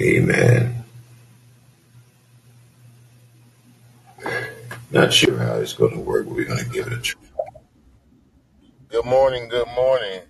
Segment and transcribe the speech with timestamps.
[0.00, 0.84] Amen.
[4.90, 7.20] Not sure how it's going to work, but we're going to give it a try.
[8.88, 9.48] Good morning.
[9.48, 10.22] Good morning.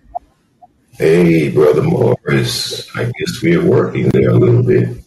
[0.93, 2.95] Hey, Brother Morris.
[2.97, 5.05] I guess we're working there a little bit.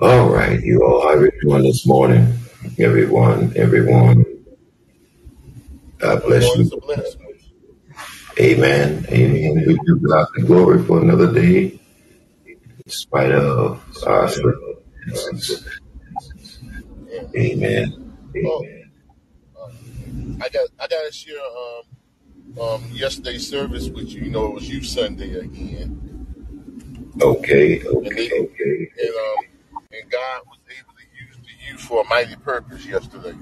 [0.00, 1.02] All right, you all.
[1.02, 2.34] How everyone this morning?
[2.78, 4.24] Everyone, everyone.
[5.98, 6.76] God bless is you.
[6.76, 7.27] a blessing.
[8.40, 9.06] Amen.
[9.10, 9.64] Amen.
[9.66, 11.78] We give God the glory for another day
[12.46, 15.66] in spite of our circumstances.
[17.36, 18.14] Amen.
[18.46, 18.90] Oh, Amen.
[19.60, 19.70] uh,
[20.44, 24.22] I got I got to share um um yesterday's service with you.
[24.22, 26.16] You know, it was you Sunday again,
[27.20, 28.92] Okay, and they okay, okay.
[28.98, 29.44] and um
[29.92, 33.36] and God was able to use the youth for a mighty purpose yesterday.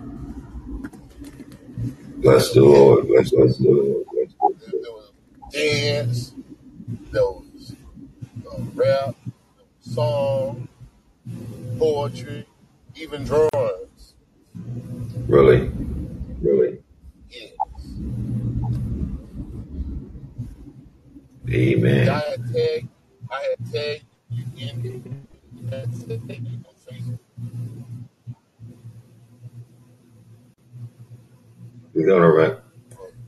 [2.18, 3.06] Bless the Lord.
[3.08, 4.06] Bless, bless the Lord.
[4.12, 4.82] Bless the Lord.
[4.82, 5.12] there, was
[5.52, 6.32] dance,
[7.12, 7.76] there was
[8.50, 9.14] uh, rap,
[9.80, 10.68] song,
[11.78, 12.46] poetry,
[12.94, 14.14] even drawings.
[15.28, 15.70] Really,
[16.40, 16.78] really.
[17.30, 17.50] Yes,
[21.50, 22.08] Amen.
[22.08, 22.88] I had tagged
[23.30, 25.26] I had tagged you in.
[25.70, 27.18] I had tagged you on Facebook.
[31.96, 32.58] We're gonna run.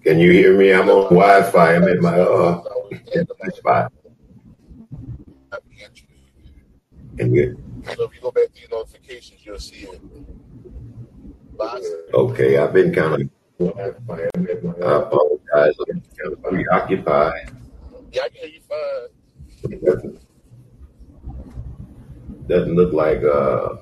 [0.04, 0.74] Can you hear me?
[0.74, 1.74] I'm on Wi-Fi.
[1.74, 3.92] I'm at my uh So I was in at my spot.
[7.16, 7.56] you
[7.96, 10.02] So if you go back to your notifications, you'll see it.
[12.12, 12.58] Okay?
[12.58, 13.22] I've been kind
[13.58, 13.78] of.
[13.78, 13.84] I
[14.98, 15.74] apologize.
[15.88, 17.50] I'm kind of preoccupied.
[18.12, 19.80] yeah, I can hear you fine.
[19.82, 20.20] Doesn't,
[22.46, 23.76] doesn't look like uh.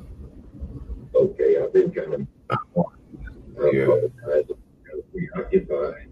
[1.13, 2.27] Okay, I've been kind of.
[2.51, 4.57] I apologize.
[5.17, 6.09] I'm kind of preoccupied.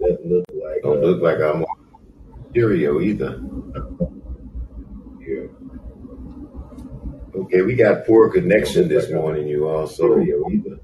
[0.00, 0.82] Doesn't look like.
[0.82, 1.76] Don't Uh, look like I'm on
[2.50, 3.40] stereo either.
[5.20, 5.46] yeah.
[7.34, 9.86] Okay, we got poor connection this like morning, you all.
[9.86, 10.78] So either.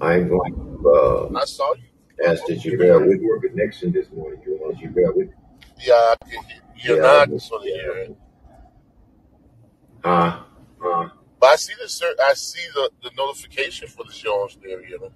[0.00, 0.90] I'm going to
[1.34, 1.82] uh, I saw you.
[2.28, 4.40] ask that you We bear got with poor connection this morning.
[4.46, 5.30] You want you bear with
[5.84, 6.62] Yeah, I can hear.
[6.84, 8.16] You're Yeah, not I'm- sort of hearing.
[10.04, 10.42] uh,
[10.84, 11.08] uh,
[11.40, 15.10] But I see the cer- I see the, the notification for the show on stereo.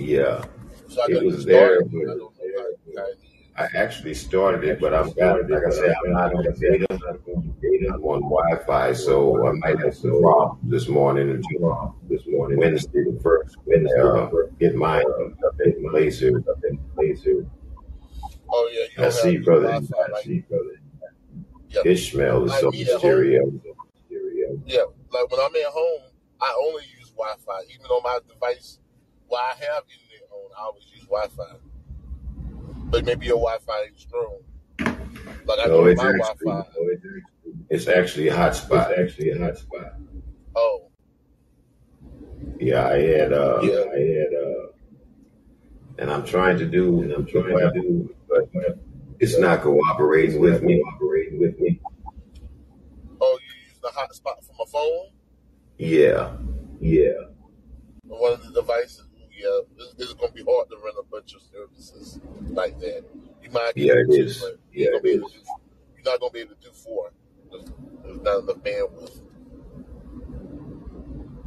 [0.00, 0.44] Yeah.
[0.88, 1.98] So I It was there, started it.
[1.98, 3.26] I but don't know how, how it is.
[3.56, 5.96] I actually started it, but actually I've got, started like it, I but said, I've
[6.06, 6.86] I'm got, not like on I said, data.
[6.90, 7.86] I'm not on data.
[7.94, 12.58] I'm on Wi-Fi, so I might have some so problems this morning until this morning,
[12.58, 15.04] Wednesday the first uh, the first, get mine
[15.46, 16.38] up in my place here.
[16.38, 17.44] up in place here.
[18.48, 20.80] Oh yeah, you I don't see, have good brother Wi-Fi I see, brother.
[21.68, 21.82] yeah.
[21.84, 23.52] Ishmael is Like on me at home, stereo.
[24.06, 24.62] Stereo.
[24.66, 24.84] yeah.
[25.12, 26.00] Like when I'm at home,
[26.40, 27.60] I only use Wi-Fi.
[27.74, 28.78] Even on my device,
[29.30, 31.56] where I have internet on, I always use Wi-Fi.
[32.90, 34.40] But maybe your Wi-Fi ain't strong.
[35.46, 36.64] Like I No, know it's my Wi-Fi.
[36.78, 36.88] Oh,
[37.70, 38.98] it's actually, it's a it's hotspot.
[38.98, 39.92] actually a hotspot.
[40.56, 40.90] Oh
[42.58, 43.84] Yeah, I had uh, yeah.
[43.92, 44.66] I had, uh,
[45.98, 48.48] and I'm trying to do and I'm trying to do, but
[49.20, 50.82] it's not cooperating with me.
[50.82, 51.80] cooperating with me.
[53.20, 55.08] Oh, you use the hotspot from a phone
[55.78, 56.36] Yeah,
[56.80, 57.12] Yeah.
[58.06, 59.04] one of the devices.
[59.40, 62.20] Yeah, it's, it's gonna be hard to run a bunch of services
[62.50, 63.04] like that.
[63.42, 64.40] You might yeah, get it two, is.
[64.40, 65.32] but you Yeah, gonna it be able is.
[65.32, 65.44] to do.
[65.96, 67.10] You're not gonna be able to do four.
[67.50, 67.64] There's,
[68.04, 69.20] there's not enough bandwidth.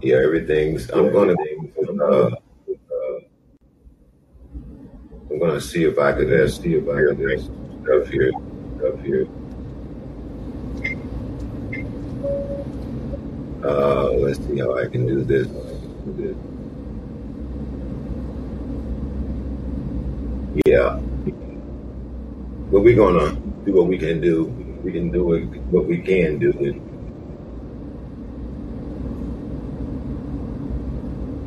[0.01, 0.89] Yeah, everything's.
[0.89, 1.33] Yeah, I'm gonna.
[1.33, 1.73] everything.
[1.87, 2.35] I'm Uh, gonna,
[2.69, 3.19] uh,
[5.31, 7.51] I'm gonna see if I could uh, see if I can things just
[7.83, 8.31] stuff here.
[8.87, 9.27] up here.
[13.63, 15.47] Uh, let's see how I can do this.
[15.47, 16.37] with it.
[20.53, 20.99] Yeah,
[22.71, 23.33] but we're gonna
[23.65, 24.45] do what we can do.
[24.83, 26.51] We can do it, what we can do.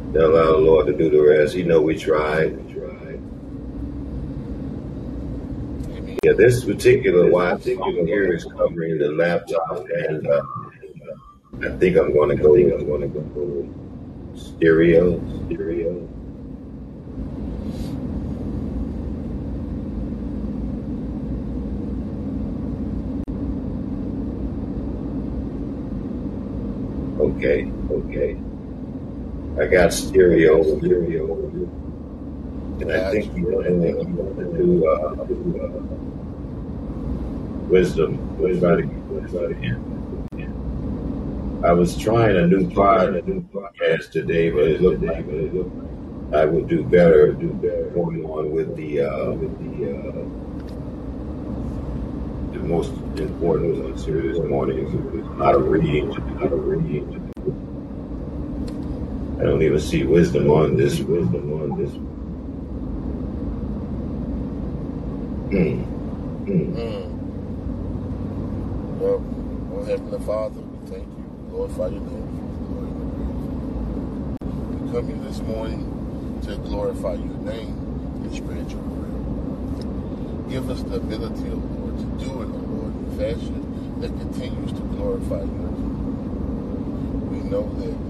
[0.07, 1.55] And allow the Lord to do the rest.
[1.55, 2.57] He know we tried.
[2.67, 3.21] We tried.
[6.25, 10.43] Yeah, this particular particular here is covering the laptop, and uh,
[11.63, 15.21] I think I'm gonna go I'm gonna go with stereo.
[15.47, 16.09] stereo.
[27.37, 28.37] Okay, Okay.
[29.61, 31.35] I got stereo, got stereo.
[32.81, 33.63] and I think you.
[33.65, 33.81] I'm
[34.37, 35.69] to do uh, do uh,
[37.69, 38.19] wisdom.
[41.65, 45.27] I was trying a new podcast a new podcast today, but it looked like
[46.35, 50.25] I would do better do better going on with the uh, with the uh,
[52.53, 55.39] the most important ones here this morning.
[55.39, 57.26] Not a read, not a read.
[59.39, 60.99] I don't even see wisdom on this.
[61.01, 61.91] Wisdom on this.
[65.51, 65.83] Hmm.
[66.47, 66.77] Hmm.
[66.77, 67.11] Mm.
[68.99, 69.23] Well,
[69.75, 71.25] oh Heavenly Father, we thank you.
[71.51, 72.49] Glorify your name.
[74.71, 77.77] We come here this morning to glorify your name
[78.25, 80.49] and spread your word.
[80.49, 84.73] Give us the ability, O Lord, to do it, O Lord, in fashion that continues
[84.73, 86.11] to glorify your name.
[87.31, 88.06] We know that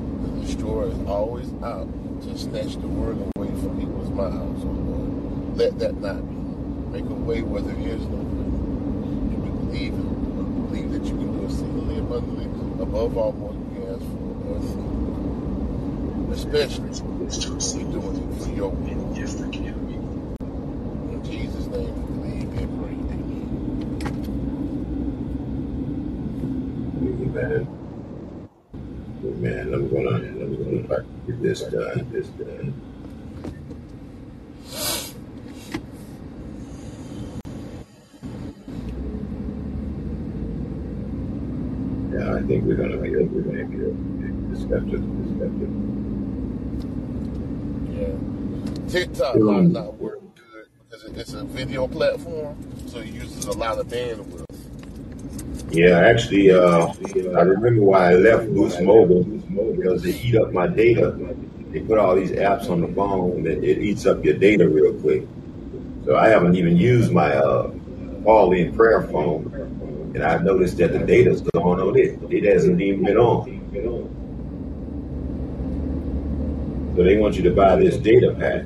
[0.46, 1.88] destroyer is always out
[2.22, 5.56] to snatch the word away from people's mouths, O Lord.
[5.58, 6.37] Let that not be.
[6.93, 8.46] Make a way where there is no way.
[8.46, 10.70] And we believe it.
[10.70, 12.46] Believe that you can do exceedingly abundantly
[12.81, 14.94] above all more than we ask for or think.
[16.32, 19.14] Especially we doing it for your will.
[21.12, 22.96] In Jesus' name we believe and pray.
[27.02, 27.26] Amen.
[27.26, 27.66] Amen.
[29.26, 29.75] Amen.
[29.75, 31.04] I'm gonna, I'm gonna try to
[31.37, 32.09] get this done.
[32.12, 32.75] This done.
[42.12, 43.94] Yeah, I think we're gonna be able to make it.
[44.55, 45.03] Discuss it.
[45.23, 45.71] Discuss it.
[47.93, 48.15] Yeah.
[48.89, 52.56] TikTok might Um, not work good because it's a video platform,
[52.87, 54.44] so it uses a lot of bandwidth.
[55.73, 56.87] Yeah, actually, uh,
[57.37, 59.25] I remember why I left Boost Mobile
[59.56, 61.17] because they eat up my data.
[61.70, 64.94] They put all these apps on the phone that it eats up your data real
[65.00, 65.26] quick.
[66.05, 67.70] So I haven't even used my uh,
[68.25, 72.19] all-in prayer phone, and I've noticed that the data's gone on it.
[72.31, 73.56] It hasn't even been on.
[76.97, 78.62] So they want you to buy this data pack.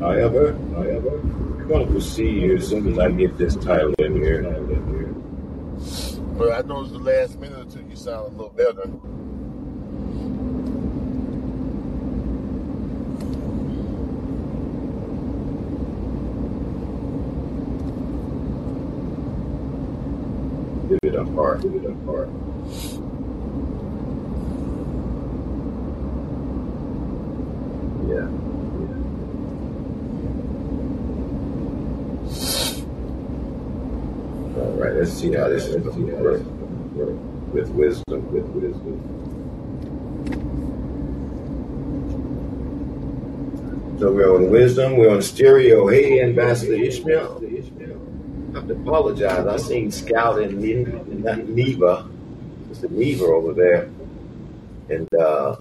[0.00, 4.42] However, however, going to see you as soon as I get this title in here.
[6.38, 8.90] But I noticed the last minute or two you sound a little better.
[20.88, 21.62] Give it a heart.
[21.62, 22.28] Give it a heart.
[28.06, 28.28] Yeah.
[34.56, 34.95] All right.
[35.06, 36.42] Let's see how this is going to work.
[37.54, 38.32] With wisdom.
[38.32, 38.98] With wisdom.
[44.00, 44.96] So we're on wisdom.
[44.96, 45.86] We're on stereo.
[45.86, 47.40] Hey, Ambassador Ishmael.
[47.40, 49.46] I have to apologize.
[49.46, 52.08] I seen Scout and Neva,
[52.68, 52.90] Mr.
[52.90, 53.88] Neva over there,
[54.88, 55.54] and uh,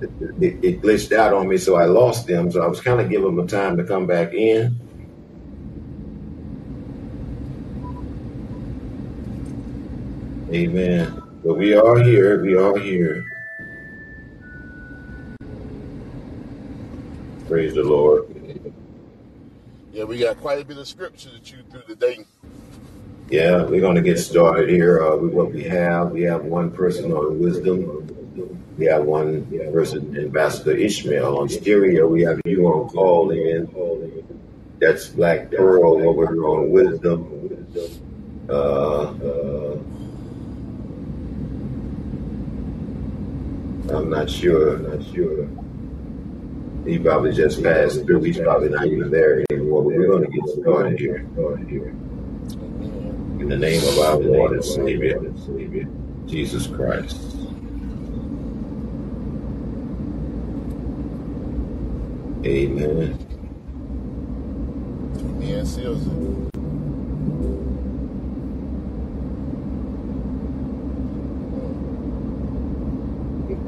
[0.00, 0.10] it,
[0.40, 2.52] it, it glitched out on me, so I lost them.
[2.52, 4.78] So I was kind of giving them time to come back in.
[10.52, 11.22] Amen.
[11.44, 12.42] But we are here.
[12.42, 13.24] We are here.
[17.46, 18.26] Praise the Lord.
[19.92, 22.26] Yeah, we got quite a bit of scripture to chew through today.
[23.28, 26.10] Yeah, we're going to get started here uh, with what we have.
[26.10, 28.08] We have one person on wisdom.
[28.76, 32.08] We have one person, Ambassador Ishmael, on stereo.
[32.08, 33.68] We have you on Callin.
[34.80, 37.66] That's Black Pearl over here on wisdom.
[38.48, 39.78] Uh, uh,
[43.92, 44.76] I'm not sure.
[44.76, 45.48] I'm Not sure.
[46.86, 48.22] He probably just passed through.
[48.22, 49.82] He's probably not even there anymore.
[49.82, 51.26] But we're going to get started here.
[53.40, 55.20] In the name of our Lord and Savior,
[56.26, 57.20] Jesus Christ.
[62.44, 63.18] Amen.
[65.18, 66.49] Amen.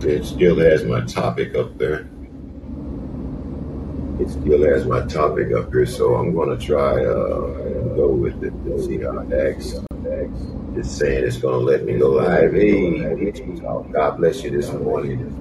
[0.04, 0.24] It.
[0.24, 2.08] Still has my topic up there.
[4.20, 8.08] It still has my topic up here, so I'm going to try uh, and go
[8.08, 9.74] with it and see how it acts.
[10.76, 12.52] It's saying it's going to let me go live.
[12.54, 13.32] Hey,
[13.92, 15.38] God bless you this morning.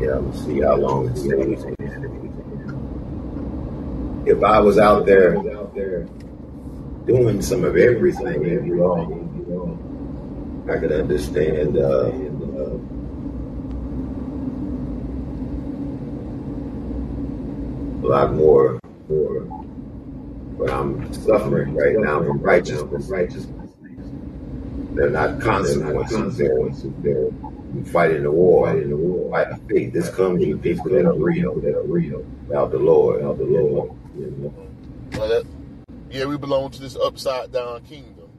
[0.00, 1.85] Yeah, let's see how long it stays.
[4.26, 5.34] If I was out there
[7.06, 8.76] doing some of everything, you
[10.68, 12.10] I could understand uh,
[18.02, 18.80] a lot more.
[20.58, 23.08] But I'm suffering right now from righteousness.
[23.08, 23.70] Righteousness.
[24.94, 26.36] They're not consequences.
[26.98, 27.30] They're.
[27.92, 28.68] Fighting the war.
[28.68, 29.30] fighting the war.
[29.30, 29.92] Fight faith.
[29.92, 33.20] This comes with people that are real that are real about the Lord.
[33.20, 33.44] about the.
[33.44, 33.90] Lord.
[34.18, 34.54] You know.
[35.14, 35.46] Well, that,
[36.10, 38.30] yeah, we belong to this upside down kingdom.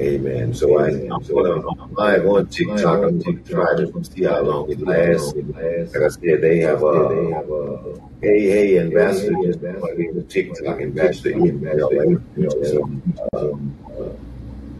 [0.00, 0.54] Amen.
[0.54, 3.02] So I, I'm So gonna I, I'm live on TikTok.
[3.04, 5.34] I'm gonna try to see how long it lasts.
[5.34, 5.94] long it lasts.
[5.94, 9.52] Like I said, they have Yeah, they a have a hey hey hey ambassador hey
[9.52, 10.12] ambassador.
[10.14, 12.04] the TikTok ambassador TikTok ambassador.
[12.36, 12.88] You know, So
[13.34, 13.54] uh,
[14.02, 14.10] uh,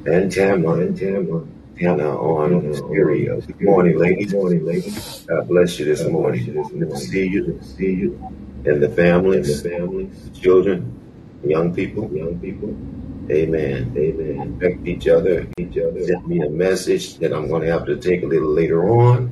[0.07, 1.47] and Tamara and Tamara.
[1.81, 3.41] Hannah on Hannah stereo.
[3.43, 4.33] Good morning, ladies.
[4.33, 5.27] Good morning, ladies.
[5.29, 6.79] God bless you this God bless you morning.
[6.79, 8.21] Good to see you Good to see you
[8.67, 12.11] and the and the families, families, the children, young people.
[12.15, 12.77] young people.
[13.31, 13.93] Amen.
[13.97, 14.59] Amen.
[14.59, 15.49] Respect each other.
[15.59, 16.05] Each other.
[16.05, 19.31] Sent me a message that I'm going to have to take a little later on.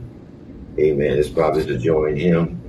[0.79, 1.19] Amen.
[1.19, 2.61] It's probably to join him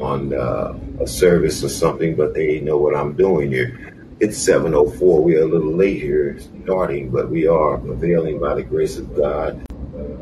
[0.00, 3.92] on uh, a service or something, but they know what I'm doing here.
[4.20, 5.22] It's 7:04.
[5.22, 9.14] We are a little late here starting, but we are prevailing by the grace of
[9.14, 9.64] God.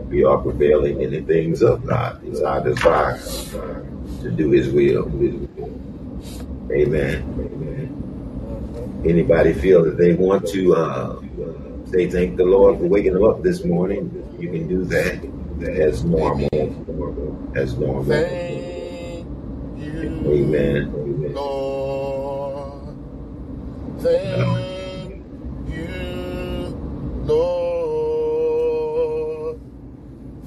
[0.08, 2.22] We are prevailing in the things of God.
[2.24, 3.18] It's our desire
[4.22, 5.06] to do His will.
[6.72, 7.22] Amen.
[7.38, 9.02] Amen.
[9.04, 11.20] Anybody feel that they want to uh,
[11.90, 14.10] say thank the Lord for waking them up this morning?
[14.38, 15.24] You can do that
[15.60, 16.48] as normal.
[16.52, 17.52] Amen.
[17.56, 18.04] As normal.
[18.04, 19.26] Thank
[19.76, 20.94] you, Amen.
[20.94, 21.34] Amen.
[21.34, 22.96] Lord.
[23.98, 25.22] Thank
[25.68, 26.74] you,
[27.24, 27.62] Lord.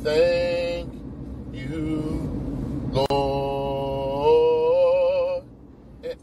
[0.02, 0.94] Thank
[1.54, 2.30] you,
[2.94, 3.65] Lord.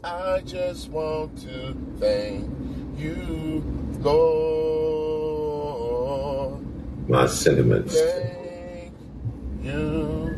[0.03, 2.49] I just want to thank
[2.97, 3.63] you,
[4.01, 4.25] Lord.
[7.07, 8.03] My sentiments.
[8.03, 8.93] Thank
[9.63, 10.35] you,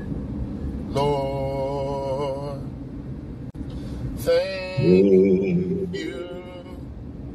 [0.90, 2.62] Lord.
[4.18, 6.80] Thank Mm, you,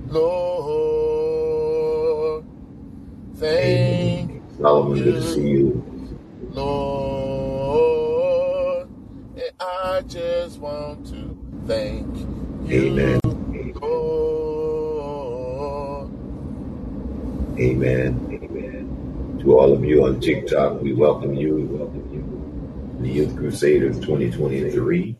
[0.08, 1.24] Lord.
[3.36, 4.42] Thank.
[4.58, 5.84] Solomon, good to see you, you.
[6.52, 7.90] Lord.
[9.36, 11.29] And I just want to
[11.70, 12.04] thank
[12.68, 13.20] Amen.
[13.22, 13.30] Lord.
[17.60, 18.40] Amen.
[18.42, 19.38] Amen.
[19.40, 21.54] To all of you on TikTok, we welcome you.
[21.54, 22.98] We welcome you.
[23.00, 25.16] The Youth Crusaders 2023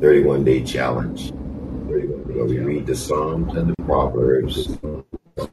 [0.00, 4.78] 31 Day Challenge, where we read the Psalms and the Proverbs.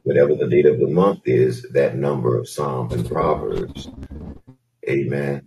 [0.04, 3.90] Whatever the date of the month is, that number of Psalms and Proverbs.
[4.88, 5.46] Amen.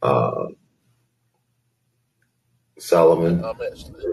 [0.00, 0.46] Uh,
[2.82, 3.44] Solomon,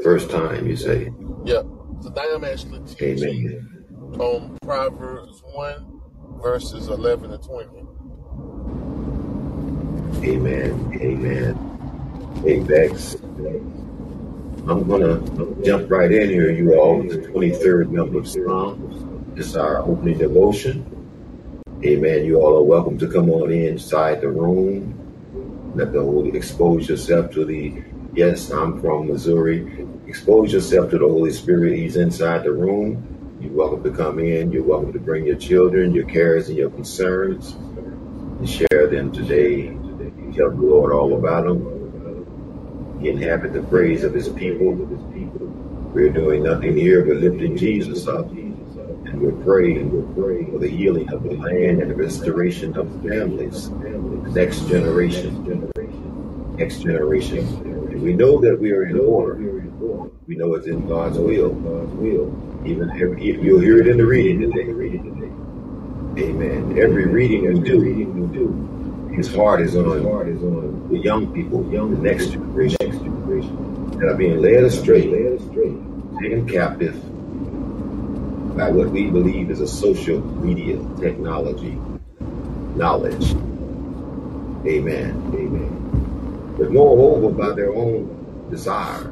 [0.04, 1.12] first time you say.
[1.44, 1.64] yeah.
[2.04, 4.20] Today I'm actually teaching Amen.
[4.20, 6.02] on Proverbs 1,
[6.40, 7.70] verses 11 and 20.
[10.24, 11.00] Amen.
[11.02, 12.42] Amen.
[12.44, 13.16] Hey, Bex.
[14.68, 15.20] I'm gonna
[15.66, 17.02] jump right in here, you all.
[17.02, 19.04] The 23rd number of Psalms.
[19.36, 20.86] It's our opening devotion.
[21.84, 22.24] Amen.
[22.24, 24.94] You all are welcome to come on inside the room.
[25.74, 27.84] Let the Holy expose yourself to the.
[28.14, 29.88] Yes, I'm from Missouri.
[30.08, 31.78] Expose yourself to the Holy Spirit.
[31.78, 33.38] He's inside the room.
[33.40, 34.52] You're welcome to come in.
[34.52, 39.68] You're welcome to bring your children, your cares, and your concerns, and share them today.
[40.36, 41.86] Tell the Lord all about them.
[43.00, 44.74] He inhabit the praise of His people.
[45.94, 51.24] We're doing nothing here but lifting Jesus up, and we're praying for the healing of
[51.24, 55.72] the land and the restoration of families, the next generation,
[56.58, 57.69] next generation.
[58.02, 59.36] We know that we are in order.
[60.28, 61.52] We know it's in God's will.
[62.66, 64.70] Even every, you'll hear it in the reading today.
[66.18, 66.78] Amen.
[66.80, 67.70] Every reading we
[68.34, 72.78] do, His heart is on the young people, the next generation
[74.00, 75.10] that are being led astray,
[76.20, 76.96] taken captive
[78.58, 81.80] by what we believe is a social media technology
[82.76, 83.32] knowledge.
[84.66, 85.32] Amen.
[85.34, 85.89] Amen.
[86.60, 89.08] But moreover, by their own desires,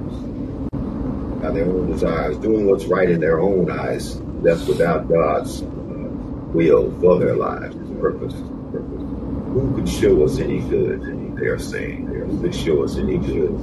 [1.42, 5.66] by their own desires, doing what's right in their own eyes, that's without God's uh,
[5.66, 8.34] will for their lives, purpose.
[8.34, 11.38] Who could show us any good?
[11.38, 12.08] They are saying.
[12.08, 13.56] Who could show us any good?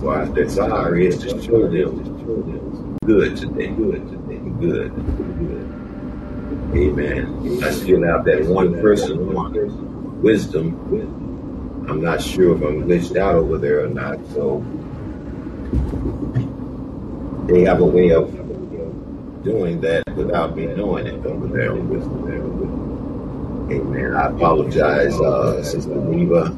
[0.00, 3.66] So our desire is to show them good today.
[3.66, 4.38] Good today.
[4.38, 4.94] Good.
[5.38, 5.82] good.
[6.74, 7.60] Amen.
[7.62, 11.21] I still have that one person on wisdom.
[11.88, 14.18] I'm not sure if I'm glitched out over there or not.
[14.34, 14.64] So
[17.46, 18.32] they have a way of
[19.44, 21.72] doing that without me knowing it over there.
[23.72, 24.14] Amen.
[24.14, 26.56] I apologize, uh, Sister Neva,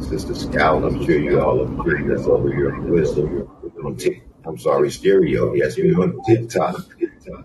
[0.00, 0.84] Sister Scout.
[0.84, 3.48] I'm sure you all are hearing us over on wisdom.
[3.84, 5.54] On Tik- I'm sorry, stereo.
[5.54, 6.76] Yes, we're on TikTok.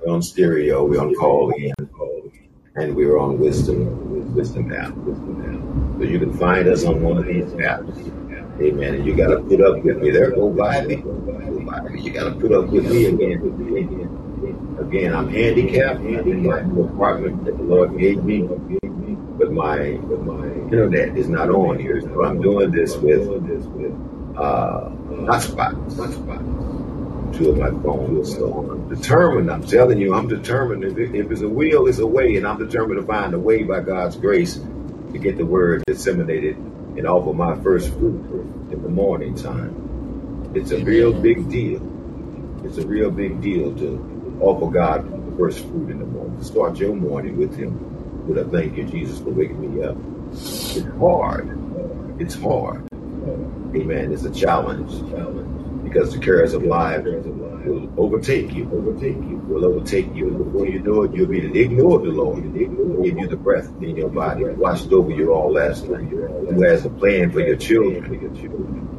[0.05, 0.85] We're on stereo.
[0.85, 1.53] We're on call
[2.75, 4.93] and we're on Wisdom Wisdom app.
[5.97, 7.97] So you can find us on one of these apps.
[8.61, 8.95] Amen.
[8.95, 10.11] And you got to put up with me.
[10.11, 10.97] There, go by me.
[12.01, 14.15] You got to put up with me again.
[14.79, 18.41] Again, I'm handicapped in my apartment that the Lord gave me,
[19.37, 22.01] but my but my internet is not on here.
[22.01, 23.27] So I'm doing this with
[24.37, 24.89] uh,
[25.27, 25.93] hotspots.
[25.95, 26.88] Hotspots.
[27.33, 28.35] Two of my phones.
[28.35, 29.51] So I'm determined.
[29.51, 30.83] I'm telling you, I'm determined.
[30.83, 33.39] If, it, if it's a will, it's a way, and I'm determined to find a
[33.39, 38.81] way by God's grace to get the word disseminated and offer my first fruit in
[38.81, 40.51] the morning time.
[40.55, 41.81] It's a real big deal.
[42.63, 46.37] It's a real big deal to offer God the first fruit in the morning.
[46.39, 49.97] To start your morning with Him with a thank you, Jesus, for waking me up.
[50.31, 52.19] It's hard.
[52.19, 52.87] It's hard.
[53.75, 54.11] Amen.
[54.11, 54.91] It's a challenge
[55.89, 58.69] because the cares of life will overtake you.
[58.71, 59.37] Overtake you.
[59.47, 60.27] Will overtake you.
[60.27, 62.43] And before you know it, you'll be ignored the Lord.
[62.43, 64.45] He'll give you the breath in your body.
[64.45, 66.07] Watched over you all last night.
[66.09, 68.91] Who has a plan for your children.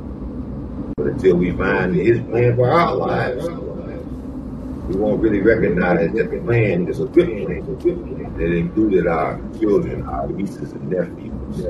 [0.97, 6.38] But until we find his plan for our lives, we won't really recognize that the
[6.38, 11.66] plan is a good plan that included our children, our nieces and nephews.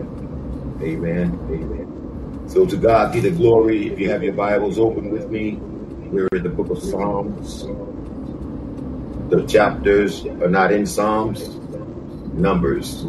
[0.83, 1.39] Amen.
[1.51, 1.90] Amen.
[2.51, 3.93] So to God be the glory.
[3.93, 5.53] If you have your Bibles open with me,
[6.11, 7.63] we're in the book of Psalms.
[9.31, 11.49] The chapters are not in Psalms,
[12.35, 13.03] numbers.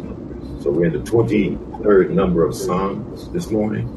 [0.60, 3.88] So we're in the 23rd number of Psalms this morning.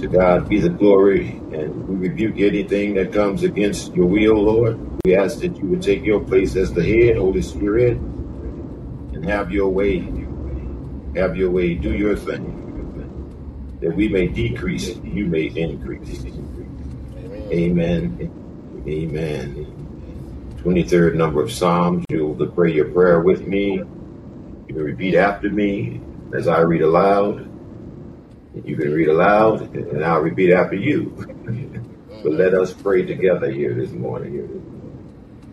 [0.00, 5.04] To God be the glory, and we rebuke anything that comes against your will, Lord.
[5.04, 9.52] We ask that you would take your place as the head, Holy Spirit, and have
[9.52, 10.00] your way.
[11.14, 11.76] Have your way.
[11.76, 12.57] Do your thing.
[13.80, 16.24] That we may decrease, you may increase.
[17.52, 18.82] Amen.
[18.86, 19.78] Amen.
[20.58, 22.04] 23rd number of Psalms.
[22.10, 23.74] You'll pray your prayer with me.
[23.74, 23.84] You
[24.66, 26.00] can repeat after me
[26.34, 27.48] as I read aloud.
[28.64, 31.14] You can read aloud, and I'll repeat after you.
[32.22, 34.64] but let us pray together here this morning.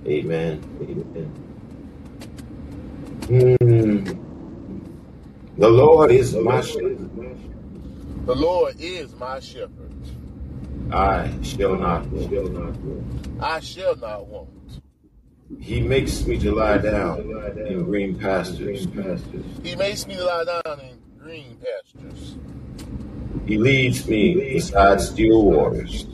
[0.07, 0.61] Amen.
[0.81, 1.25] Amen.
[3.27, 4.03] Hmm.
[5.57, 7.09] The Lord is my shepherd.
[8.25, 9.93] The Lord is my shepherd.
[10.91, 13.27] I shall not want.
[13.39, 14.81] I shall not want.
[15.59, 17.19] He makes me to lie down
[17.67, 18.87] in green pastures.
[19.61, 22.37] He makes me to lie down in green pastures.
[23.45, 26.07] He leads me beside still waters.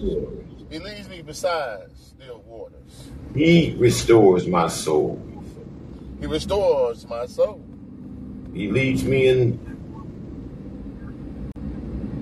[0.69, 3.09] He leads me beside still waters.
[3.33, 5.21] He restores my soul.
[6.19, 7.63] He restores my soul.
[8.53, 9.70] He leads me in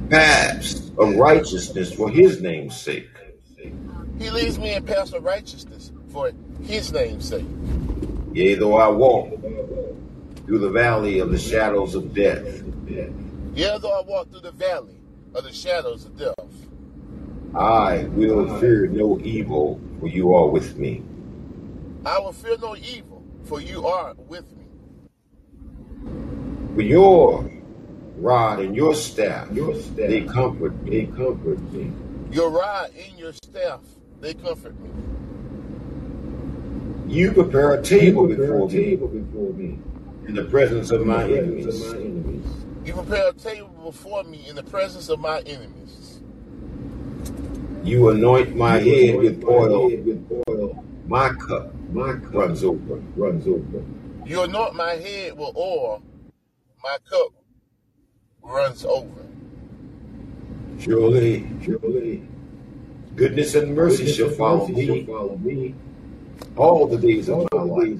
[0.10, 3.08] paths of righteousness for his name's sake.
[4.17, 6.32] He leads me in paths of righteousness for
[6.63, 7.45] his name's sake.
[8.34, 9.30] Yea, though I walk
[10.45, 14.95] through the valley of the shadows of death, Yea, though I walk through the valley
[15.36, 16.34] of the shadows of death,
[17.56, 21.04] I will fear no evil, for you are with me.
[22.06, 24.65] I will fear no evil, for you are with me.
[26.76, 27.50] For your
[28.19, 29.95] rod and your staff, Your staff.
[29.95, 30.89] they comfort me.
[30.91, 31.91] They comfort me.
[32.32, 33.82] Your rod and your staff,
[34.21, 34.89] they comfort me.
[37.08, 39.79] You prepare a table before me
[40.27, 41.82] in the presence of my enemies.
[42.86, 46.21] You prepare a table before me in the presence of my enemies.
[47.84, 49.89] You anoint my head with oil.
[51.08, 53.01] My cup runs over.
[53.15, 53.84] Runs over.
[54.25, 56.03] You anoint my head with oil,
[56.84, 57.29] my cup
[58.43, 59.25] runs over.
[60.80, 62.23] Surely, surely,
[63.15, 65.75] goodness and mercy shall follow me
[66.56, 67.99] all the days of my life.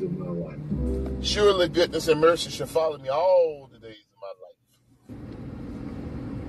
[1.22, 4.34] Surely goodness and mercy shall follow me all the days of my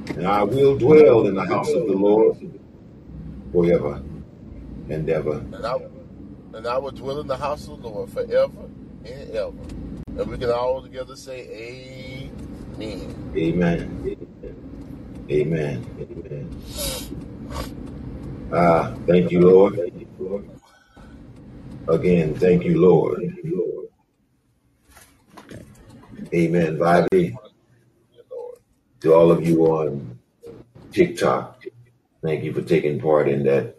[0.09, 0.17] life.
[0.17, 2.37] And I will dwell in the house of the Lord
[3.53, 4.03] forever
[4.89, 5.33] and ever.
[5.33, 5.77] And I,
[6.55, 8.69] and I will dwell in the house of the Lord forever
[9.05, 9.53] and ever.
[10.19, 12.10] And we can all together say, Amen.
[12.83, 13.33] Amen.
[13.37, 14.01] Amen.
[15.31, 15.87] Amen.
[16.01, 16.51] Amen.
[18.53, 19.79] Ah, thank you, Lord.
[21.89, 23.23] Again, thank you, Lord.
[26.35, 26.79] Amen.
[26.79, 27.37] Bobby,
[29.01, 30.19] to all of you on
[30.93, 31.65] TikTok,
[32.23, 33.77] thank you for taking part in that.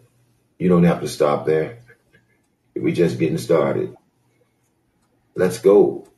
[0.58, 1.80] You don't have to stop there.
[2.76, 3.96] We're just getting started.
[5.36, 6.08] Let's go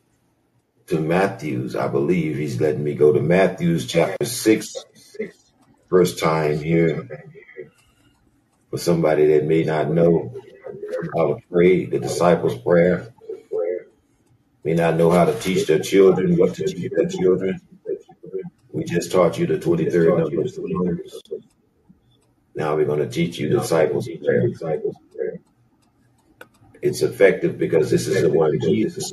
[0.89, 1.77] to Matthew's.
[1.77, 4.77] I believe he's letting me go to Matthew's chapter 6.
[5.89, 7.09] First time here
[8.71, 10.35] for somebody that may not know.
[11.19, 13.13] I would pray the disciples' prayer.
[14.65, 17.61] May not know how to teach their children, what to teach their children.
[18.73, 20.59] We just taught you the 23rd numbers.
[22.55, 24.49] Now we're going to teach you the disciples' prayer.
[26.83, 29.13] It's effective because this is the one Jesus.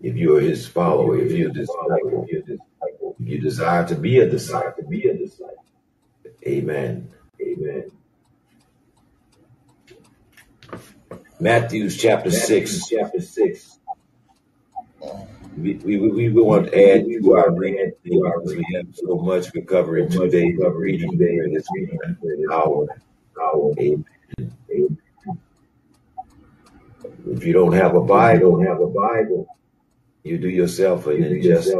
[0.00, 2.26] If you are his follower, if you're a disciple,
[3.18, 4.84] if you desire to be a disciple,
[6.46, 7.10] Amen.
[7.42, 7.90] Amen.
[11.40, 12.88] Matthew chapter six.
[12.88, 13.78] Chapter six.
[15.56, 19.62] We, we, we, want to add to our reading because we have so much we
[19.62, 21.66] cover in two days of reading there in this
[22.52, 22.86] hour.
[23.40, 23.74] hour.
[23.78, 24.04] Amen.
[24.40, 24.98] Amen.
[27.26, 29.46] If you don't have a Bible, don't have a Bible,
[30.24, 31.74] you do yourself an injustice.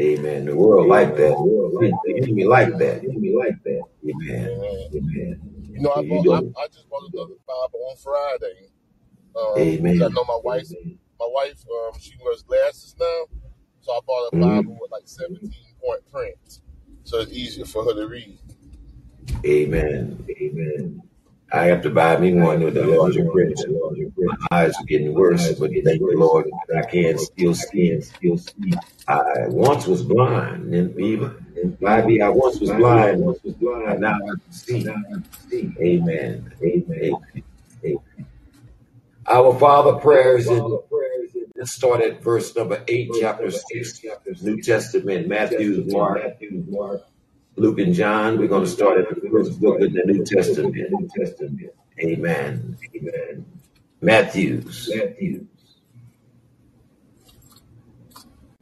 [0.00, 0.46] Amen.
[0.46, 1.36] The world like that.
[1.36, 3.02] The world like the enemy like that.
[3.02, 3.82] The enemy like that.
[4.08, 4.88] Amen.
[4.94, 5.40] Amen.
[5.70, 6.54] You know, I, You bought, I, don't.
[6.58, 8.68] I just bought another Bible on Friday.
[9.34, 10.12] Um, 'cause I Amen.
[10.14, 10.68] know my wife,
[11.18, 13.24] my wife, um, she wears glasses now,
[13.80, 14.40] so I bought a Mhm.
[14.40, 16.60] Bible with like 17 point print,
[17.04, 18.38] so it's easier for her to read.
[19.46, 20.24] Amen.
[20.30, 21.02] Amen.
[21.52, 23.60] I have to buy me one with the larger print.
[24.16, 28.00] My eyes are getting worse, but thank the Lord I can still see.
[28.00, 28.72] Still see.
[29.06, 34.00] I once was blind, and even maybe I once was blind, once was blind.
[34.00, 34.88] Now I can see.
[35.78, 36.54] Amen.
[36.62, 37.16] Amen.
[37.84, 37.98] Amen.
[39.26, 40.78] Our Father prayers in
[41.62, 44.02] let's start at verse number eight, chapter six,
[44.42, 46.20] New Testament, Matthew, Mark,
[47.56, 48.38] Luke, and John.
[48.38, 50.74] We're going to start at the first book of the New Testament.
[50.74, 51.70] New Testament.
[52.00, 52.76] Amen.
[52.96, 53.46] Amen.
[54.00, 55.46] Matthew's Matthews.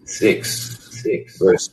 [0.04, 1.70] six, six, verse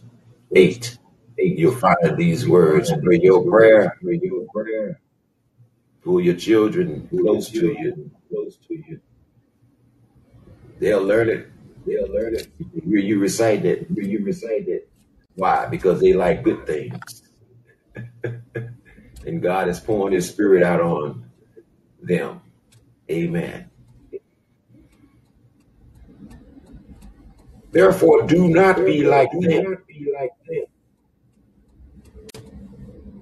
[0.56, 0.98] eight.
[1.40, 1.58] Eight.
[1.58, 2.92] You'll find these words.
[3.04, 3.98] Pray your prayer.
[4.02, 5.00] Pray your prayer.
[6.04, 8.12] Pull your children close to you.
[8.30, 9.02] Close to you.
[10.80, 11.48] They'll learn it.
[11.86, 12.48] They'll learn it.
[12.86, 13.88] Hear you recite it.
[13.90, 14.90] You recite it.
[15.38, 15.68] Why?
[15.68, 17.22] Because they like good things.
[19.26, 21.30] and God is pouring his spirit out on
[22.02, 22.42] them.
[23.10, 23.70] Amen.
[27.72, 29.78] Therefore, do not be like them.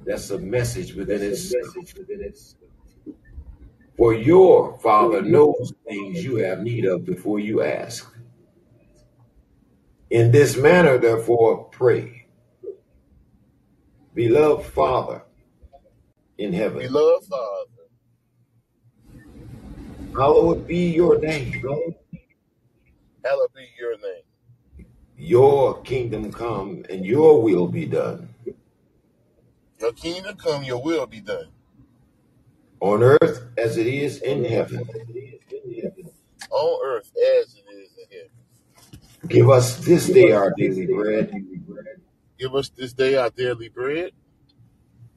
[0.06, 1.76] That's a message within itself.
[3.98, 8.15] For your Father knows things you have need of before you ask.
[10.10, 12.28] In this manner, therefore, pray.
[14.16, 15.24] Beloved Father
[16.38, 17.68] in heaven, Beloved Father,
[20.16, 21.54] hallowed be your name.
[23.26, 24.24] hallowed be your name.
[25.18, 28.30] Your kingdom come and your will be done
[29.80, 31.50] Your kingdom come, your will be done
[32.82, 34.88] on earth as it is in heaven.
[36.52, 37.65] on earth as it is in heaven.
[39.28, 41.32] Give us this day our daily bread.
[42.38, 44.12] Give us this day our daily bread,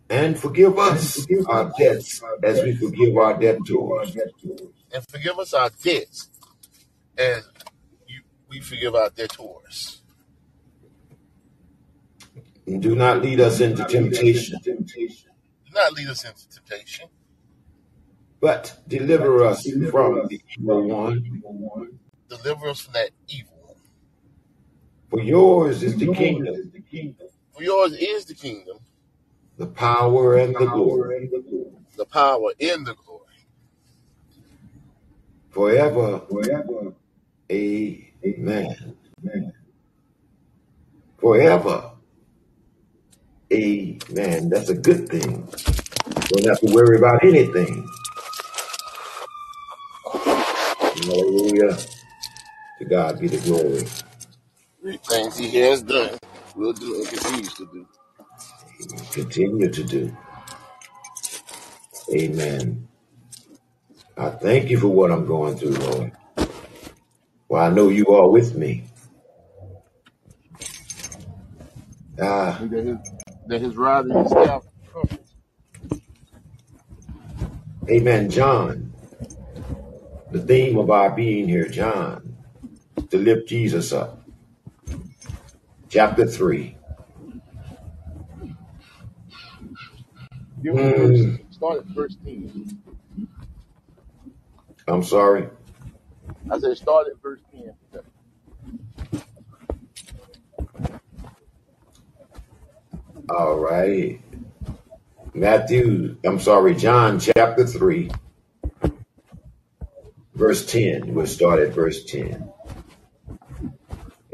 [0.09, 4.17] and forgive us our debts as we forgive our debtors.
[4.95, 6.31] and forgive us our debts,
[7.19, 7.43] and
[8.07, 10.03] you, we forgive our debtors.
[12.67, 14.77] And do not lead us into temptation, Do
[15.75, 17.09] not lead us into temptation,
[18.41, 21.99] but deliver us from the evil one.
[22.29, 23.58] deliver us from that evil.
[25.11, 26.73] For yours is the kingdom,
[27.55, 28.79] For yours is the kingdom,
[29.59, 31.31] the power, and the glory
[31.97, 33.25] the power, and the glory.
[35.51, 36.21] forever.
[36.31, 36.95] Forever.
[37.51, 38.97] Amen.
[41.19, 41.93] Forever.
[43.53, 44.49] Amen.
[44.51, 45.49] That's a good thing.
[46.29, 47.89] Don't have to worry about anything.
[50.93, 51.79] Hallelujah.
[52.79, 53.87] To God be the glory.
[54.97, 56.19] Things he has done,
[56.55, 57.87] will do, and continues to do.
[59.13, 60.17] Continue to do.
[62.15, 62.89] Amen.
[64.17, 66.13] I thank you for what I'm going through, Lord.
[67.49, 68.85] Well, I know you are with me.
[72.21, 72.99] Ah, And that his,
[73.47, 75.25] that his rod and his staff comfort.
[77.91, 78.31] amen.
[78.31, 78.93] John,
[80.31, 82.37] the theme of our being here, John,
[83.11, 84.18] to lift Jesus up.
[85.89, 86.77] Chapter 3.
[90.63, 92.83] Give us verse, Mm, start at verse 10.
[94.89, 95.49] I'm sorry.
[96.51, 97.75] I said start at verse 10.
[103.31, 104.21] All right.
[105.35, 108.11] Matthew, I'm sorry, John chapter 3,
[110.35, 111.15] verse 10.
[111.15, 112.51] We'll start at verse 10.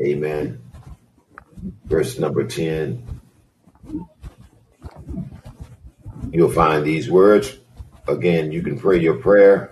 [0.01, 0.64] Amen.
[1.85, 3.21] Verse number 10.
[6.31, 7.57] You'll find these words.
[8.09, 9.71] Again, you can pray your prayer.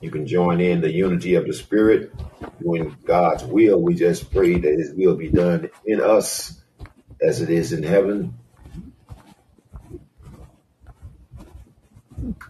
[0.00, 2.12] You can join in the unity of the Spirit,
[2.60, 3.80] doing God's will.
[3.80, 6.60] We just pray that His will be done in us
[7.20, 8.34] as it is in heaven.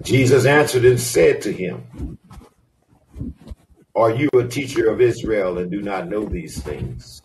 [0.03, 2.19] Jesus answered and said to him,
[3.95, 7.23] Are you a teacher of Israel and do not know these things?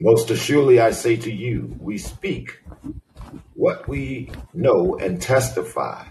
[0.00, 2.62] Most assuredly, I say to you, we speak
[3.54, 6.06] what we know and testify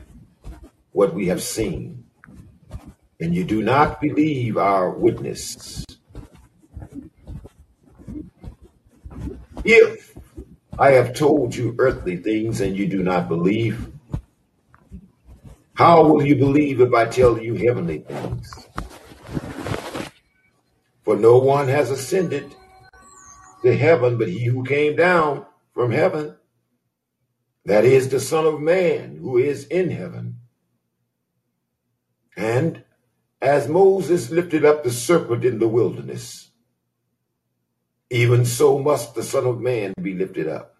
[0.91, 2.03] what we have seen,
[3.21, 5.85] and you do not believe our witness.
[9.63, 10.17] If
[10.77, 13.89] I have told you earthly things and you do not believe,
[15.75, 18.51] how will you believe if I tell you heavenly things?
[21.05, 22.53] For no one has ascended
[23.63, 26.35] to heaven but he who came down from heaven,
[27.65, 30.39] that is the Son of Man who is in heaven.
[32.35, 32.83] And
[33.41, 36.51] as Moses lifted up the serpent in the wilderness,
[38.09, 40.75] even so must the Son of Man be lifted up,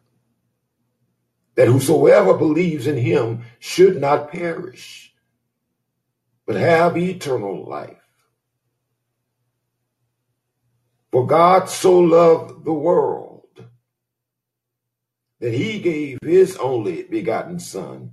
[1.55, 5.13] that whosoever believes in him should not perish,
[6.45, 8.06] but have eternal life.
[11.17, 13.65] For God so loved the world
[15.39, 18.11] that he gave his only begotten Son,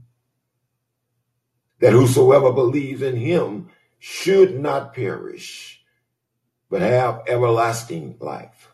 [1.81, 5.85] that whosoever believes in him should not perish,
[6.71, 8.73] but have everlasting life.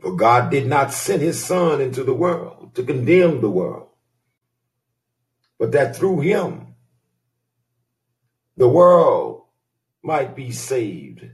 [0.00, 3.90] For God did not send his Son into the world to condemn the world,
[5.58, 6.76] but that through him
[8.56, 9.42] the world
[10.02, 11.26] might be saved,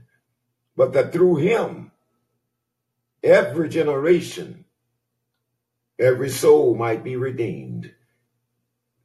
[0.79, 1.91] but that through him
[3.21, 4.63] every generation
[5.99, 7.93] every soul might be redeemed.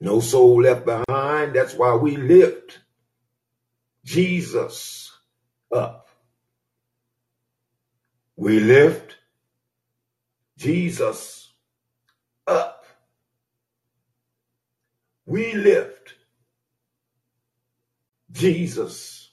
[0.01, 1.57] No soul left behind.
[1.57, 2.79] That's why we lift
[4.05, 5.11] Jesus
[5.75, 6.07] up.
[8.37, 9.17] We lift
[10.57, 11.53] Jesus
[12.47, 12.87] up.
[15.27, 16.15] We lift
[18.31, 19.31] Jesus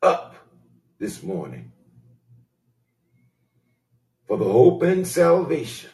[0.00, 0.37] up
[0.98, 1.72] this morning
[4.26, 5.90] for the hope and salvation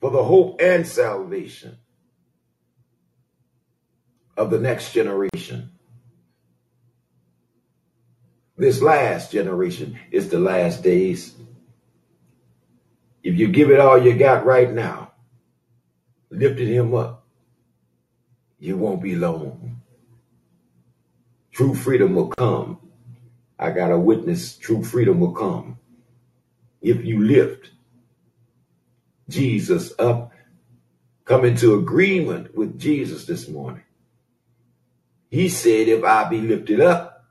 [0.00, 1.76] for the hope and salvation
[4.36, 5.70] of the next generation.
[8.56, 11.34] This last generation is the last days.
[13.22, 15.12] If you give it all you got right now,
[16.30, 17.26] lifted him up,
[18.58, 19.79] you won't be long.
[21.60, 22.78] True freedom will come.
[23.58, 25.76] I got a witness, true freedom will come.
[26.80, 27.68] If you lift
[29.28, 30.32] Jesus up,
[31.26, 33.82] come into agreement with Jesus this morning.
[35.28, 37.26] He said, if I be lifted up,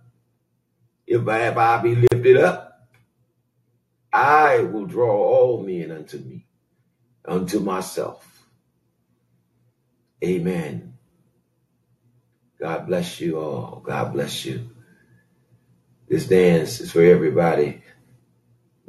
[1.07, 2.87] if I, if I be lifted up,
[4.13, 6.45] I will draw all men unto me,
[7.25, 8.45] unto myself.
[10.23, 10.88] Amen.
[12.59, 13.81] God bless you all.
[13.85, 14.69] God bless you.
[16.07, 17.81] This dance is for everybody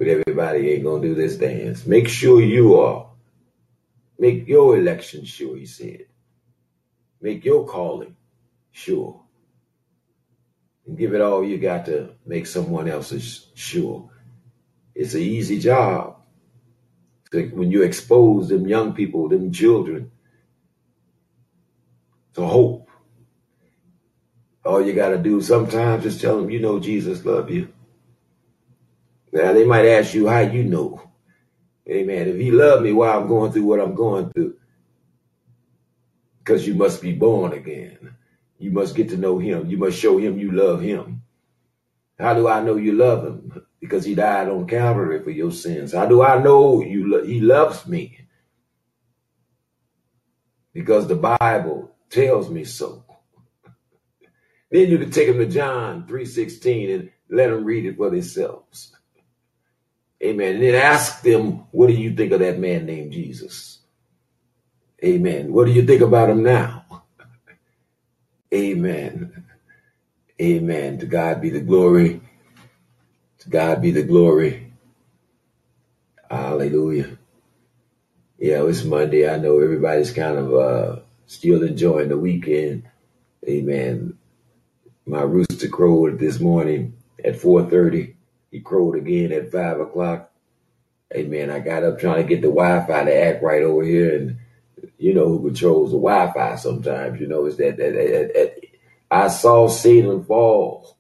[0.01, 1.87] but everybody ain't gonna do this dance.
[1.87, 3.11] Make sure you are.
[4.19, 6.07] Make your election sure, he said.
[7.21, 8.17] Make your calling
[8.73, 9.21] sure.
[10.87, 14.09] And give it all you got to make someone else's sure.
[14.95, 16.17] It's an easy job.
[17.31, 20.11] When you expose them young people, them children,
[22.33, 22.80] to hope.
[24.71, 27.73] All you got to do sometimes is tell them, you know, Jesus love you.
[29.33, 31.03] Now they might ask you how you know.
[31.89, 32.29] Amen.
[32.29, 34.55] If he loved me while I'm going through what I'm going through,
[36.39, 38.15] because you must be born again.
[38.61, 39.69] You must get to know him.
[39.69, 41.23] You must show him you love him.
[42.19, 43.63] How do I know you love him?
[43.81, 45.95] Because he died on Calvary for your sins.
[45.95, 48.19] How do I know you lo- he loves me?
[50.73, 53.05] Because the Bible tells me so.
[54.71, 58.97] Then you can take them to John 3.16 and let them read it for themselves.
[60.23, 60.55] Amen.
[60.57, 63.79] And then ask them, what do you think of that man named Jesus?
[65.03, 65.53] Amen.
[65.53, 66.85] What do you think about him now?
[68.55, 69.45] Amen.
[70.41, 70.99] Amen.
[70.99, 72.21] To God be the glory.
[73.39, 74.73] To God be the glory.
[76.31, 77.19] Hallelujah.
[78.39, 79.29] Yeah, it's Monday.
[79.29, 82.85] I know everybody's kind of uh, still enjoying the weekend.
[83.49, 84.10] Amen.
[85.07, 88.15] My rooster crowed this morning at 4.30.
[88.51, 90.33] He crowed again at 5 o'clock.
[91.15, 91.51] Amen.
[91.51, 94.17] I got up trying to get the Wi-Fi to act right over here.
[94.17, 94.39] And
[94.99, 97.21] you know who controls the Wi-Fi sometimes.
[97.21, 98.61] You know, it's that, that, that, that
[99.11, 100.97] I saw Satan fall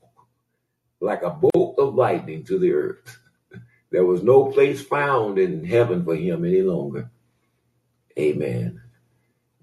[1.01, 3.19] like a bolt of lightning to the earth.
[3.93, 7.11] There was no place found in heaven for him any longer.
[8.17, 8.81] Amen.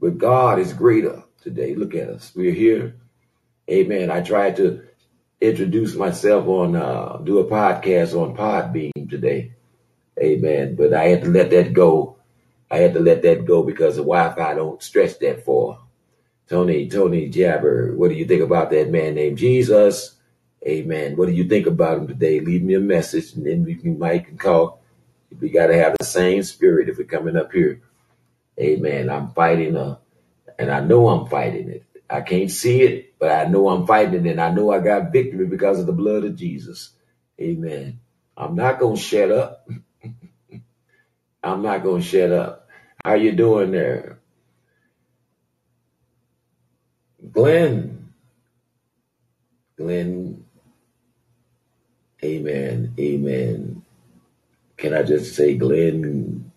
[0.02, 1.76] But God is greater today.
[1.76, 2.34] Look at us.
[2.36, 2.96] We're here.
[3.70, 4.10] Amen.
[4.10, 4.84] I tried to
[5.42, 9.52] introduce myself on, uh, do a podcast on Podbean today.
[10.20, 10.76] Amen.
[10.76, 12.18] But I had to let that go.
[12.72, 15.80] I had to let that go because the Wi-Fi don't stretch that far.
[16.50, 20.16] Tony, Tony Jabber, what do you think about that man named Jesus?
[20.66, 21.16] Amen.
[21.16, 22.40] What do you think about him today?
[22.40, 24.82] Leave me a message and then we can mic and call.
[25.40, 27.82] We got to have the same spirit if we're coming up here.
[28.60, 29.10] Amen.
[29.10, 30.00] I'm fighting a,
[30.58, 31.84] and I know I'm fighting it.
[32.10, 35.48] I can't see it, but I know I'm fighting and I know I got victory
[35.48, 36.92] because of the blood of Jesus.
[37.42, 38.00] Amen.
[38.38, 39.68] I'm not going to shut up.
[41.44, 42.70] I'm not going to shut up.
[43.06, 44.20] How you doing there?
[47.32, 48.14] Glenn.
[49.78, 50.46] Glenn.
[52.24, 52.94] Amen.
[53.00, 53.84] Amen.
[54.78, 56.52] Can I just say Glenn?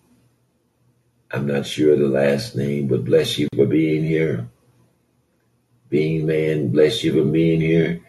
[1.30, 4.48] I'm not sure the last name, but bless you for being here.
[5.90, 8.00] Being man, bless you for being here.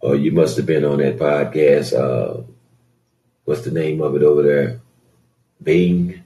[0.00, 1.92] Or you must have been on that podcast.
[1.92, 2.42] Uh,
[3.44, 4.80] what's the name of it over there?
[5.62, 6.22] Bing.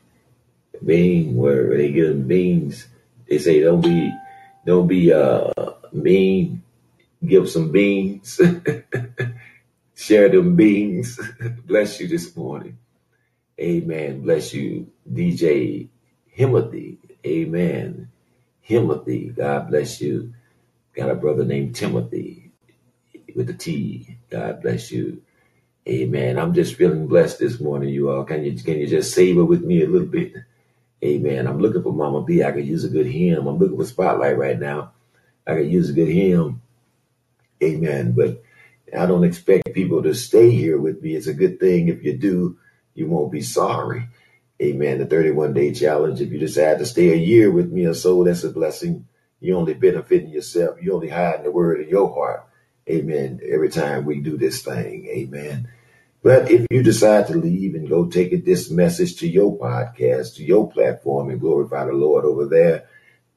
[0.85, 2.89] Bing, where they get them beans.
[3.29, 4.13] They say don't be
[4.67, 5.53] don't be uh
[5.93, 6.63] mean.
[7.25, 8.41] Give some beans.
[9.95, 11.21] Share them beans.
[11.67, 12.79] Bless you this morning.
[13.61, 14.23] Amen.
[14.23, 15.89] Bless you, DJ
[16.37, 16.97] Himothy.
[17.27, 18.09] Amen.
[18.67, 19.37] Himothy.
[19.37, 20.33] God bless you.
[21.01, 22.53] Got a brother named Timothy
[23.35, 24.19] with the T.
[24.29, 25.23] God bless you.
[25.89, 26.39] Amen.
[26.39, 28.25] I'm just feeling blessed this morning, you all.
[28.25, 30.35] Can you can you just savor with me a little bit?
[31.03, 31.47] Amen.
[31.47, 32.45] I'm looking for Mama B.
[32.45, 33.47] I could use a good hymn.
[33.47, 34.93] I'm looking for Spotlight right now.
[35.47, 36.61] I could use a good hymn.
[37.63, 38.13] Amen.
[38.13, 38.43] But
[38.95, 41.17] I don't expect people to stay here with me.
[41.17, 41.89] It's a good thing.
[41.89, 42.59] If you do,
[42.95, 44.07] you won't be sorry.
[44.61, 44.99] Amen.
[44.99, 46.21] The 31 day challenge.
[46.21, 49.07] If you decide to stay a year with me or so, that's a blessing.
[49.41, 50.83] You only benefiting yourself.
[50.83, 52.47] You only hiding the word in your heart.
[52.89, 53.41] Amen.
[53.49, 55.07] Every time we do this thing.
[55.07, 55.69] Amen.
[56.23, 60.37] But if you decide to leave and go take it, this message to your podcast,
[60.37, 62.87] to your platform and glorify the Lord over there,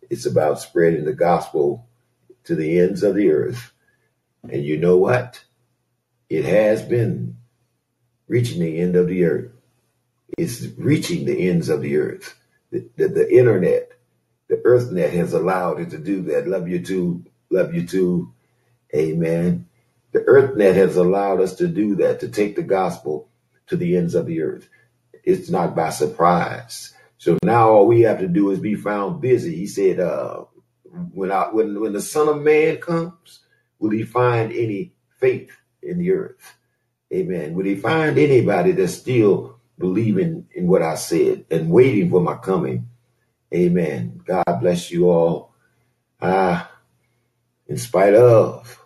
[0.10, 1.88] it's about spreading the gospel
[2.44, 3.72] to the ends of the earth.
[4.50, 5.44] And you know what?
[6.30, 7.38] It has been
[8.28, 9.52] reaching the end of the earth.
[10.38, 12.36] It's reaching the ends of the earth.
[12.72, 13.92] The, the, the internet,
[14.50, 16.48] the earthnet has allowed it to do that.
[16.48, 17.26] Love you too.
[17.50, 18.34] Love you too.
[18.96, 19.68] Amen.
[20.12, 23.30] The earthnet has allowed us to do that, to take the gospel
[23.68, 24.70] to the ends of the earth.
[25.24, 26.94] It's not by surprise.
[27.18, 29.56] So now all we have to do is be found busy.
[29.56, 30.46] He said, uh,
[31.14, 33.40] when I, when when the Son of Man comes,
[33.80, 35.52] will he find any faith
[35.82, 36.56] in the earth?
[37.14, 37.54] Amen.
[37.54, 42.36] Will he find anybody that's still believing in what I said and waiting for my
[42.36, 42.90] coming?
[43.54, 44.22] Amen.
[44.26, 45.54] God bless you all.
[46.22, 46.72] Ah,
[47.68, 48.80] in spite of,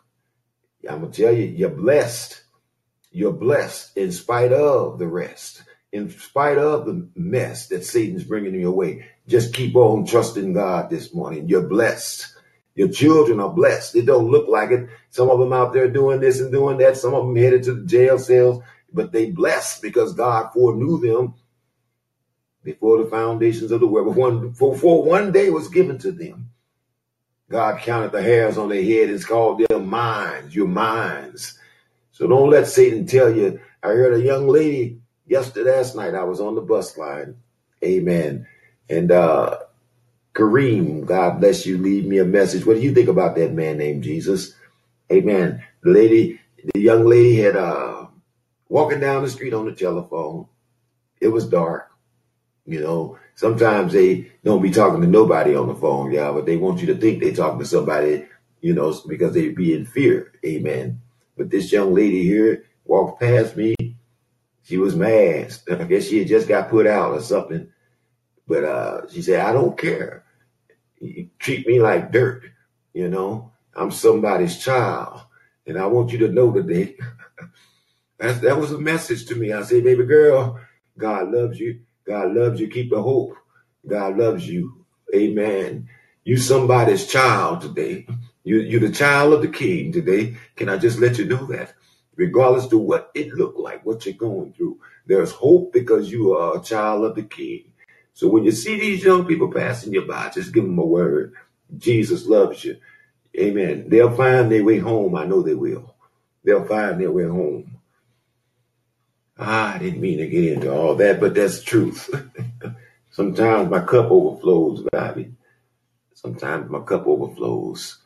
[0.89, 2.41] I'm gonna tell you, you're blessed.
[3.11, 8.55] You're blessed in spite of the rest, in spite of the mess that Satan's bringing
[8.59, 9.05] your way.
[9.27, 11.49] Just keep on trusting God this morning.
[11.49, 12.27] You're blessed.
[12.75, 13.95] Your children are blessed.
[13.95, 14.89] It don't look like it.
[15.09, 16.97] Some of them out there doing this and doing that.
[16.97, 21.35] Some of them headed to the jail cells, but they blessed because God foreknew them
[22.67, 24.13] before the foundations of the world.
[24.13, 26.49] One, before one day was given to them.
[27.49, 31.57] God counted the hairs on their head and called them minds, your minds.
[32.11, 33.61] So don't let Satan tell you.
[33.81, 37.37] I heard a young lady yesterday, last night, I was on the bus line.
[37.85, 38.45] Amen.
[38.89, 39.59] And uh
[40.33, 42.65] Kareem, God bless you, leave me a message.
[42.65, 44.53] What do you think about that man named Jesus?
[45.09, 45.63] Amen.
[45.83, 46.41] The lady,
[46.73, 48.07] the young lady had uh
[48.67, 50.47] walking down the street on the telephone.
[51.21, 51.87] It was dark.
[52.67, 56.57] You know, sometimes they don't be talking to nobody on the phone, yeah, but they
[56.57, 58.27] want you to think they talking to somebody,
[58.59, 60.33] you know, because they be in fear.
[60.45, 61.01] Amen.
[61.37, 63.73] But this young lady here walked past me.
[64.63, 65.55] She was mad.
[65.71, 67.69] I guess she had just got put out or something.
[68.45, 70.25] But uh, she said, I don't care.
[70.99, 72.43] You treat me like dirt.
[72.93, 75.21] You know, I'm somebody's child.
[75.65, 76.97] And I want you to know today.
[78.19, 79.53] That was a message to me.
[79.53, 80.59] I said, baby girl,
[80.97, 81.81] God loves you.
[82.07, 82.69] God loves you.
[82.69, 83.35] Keep the hope.
[83.87, 84.85] God loves you.
[85.15, 85.89] Amen.
[86.23, 88.07] You somebody's child today.
[88.43, 90.37] You, you're the child of the king today.
[90.55, 91.73] Can I just let you know that?
[92.15, 96.57] Regardless to what it looked like, what you're going through, there's hope because you are
[96.57, 97.65] a child of the king.
[98.13, 101.33] So when you see these young people passing you by, just give them a word.
[101.77, 102.77] Jesus loves you.
[103.37, 103.89] Amen.
[103.89, 105.15] They'll find their way home.
[105.15, 105.95] I know they will.
[106.43, 107.76] They'll find their way home.
[109.39, 112.09] Ah, I didn't mean to get into all that, but that's truth.
[113.11, 115.31] Sometimes my cup overflows, Bobby.
[116.13, 117.97] Sometimes my cup overflows.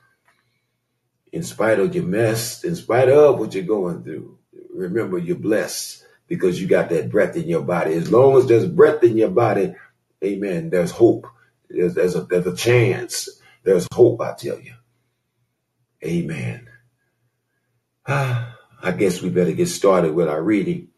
[1.32, 4.38] In spite of your mess, in spite of what you're going through,
[4.74, 7.94] remember you're blessed because you got that breath in your body.
[7.94, 9.76] As long as there's breath in your body,
[10.24, 11.28] amen, there's hope.
[11.70, 13.30] There's, there's, a, there's a chance.
[13.64, 14.74] There's hope, I tell you.
[16.04, 16.70] Amen.
[18.08, 20.90] I guess we better get started with our reading.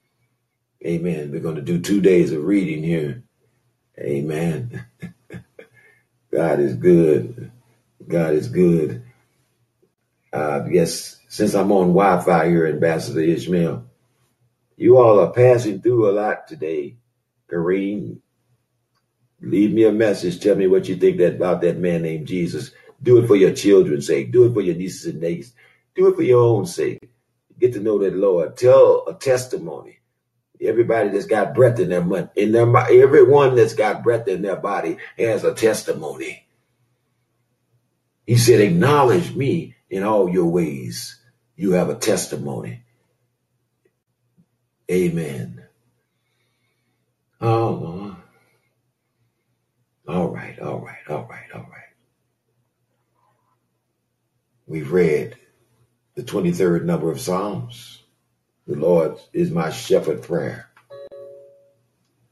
[0.86, 1.32] Amen.
[1.32, 3.24] We're going to do two days of reading here.
[3.98, 4.86] Amen.
[6.32, 7.52] God is good.
[8.06, 9.04] God is good.
[10.34, 13.86] Uh, yes, since I'm on Wi-Fi here, Ambassador Ishmael,
[14.76, 16.96] you all are passing through a lot today.
[17.50, 18.18] Kareem,
[19.40, 20.42] leave me a message.
[20.42, 22.72] Tell me what you think that about that man named Jesus.
[23.02, 24.32] Do it for your children's sake.
[24.32, 25.54] Do it for your nieces and nephews.
[25.96, 27.10] Do it for your own sake.
[27.60, 28.58] Get to know that Lord.
[28.58, 30.00] Tell a testimony.
[30.62, 34.98] Everybody that's got breath in their in their everyone that's got breath in their body
[35.18, 36.46] has a testimony.
[38.28, 41.20] He said, "Acknowledge me in all your ways.
[41.56, 42.84] You have a testimony."
[44.92, 45.66] Amen.
[47.42, 48.18] Oh,
[50.08, 51.82] all right, all right, all right, all right.
[54.68, 55.38] We've read
[56.16, 58.03] the 23rd number of Psalms.
[58.66, 60.70] The Lord is my shepherd prayer.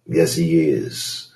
[0.06, 1.34] Yes, he is.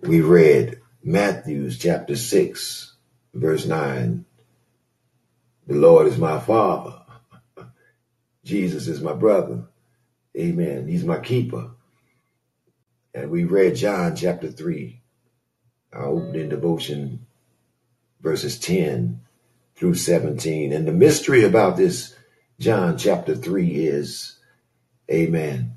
[0.00, 2.94] We read Matthew's chapter 6,
[3.34, 4.24] verse 9.
[5.66, 7.00] The Lord is my father.
[8.44, 9.64] Jesus is my brother.
[10.36, 10.86] Amen.
[10.86, 11.70] He's my keeper.
[13.14, 15.00] And we read John chapter 3,
[15.92, 17.26] our opening devotion,
[18.20, 19.20] verses 10
[19.76, 20.72] through 17.
[20.72, 22.14] And the mystery about this
[22.60, 24.38] John chapter 3 is,
[25.10, 25.74] amen,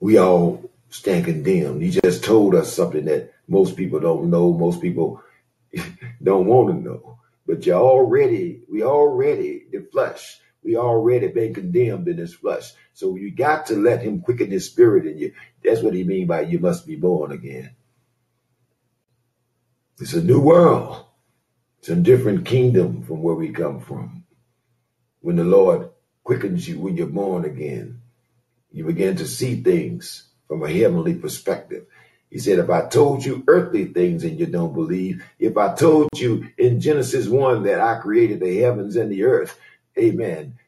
[0.00, 1.82] we all stand condemned.
[1.82, 5.22] He just told us something that most people don't know, most people
[6.22, 7.18] don't want to know.
[7.46, 12.72] But you already, we already, the flesh, we already been condemned in this flesh.
[12.92, 15.32] So you got to let him quicken his spirit in you.
[15.62, 17.70] That's what he mean by you must be born again.
[20.00, 21.06] It's a new world.
[21.78, 24.25] It's a different kingdom from where we come from.
[25.26, 25.90] When the Lord
[26.22, 28.00] quickens you when you're born again,
[28.70, 31.86] you begin to see things from a heavenly perspective.
[32.30, 36.10] He said, if I told you earthly things and you don't believe, if I told
[36.14, 39.58] you in Genesis 1 that I created the heavens and the earth,
[39.98, 40.60] amen,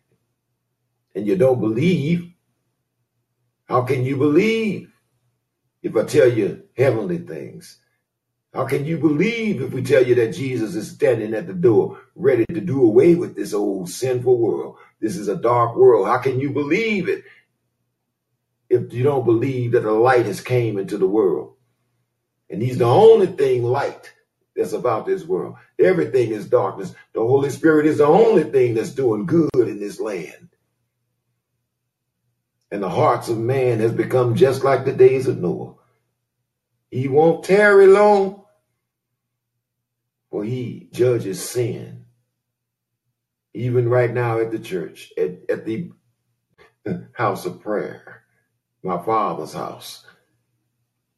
[1.14, 2.28] and you don't believe,
[3.68, 4.92] how can you believe
[5.84, 7.78] if I tell you heavenly things?
[8.58, 12.00] How can you believe if we tell you that Jesus is standing at the door,
[12.16, 14.78] ready to do away with this old sinful world?
[15.00, 16.08] This is a dark world.
[16.08, 17.22] How can you believe it
[18.68, 21.54] if you don't believe that the light has came into the world?
[22.50, 24.12] And he's the only thing light
[24.56, 25.54] that's about this world.
[25.78, 26.92] Everything is darkness.
[27.12, 30.48] The Holy Spirit is the only thing that's doing good in this land.
[32.72, 35.74] And the hearts of man has become just like the days of Noah.
[36.90, 38.46] He won't tarry long,
[40.30, 42.04] for he judges sin.
[43.54, 45.90] Even right now at the church, at, at the
[47.12, 48.22] house of prayer,
[48.82, 50.04] my father's house.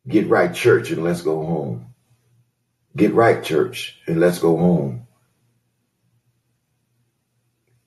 [0.08, 1.94] Get right, church, and let's go home.
[2.96, 5.06] Get right, church, and let's go home.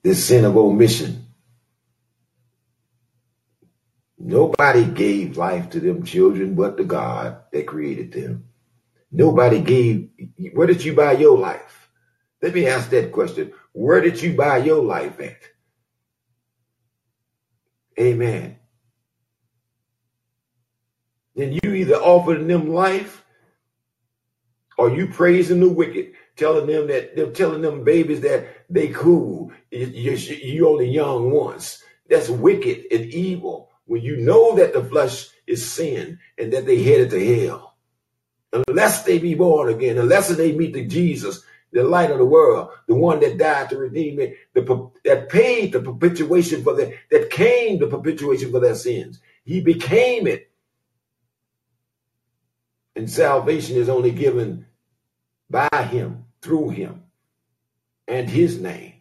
[0.02, 1.24] This sin of omission
[4.18, 8.48] Nobody gave life to them children but the God that created them.
[9.14, 10.10] Nobody gave,
[10.54, 11.88] where did you buy your life?
[12.42, 13.52] Let me ask that question.
[13.72, 15.38] Where did you buy your life at?
[17.98, 18.58] Amen.
[21.36, 23.24] Then you either offering them life
[24.76, 29.52] or you praising the wicked, telling them that they're telling them babies that they cool.
[29.70, 31.84] You, you only young once.
[32.10, 36.82] That's wicked and evil when you know that the flesh is sin and that they
[36.82, 37.73] headed to hell,
[38.68, 41.42] unless they be born again, unless they meet the Jesus,
[41.72, 45.72] the light of the world, the one that died to redeem it, the, that paid
[45.72, 49.20] the propitiation for the, that came the propitiation for their sins.
[49.44, 50.50] He became it.
[52.96, 54.66] And salvation is only given
[55.50, 57.02] by him, through him,
[58.06, 58.94] and his name,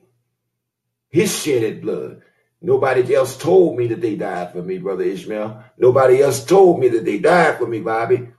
[1.09, 2.21] his shedded blood.
[2.61, 5.63] Nobody else told me that they died for me, Brother Ishmael.
[5.77, 8.29] Nobody else told me that they died for me, Bobby.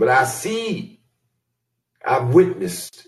[0.00, 0.98] But I see
[2.04, 3.06] I've witnessed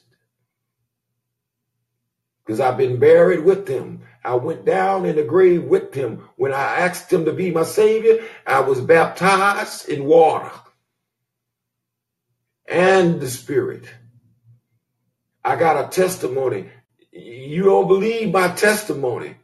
[2.45, 4.03] because I've been buried with him.
[4.22, 6.28] I went down in the grave with him.
[6.36, 10.53] When I asked him to be my savior, I was baptized in water
[12.68, 13.86] and the spirit.
[15.43, 16.68] I got a testimony.
[17.11, 19.36] You don't believe my testimony.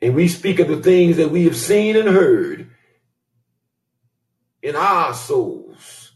[0.00, 2.71] And we speak of the things that we have seen and heard
[4.62, 6.12] in our souls.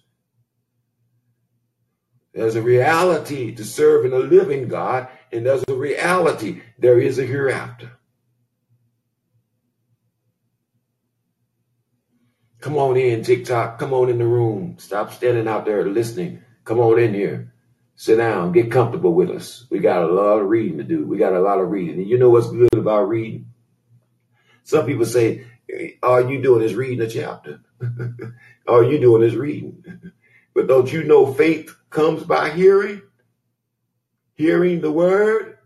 [2.32, 7.24] There's a reality to serving a living God, and there's a reality there is a
[7.24, 7.90] hereafter.
[12.60, 13.78] Come on in, TikTok.
[13.78, 14.76] Come on in the room.
[14.78, 16.42] Stop standing out there listening.
[16.64, 17.54] Come on in here.
[17.94, 18.52] Sit down.
[18.52, 19.66] Get comfortable with us.
[19.70, 21.06] We got a lot of reading to do.
[21.06, 22.00] We got a lot of reading.
[22.00, 23.52] And you know what's good about reading?
[24.64, 25.46] Some people say,
[26.02, 27.60] all you doing is reading a chapter.
[28.68, 29.84] all you doing is reading.
[30.54, 33.02] But don't you know faith comes by hearing,
[34.36, 35.58] hearing the word.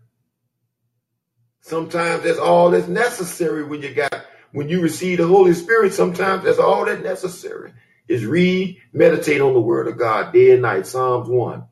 [1.61, 5.93] Sometimes that's all that's necessary when you got when you receive the Holy Spirit.
[5.93, 7.71] Sometimes that's all that's necessary
[8.09, 10.85] is read, meditate on the word of God day and night.
[10.85, 11.63] Psalms one.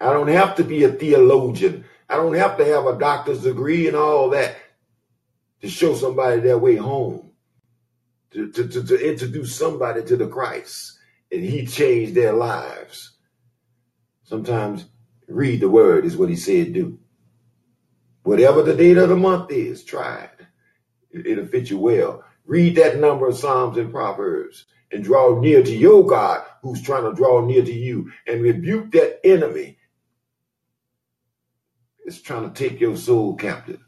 [0.00, 1.84] I don't have to be a theologian.
[2.08, 4.56] I don't have to have a doctor's degree and all that
[5.60, 7.30] to show somebody their way home,
[8.30, 10.98] to, to, to, to introduce somebody to the Christ
[11.30, 13.12] and he changed their lives.
[14.24, 14.86] Sometimes
[15.26, 16.98] read the word is what he said do.
[18.22, 20.28] Whatever the date of the month is, try
[21.10, 21.26] it.
[21.26, 22.24] It'll fit you well.
[22.44, 27.04] Read that number of Psalms and Proverbs and draw near to your God who's trying
[27.04, 29.78] to draw near to you and rebuke that enemy
[32.04, 33.80] that's trying to take your soul captive.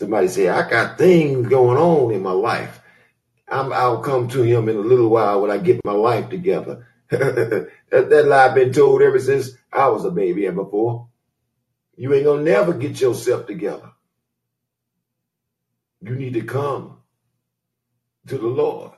[0.00, 2.80] Somebody say, I got things going on in my life.
[3.46, 6.88] I'm, I'll come to him in a little while when I get my life together.
[7.10, 11.06] that, that lie I've been told ever since I was a baby and before.
[11.96, 13.90] You ain't gonna never get yourself together.
[16.00, 16.96] You need to come
[18.28, 18.92] to the Lord.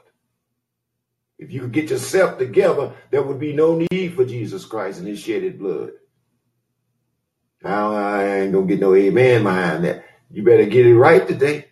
[1.36, 5.08] If you could get yourself together, there would be no need for Jesus Christ and
[5.08, 5.94] his shedded blood.
[7.60, 10.04] Now I ain't gonna get no amen behind that.
[10.32, 11.66] You better get it right today.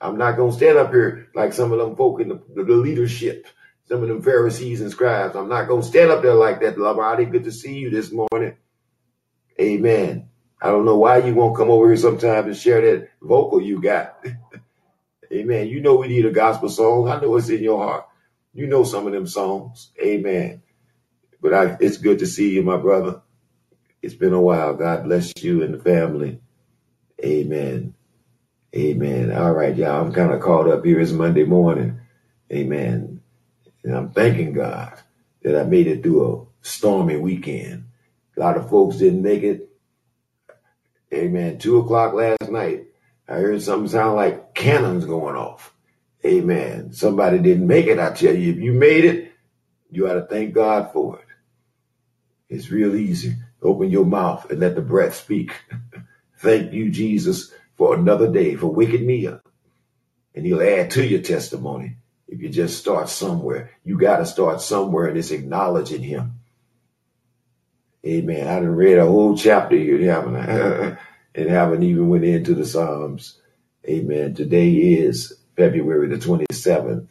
[0.00, 2.62] I'm not going to stand up here like some of them folk in the, the,
[2.62, 3.46] leadership,
[3.88, 5.36] some of them Pharisees and scribes.
[5.36, 7.30] I'm not going to stand up there like that, Lamarty.
[7.30, 8.56] Good to see you this morning.
[9.60, 10.28] Amen.
[10.62, 13.82] I don't know why you won't come over here sometime and share that vocal you
[13.82, 14.24] got.
[15.32, 15.68] Amen.
[15.68, 17.08] You know we need a gospel song.
[17.08, 18.06] I know it's in your heart.
[18.54, 19.90] You know some of them songs.
[20.02, 20.62] Amen.
[21.42, 23.20] But I, it's good to see you, my brother.
[24.00, 24.74] It's been a while.
[24.74, 26.40] God bless you and the family.
[27.24, 27.94] Amen.
[28.76, 29.32] Amen.
[29.32, 30.04] All right, y'all.
[30.06, 31.00] I'm kind of caught up here.
[31.00, 32.00] It's Monday morning.
[32.52, 33.20] Amen.
[33.84, 34.98] And I'm thanking God
[35.42, 37.86] that I made it through a stormy weekend.
[38.36, 39.68] A lot of folks didn't make it.
[41.12, 41.58] Amen.
[41.58, 42.86] Two o'clock last night,
[43.28, 45.74] I heard something sound like cannons going off.
[46.24, 46.92] Amen.
[46.92, 47.98] Somebody didn't make it.
[47.98, 49.32] I tell you, if you made it,
[49.90, 51.26] you ought to thank God for it.
[52.48, 53.36] It's real easy.
[53.62, 55.52] Open your mouth and let the breath speak.
[56.38, 59.48] thank you, Jesus, for another day, for waking me up.
[60.34, 61.96] And he'll add to your testimony
[62.28, 63.70] if you just start somewhere.
[63.84, 66.40] You got to start somewhere and it's acknowledging him.
[68.06, 68.46] Amen.
[68.46, 70.98] I done read a whole chapter here, haven't I?
[71.34, 73.40] and haven't even went into the Psalms.
[73.88, 74.34] Amen.
[74.34, 77.08] Today is February the 27th.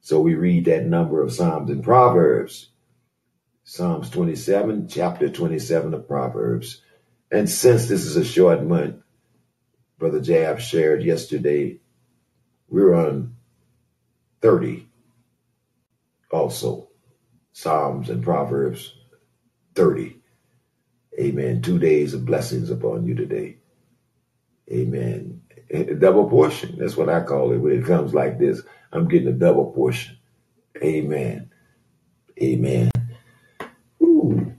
[0.00, 2.70] So we read that number of Psalms and Proverbs.
[3.64, 6.82] Psalms 27, chapter 27 of Proverbs.
[7.34, 9.02] And since this is a short month,
[9.98, 11.80] Brother Jab shared yesterday.
[12.68, 13.34] We're on
[14.40, 14.88] 30
[16.30, 16.90] also.
[17.52, 18.94] Psalms and Proverbs
[19.74, 20.16] 30.
[21.20, 21.60] Amen.
[21.60, 23.58] Two days of blessings upon you today.
[24.72, 25.42] Amen.
[25.70, 26.78] A double portion.
[26.78, 28.62] That's what I call it when it comes like this.
[28.92, 30.18] I'm getting a double portion.
[30.82, 31.50] Amen.
[32.40, 32.92] Amen.
[34.00, 34.54] you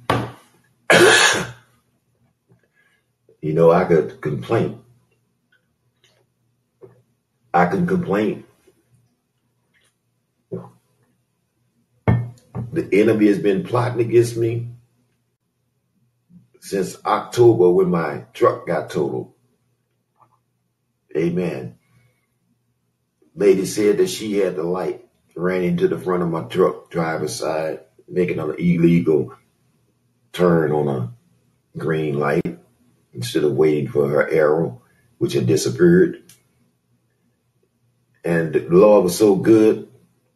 [3.53, 4.81] know, I could complain
[7.55, 8.43] I can complain.
[12.73, 14.67] The enemy has been plotting against me
[16.59, 19.31] since October when my truck got totaled.
[21.15, 21.77] Amen.
[23.33, 27.35] Lady said that she had the light, ran into the front of my truck, driver's
[27.35, 27.79] side,
[28.09, 29.33] making an illegal
[30.33, 32.54] turn on a green light
[33.15, 34.81] instead of waiting for her arrow,
[35.17, 36.23] which had disappeared.
[38.23, 39.87] And the Lord was so good.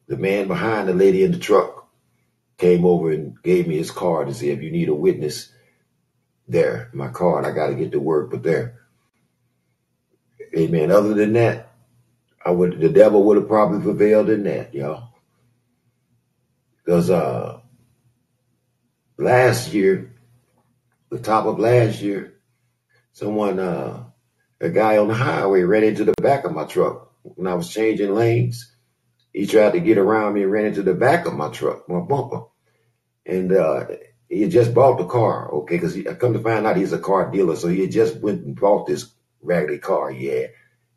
[0.08, 1.88] The man behind the lady in the truck
[2.58, 5.52] came over and gave me his card and said, if you need a witness,
[6.48, 8.80] there, my card, I got to get to work, but there.
[10.58, 10.92] Amen.
[10.92, 11.72] Other than that,
[12.44, 15.10] I would, the devil would have probably prevailed in that, y'all.
[16.84, 17.60] Because, uh,
[19.18, 20.16] last year,
[21.12, 22.39] the top of last year,
[23.20, 24.05] someone, uh,
[24.61, 27.70] a guy on the highway ran into the back of my truck when I was
[27.70, 28.74] changing lanes.
[29.34, 31.99] He tried to get around me and ran into the back of my truck, my
[31.99, 32.43] bumper.
[33.26, 33.88] And, uh,
[34.30, 36.99] he had just bought the car, okay, because I come to find out he's a
[36.99, 37.55] car dealer.
[37.57, 39.11] So he had just went and bought this
[39.41, 40.51] raggedy car had.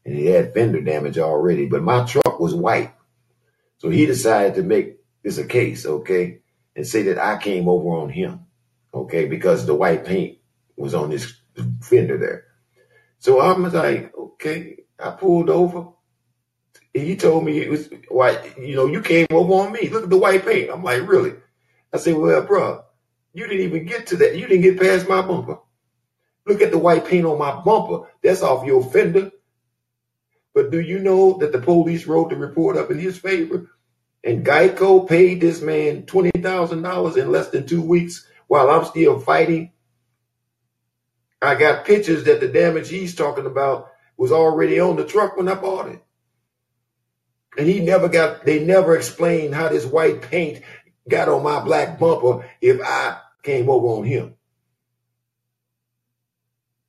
[0.04, 2.94] And he had fender damage already, but my truck was white.
[3.78, 6.42] So he decided to make this a case, okay,
[6.76, 8.46] and say that I came over on him,
[8.94, 10.38] okay, because the white paint
[10.76, 11.41] was on this
[11.80, 12.44] fender there.
[13.18, 15.88] So I'm like, okay, I pulled over.
[16.92, 19.88] He told me it was white, you know, you came over on me.
[19.88, 20.70] Look at the white paint.
[20.70, 21.34] I'm like, really?
[21.92, 22.82] I said, well, bro,
[23.32, 24.36] you didn't even get to that.
[24.36, 25.58] You didn't get past my bumper.
[26.46, 28.08] Look at the white paint on my bumper.
[28.22, 29.30] That's off your fender.
[30.54, 33.70] But do you know that the police wrote the report up in his favor?
[34.24, 39.72] And Geico paid this man $20,000 in less than two weeks while I'm still fighting.
[41.42, 45.48] I got pictures that the damage he's talking about was already on the truck when
[45.48, 46.02] I bought it.
[47.58, 50.62] And he never got, they never explained how this white paint
[51.08, 54.34] got on my black bumper if I came over on him.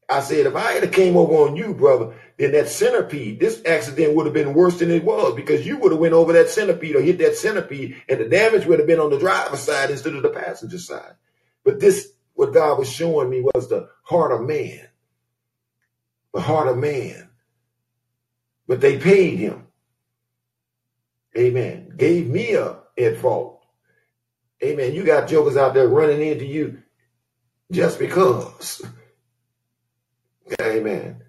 [0.07, 4.15] I said, if I had came over on you, brother, then that centipede, this accident
[4.15, 6.95] would have been worse than it was because you would have went over that centipede
[6.95, 10.13] or hit that centipede and the damage would have been on the driver's side instead
[10.13, 11.15] of the passenger side.
[11.63, 12.11] But this,
[12.43, 14.81] what God was showing me was the heart of man,
[16.33, 17.29] the heart of man.
[18.67, 19.67] But they paid him.
[21.37, 21.93] Amen.
[21.95, 23.61] Gave me a at fault.
[24.61, 24.93] Amen.
[24.93, 26.81] You got jokers out there running into you
[27.71, 28.81] just because.
[30.61, 31.23] Amen.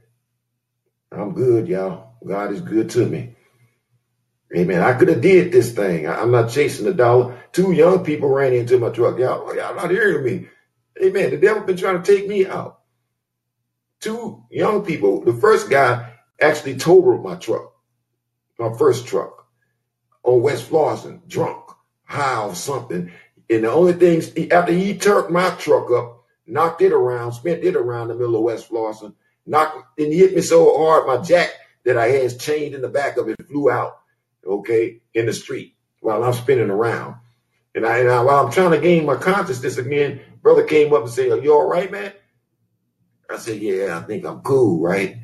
[1.13, 2.15] I'm good, y'all.
[2.27, 3.37] God is good to me.
[4.57, 4.83] Amen.
[4.83, 6.09] I could have did this thing.
[6.09, 7.41] I'm not chasing the dollar.
[7.53, 9.19] Two young people ran into my truck.
[9.19, 10.49] Y'all, y'all not hearing me.
[11.03, 11.31] Amen.
[11.31, 12.81] The devil been trying to take me out.
[14.01, 15.25] Two young people.
[15.25, 17.73] The first guy actually totaled my truck,
[18.59, 19.47] my first truck
[20.23, 21.65] on West Florissant, drunk,
[22.05, 23.13] high or something.
[23.51, 27.77] And the only things after he turned my truck up, knocked it around, spent it
[27.77, 29.15] around the middle of West Florissant,
[29.47, 31.51] knocked and he hit me so hard, my jack
[31.85, 33.99] that I had chained in the back of it flew out,
[34.47, 37.17] okay, in the street while I'm spinning around.
[37.75, 41.03] And I, and I while I'm trying to gain my consciousness again, brother came up
[41.03, 42.13] and said, Are you all right, man?
[43.29, 45.17] I said, Yeah, I think I'm cool, right?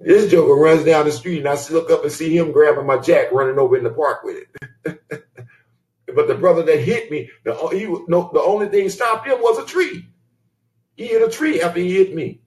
[0.00, 2.98] This joker runs down the street and I look up and see him grabbing my
[2.98, 4.44] jack running over in the park with
[4.84, 5.02] it.
[6.14, 9.58] But the brother that hit me, the, he, no, the only thing stopped him was
[9.58, 10.06] a tree.
[10.94, 12.42] He hit a tree after he hit me.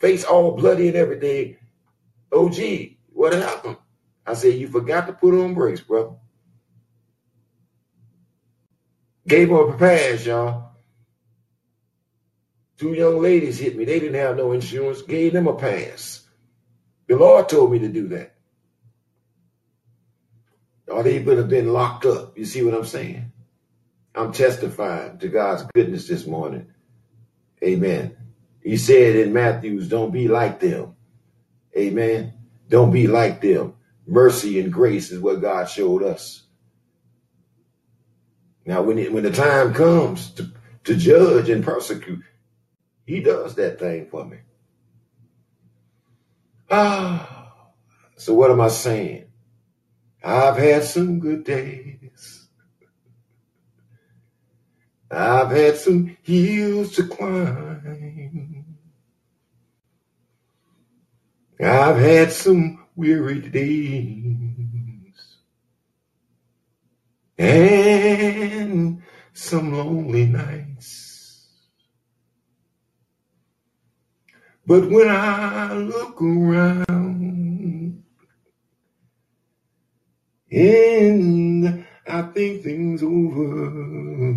[0.00, 1.56] Face all bloody and everything.
[2.30, 3.78] Oh, gee, what happened?
[4.26, 6.16] I said, you forgot to put on brakes, brother.
[9.26, 10.65] Gave him a pass, y'all.
[12.78, 13.84] Two young ladies hit me.
[13.84, 15.02] They didn't have no insurance.
[15.02, 16.22] Gave them a pass.
[17.06, 18.36] The Lord told me to do that
[20.88, 22.36] or they would have been locked up.
[22.38, 23.32] You see what I'm saying?
[24.14, 26.68] I'm testifying to God's goodness this morning.
[27.62, 28.16] Amen.
[28.62, 30.96] He said in Matthews, don't be like them.
[31.76, 32.32] Amen.
[32.68, 33.74] Don't be like them.
[34.06, 36.42] Mercy and grace is what God showed us.
[38.64, 40.50] Now, when, it, when the time comes to,
[40.84, 42.22] to judge and persecute,
[43.06, 44.38] he does that thing for me.
[46.70, 47.70] Ah,
[48.16, 49.26] so what am I saying?
[50.22, 52.48] I've had some good days.
[55.08, 58.64] I've had some hills to climb.
[61.60, 64.26] I've had some weary days
[67.38, 69.02] and
[69.32, 71.05] some lonely nights.
[74.66, 78.02] But when I look around,
[80.50, 84.36] and I think things over.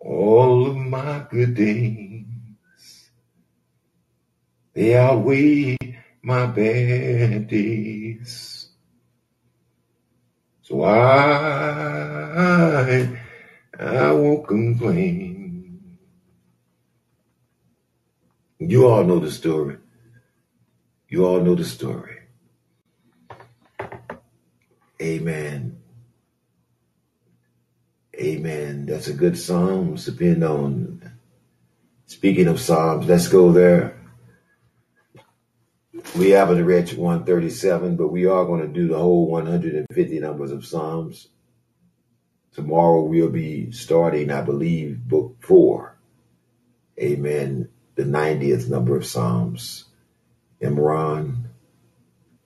[0.00, 3.10] All of my good days,
[4.74, 5.78] they outweigh
[6.22, 8.68] my bad days.
[10.62, 11.88] So I,
[13.78, 15.33] I won't complain.
[18.66, 19.76] You all know the story.
[21.08, 22.20] You all know the story.
[25.02, 25.78] Amen.
[28.16, 28.86] Amen.
[28.86, 30.06] That's a good Psalms.
[30.06, 31.12] Depend on.
[32.06, 34.00] Speaking of Psalms, let's go there.
[36.16, 40.64] We haven't read 137, but we are going to do the whole 150 numbers of
[40.64, 41.28] Psalms.
[42.52, 45.98] Tomorrow we'll be starting, I believe, book four.
[46.98, 47.68] Amen.
[47.94, 49.84] The 90th number of Psalms.
[50.60, 51.44] Imran,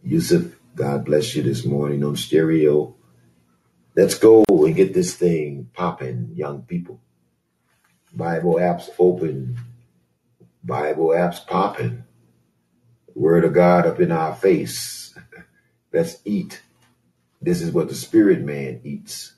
[0.03, 2.95] Yusuf, God bless you this morning on stereo.
[3.97, 7.01] Let's go and get this thing popping, young people.
[8.15, 9.59] Bible apps open.
[10.63, 12.05] Bible apps popping.
[13.15, 15.15] Word of God up in our face.
[15.93, 16.63] Let's eat.
[17.41, 19.35] This is what the spirit man eats.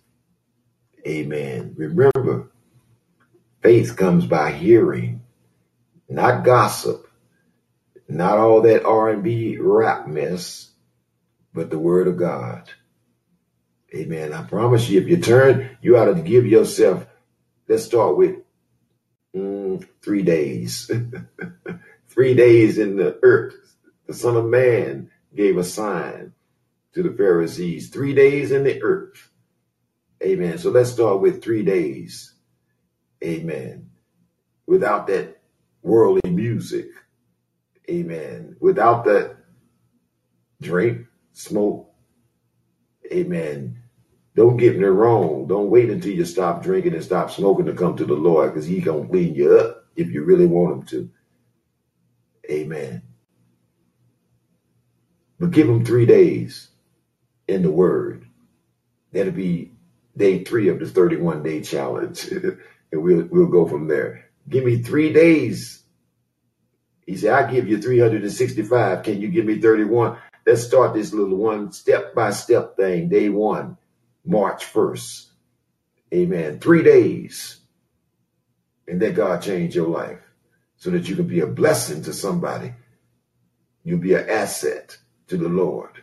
[1.07, 1.75] Amen.
[1.77, 2.51] Remember,
[3.63, 5.23] faith comes by hearing,
[6.11, 7.07] not gossip,
[8.09, 10.73] not all that R&B rap mess,
[11.55, 12.69] but the word of God.
[13.95, 14.33] Amen.
[14.33, 17.07] I promise you, if you turn, you ought to give yourself,
[17.69, 18.37] let's start with
[19.35, 20.91] mm, three days.
[22.09, 23.55] three days in the earth.
[24.07, 26.33] The Son of Man gave a sign
[26.95, 27.91] to the Pharisees.
[27.91, 29.31] Three days in the earth.
[30.23, 30.59] Amen.
[30.59, 32.35] So let's start with three days.
[33.23, 33.91] Amen.
[34.67, 35.40] Without that
[35.83, 36.89] worldly music.
[37.91, 38.57] Amen.
[38.61, 39.37] Without that
[40.63, 41.91] drink, smoke.
[43.13, 43.83] Amen.
[44.37, 45.47] Don't get me wrong.
[45.49, 48.67] Don't wait until you stop drinking and stop smoking to come to the Lord because
[48.67, 51.11] He gonna clean you up if you really want Him to.
[52.53, 53.03] Amen.
[55.41, 56.69] But give Him three days
[57.49, 58.27] in the Word.
[59.13, 59.73] That'll be
[60.17, 62.59] day three of the 31 day challenge, and
[62.93, 64.30] we'll we'll go from there.
[64.51, 65.85] Give me three days.
[67.07, 69.03] He said, "I give you 365.
[69.05, 73.09] Can you give me 31?" Let's start this little one step by step thing.
[73.09, 73.77] Day one,
[74.25, 75.31] March 1st.
[76.13, 76.59] Amen.
[76.59, 77.59] Three days.
[78.89, 80.21] And let God change your life
[80.77, 82.75] so that you can be a blessing to somebody.
[83.85, 84.99] You'll be an asset
[85.29, 86.03] to the Lord.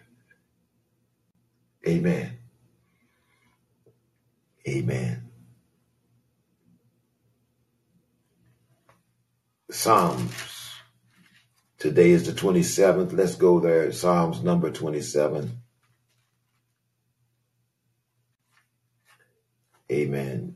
[1.88, 2.38] Amen.
[4.68, 5.27] Amen.
[9.70, 10.32] Psalms.
[11.78, 13.14] Today is the 27th.
[13.14, 13.92] Let's go there.
[13.92, 15.52] Psalms number 27.
[19.92, 20.56] Amen.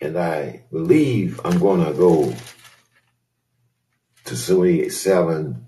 [0.00, 2.34] And I believe I'm going to go
[4.24, 5.66] to 27.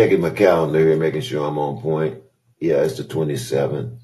[0.00, 2.22] Checking my calendar here, making sure I'm on point.
[2.58, 3.98] Yeah, it's the 27th.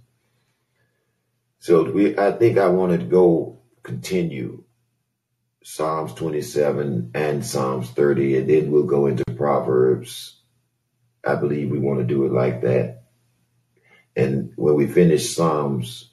[1.59, 4.64] So we, I think I wanted to go continue
[5.64, 10.38] Psalms 27 and Psalms 30, and then we'll go into Proverbs.
[11.26, 13.05] I believe we want to do it like that.
[14.14, 16.11] And when we finish Psalms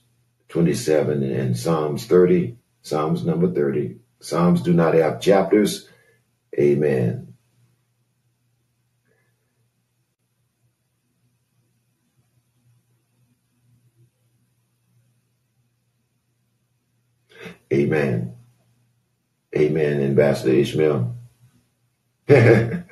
[0.47, 5.89] 27 and Psalms 30, Psalms number 30, Psalms do not have chapters.
[6.57, 7.32] Amen.
[17.73, 18.35] Amen.
[19.57, 21.15] Amen, Ambassador Ishmael.
[22.29, 22.85] After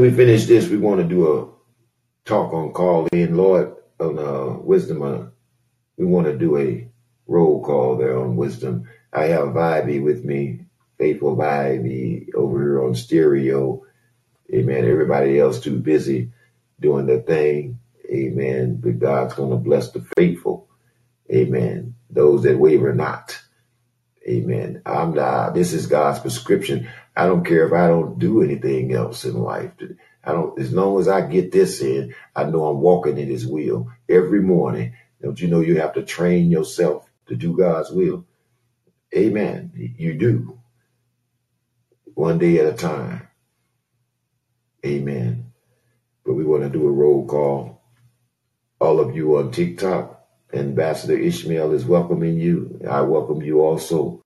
[0.00, 1.48] we finish this, we want to do a
[2.28, 5.02] talk on Callin, Lord, on uh, wisdom.
[5.02, 5.26] Uh,
[5.96, 6.88] we want to do a
[7.26, 8.88] roll call there on wisdom.
[9.12, 10.66] I have Vibey with me,
[10.98, 13.84] faithful Vibey over here on stereo.
[14.54, 14.84] Amen.
[14.86, 16.32] Everybody else too busy
[16.80, 17.78] doing their thing.
[18.10, 18.76] Amen.
[18.76, 20.68] But God's going to bless the faithful.
[21.32, 21.96] Amen.
[22.10, 23.41] Those that waver not.
[24.28, 24.82] Amen.
[24.86, 26.88] I'm not, this is God's prescription.
[27.16, 29.72] I don't care if I don't do anything else in life.
[30.24, 33.46] I don't, as long as I get this in, I know I'm walking in his
[33.46, 34.94] will every morning.
[35.22, 38.26] Don't you know you have to train yourself to do God's will?
[39.16, 39.72] Amen.
[39.98, 40.60] You do.
[42.14, 43.28] One day at a time.
[44.86, 45.52] Amen.
[46.24, 47.82] But we want to do a roll call.
[48.80, 50.21] All of you on TikTok,
[50.54, 52.80] Ambassador Ishmael is welcoming you.
[52.90, 54.24] I welcome you also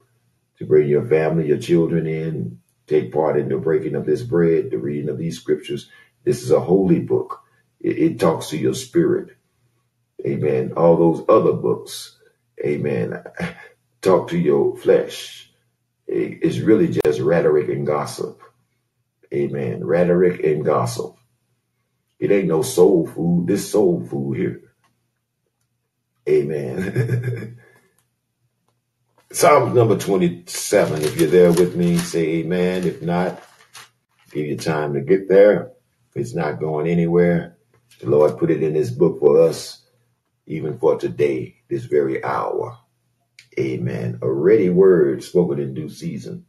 [0.59, 4.71] to bring your family, your children in, take part in the breaking of this bread,
[4.71, 5.91] the reading of these scriptures.
[6.25, 7.43] This is a holy book.
[7.81, 9.37] It, it talks to your spirit.
[10.27, 10.73] Amen.
[10.77, 12.19] All those other books,
[12.65, 13.23] amen,
[14.03, 15.53] talk to your flesh.
[16.07, 18.43] It- it's really just rhetoric and gossip.
[19.35, 19.85] Amen.
[19.85, 21.17] Rhetoric and gossip.
[22.21, 23.47] It ain't no soul food.
[23.49, 24.66] This soul food here.
[26.29, 27.59] Amen.
[29.33, 31.03] Psalms number 27.
[31.03, 32.85] If you're there with me, say amen.
[32.85, 33.43] If not,
[34.33, 35.73] give you time to get there.
[36.15, 37.57] It's not going anywhere.
[38.01, 39.85] The Lord put it in His book for us,
[40.47, 42.79] even for today, this very hour.
[43.59, 44.19] Amen.
[44.23, 46.47] A ready word spoken in due season.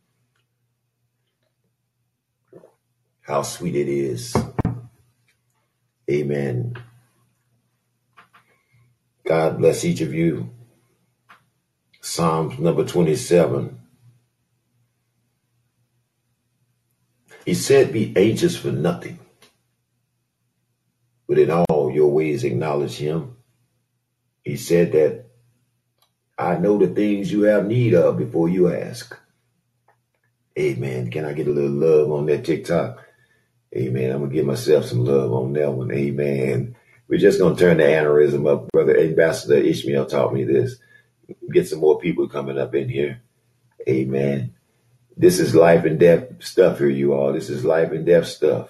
[3.21, 4.35] How sweet it is.
[6.09, 6.75] Amen.
[9.27, 10.49] God bless each of you.
[11.99, 13.77] Psalms number 27.
[17.45, 19.19] He said, Be anxious for nothing,
[21.27, 23.35] but in all your ways acknowledge Him.
[24.43, 25.25] He said that
[26.37, 29.17] I know the things you have need of before you ask.
[30.57, 31.11] Amen.
[31.11, 33.05] Can I get a little love on that TikTok?
[33.75, 34.11] Amen.
[34.11, 35.91] I'm going to give myself some love on that one.
[35.91, 36.77] Amen.
[37.07, 38.71] We're just going to turn the aneurysm up.
[38.71, 40.77] Brother Ambassador Ishmael taught me this.
[41.51, 43.21] Get some more people coming up in here.
[43.87, 44.53] Amen.
[45.15, 47.33] This is life and death stuff here, you all.
[47.33, 48.69] This is life and death stuff.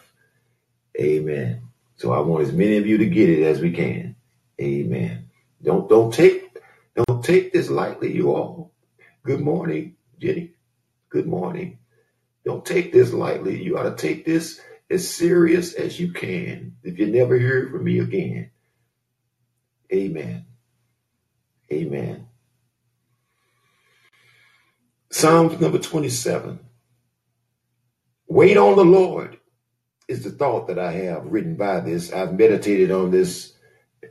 [1.00, 1.62] Amen.
[1.98, 4.16] So I want as many of you to get it as we can.
[4.62, 5.30] Amen.
[5.62, 6.58] Don't don't take
[6.96, 8.72] don't take this lightly, you all.
[9.24, 10.52] Good morning, Jenny.
[11.10, 11.80] Good morning.
[12.46, 13.62] Don't take this lightly.
[13.62, 16.78] You ought to take this as serious as you can.
[16.84, 18.52] If you never hear from me again.
[19.94, 20.46] Amen.
[21.72, 22.28] Amen.
[25.12, 26.60] Psalms number 27.
[28.28, 29.38] Wait on the Lord
[30.08, 32.14] is the thought that I have written by this.
[32.14, 33.54] I've meditated on this.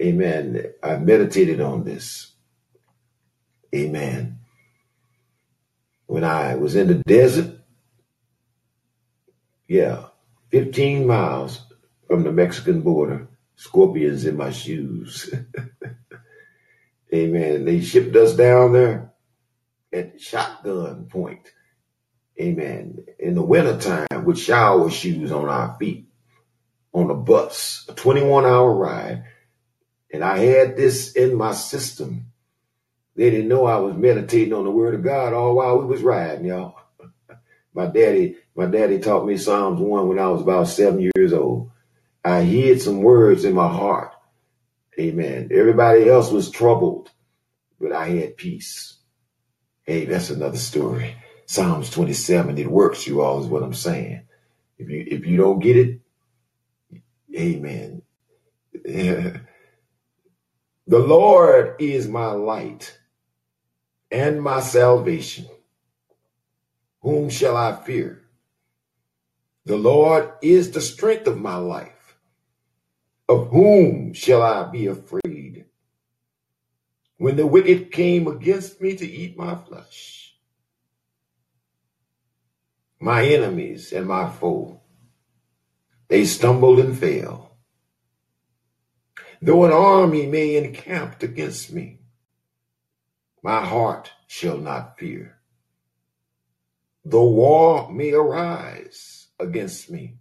[0.03, 0.73] Amen.
[0.83, 2.33] I've meditated on this.
[3.75, 4.41] Amen.
[6.07, 7.59] When I was in the desert,
[9.69, 10.07] yeah,
[10.51, 11.63] 15 miles
[12.07, 15.33] from the Mexican border, scorpions in my shoes.
[17.15, 17.65] Amen.
[17.65, 19.13] They shipped us down there
[19.93, 21.51] at shotgun point.
[22.41, 23.07] Amen.
[23.19, 26.09] In the wintertime with shower shoes on our feet
[26.93, 29.25] on a bus, a 21 hour ride.
[30.13, 32.33] And I had this in my system.
[33.17, 36.03] They didn't know I was meditating on the word of God all while we was
[36.03, 36.76] riding, y'all.
[37.77, 41.71] My daddy, my daddy taught me Psalms 1 when I was about seven years old.
[42.25, 44.13] I hid some words in my heart.
[44.99, 45.51] Amen.
[45.53, 47.11] Everybody else was troubled,
[47.79, 48.97] but I had peace.
[49.85, 51.17] Hey, that's another story.
[51.47, 54.23] Psalms 27, it works, you all, is what I'm saying.
[54.79, 56.01] If you if you don't get it,
[57.37, 58.03] amen.
[58.73, 59.41] the
[60.89, 62.99] Lord is my light
[64.11, 65.47] and my salvation.
[67.07, 68.25] Whom shall I fear?
[69.65, 72.17] The Lord is the strength of my life.
[73.29, 75.67] Of whom shall I be afraid?
[77.17, 80.37] When the wicked came against me to eat my flesh,
[82.99, 84.81] my enemies and my foe,
[86.09, 87.57] they stumbled and fell.
[89.41, 92.01] Though an army may encamp against me,
[93.45, 95.36] my heart shall not fear.
[97.09, 100.17] Though war may arise against me,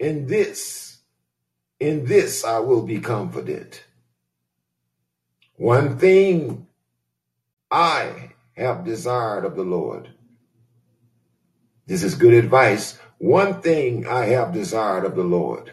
[0.00, 0.98] in this,
[1.78, 3.84] in this I will be confident.
[5.54, 6.66] One thing
[7.70, 10.10] I have desired of the Lord.
[11.86, 12.98] This is good advice.
[13.18, 15.72] One thing I have desired of the Lord.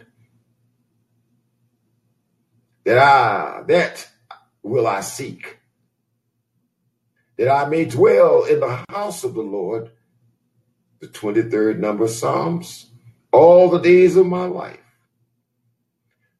[2.85, 4.07] That I, that
[4.61, 5.56] will I seek.
[7.37, 9.91] That I may dwell in the house of the Lord.
[10.99, 12.87] The 23rd number of Psalms.
[13.31, 14.79] All the days of my life.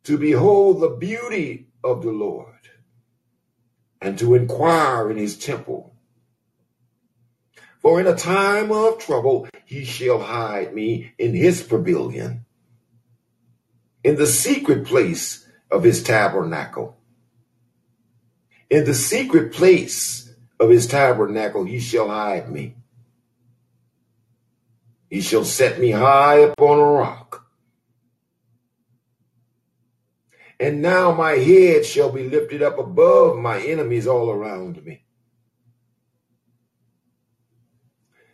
[0.06, 2.58] To behold the beauty of the Lord
[4.02, 5.95] and to inquire in his temple.
[7.82, 12.45] For in a time of trouble he shall hide me in his pavilion,
[14.04, 16.98] in the secret place of his tabernacle.
[18.70, 20.26] In the secret place
[20.60, 22.76] of his tabernacle he shall hide me.
[25.10, 27.45] He shall set me high upon a rock.
[30.60, 35.03] And now my head shall be lifted up above my enemies all around me.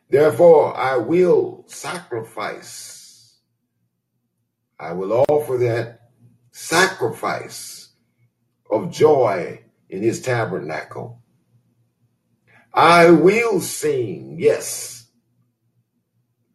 [0.09, 3.39] Therefore, I will sacrifice.
[4.79, 6.11] I will offer that
[6.51, 7.89] sacrifice
[8.69, 11.22] of joy in his tabernacle.
[12.73, 15.07] I will sing, yes.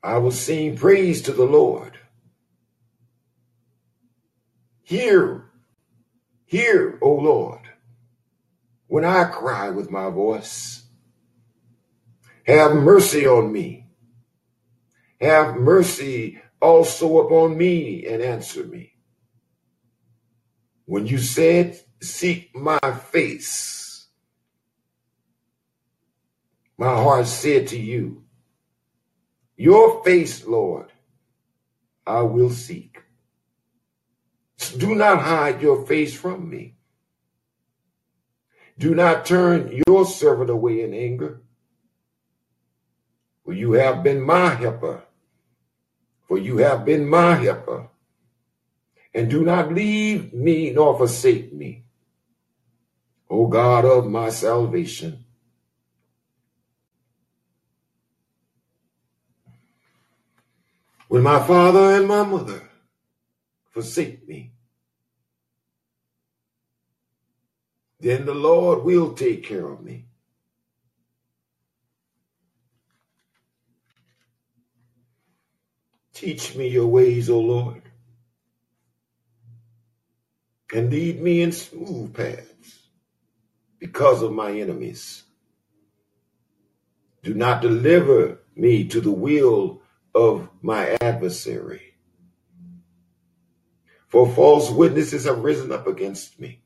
[0.02, 1.98] I will sing praise to the Lord.
[4.82, 5.50] Hear,
[6.46, 7.60] hear, O Lord,
[8.86, 10.84] when I cry with my voice.
[12.46, 13.86] Have mercy on me.
[15.20, 18.94] Have mercy also upon me and answer me.
[20.86, 22.78] When you said, Seek my
[23.12, 23.77] face,
[26.78, 28.22] my heart said to you,
[29.56, 30.92] Your face, Lord,
[32.06, 33.02] I will seek.
[34.78, 36.76] Do not hide your face from me.
[38.78, 41.40] Do not turn your servant away in anger.
[43.44, 45.02] For you have been my helper.
[46.28, 47.88] For you have been my helper.
[49.12, 51.84] And do not leave me nor forsake me.
[53.28, 55.24] O God of my salvation.
[61.08, 62.68] When my father and my mother
[63.70, 64.52] forsake me,
[67.98, 70.04] then the Lord will take care of me.
[76.12, 77.82] Teach me your ways, O Lord,
[80.74, 82.88] and lead me in smooth paths
[83.78, 85.22] because of my enemies.
[87.22, 89.77] Do not deliver me to the will
[90.18, 91.94] of my adversary.
[94.08, 96.64] For false witnesses have risen up against me,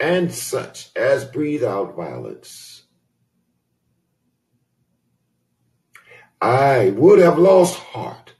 [0.00, 2.84] and such as breathe out violence.
[6.40, 8.32] I would have lost heart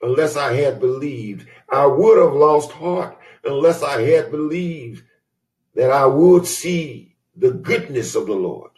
[0.00, 1.48] unless I had believed.
[1.70, 5.04] I would have lost heart unless I had believed
[5.76, 8.71] that I would see the goodness of the Lord,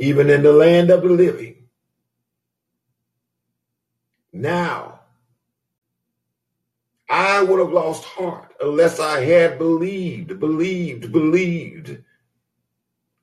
[0.00, 1.68] even in the land of the living.
[4.32, 5.00] Now,
[7.10, 12.02] I would have lost heart unless I had believed, believed, believed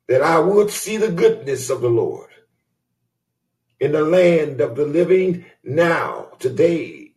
[0.07, 2.29] that I would see the goodness of the Lord
[3.79, 7.11] in the land of the living now, today.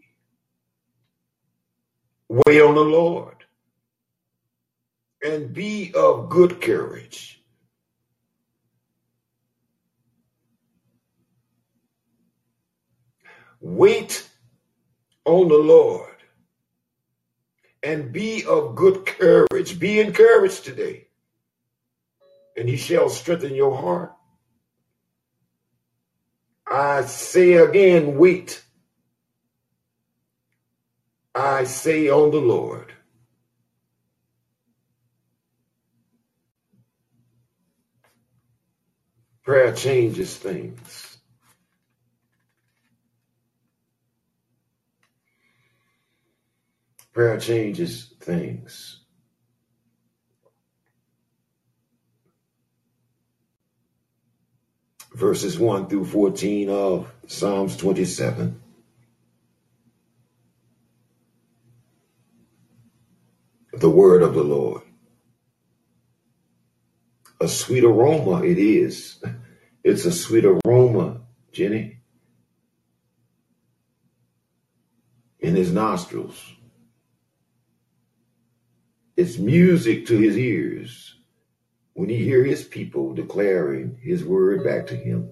[2.28, 3.36] Wait on the Lord
[5.22, 7.39] and be of good courage.
[13.60, 14.28] Wait
[15.24, 16.10] on the Lord
[17.82, 19.78] and be of good courage.
[19.78, 21.06] Be encouraged today,
[22.56, 24.14] and he shall strengthen your heart.
[26.66, 28.62] I say again, wait.
[31.34, 32.92] I say on the Lord.
[39.44, 41.09] Prayer changes things.
[47.20, 49.00] Prayer changes things.
[55.12, 58.62] verses 1 through 14 of Psalms 27.
[63.74, 64.80] The word of the Lord.
[67.38, 69.22] A sweet aroma it is.
[69.84, 71.20] It's a sweet aroma,
[71.52, 72.00] Jenny,
[75.38, 76.59] in his nostrils.
[79.20, 81.14] It's music to his ears
[81.92, 85.30] when he hear his people declaring his word back to him.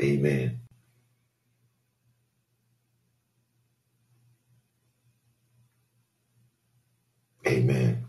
[0.00, 0.60] Amen.
[7.44, 8.04] Amen.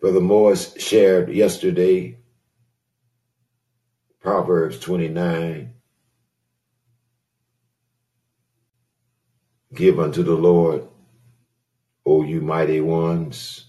[0.00, 2.16] Brother Morris shared yesterday
[4.22, 5.74] Proverbs 29.
[9.74, 10.88] Give unto the Lord,
[12.10, 13.66] O you mighty ones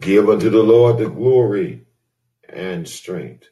[0.00, 1.86] Give unto the Lord the glory
[2.48, 3.48] and strength.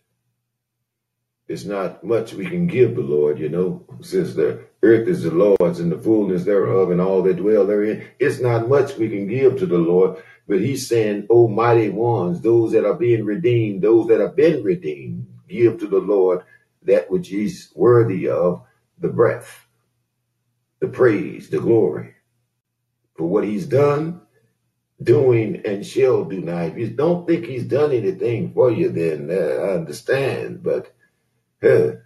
[1.48, 5.30] It's not much we can give the Lord, you know, since the earth is the
[5.32, 8.06] Lord's and the fullness thereof and all that dwell therein.
[8.18, 12.40] It's not much we can give to the Lord, but he's saying, O mighty ones,
[12.40, 16.42] those that are being redeemed, those that have been redeemed, give to the Lord
[16.84, 18.62] that which he's worthy of,
[18.98, 19.66] the breath
[20.82, 22.16] the praise, the glory
[23.16, 24.20] for what he's done,
[25.02, 26.40] doing, and shall do.
[26.40, 30.92] Now, if you don't think he's done anything for you, then uh, I understand, but
[31.60, 32.02] that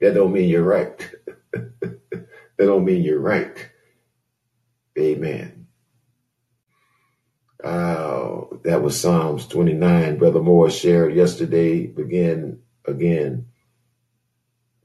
[0.00, 1.10] don't mean you're right.
[1.52, 2.28] that
[2.58, 3.70] don't mean you're right.
[4.98, 5.68] Amen.
[7.64, 10.18] Uh, that was Psalms 29.
[10.18, 13.46] Brother Moore shared yesterday, begin again,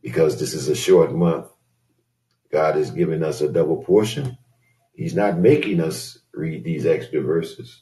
[0.01, 1.47] because this is a short month.
[2.55, 4.37] God is giving us a double portion.
[4.93, 7.81] He's not making us read these extra verses,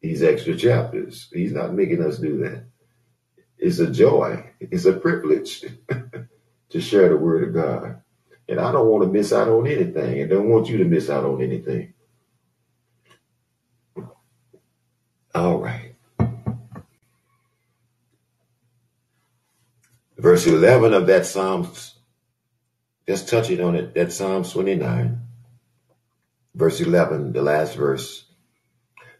[0.00, 1.28] these extra chapters.
[1.32, 2.66] He's not making us do that.
[3.58, 5.64] It's a joy, it's a privilege
[6.70, 8.02] to share the word of God.
[8.48, 10.22] And I don't want to miss out on anything.
[10.22, 11.92] I don't want you to miss out on anything.
[15.34, 15.96] All right.
[20.16, 21.95] Verse 11 of that Psalms,
[23.08, 25.20] just touching on it, that Psalm 29,
[26.54, 28.24] verse 11, the last verse.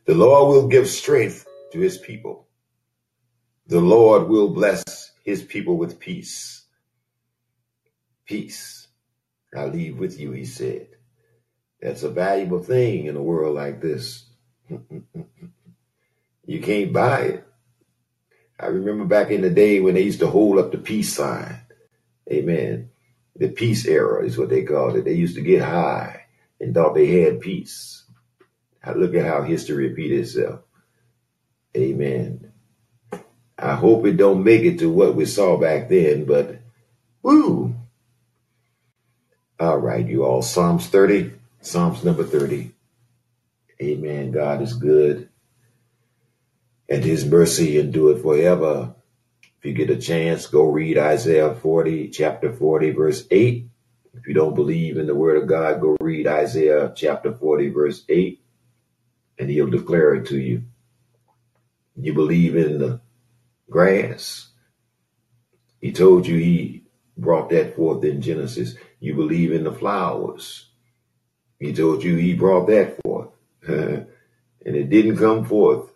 [0.06, 2.46] The Lord will give strength to his people.
[3.66, 4.84] The Lord will bless
[5.24, 6.64] his people with peace.
[8.26, 8.86] Peace
[9.56, 10.88] I leave with you, he said.
[11.80, 14.24] That's a valuable thing in a world like this.
[16.46, 17.48] you can't buy it.
[18.58, 21.60] I remember back in the day when they used to hold up the peace sign.
[22.30, 22.90] Amen.
[23.38, 25.04] The peace era is what they called it.
[25.04, 26.26] They used to get high
[26.60, 28.04] and thought they had peace.
[28.94, 30.60] Look at how history repeated itself.
[31.76, 32.52] Amen.
[33.58, 36.60] I hope it don't make it to what we saw back then, but
[37.22, 37.74] woo,
[39.60, 40.42] all right, you all.
[40.42, 41.32] Psalms 30,
[41.62, 42.72] Psalms number 30.
[43.82, 44.32] Amen.
[44.32, 45.28] God is good
[46.88, 48.94] and his mercy endureth forever.
[49.66, 53.66] You get a chance, go read Isaiah 40, chapter 40, verse 8.
[54.14, 58.04] If you don't believe in the word of God, go read Isaiah chapter 40, verse
[58.08, 58.40] 8,
[59.40, 60.62] and he'll declare it to you.
[61.96, 63.00] You believe in the
[63.68, 64.50] grass.
[65.80, 66.84] He told you he
[67.18, 68.76] brought that forth in Genesis.
[69.00, 70.68] You believe in the flowers.
[71.58, 73.30] He told you he brought that forth.
[73.66, 74.06] and
[74.64, 75.90] it didn't come forth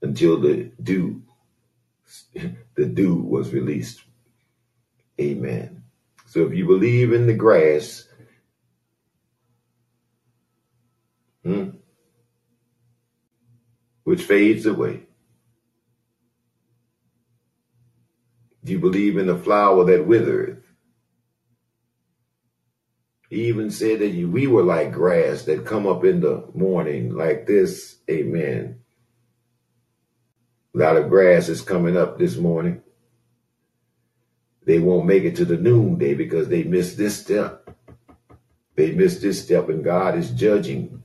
[0.00, 1.22] until the dew,
[2.74, 4.02] the dew was released.
[5.20, 5.82] Amen.
[6.26, 8.06] So if you believe in the grass,
[11.42, 11.70] hmm,
[14.04, 15.02] which fades away,
[18.64, 20.64] do you believe in the flower that withereth,
[23.30, 27.46] he even said that we were like grass that come up in the morning like
[27.46, 27.96] this.
[28.10, 28.80] Amen.
[30.78, 32.80] Lot of grass is coming up this morning.
[34.64, 37.68] They won't make it to the noonday because they missed this step.
[38.76, 41.02] They missed this step, and God is judging.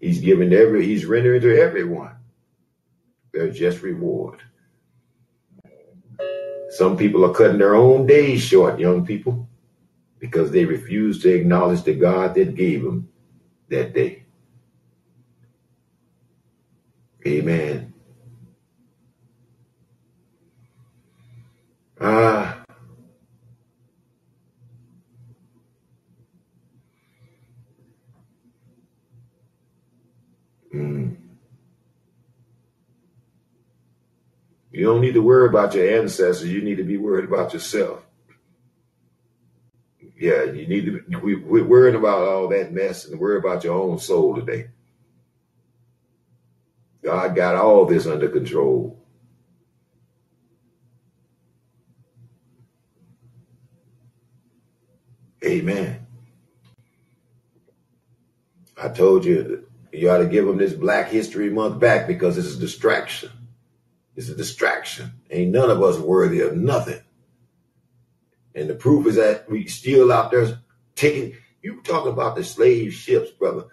[0.00, 2.14] He's giving every, He's rendering to everyone
[3.32, 4.38] their just reward.
[6.70, 9.48] Some people are cutting their own days short, young people
[10.20, 13.08] because they refuse to acknowledge the God that gave them
[13.68, 14.26] that day.
[17.26, 17.91] Amen.
[22.04, 22.64] Ah.
[30.74, 31.16] Mm.
[34.72, 36.48] You don't need to worry about your ancestors.
[36.48, 38.04] You need to be worried about yourself.
[40.18, 41.18] Yeah, you need to.
[41.18, 44.70] We, we're worrying about all that mess and worry about your own soul today.
[47.04, 49.01] God got all this under control.
[55.52, 56.06] Amen.
[58.80, 62.56] I told you you ought to give them this Black History Month back because it's
[62.56, 63.30] a distraction.
[64.16, 65.12] It's a distraction.
[65.30, 67.00] Ain't none of us worthy of nothing.
[68.54, 70.58] And the proof is that we still out there
[70.94, 73.64] taking, you talking about the slave ships, brother.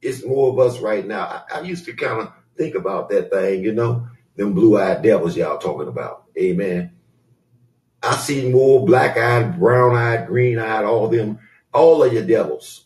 [0.00, 1.44] It's more of us right now.
[1.50, 5.02] I, I used to kind of think about that thing, you know, them blue eyed
[5.02, 6.24] devils y'all talking about.
[6.38, 6.95] Amen.
[8.02, 11.38] I see more black eyed, brown eyed, green eyed, all of them,
[11.72, 12.84] all of your devils.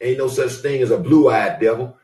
[0.00, 1.96] Ain't no such thing as a blue eyed devil.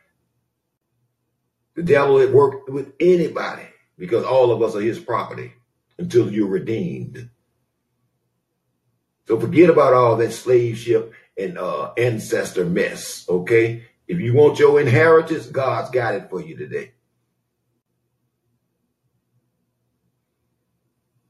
[1.75, 3.63] The devil will work with anybody
[3.99, 5.53] because all of us are his property
[5.99, 7.31] until you're redeemed.
[9.27, 13.85] So forget about all that slave ship and uh, ancestor mess, okay?
[14.07, 16.93] If you want your inheritance, God's got it for you today.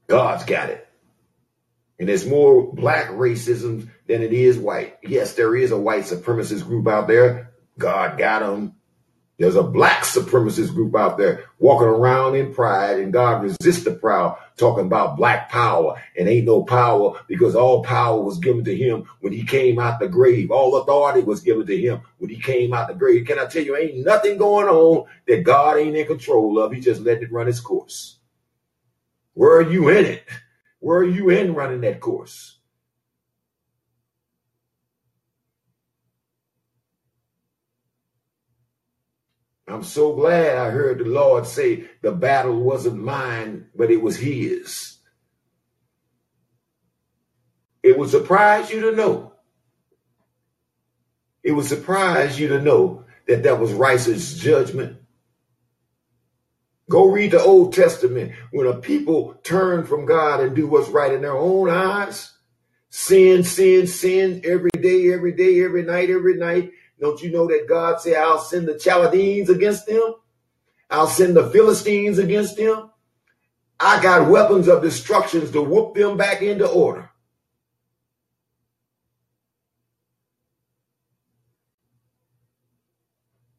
[0.06, 0.86] God's got it.
[1.98, 4.98] And there's more black racism than it is white.
[5.02, 7.52] Yes, there is a white supremacist group out there.
[7.78, 8.74] God got them.
[9.38, 13.90] There's a black supremacist group out there walking around in pride, and God resists the
[13.90, 16.02] proud, talking about black power.
[16.18, 20.00] And ain't no power because all power was given to him when he came out
[20.00, 20.50] the grave.
[20.50, 23.26] All authority was given to him when he came out the grave.
[23.26, 26.72] Can I tell you, ain't nothing going on that God ain't in control of.
[26.72, 28.15] He just let it run its course.
[29.36, 30.24] Where are you in it?
[30.80, 32.58] Where are you in running that course?
[39.68, 44.16] I'm so glad I heard the Lord say the battle wasn't mine, but it was
[44.16, 44.96] his.
[47.82, 49.34] It would surprise you to know.
[51.42, 54.98] It would surprise you to know that that was righteous judgment.
[56.88, 58.32] Go read the Old Testament.
[58.52, 62.32] When a people turn from God and do what's right in their own eyes,
[62.90, 67.66] sin, sin, sin every day, every day, every night, every night, don't you know that
[67.68, 70.14] God said, I'll send the Chaldeans against them?
[70.88, 72.90] I'll send the Philistines against them.
[73.80, 77.10] I got weapons of destructions to whoop them back into order.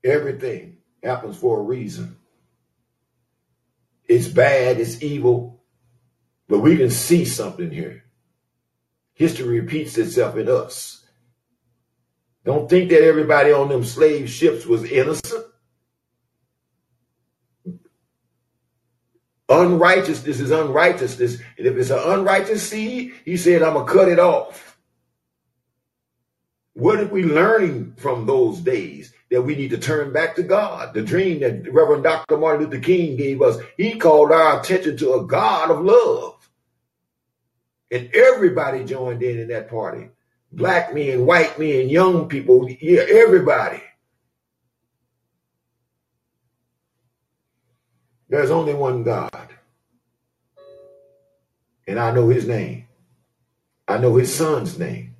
[0.03, 2.17] Everything happens for a reason.
[4.07, 5.61] It's bad, it's evil,
[6.47, 8.03] but we can see something here.
[9.13, 11.05] History repeats itself in us.
[12.45, 15.45] Don't think that everybody on them slave ships was innocent.
[19.49, 21.39] Unrighteousness is unrighteousness.
[21.57, 24.77] And if it's an unrighteous seed, he said, I'm going to cut it off.
[26.73, 30.93] What are we learning from those days that we need to turn back to God?
[30.93, 32.37] The dream that Reverend Dr.
[32.37, 36.49] Martin Luther King gave us, he called our attention to a God of love.
[37.91, 40.09] And everybody joined in in that party
[40.51, 43.81] black men, white men, young people, yeah, everybody.
[48.29, 49.49] There's only one God.
[51.87, 52.87] And I know his name.
[53.87, 55.15] I know his son's name.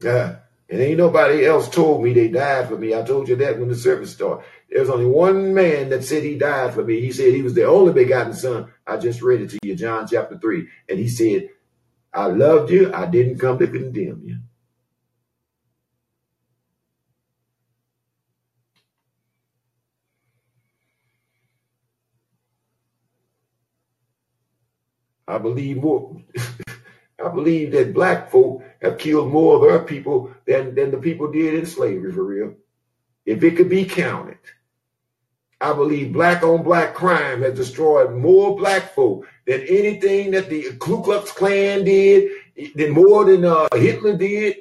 [0.00, 0.36] Yeah.
[0.70, 2.94] And ain't nobody else told me they died for me.
[2.94, 4.44] I told you that when the service started.
[4.70, 7.00] There's only one man that said he died for me.
[7.00, 8.72] He said he was the only begotten son.
[8.86, 10.68] I just read it to you, John chapter 3.
[10.90, 11.50] And he said,
[12.12, 12.92] I loved you.
[12.94, 14.38] I didn't come to condemn you.
[25.28, 26.22] I believe more.
[27.22, 31.30] I believe that black folk have killed more of their people than, than the people
[31.30, 32.54] did in slavery for real.
[33.24, 34.38] If it could be counted.
[35.60, 40.72] I believe black on black crime has destroyed more black folk than anything that the
[40.80, 42.32] Ku Klux Klan did,
[42.74, 44.56] than more than uh, Hitler did.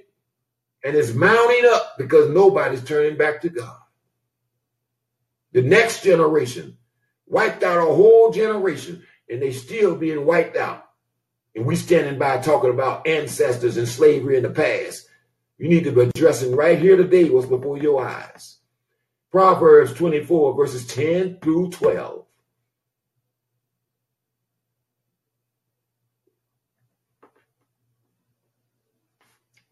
[0.83, 3.77] And it's mounting up because nobody's turning back to God.
[5.53, 6.77] The next generation
[7.25, 10.90] wiped out a whole generation and they still being wiped out.
[11.55, 15.07] And we standing by talking about ancestors and slavery in the past.
[15.57, 18.57] You need to be addressing right here today what's before your eyes.
[19.31, 22.25] Proverbs 24, verses 10 through 12.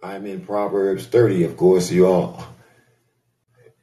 [0.01, 2.45] I'm in Proverbs 30, of course, you all.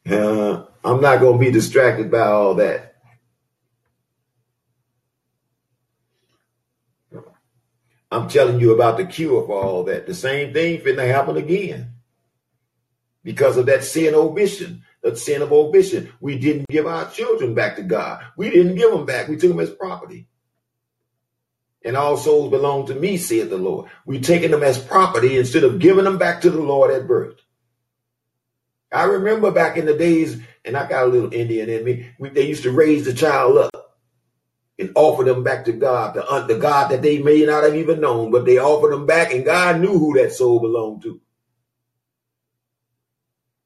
[0.08, 2.95] Uh, I'm not going to be distracted by all that.
[8.16, 10.06] I'm telling you about the cure for all that.
[10.06, 11.92] The same thing finna happen again
[13.22, 16.12] because of that sin omission that sin of omission.
[16.20, 18.24] We didn't give our children back to God.
[18.36, 19.28] We didn't give them back.
[19.28, 20.26] We took them as property.
[21.84, 23.88] And all souls belong to me, saith the Lord.
[24.04, 27.36] we taking them as property instead of giving them back to the Lord at birth.
[28.92, 32.30] I remember back in the days, and I got a little Indian in me, we,
[32.30, 33.85] they used to raise the child up
[34.78, 37.74] and offer them back to God, the, uh, the God that they may not have
[37.74, 41.20] even known, but they offered them back, and God knew who that soul belonged to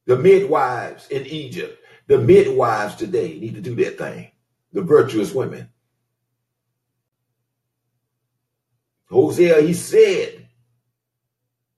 [0.06, 4.30] the midwives in Egypt, the midwives today need to do their thing.
[4.72, 5.68] The virtuous women.
[9.08, 10.48] Hosea, he said,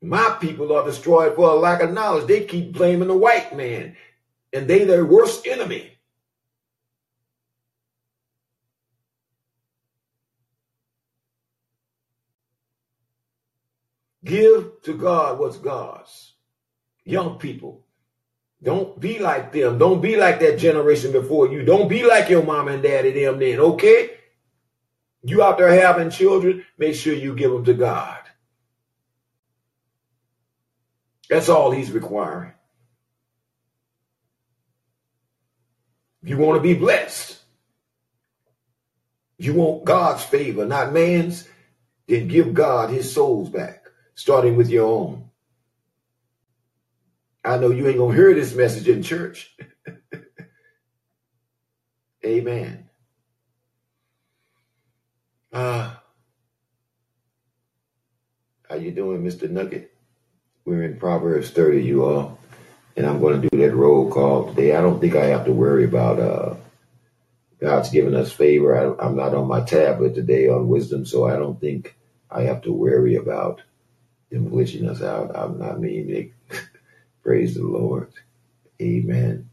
[0.02, 2.26] My people are destroyed for a lack of knowledge.
[2.26, 3.96] They keep blaming the white man,
[4.52, 5.98] and they their worst enemy.
[14.24, 16.34] Give to God what's God's.
[17.04, 17.84] Young people,
[18.62, 19.78] don't be like them.
[19.78, 21.64] Don't be like that generation before you.
[21.64, 24.10] Don't be like your mom and daddy them then, okay?
[25.24, 28.18] You out there having children, make sure you give them to God.
[31.28, 32.52] That's all he's requiring.
[36.22, 37.38] If you want to be blessed,
[39.38, 41.48] you want God's favor, not man's,
[42.06, 43.81] then give God his souls back,
[44.14, 45.30] starting with your own.
[47.44, 49.56] I know you ain't going to hear this message in church.
[52.24, 52.89] Amen.
[55.52, 56.02] Ah.
[58.68, 59.51] How you doing, Mr.
[59.51, 59.93] Nugget?
[60.64, 62.39] We're in Proverbs 30, you all.
[62.97, 64.76] And I'm going to do that roll call today.
[64.76, 66.55] I don't think I have to worry about uh,
[67.60, 68.76] God's giving us favor.
[68.76, 71.97] I, I'm not on my tablet today on wisdom, so I don't think
[72.30, 73.62] I have to worry about
[74.32, 75.36] them glitching us out.
[75.36, 76.34] I'm not mean.
[77.22, 78.12] Praise the Lord.
[78.80, 79.50] Amen.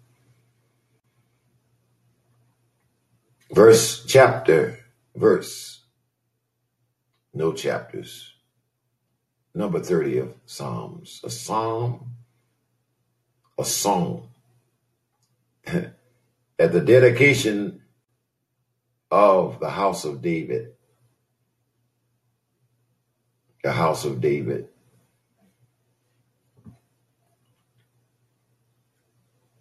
[3.51, 4.79] Verse, chapter,
[5.15, 5.81] verse,
[7.33, 8.33] no chapters.
[9.55, 11.21] Number 30 of Psalms.
[11.23, 12.11] A psalm,
[13.57, 14.29] a song.
[15.67, 15.93] At
[16.73, 17.81] the dedication
[19.11, 20.73] of the house of David.
[23.63, 24.69] The house of David.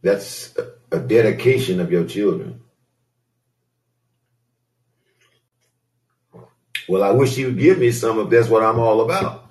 [0.03, 0.57] That's
[0.93, 2.61] a dedication of your children.
[6.89, 9.45] Well, I wish you'd give me some if that's what I'm all about.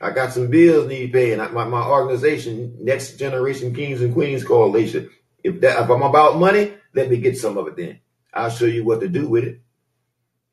[0.00, 1.38] I got some bills need paying.
[1.38, 5.08] My, my organization, Next Generation Kings and Queens Coalition.
[5.42, 8.00] If that if I'm about money, let me get some of it then.
[8.34, 9.44] I'll show you what to do with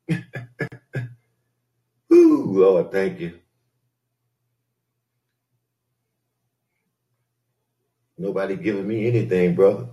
[0.10, 0.26] it.
[2.60, 3.40] Lord, thank you.
[8.18, 9.88] Nobody giving me anything, brother.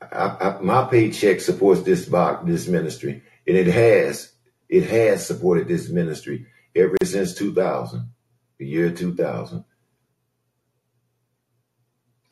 [0.00, 4.32] I, I, my paycheck supports this box, this ministry, and it has
[4.68, 6.46] it has supported this ministry
[6.76, 8.10] ever since 2000,
[8.58, 9.64] the year 2000.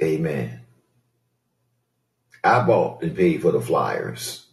[0.03, 0.61] Amen.
[2.45, 4.47] I bought and paid for the flyers.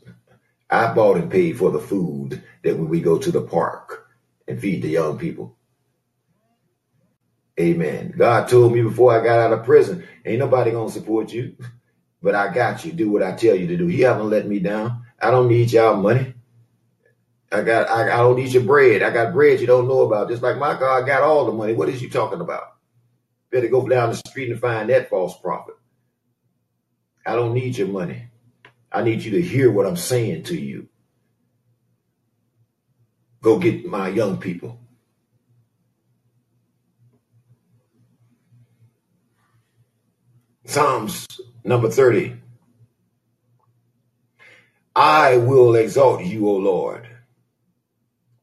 [0.70, 4.03] I bought and paid for the food that when we go to the park
[4.48, 5.58] and feed the young people.
[7.60, 8.14] Amen.
[8.18, 11.56] God told me before I got out of prison, ain't nobody gonna support you,
[12.22, 12.92] but I got you.
[12.92, 13.88] Do what I tell you to do.
[13.88, 15.06] He haven't let me down.
[15.22, 16.34] I don't need y'all money.
[17.52, 19.04] I got I, I don't need your bread.
[19.04, 20.30] I got bread you don't know about.
[20.30, 21.74] Just like my God got all the money.
[21.74, 22.64] What is you talking about?
[23.52, 25.76] Better go down the street and find that false prophet.
[27.26, 28.28] I don't need your money.
[28.92, 30.90] I need you to hear what I'm saying to you.
[33.44, 34.80] Go get my young people.
[40.64, 41.28] Psalms
[41.66, 42.38] number 30.
[44.96, 47.06] I will exalt you, O Lord,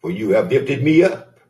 [0.00, 1.40] for you have lifted me up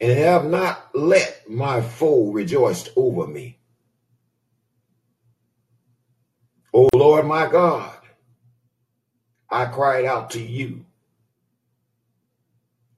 [0.00, 3.60] and have not let my foe rejoice over me.
[6.74, 7.96] O Lord my God,
[9.48, 10.84] I cried out to you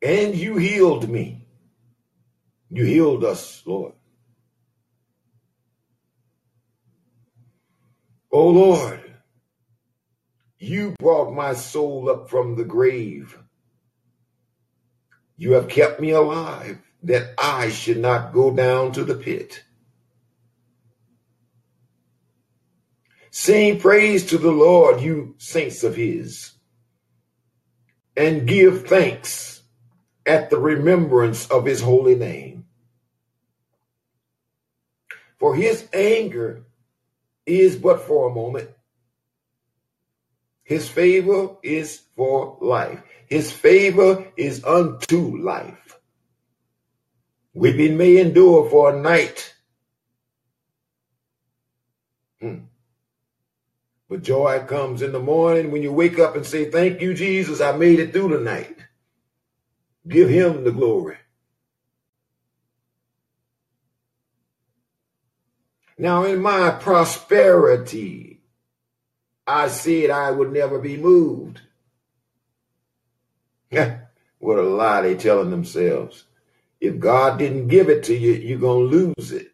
[0.05, 1.47] and you healed me.
[2.71, 3.95] You healed us, Lord.
[8.31, 9.01] O Lord,
[10.59, 13.39] you brought my soul up from the grave.
[15.37, 19.63] You have kept me alive that I should not go down to the pit.
[23.31, 26.53] Sing praise to the Lord, you saints of his,
[28.17, 29.54] and give thanks
[30.27, 32.67] at the remembrance of his holy name.
[35.39, 36.65] For his anger
[37.47, 38.71] is but for a moment.
[40.63, 43.03] His favor is for life.
[43.29, 45.99] His favor is unto life.
[47.53, 49.55] Weeping may endure for a night.
[52.41, 52.61] Hmm.
[54.09, 57.61] But joy comes in the morning when you wake up and say, Thank you, Jesus,
[57.61, 58.74] I made it through the night.
[60.07, 61.17] Give him the glory.
[65.97, 68.41] Now, in my prosperity,
[69.47, 71.61] I said I would never be moved.
[73.71, 76.25] what a lie they telling themselves.
[76.81, 79.53] If God didn't give it to you, you're going to lose it.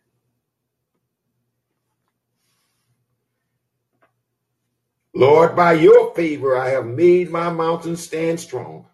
[5.14, 8.86] Lord, by your favor, I have made my mountain stand strong.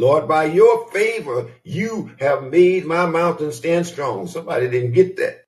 [0.00, 4.26] Lord, by your favor, you have made my mountain stand strong.
[4.26, 5.44] Somebody didn't get that.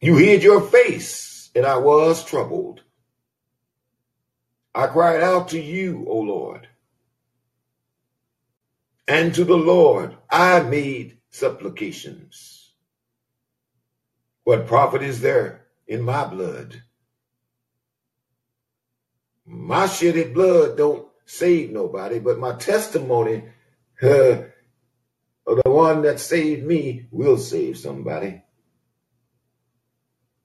[0.00, 2.80] You hid your face, and I was troubled.
[4.74, 6.66] I cried out to you, O Lord.
[9.06, 12.72] And to the Lord I made supplications.
[14.44, 16.82] What profit is there in my blood?
[19.46, 23.44] My shedded blood don't save nobody, but my testimony
[24.02, 24.44] of
[25.46, 28.42] the one that saved me will save somebody.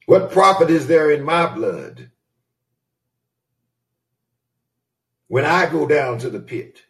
[0.06, 2.12] What profit is there in my blood
[5.28, 6.82] when I go down to the pit?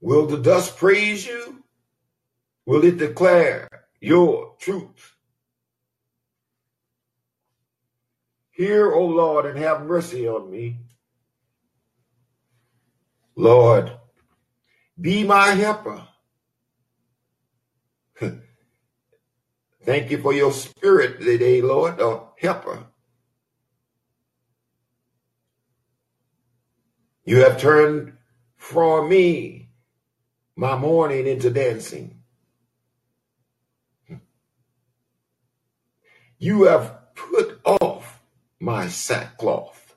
[0.00, 1.62] Will the dust praise you?
[2.66, 3.68] Will it declare
[4.00, 5.09] your truth?
[8.60, 10.76] Hear, O Lord, and have mercy on me.
[13.34, 13.90] Lord,
[15.00, 16.06] be my helper.
[19.82, 22.84] Thank you for your spirit today, Lord, the helper.
[27.24, 28.12] You have turned
[28.58, 29.70] from me
[30.54, 32.20] my mourning into dancing.
[36.38, 37.89] You have put off
[38.60, 39.96] my sackcloth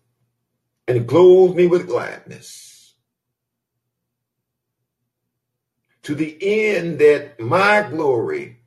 [0.88, 2.96] and clothed me with gladness
[6.04, 8.60] to the end that my glory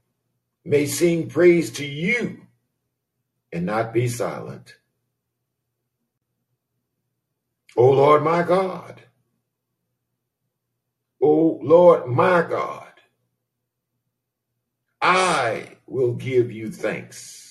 [0.64, 2.42] may sing praise to you
[3.52, 4.76] and not be silent.
[7.76, 9.02] O Lord my God,
[11.20, 12.84] O Lord my God,
[15.00, 17.45] I will give you thanks.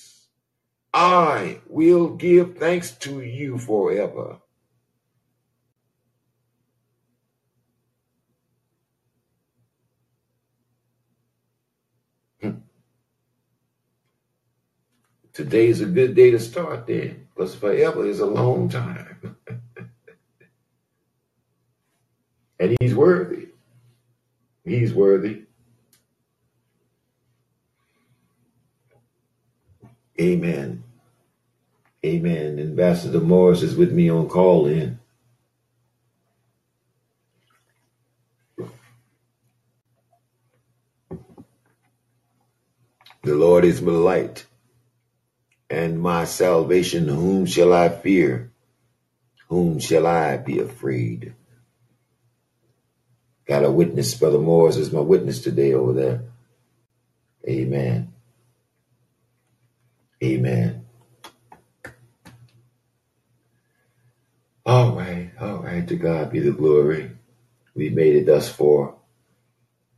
[0.96, 4.38] I will give thanks to you forever.
[12.40, 12.52] Hmm.
[15.34, 19.36] Today's a good day to start then, because forever is a long time.
[22.58, 23.48] and he's worthy.
[24.64, 25.45] He's worthy.
[30.20, 30.84] Amen.
[32.04, 32.58] Amen.
[32.60, 35.00] Ambassador Morris is with me on Callin.
[43.24, 44.46] The Lord is my light
[45.70, 47.08] and my salvation.
[47.08, 48.52] Whom shall I fear?
[49.48, 51.34] Whom shall I be afraid?
[53.46, 54.14] Got a witness.
[54.14, 56.22] Brother Morris is my witness today over there.
[57.48, 58.12] Amen.
[60.24, 60.86] Amen.
[64.66, 65.32] All right.
[65.40, 65.86] All right.
[65.88, 67.12] To God be the glory.
[67.74, 68.94] We made it thus far.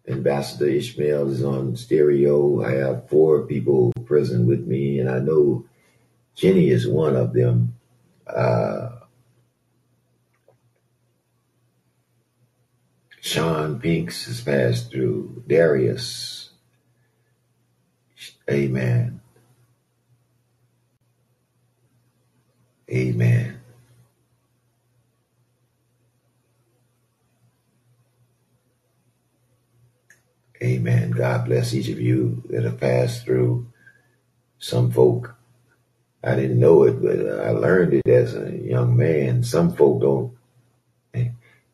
[0.08, 2.62] Ambassador Ishmael is on stereo.
[2.64, 5.66] I have four people present with me, and I know
[6.36, 7.74] Jenny is one of them.
[8.26, 8.90] Uh,
[13.20, 15.44] Sean Pinks has passed through.
[15.48, 16.50] Darius.
[18.50, 19.20] Amen.
[22.90, 23.60] Amen.
[30.62, 31.10] Amen.
[31.12, 33.66] God bless each of you that have passed through.
[34.58, 35.36] Some folk,
[36.24, 39.44] I didn't know it, but I learned it as a young man.
[39.44, 40.36] Some folk don't.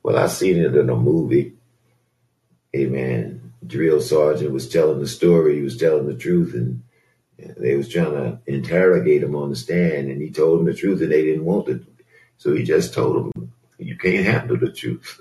[0.03, 1.55] Well, I seen it in a movie.
[2.77, 3.55] Amen.
[3.67, 5.57] Drill sergeant was telling the story.
[5.57, 6.83] He was telling the truth, and
[7.39, 11.01] they was trying to interrogate him on the stand, and he told them the truth,
[11.01, 11.83] and they didn't want it.
[12.39, 15.21] So he just told them, "You can't handle the truth.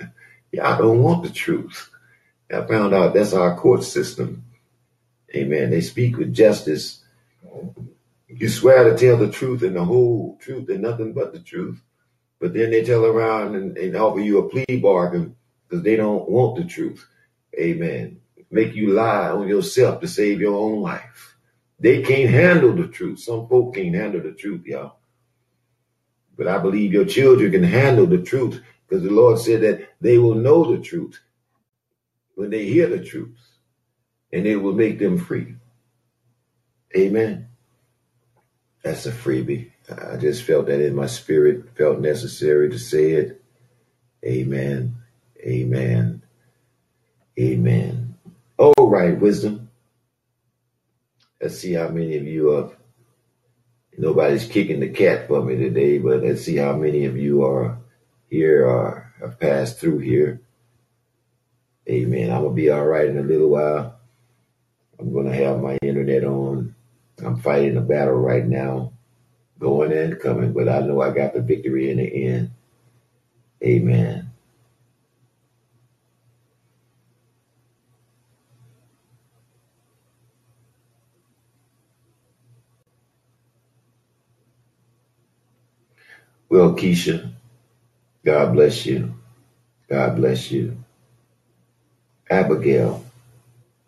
[0.52, 1.90] Y'all don't want the truth."
[2.52, 4.44] I found out that's our court system.
[5.34, 5.70] Amen.
[5.70, 7.02] They speak with justice.
[8.28, 11.80] You swear to tell the truth and the whole truth and nothing but the truth.
[12.40, 15.36] But then they tell around and, and offer you a plea bargain
[15.68, 17.06] because they don't want the truth.
[17.58, 18.20] Amen.
[18.50, 21.31] Make you lie on yourself to save your own life.
[21.82, 23.20] They can't handle the truth.
[23.20, 24.98] Some folk can't handle the truth, y'all.
[26.38, 30.18] But I believe your children can handle the truth because the Lord said that they
[30.18, 31.20] will know the truth
[32.36, 33.38] when they hear the truth
[34.32, 35.56] and it will make them free.
[36.96, 37.48] Amen.
[38.84, 39.72] That's a freebie.
[39.90, 43.42] I just felt that in my spirit, felt necessary to say it.
[44.24, 44.96] Amen.
[45.44, 46.22] Amen.
[47.38, 48.14] Amen.
[48.58, 49.61] All right, wisdom.
[51.42, 52.70] Let's see how many of you are.
[53.98, 57.78] Nobody's kicking the cat for me today, but let's see how many of you are
[58.30, 60.40] here or have passed through here.
[61.90, 62.30] Amen.
[62.30, 63.98] I'm gonna be all right in a little while.
[65.00, 66.76] I'm gonna have my internet on.
[67.18, 68.92] I'm fighting a battle right now,
[69.58, 72.52] going and coming, but I know I got the victory in the end.
[73.64, 74.21] Amen.
[86.52, 87.32] Well, Keisha,
[88.26, 89.14] God bless you.
[89.88, 90.76] God bless you.
[92.28, 93.06] Abigail,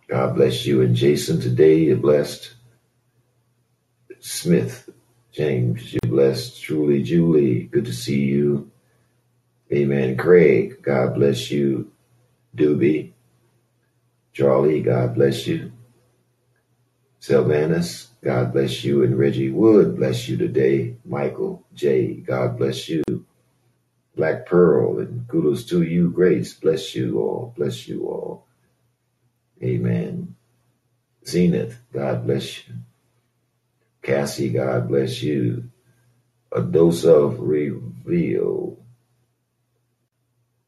[0.08, 0.80] God bless you.
[0.80, 2.54] And Jason, today you're blessed.
[4.18, 4.88] Smith,
[5.30, 6.62] James, you're blessed.
[6.62, 8.70] Truly, Julie, good to see you.
[9.70, 10.16] Amen.
[10.16, 11.92] Craig, God bless you.
[12.56, 13.12] Doobie,
[14.32, 15.70] Charlie, God bless you.
[17.24, 19.02] Sylvanus, God bless you.
[19.02, 20.96] And Reggie Wood, bless you today.
[21.06, 23.02] Michael J, God bless you.
[24.14, 26.10] Black Pearl, and kudos to you.
[26.10, 27.54] Grace, bless you all.
[27.56, 28.44] Bless you all.
[29.62, 30.34] Amen.
[31.26, 32.74] Zenith, God bless you.
[34.02, 35.70] Cassie, God bless you.
[36.52, 38.76] A dose of reveal.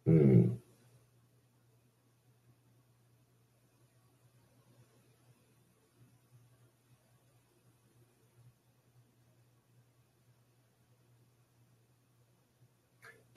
[0.07, 0.36] Hmm.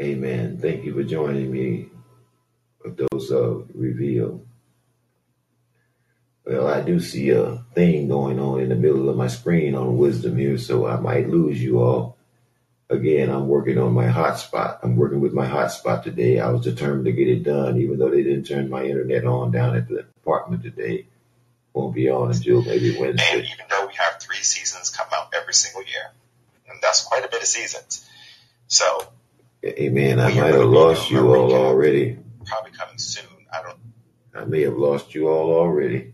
[0.01, 0.57] Amen.
[0.57, 1.87] Thank you for joining me.
[2.85, 4.41] A dose of reveal.
[6.45, 9.97] Well, I do see a thing going on in the middle of my screen on
[9.97, 12.17] wisdom here, so I might lose you all.
[12.89, 14.79] Again, I'm working on my hotspot.
[14.81, 16.39] I'm working with my hotspot today.
[16.39, 19.51] I was determined to get it done, even though they didn't turn my internet on
[19.51, 21.05] down at the apartment today.
[21.73, 23.39] Won't be on until maybe And Wednesday.
[23.39, 26.09] even though we have three seasons come out every single year,
[26.67, 28.09] and that's quite a bit of seasons.
[28.67, 29.03] So
[29.65, 30.19] Amen.
[30.19, 32.17] I we might have lost you all already.
[32.45, 33.25] probably coming soon.
[33.51, 33.77] I don't
[34.33, 36.13] I may have lost you all already.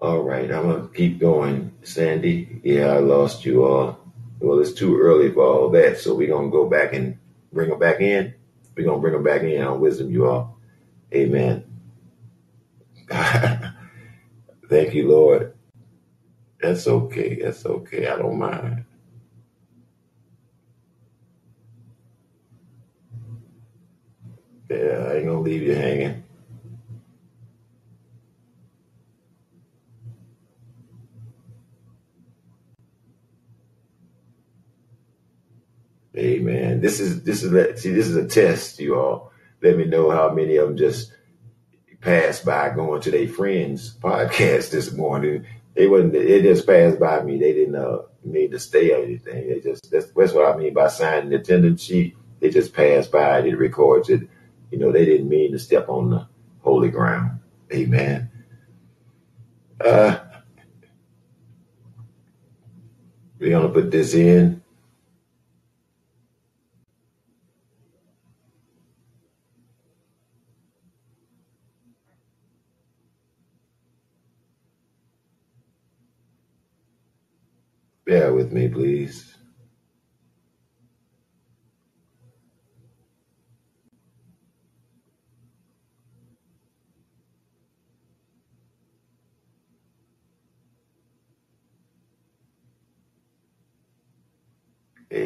[0.00, 1.72] All right, I'm gonna keep going.
[1.82, 3.98] Sandy, yeah, I lost you all.
[4.38, 7.18] Well, it's too early for all that, so we're gonna go back and
[7.52, 8.34] bring them back in.
[8.76, 10.58] We're gonna bring them back in on wisdom, you all.
[11.12, 11.64] Amen.
[13.10, 15.54] Thank you, Lord.
[16.60, 17.40] That's okay.
[17.42, 18.06] That's okay.
[18.08, 18.84] I don't mind.
[24.70, 26.24] Yeah, I ain't gonna leave you hanging.
[36.16, 36.80] Amen.
[36.80, 39.32] This is this is see this is a test, you all.
[39.62, 41.12] Let me know how many of them just
[42.00, 45.46] passed by going to their friends' podcast this morning.
[45.74, 46.16] They wasn't.
[46.16, 47.38] It just passed by me.
[47.38, 49.48] They didn't uh, mean to stay or anything.
[49.48, 52.16] They just that's, that's what I mean by signing the attendance sheet.
[52.40, 53.40] They just passed by.
[53.40, 54.28] It records it.
[54.70, 56.28] You know, they didn't mean to step on the
[56.60, 57.40] holy ground.
[57.72, 58.30] Amen.
[59.80, 60.18] Uh,
[63.38, 64.62] we're gonna put this in.
[78.04, 79.37] Bear with me, please.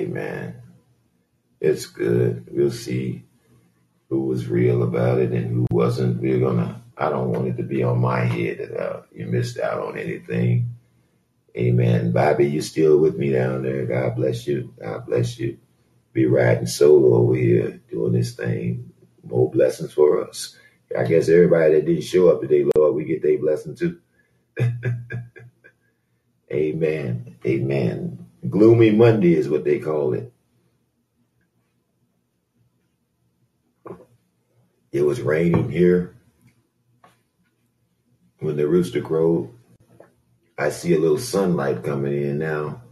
[0.02, 0.56] Amen.
[1.60, 2.46] It's good.
[2.50, 3.24] We'll see
[4.10, 6.20] who was real about it and who wasn't.
[6.20, 6.82] We're gonna.
[6.96, 9.98] I don't want it to be on my head that uh, you missed out on
[9.98, 10.76] anything.
[11.56, 12.12] Amen.
[12.12, 13.86] Bobby, you still with me down there?
[13.86, 14.74] God bless you.
[14.80, 15.58] God bless you.
[16.12, 18.92] Be riding solo over here doing this thing.
[19.24, 20.56] More blessings for us.
[20.98, 24.00] I guess everybody that didn't show up today, Lord, we get their blessing too.
[26.52, 27.36] Amen.
[27.46, 28.21] Amen.
[28.48, 30.32] Gloomy Monday is what they call it.
[34.90, 36.16] It was raining here
[38.40, 39.50] when the rooster crowed.
[40.58, 42.82] I see a little sunlight coming in now.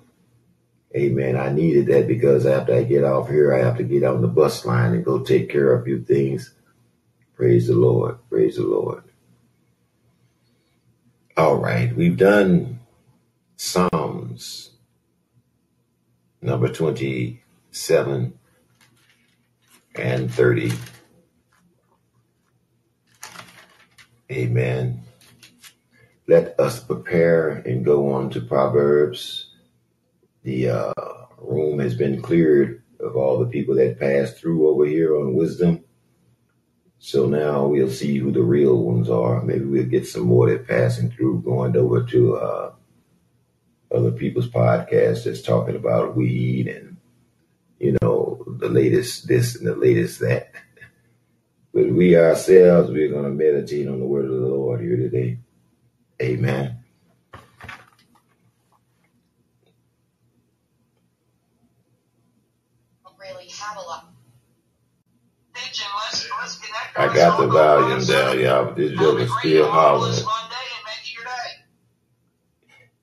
[0.97, 1.37] Amen.
[1.37, 4.29] I needed that because after I get off here, I have to get on the
[4.29, 6.55] bus line and go take care of a few things.
[7.35, 8.19] Praise the Lord.
[8.29, 9.05] Praise the Lord.
[11.37, 11.95] All right.
[11.95, 12.81] We've done
[13.57, 14.71] Psalms
[16.43, 18.39] number 27
[19.95, 20.73] and 30.
[24.31, 25.03] Amen.
[26.27, 29.51] Let us prepare and go on to Proverbs.
[30.45, 30.93] The uh,
[31.39, 35.85] room has been cleared of all the people that passed through over here on wisdom.
[36.99, 39.43] So now we'll see who the real ones are.
[39.43, 42.73] Maybe we'll get some more that passing through, going over to uh,
[43.93, 46.97] other people's podcasts that's talking about weed and
[47.79, 50.53] you know the latest this and the latest that.
[51.73, 55.39] But we ourselves, we're going to meditate on the word of the Lord here today.
[56.21, 56.81] Amen.
[63.21, 64.13] really have a lot.
[65.55, 66.99] Hey, Jim, let's, let's connect.
[66.99, 70.25] I got the volume down, y'all, but this joker's still hollering.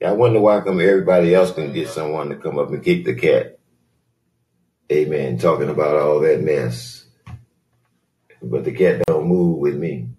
[0.06, 3.16] I wonder why come everybody else can get someone to come up and kick the
[3.16, 3.58] cat.
[4.92, 5.38] Amen.
[5.38, 7.06] Talking about all that mess.
[8.42, 10.10] But the cat don't move with me.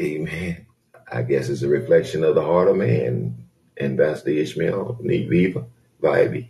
[0.00, 0.66] Amen.
[1.10, 3.48] I guess it's a reflection of the heart of man.
[3.80, 5.66] Ambassador Ishmael, Neat Viva,
[6.02, 6.48] Vibey.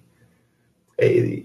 [0.99, 1.45] Hey,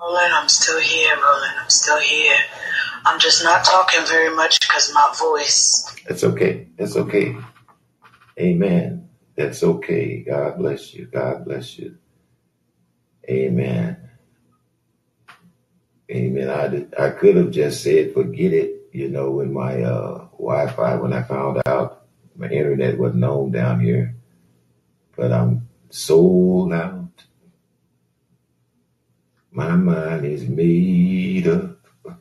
[0.00, 1.54] Roland, I'm still here, Roland.
[1.60, 2.36] I'm still here.
[3.04, 5.94] I'm just not talking very much because my voice.
[6.08, 6.66] it's okay.
[6.78, 7.36] It's okay.
[8.38, 9.08] Amen.
[9.36, 10.22] That's okay.
[10.22, 11.06] God bless you.
[11.06, 11.96] God bless you.
[13.28, 13.96] Amen.
[16.10, 16.48] Amen.
[16.48, 20.96] I did, I could have just said forget it, you know, when my uh, Wi-Fi
[20.96, 22.06] when I found out
[22.36, 24.14] my internet wasn't on down here,
[25.16, 27.08] but I'm sold out.
[29.50, 31.78] My mind is made up.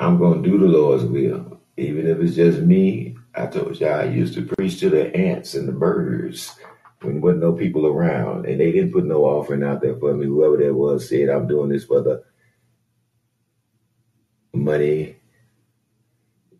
[0.00, 3.13] I'm gonna do the Lord's will, even if it's just me.
[3.36, 6.56] I told you I used to preach to the ants and the birds
[7.02, 10.14] when there wasn't no people around, and they didn't put no offering out there for
[10.14, 10.26] me.
[10.26, 12.24] Whoever that was said, "I'm doing this for the
[14.54, 15.16] money."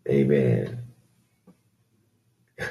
[0.09, 0.83] Amen.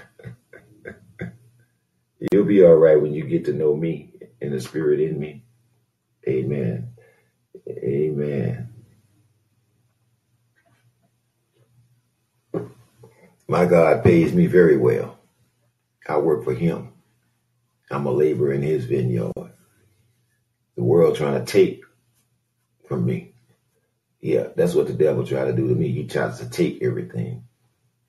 [2.32, 5.46] You'll be all right when you get to know me and the Spirit in me.
[6.28, 6.90] Amen.
[7.70, 8.73] Amen.
[13.48, 15.20] My God pays me very well.
[16.08, 16.94] I work for Him.
[17.92, 19.34] I'm a laborer in His vineyard.
[19.36, 21.84] The world trying to take
[22.88, 23.34] from me.
[24.22, 25.90] Yeah, that's what the devil tried to do to me.
[25.90, 27.44] He tries to take everything.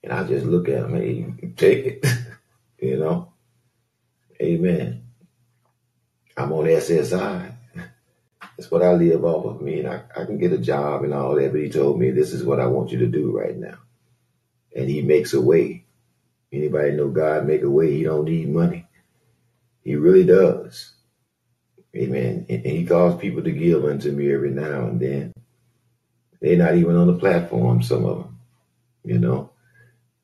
[0.03, 2.07] And I just look at him, hey, take it.
[2.79, 3.33] you know?
[4.41, 5.03] Amen.
[6.37, 7.55] I'm on SSI.
[8.57, 9.63] That's what I live off of.
[9.63, 12.11] Me and I, I can get a job and all that, but he told me
[12.11, 13.79] this is what I want you to do right now.
[14.75, 15.85] And he makes a way.
[16.53, 17.93] Anybody know God make a way?
[17.93, 18.87] He don't need money.
[19.83, 20.93] He really does.
[21.95, 22.47] Amen.
[22.49, 25.33] And, he calls people to give unto me every now and then.
[26.41, 28.39] They're not even on the platform, some of them,
[29.05, 29.51] you know.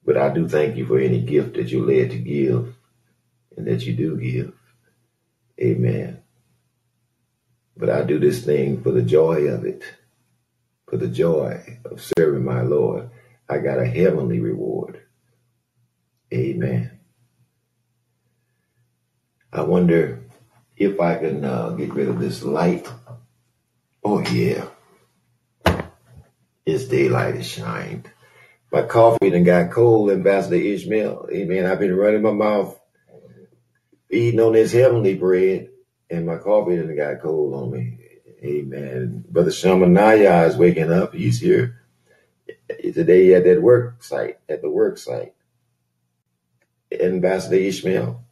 [0.04, 2.74] But I do thank you for any gift that you're led to give
[3.56, 4.52] and that you do give.
[5.60, 6.22] Amen.
[7.76, 9.82] But I do this thing for the joy of it,
[10.88, 13.10] for the joy of serving my Lord.
[13.50, 15.00] I got a heavenly reward.
[16.32, 17.00] Amen.
[19.52, 20.20] I wonder
[20.76, 22.88] if I can uh, get rid of this light.
[24.04, 24.66] Oh, yeah.
[26.64, 28.08] It's daylight is shined.
[28.70, 31.26] My coffee done got cold, Ambassador Ishmael.
[31.32, 31.66] Amen.
[31.66, 32.78] I've been running my mouth,
[34.08, 35.70] eating on this heavenly bread,
[36.08, 37.98] and my coffee done got cold on me.
[38.44, 39.24] Amen.
[39.28, 41.14] Brother Shamanaya is waking up.
[41.14, 41.79] He's here
[42.94, 45.34] today at that work site, at the work site.
[46.98, 48.22] Ambassador Ishmael.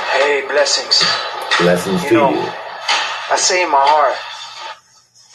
[0.00, 1.02] Hey, blessings.
[1.60, 2.52] Blessings You to know, you.
[3.30, 4.16] I say in my heart,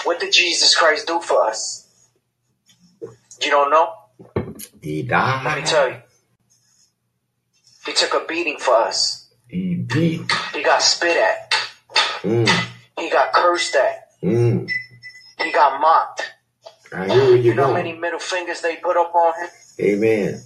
[0.06, 1.88] what did Jesus Christ do for us?
[3.42, 3.94] You don't know?
[4.82, 5.46] He died.
[5.46, 5.98] Let me tell you.
[7.86, 9.28] He took a beating for us.
[9.48, 10.32] He beat.
[10.54, 11.54] He got spit at.
[12.24, 12.50] Mm,
[13.00, 14.10] He got cursed at.
[14.24, 14.70] mm.
[15.42, 16.34] He got mocked.
[16.94, 19.50] I hear where You you're know how many middle fingers they put up on him?
[19.80, 20.42] Amen.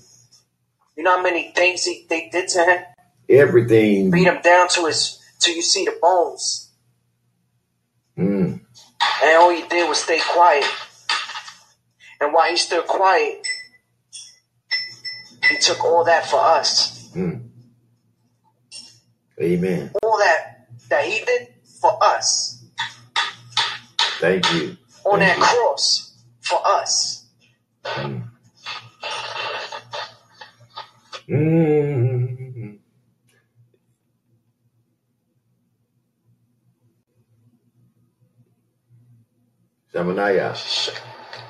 [0.96, 2.84] You know how many things he, they did to him?
[3.30, 4.12] Everything.
[4.12, 6.72] Beat him down to his till you see the bones.
[8.18, 8.60] Mm,
[9.24, 10.66] And all he did was stay quiet.
[12.22, 13.48] And while he stood quiet,
[15.50, 17.12] he took all that for us.
[17.16, 17.50] mm.
[19.42, 19.92] Amen.
[20.04, 21.48] All that that he did
[21.82, 22.63] for us
[24.24, 24.78] Thank you.
[25.04, 25.44] on Thank that you.
[25.44, 27.26] cross for us.
[27.84, 28.24] Mm.
[31.30, 32.78] Mm.
[40.56, 40.90] Sh-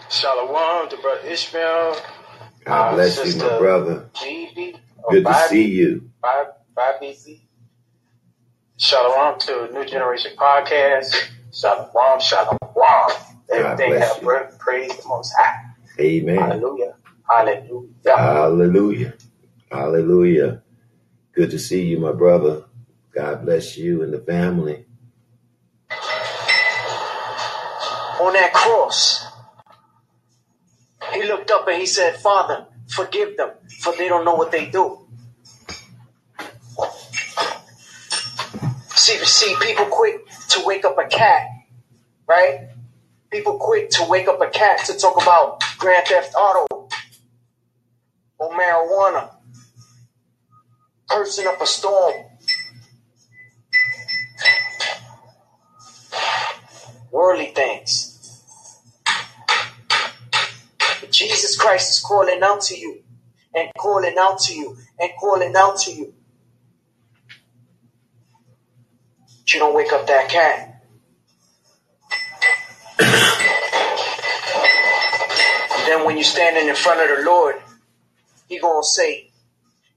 [0.09, 1.97] Shalom to brother Ishmael,
[2.65, 4.09] God uh, bless you, my brother.
[4.19, 4.75] Bibi,
[5.11, 6.09] Good to see you.
[6.23, 6.45] Bi-
[6.75, 7.47] Bibi.
[8.77, 11.15] Shalom to New Generation Podcast.
[11.53, 12.57] Shalom, shalom.
[13.51, 14.27] Everything bless have you.
[14.27, 14.57] breath.
[14.57, 15.65] Praise the Most High.
[15.99, 16.37] Amen.
[16.39, 16.95] Hallelujah.
[17.29, 17.89] Hallelujah.
[18.05, 19.13] Hallelujah.
[19.71, 20.63] Hallelujah.
[21.33, 22.63] Good to see you, my brother.
[23.13, 24.85] God bless you and the family.
[28.19, 29.27] On that cross,
[31.13, 34.65] he looked up and he said, Father, forgive them, for they don't know what they
[34.71, 35.05] do.
[38.95, 40.22] See, see, people quick
[40.53, 41.47] to wake up a cat,
[42.27, 42.69] right?
[43.31, 46.89] People quick to wake up a cat to talk about Grand Theft Auto
[48.37, 49.31] or marijuana,
[51.09, 52.13] cursing up a storm.
[57.11, 58.09] Worldly things.
[61.01, 63.03] But Jesus Christ is calling out to you
[63.55, 66.13] and calling out to you and calling out to you.
[69.27, 70.69] But you don't wake up that cat.
[75.87, 77.55] then when you're standing in front of the Lord,
[78.47, 79.31] He gonna say,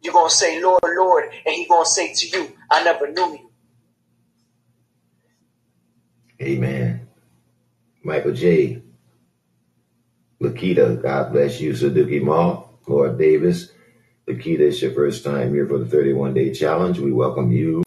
[0.03, 3.51] you're gonna say, Lord, Lord, and He gonna say to you, I never knew you.
[6.43, 7.09] Amen.
[8.05, 8.83] Michael J.
[10.41, 11.75] Lakita, God bless you.
[11.75, 13.73] Suzuki Mall, Lord Davis.
[14.29, 16.99] Lakita, it's your first time here for the 31 day challenge.
[16.99, 17.86] We welcome you.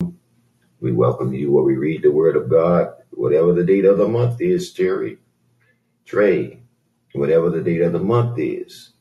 [0.81, 4.07] We welcome you where we read the word of God, whatever the date of the
[4.07, 5.18] month is, Terry.
[6.06, 6.61] Trey,
[7.14, 8.91] whatever the date of the month is.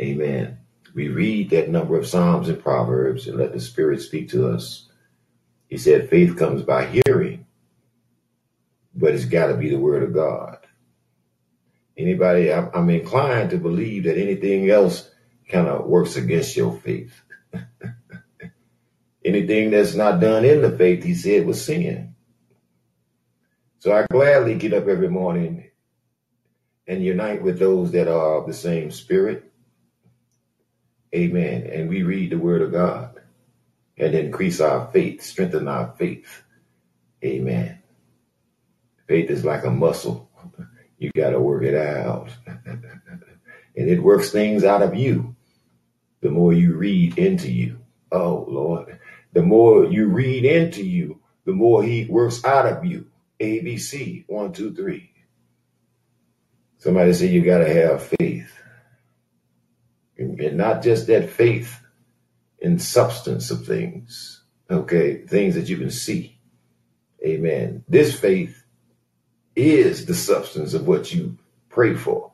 [0.00, 0.58] Amen.
[0.94, 4.88] We read that number of Psalms and Proverbs and let the Spirit speak to us.
[5.68, 7.46] He said, faith comes by hearing,
[8.94, 10.58] but it's got to be the word of God.
[11.96, 15.10] Anybody, I'm, I'm inclined to believe that anything else
[15.48, 17.20] kind of works against your faith.
[19.24, 22.14] Anything that's not done in the faith, he said, was sin.
[23.80, 25.70] So I gladly get up every morning
[26.86, 29.50] and unite with those that are of the same spirit.
[31.14, 31.66] Amen.
[31.72, 33.20] And we read the word of God
[33.98, 36.42] and increase our faith, strengthen our faith.
[37.24, 37.82] Amen.
[39.08, 40.30] Faith is like a muscle.
[40.98, 42.30] You got to work it out.
[42.46, 45.36] and it works things out of you
[46.20, 47.78] the more you read into you.
[48.12, 48.99] Oh, Lord.
[49.32, 53.06] The more you read into you, the more He works out of you.
[53.40, 55.10] ABC, one, two, three.
[56.78, 58.52] Somebody say you got to have faith.
[60.18, 61.80] And not just that faith
[62.58, 65.24] in substance of things, okay?
[65.26, 66.38] Things that you can see.
[67.24, 67.84] Amen.
[67.88, 68.62] This faith
[69.56, 71.38] is the substance of what you
[71.70, 72.32] pray for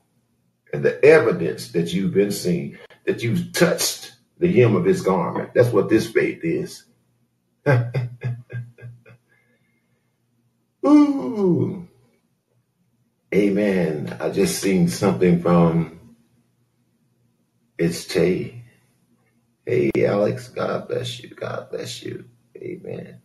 [0.73, 5.53] and the evidence that you've been seeing, that you've touched the hem of his garment.
[5.55, 6.87] That's what this faith is.
[10.87, 11.89] Ooh.
[13.35, 14.17] Amen.
[14.21, 16.01] I just seen something from
[17.79, 18.65] it's Tay.
[19.67, 21.31] Hey Alex, God bless you.
[21.31, 22.25] God bless you.
[22.57, 23.21] Amen.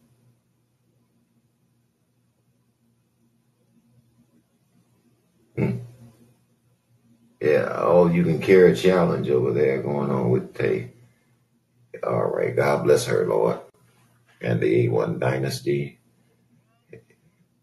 [5.58, 5.80] Hmm.
[7.42, 10.94] Yeah, oh, you can carry a challenge over there going on with Tay.
[12.04, 13.60] All right, God bless her, Lord.
[14.42, 16.00] And the A1 dynasty.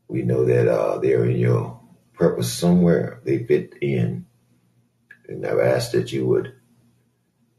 [0.06, 1.80] We know that uh, they're in your
[2.14, 3.20] purpose somewhere.
[3.24, 4.26] They fit in.
[5.28, 6.54] And I've asked that you would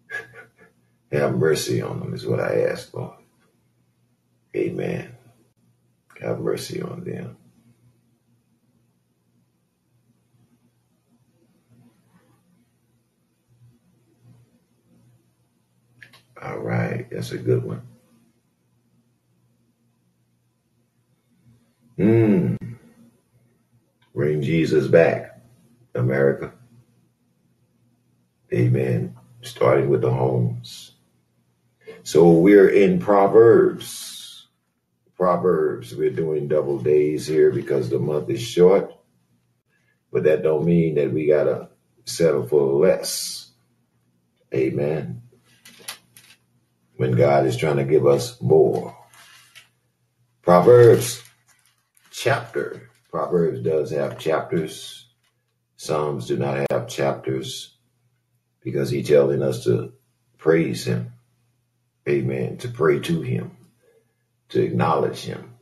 [1.12, 3.18] have mercy on them, is what I ask, Lord.
[4.56, 5.16] Amen.
[6.22, 7.38] Have mercy on them.
[16.42, 17.82] All right, that's a good one.
[21.98, 22.58] Mm.
[24.16, 25.42] Bring Jesus back,
[25.96, 26.54] America.
[28.54, 29.16] Amen.
[29.42, 30.94] Starting with the homes.
[32.04, 34.48] So we're in Proverbs.
[35.18, 35.96] Proverbs.
[35.96, 38.94] We're doing double days here because the month is short,
[40.12, 41.70] but that don't mean that we gotta
[42.06, 43.52] settle for less.
[44.54, 45.22] Amen.
[47.00, 48.94] When God is trying to give us more.
[50.42, 51.24] Proverbs
[52.12, 52.90] chapter.
[53.10, 55.08] Proverbs does have chapters.
[55.78, 57.78] Psalms do not have chapters
[58.62, 59.94] because he's telling us to
[60.38, 61.14] praise him.
[62.06, 62.58] Amen.
[62.58, 63.56] To pray to him,
[64.50, 65.56] to acknowledge him,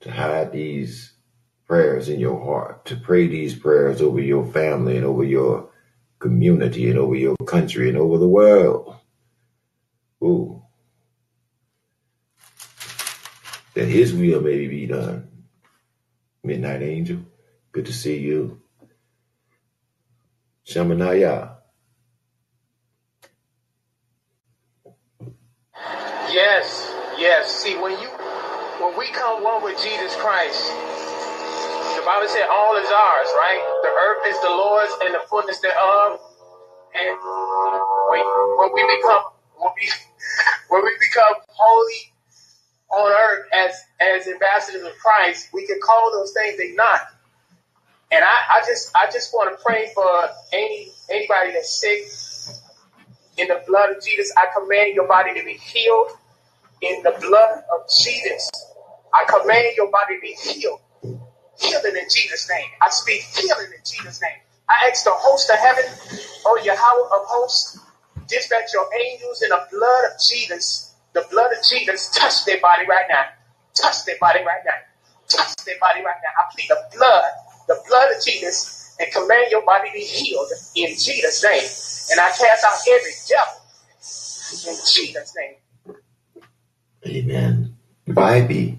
[0.00, 1.12] to hide these
[1.66, 5.68] prayers in your heart, to pray these prayers over your family and over your
[6.20, 8.96] community and over your country and over the world.
[10.24, 10.62] Ooh.
[13.74, 15.28] That his will may be done
[16.42, 17.18] Midnight Angel.
[17.72, 18.62] Good to see you.
[20.66, 21.56] Shamanaya.
[26.30, 27.50] Yes, yes.
[27.62, 28.08] See, when you
[28.80, 30.70] when we come one with Jesus Christ,
[31.76, 33.62] the Bible said all is ours, right?
[33.82, 36.20] The earth is the Lord's and the fullness thereof.
[36.94, 37.18] And
[38.10, 38.24] when,
[38.58, 39.33] when we become
[39.64, 39.90] when we
[40.68, 42.12] when we become holy
[42.90, 47.00] on earth as as ambassadors of Christ, we can call those things they not.
[48.12, 52.04] And I, I just I just want to pray for any anybody that's sick
[53.38, 54.32] in the blood of Jesus.
[54.36, 56.10] I command your body to be healed
[56.82, 58.50] in the blood of Jesus.
[59.14, 60.80] I command your body to be healed.
[61.60, 62.68] Healing in Jesus' name.
[62.82, 64.40] I speak healing in Jesus' name.
[64.68, 65.84] I ask the host of heaven,
[66.46, 67.78] oh Yahweh of hosts,
[68.28, 70.94] dispatch your angels in the blood of Jesus.
[71.12, 73.24] The blood of Jesus touch their body right now.
[73.74, 74.80] Touch their body right now.
[75.28, 76.30] Touch their body right now.
[76.38, 77.24] I plead the blood,
[77.68, 81.64] the blood of Jesus, and command your body to be healed in Jesus' name.
[82.10, 83.62] And I cast out every devil
[84.68, 85.56] in Jesus' name.
[87.06, 87.76] Amen.
[88.08, 88.78] Vibe.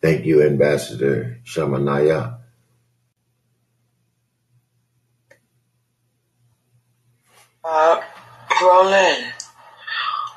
[0.00, 2.38] Thank you, Ambassador Shamanaya.
[7.64, 8.00] Uh,
[8.60, 9.32] Roland,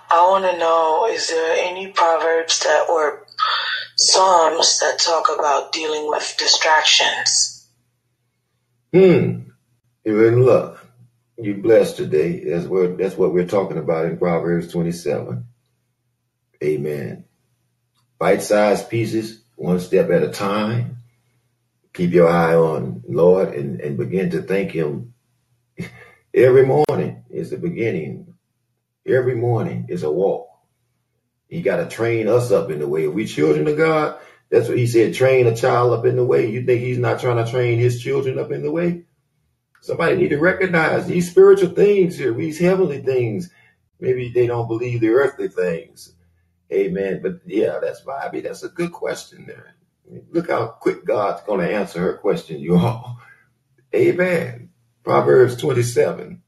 [0.10, 3.26] I want to know is there any proverbs that or
[3.98, 7.68] psalms that talk about dealing with distractions?
[8.94, 9.42] Hmm.
[10.04, 10.86] You're in luck.
[11.38, 12.44] You blessed today.
[12.44, 15.46] That's what that's what we're talking about in Proverbs 27.
[16.64, 17.24] Amen.
[18.20, 20.98] Bite-sized pieces, one step at a time.
[21.94, 25.14] Keep your eye on Lord and, and begin to thank Him
[26.34, 28.34] every morning is the beginning.
[29.06, 30.48] Every morning is a walk.
[31.48, 33.06] He got to train us up in the way.
[33.06, 36.26] If we children of God, that's what he said, train a child up in the
[36.26, 36.50] way.
[36.50, 39.06] You think he's not trying to train his children up in the way?
[39.82, 43.50] Somebody need to recognize these spiritual things here, these heavenly things.
[44.00, 46.14] Maybe they don't believe the earthly things.
[46.72, 47.22] Amen.
[47.24, 48.42] But yeah, that's Bobby.
[48.42, 49.76] That's a good question there.
[50.32, 53.20] Look how quick God's going to answer her question, you all.
[53.96, 54.71] Amen.
[55.04, 56.42] Proverbs 27.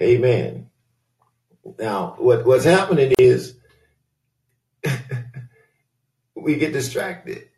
[0.00, 0.70] Amen.
[1.78, 3.54] Now, what, what's happening is
[6.34, 7.48] we get distracted.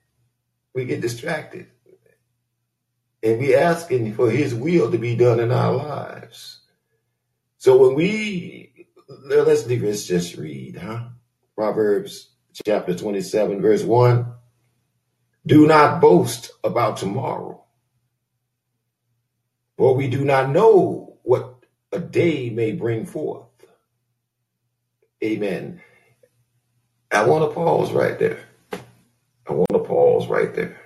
[0.75, 1.69] We get distracted.
[3.23, 6.61] And we asking for his will to be done in our lives.
[7.57, 11.05] So when we let's let's just read, huh?
[11.57, 12.31] Proverbs
[12.67, 14.27] chapter 27, verse 1.
[15.47, 17.64] Do not boast about tomorrow,
[19.77, 21.55] for we do not know what
[21.93, 23.47] a day may bring forth.
[25.23, 25.81] Amen.
[27.11, 28.41] I want to pause right there.
[29.47, 30.81] I want to pause right there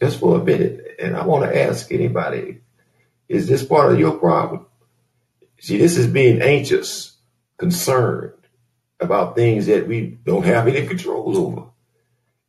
[0.00, 0.96] just for a minute.
[0.98, 2.60] And I want to ask anybody
[3.28, 4.66] is this part of your problem?
[5.58, 7.16] See, this is being anxious,
[7.56, 8.34] concerned
[9.00, 11.66] about things that we don't have any control over.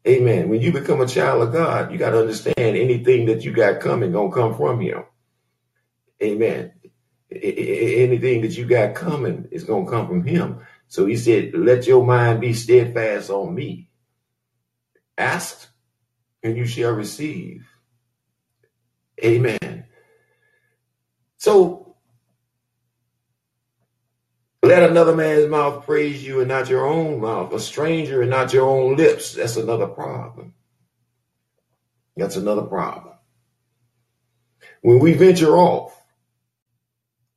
[0.08, 0.50] Amen.
[0.50, 3.82] When you become a child of God, you got to understand anything that you got
[3.82, 5.04] coming gonna come from Him.
[6.24, 6.74] Amen.
[7.32, 10.60] Anything that you got coming is gonna come from Him.
[10.88, 13.90] So He said, "Let your mind be steadfast on Me.
[15.18, 15.68] Ask,
[16.44, 17.68] and you shall receive."
[19.24, 19.86] Amen.
[21.38, 21.96] So
[24.64, 28.54] let another man's mouth praise you and not your own mouth, a stranger and not
[28.54, 29.36] your own lips.
[29.36, 30.54] That's another problem.
[32.18, 33.16] That's another problem.
[34.82, 35.97] When we venture off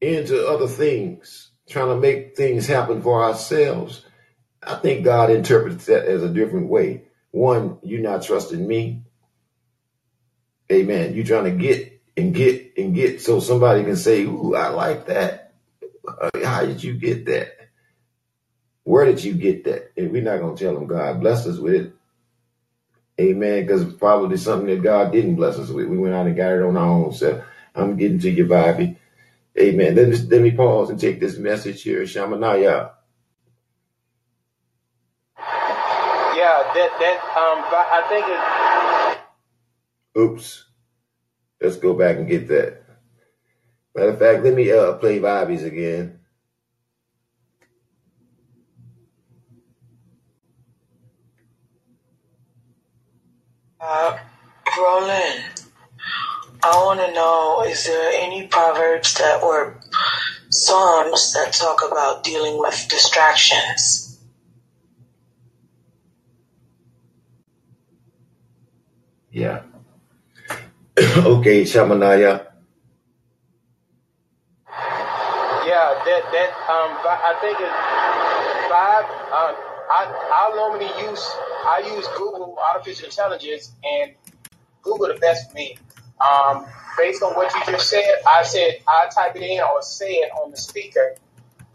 [0.00, 4.04] into other things, trying to make things happen for ourselves,
[4.62, 7.04] I think God interprets that as a different way.
[7.30, 9.02] One, you're not trusting me.
[10.70, 11.14] Amen.
[11.14, 15.06] You're trying to get and get and get so somebody can say, Ooh, I like
[15.06, 15.52] that.
[16.44, 17.56] How did you get that?
[18.84, 19.92] Where did you get that?
[19.96, 21.92] And we're not going to tell them God blessed us with it.
[23.20, 23.62] Amen.
[23.62, 25.86] Because probably something that God didn't bless us with.
[25.86, 27.44] We went out and got it on our own self.
[27.74, 28.96] I'm getting to you, Bobby.
[29.60, 29.94] Amen.
[29.94, 32.02] Let me, let me pause and take this message here.
[32.02, 32.92] Shamanaya.
[35.38, 39.18] Yeah, that that um, I think
[40.16, 40.20] it.
[40.20, 40.64] Oops.
[41.60, 42.82] Let's go back and get that.
[43.94, 46.20] Matter of fact, let me uh, play Bobby's again.
[53.80, 54.18] Uh,
[54.78, 55.64] Roland,
[56.62, 59.80] I want to know is there any proverbs that or
[60.50, 64.18] psalms that talk about dealing with distractions?
[69.30, 69.62] Yeah.
[70.98, 72.46] okay, Shamanaya.
[75.66, 79.04] Yeah, that that um, I think it's five.
[79.30, 79.54] Uh,
[79.88, 81.24] I I normally use
[81.64, 84.14] I use Google artificial intelligence and
[84.82, 85.76] Google the best for me.
[86.20, 86.66] Um,
[86.98, 90.32] based on what you just said, I said I type it in or say it
[90.32, 91.16] on the speaker,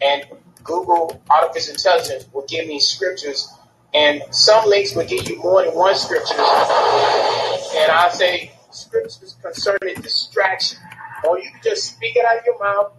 [0.01, 0.25] and
[0.63, 3.51] Google artificial intelligence will give me scriptures,
[3.93, 6.35] and some links will give you more than one scripture.
[6.35, 10.79] And I say scriptures concerning distraction,
[11.27, 12.91] or you can just speak it out of your mouth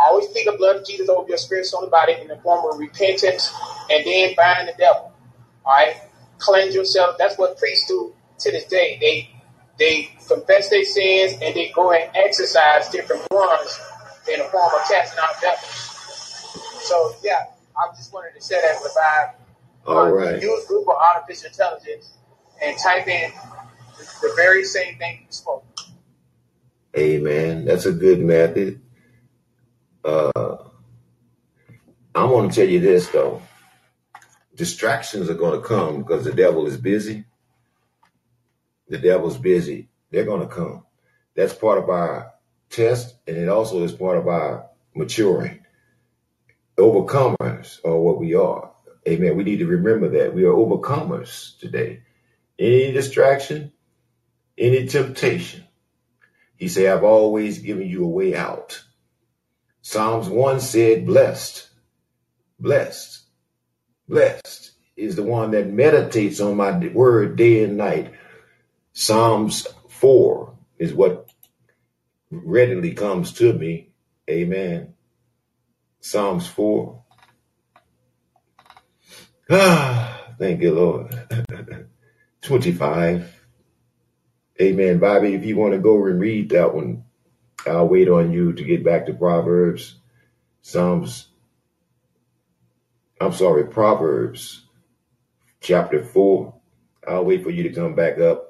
[0.00, 2.64] Always plead the blood of Jesus over your spirit, soul, and body in the form
[2.72, 3.52] of repentance,
[3.90, 5.12] and then bind the devil.
[5.64, 5.94] All right,
[6.38, 7.16] cleanse yourself.
[7.18, 8.96] That's what priests do to this day.
[8.98, 9.30] They
[9.80, 13.80] they confess their sins and they go and exercise different ones
[14.30, 15.90] in the form of casting out devils.
[16.82, 17.46] So yeah,
[17.76, 19.34] I just wanted to say that revive.
[19.86, 20.42] All uh, right.
[20.42, 22.12] Use Google artificial intelligence
[22.62, 23.32] and type in
[23.98, 25.64] the, very same thing you spoke.
[26.96, 27.64] Amen.
[27.64, 28.82] That's a good method.
[30.04, 30.56] Uh,
[32.14, 33.40] I'm going to tell you this though.
[34.54, 37.24] Distractions are going to come because the devil is busy.
[38.90, 39.88] The devil's busy.
[40.10, 40.84] They're going to come.
[41.34, 42.32] That's part of our
[42.68, 45.64] test, and it also is part of our maturing.
[46.76, 48.72] Overcomers are what we are.
[49.08, 49.36] Amen.
[49.36, 52.02] We need to remember that we are overcomers today.
[52.58, 53.72] Any distraction,
[54.58, 55.64] any temptation,
[56.56, 58.82] he said, I've always given you a way out.
[59.82, 61.68] Psalms 1 said, Blessed,
[62.58, 63.22] blessed,
[64.08, 68.12] blessed is the one that meditates on my word day and night.
[69.00, 71.32] Psalms 4 is what
[72.30, 73.88] readily comes to me.
[74.28, 74.92] Amen.
[76.00, 77.02] Psalms 4.
[79.48, 81.18] Ah, thank you, Lord.
[82.42, 83.42] 25.
[84.60, 84.98] Amen.
[84.98, 87.04] Bobby, if you want to go and read that one,
[87.66, 89.98] I'll wait on you to get back to Proverbs,
[90.60, 91.28] Psalms.
[93.18, 94.66] I'm sorry, Proverbs
[95.62, 96.54] chapter 4.
[97.08, 98.49] I'll wait for you to come back up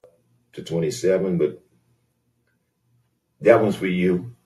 [0.54, 1.62] to 27, but
[3.42, 4.36] that one's for you.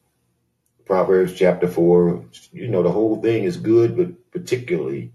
[0.86, 2.26] Proverbs chapter 4.
[2.52, 5.12] You know, the whole thing is good, but particularly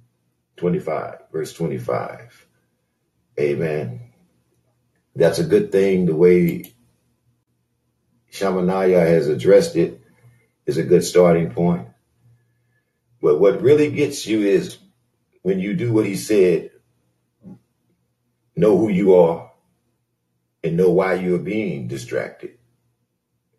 [0.57, 2.47] 25, verse 25.
[3.39, 4.01] Amen.
[5.15, 6.73] That's a good thing, the way
[8.33, 10.01] Shamanaya has addressed it
[10.65, 11.87] is a good starting point.
[13.21, 14.77] But what really gets you is
[15.43, 16.71] when you do what he said,
[18.55, 19.48] know who you are
[20.64, 22.57] and know why you're being distracted.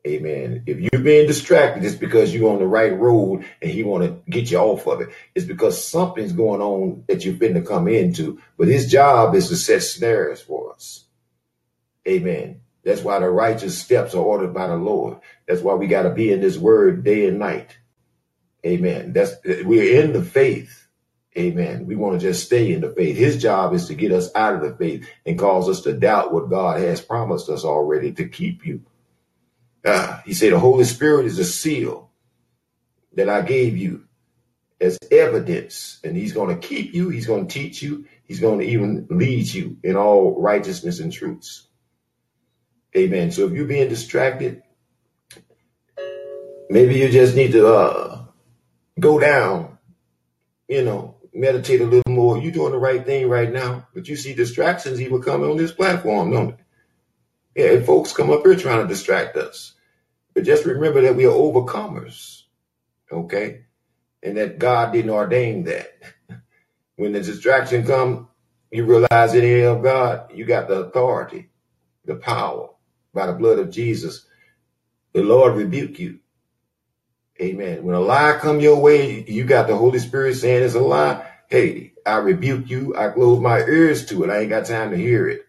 [0.07, 0.63] Amen.
[0.67, 4.31] If you're being distracted, it's because you're on the right road and he want to
[4.31, 5.11] get you off of it.
[5.35, 8.41] It's because something's going on that you've been to come into.
[8.57, 11.05] But his job is to set snares for us.
[12.09, 12.61] Amen.
[12.83, 15.19] That's why the righteous steps are ordered by the Lord.
[15.47, 17.77] That's why we got to be in this word day and night.
[18.65, 19.13] Amen.
[19.13, 20.80] That's we're in the faith.
[21.39, 21.87] Amen.
[21.87, 23.17] We want to just stay in the faith.
[23.17, 26.33] His job is to get us out of the faith and cause us to doubt
[26.33, 28.83] what God has promised us already to keep you.
[29.85, 32.11] Uh, he said the Holy Spirit is a seal
[33.15, 34.05] that I gave you
[34.81, 37.11] as evidence, and He's going to keep you.
[37.11, 38.07] He's going to teach you.
[38.25, 41.67] He's going to even lead you in all righteousness and truths.
[42.97, 43.31] Amen.
[43.31, 44.63] So if you're being distracted,
[46.69, 48.25] maybe you just need to uh,
[48.99, 49.79] go down,
[50.69, 52.39] you know, meditate a little more.
[52.39, 55.73] You're doing the right thing right now, but you see distractions even coming on this
[55.73, 56.57] platform, don't
[57.55, 57.75] they?
[57.75, 59.75] Yeah, folks come up here trying to distract us.
[60.35, 62.43] But just remember that we are overcomers,
[63.11, 63.65] okay?
[64.23, 65.93] And that God didn't ordain that.
[66.97, 68.29] when the distraction come,
[68.71, 70.33] you realize it ain't of God.
[70.33, 71.51] You got the authority,
[72.05, 72.71] the power,
[73.13, 74.27] by the blood of Jesus,
[75.13, 76.21] the Lord rebuke you.
[77.41, 77.85] Amen.
[77.85, 81.27] When a lie come your way, you got the Holy Spirit saying it's a lie.
[81.49, 82.97] Hey, I rebuke you.
[82.97, 84.31] I close my ears to it.
[84.31, 85.43] I ain't got time to hear it.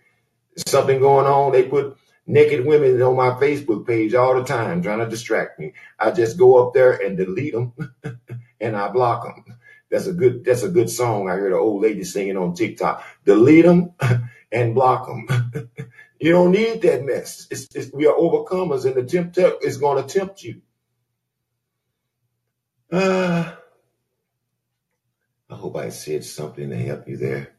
[0.67, 1.51] Something going on.
[1.53, 1.97] They put
[2.27, 5.73] naked women on my Facebook page all the time trying to distract me.
[5.99, 7.73] I just go up there and delete them
[8.61, 9.57] and I block them.
[9.91, 11.29] That's a good, that's a good song.
[11.29, 13.03] I heard an old lady singing on TikTok.
[13.25, 13.93] Delete them
[14.51, 15.51] and block them.
[16.19, 17.47] You don't need that mess.
[17.51, 20.61] It's, it's, we are overcomers, and the tempter is going to tempt you.
[22.91, 23.53] Uh,
[25.49, 27.53] I hope I said something to help you there.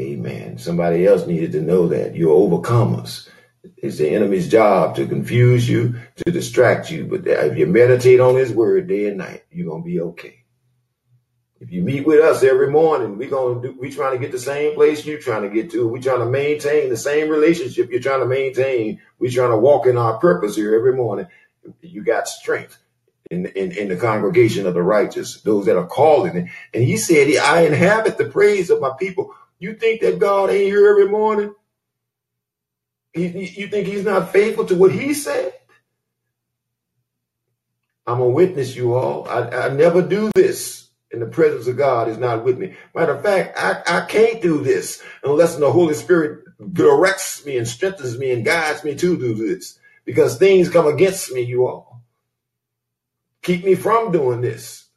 [0.00, 0.58] Amen.
[0.58, 3.28] Somebody else needed to know that you're overcomers.
[3.76, 7.04] It's the enemy's job to confuse you, to distract you.
[7.04, 10.38] But if you meditate on his word day and night, you're going to be okay.
[11.60, 13.76] If you meet with us every morning, we're gonna do.
[13.78, 15.86] We trying to get the same place you're trying to get to.
[15.86, 19.00] We're trying to maintain the same relationship you're trying to maintain.
[19.20, 21.28] We're trying to walk in our purpose here every morning.
[21.80, 22.81] You got strength
[23.32, 26.50] in, in, in the congregation of the righteous, those that are calling.
[26.74, 29.34] And he said, I inhabit the praise of my people.
[29.58, 31.54] You think that God ain't here every morning?
[33.14, 35.54] He, you think he's not faithful to what he said?
[38.06, 39.26] I'm a witness, you all.
[39.28, 42.74] I, I never do this and the presence of God is not with me.
[42.94, 47.68] Matter of fact, I, I can't do this unless the Holy Spirit directs me and
[47.68, 51.91] strengthens me and guides me to do this because things come against me, you all.
[53.42, 54.88] Keep me from doing this.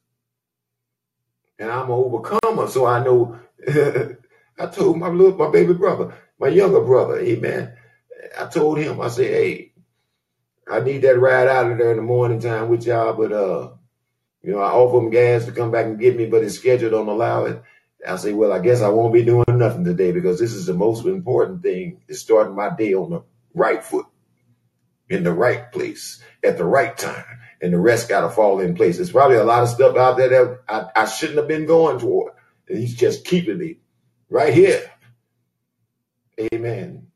[1.59, 3.39] And I'm an overcomer, so I know.
[4.57, 7.75] I told my little, my baby brother, my younger brother, amen.
[8.39, 9.73] I told him, I said, hey,
[10.69, 13.71] I need that ride out of there in the morning time with y'all, but uh,
[14.41, 16.89] you know, I offer him gas to come back and get me, but his schedule
[16.89, 17.61] don't allow it.
[18.07, 20.73] I say, well, I guess I won't be doing nothing today because this is the
[20.73, 23.23] most important thing is starting my day on the
[23.53, 24.05] right foot,
[25.09, 27.25] in the right place, at the right time.
[27.65, 28.97] And the rest got to fall in place.
[28.97, 31.97] There's probably a lot of stuff out there that I, I shouldn't have been going
[31.97, 32.33] toward.
[32.69, 33.79] And he's just keeping me
[34.29, 34.87] right here.
[36.39, 37.07] Amen.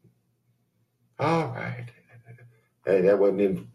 [1.19, 1.85] All right.
[2.83, 3.67] Hey, that wasn't in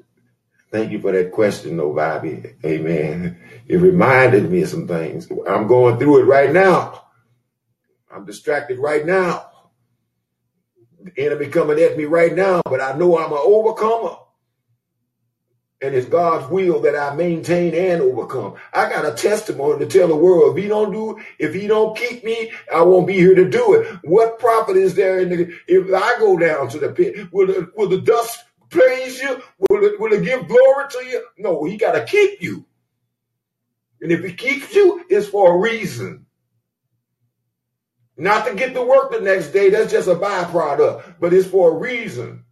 [0.73, 2.43] Thank you for that question, though, Bobby.
[2.65, 3.39] Amen.
[3.69, 5.31] It reminded me of some things.
[5.49, 7.05] I'm going through it right now.
[8.11, 9.47] I'm distracted right now.
[11.01, 14.17] The enemy coming at me right now, but I know I'm an overcomer.
[15.83, 18.55] And it's God's will that I maintain and overcome.
[18.73, 20.57] I got a testimony to tell the world.
[20.57, 23.75] If he don't do, if he don't keep me, I won't be here to do
[23.75, 23.99] it.
[24.05, 27.31] What profit is there in the, if I go down to the pit?
[27.33, 29.43] Will the, will the dust praise you?
[29.69, 31.27] Will it, will it give glory to you?
[31.39, 32.65] No, he got to keep you.
[34.01, 36.27] And if he keeps you, it's for a reason.
[38.17, 41.73] Not to get to work the next day, that's just a byproduct, but it's for
[41.73, 42.45] a reason.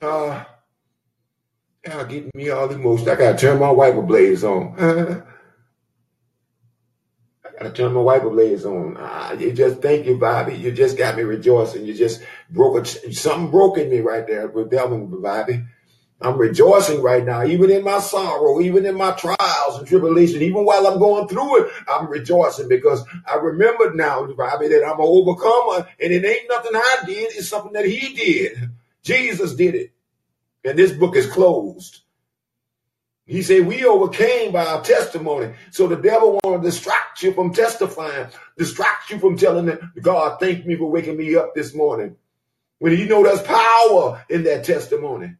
[0.00, 0.44] Uh,
[1.86, 3.10] y'all getting me all emotional.
[3.10, 4.74] I gotta turn my wiper blades on.
[7.44, 8.96] I gotta turn my wiper blades on.
[8.96, 10.54] Uh, you just thank you, Bobby.
[10.54, 11.84] You just got me rejoicing.
[11.84, 15.64] You just broke a, something broke in me right there with Delvin, Bobby.
[16.20, 20.64] I'm rejoicing right now, even in my sorrow, even in my trials and tribulation, even
[20.64, 25.06] while I'm going through it, I'm rejoicing because I remember now, Bobby, that I'm an
[25.06, 28.70] overcomer and it ain't nothing I did, it's something that he did.
[29.02, 29.93] Jesus did it.
[30.64, 32.00] And this book is closed.
[33.26, 35.54] He said, We overcame by our testimony.
[35.70, 38.28] So the devil want to distract you from testifying,
[38.58, 42.16] distract you from telling them, God, thank me for waking me up this morning.
[42.78, 45.36] When you know there's power in that testimony.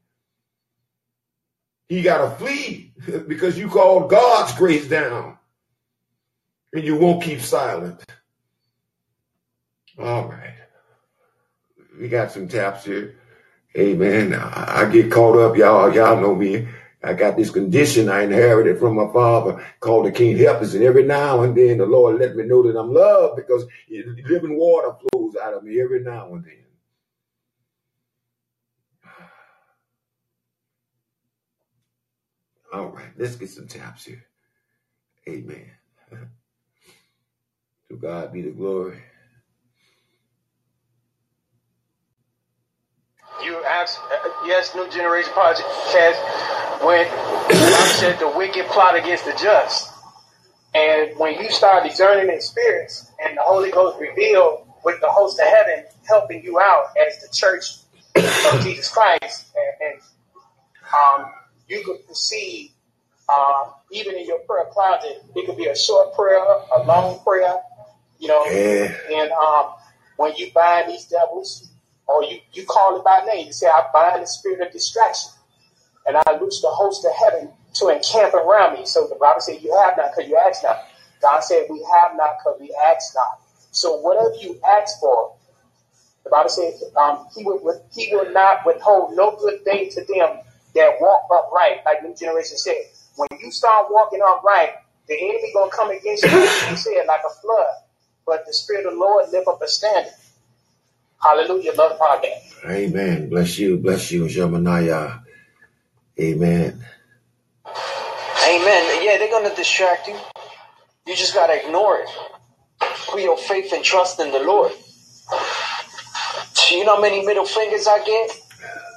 [1.89, 2.95] He got to flee
[3.29, 5.37] because you called God's grace down
[6.73, 8.03] and you won't keep silent.
[9.99, 10.55] All right.
[12.01, 13.17] We got some taps here.
[13.79, 14.35] Amen.
[14.35, 15.95] I, I get caught up, y'all.
[15.95, 16.69] Y'all know me.
[17.05, 20.75] I got this condition I inherited from my father called the King Helpers.
[20.77, 23.67] And every now and then the Lord let me know that I'm loved because
[24.29, 26.55] living water flows out of me every now and then.
[32.73, 34.25] All right, let's get some taps here.
[35.29, 35.71] Amen.
[37.91, 39.03] to God be the glory.
[43.43, 46.17] You ask, uh, yes, New Generation Podcast
[46.85, 49.93] when I said the wicked plot against the just.
[50.75, 55.39] And when you start discerning in spirits and the Holy Ghost revealed with the host
[55.41, 57.65] of heaven helping you out as the church
[58.17, 60.01] of Jesus Christ, and, and
[60.93, 61.31] um,
[61.69, 62.71] you could perceive,
[63.29, 66.39] uh, even in your prayer closet, it could be a short prayer,
[66.77, 67.57] a long prayer,
[68.19, 68.93] you know, Yeah.
[69.13, 69.73] and um,
[70.17, 71.71] when you bind these devils,
[72.07, 75.33] or you, you call it by name, you say, I bind the spirit of distraction
[76.07, 78.87] and I loose the host of heaven to encamp around me.
[78.87, 80.79] So the Bible said, You have not because you ask not.
[81.23, 83.41] God said, We have not because we ask not.
[83.73, 85.35] So whatever you ask for,
[86.25, 87.61] the Bible says, um, he, will,
[87.93, 90.41] he will not withhold no good thing to them
[90.75, 92.77] that walk upright, like New Generation said.
[93.17, 94.71] When you start walking upright,
[95.09, 97.67] the enemy gonna come against you, you said, like a flood.
[98.27, 100.13] But the Spirit of the Lord lift up a standard.
[101.21, 101.73] Hallelujah.
[101.75, 102.71] Love the podcast.
[102.71, 103.29] Amen.
[103.29, 103.79] Bless you.
[103.79, 105.23] Bless you, Shamanaya.
[106.21, 106.85] Amen.
[108.47, 109.05] Amen.
[109.05, 110.17] Yeah, they're gonna distract you.
[111.07, 112.09] You just gotta ignore it.
[113.09, 114.73] Put your faith and trust in the Lord.
[116.71, 118.31] You know how many middle fingers I get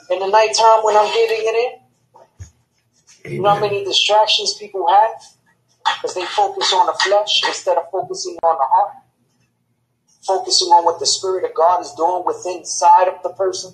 [0.10, 1.81] in the nighttime when I'm getting it
[3.26, 3.31] in?
[3.34, 5.22] You know how many distractions people have?
[5.95, 8.94] Because they focus on the flesh instead of focusing on the heart.
[10.28, 13.74] Focusing on what the Spirit of God is doing within inside of the person.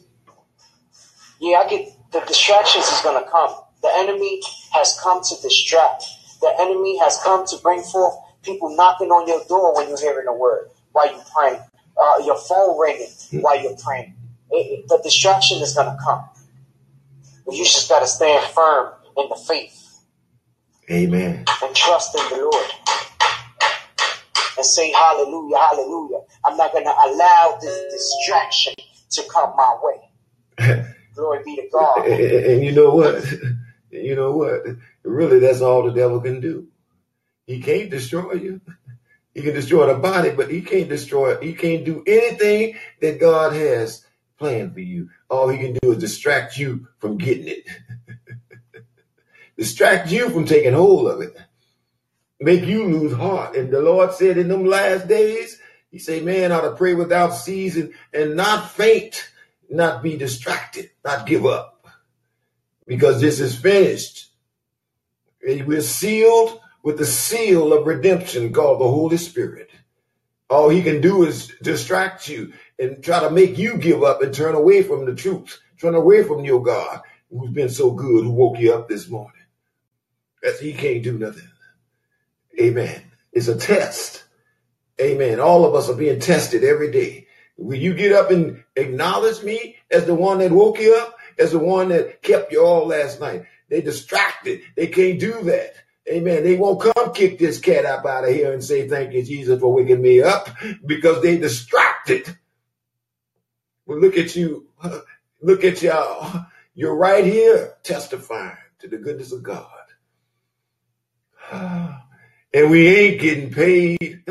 [1.39, 3.55] Yeah, I get the distractions is going to come.
[3.81, 4.41] The enemy
[4.73, 6.05] has come to distract.
[6.41, 10.25] The enemy has come to bring forth people knocking on your door when you're hearing
[10.25, 11.59] the word while you're praying.
[11.97, 13.09] Uh, your phone ringing
[13.41, 14.15] while you're praying.
[14.51, 16.23] It, it, the distraction is going to come.
[17.45, 19.99] But you just got to stand firm in the faith.
[20.91, 21.45] Amen.
[21.63, 22.65] And trust in the Lord.
[24.63, 26.19] And say hallelujah, hallelujah.
[26.45, 28.73] I'm not going to allow this distraction
[29.09, 30.85] to come my way.
[31.15, 32.07] Glory be to God.
[32.07, 33.25] And, and you know what?
[33.91, 34.63] You know what?
[35.03, 36.67] Really, that's all the devil can do.
[37.45, 38.59] He can't destroy you.
[39.35, 43.53] He can destroy the body, but he can't destroy, he can't do anything that God
[43.53, 44.03] has
[44.39, 45.09] planned for you.
[45.29, 47.67] All he can do is distract you from getting it.
[49.57, 51.37] distract you from taking hold of it.
[52.43, 53.55] Make you lose heart.
[53.55, 55.61] And the Lord said in them last days,
[55.91, 59.31] he said, man ought to pray without ceasing and not faint,
[59.69, 61.87] not be distracted, not give up.
[62.85, 64.29] Because this is finished.
[65.41, 69.69] We're sealed with the seal of redemption called the Holy Spirit.
[70.49, 74.33] All he can do is distract you and try to make you give up and
[74.33, 76.99] turn away from the truth, turn away from your God
[77.31, 79.31] who's been so good, who woke you up this morning.
[80.41, 81.47] That's he can't do nothing.
[82.59, 83.03] Amen.
[83.31, 84.23] It's a test.
[85.01, 85.39] Amen.
[85.39, 87.27] All of us are being tested every day.
[87.57, 91.51] Will you get up and acknowledge me as the one that woke you up, as
[91.51, 93.45] the one that kept you all last night?
[93.69, 94.61] They distracted.
[94.75, 95.73] They can't do that.
[96.09, 96.43] Amen.
[96.43, 99.59] They won't come kick this cat up out of here and say, thank you, Jesus,
[99.59, 100.49] for waking me up
[100.85, 102.37] because they distracted.
[103.85, 104.67] Well, look at you.
[105.41, 106.45] Look at y'all.
[106.73, 109.67] You're right here testifying to the goodness of God.
[112.53, 114.23] And we ain't getting paid.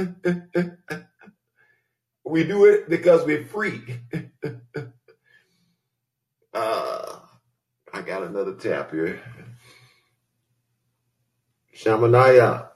[2.25, 3.83] we do it because we're free.
[6.55, 7.19] uh,
[7.93, 9.21] I got another tap here.
[11.77, 12.69] Shamanaya.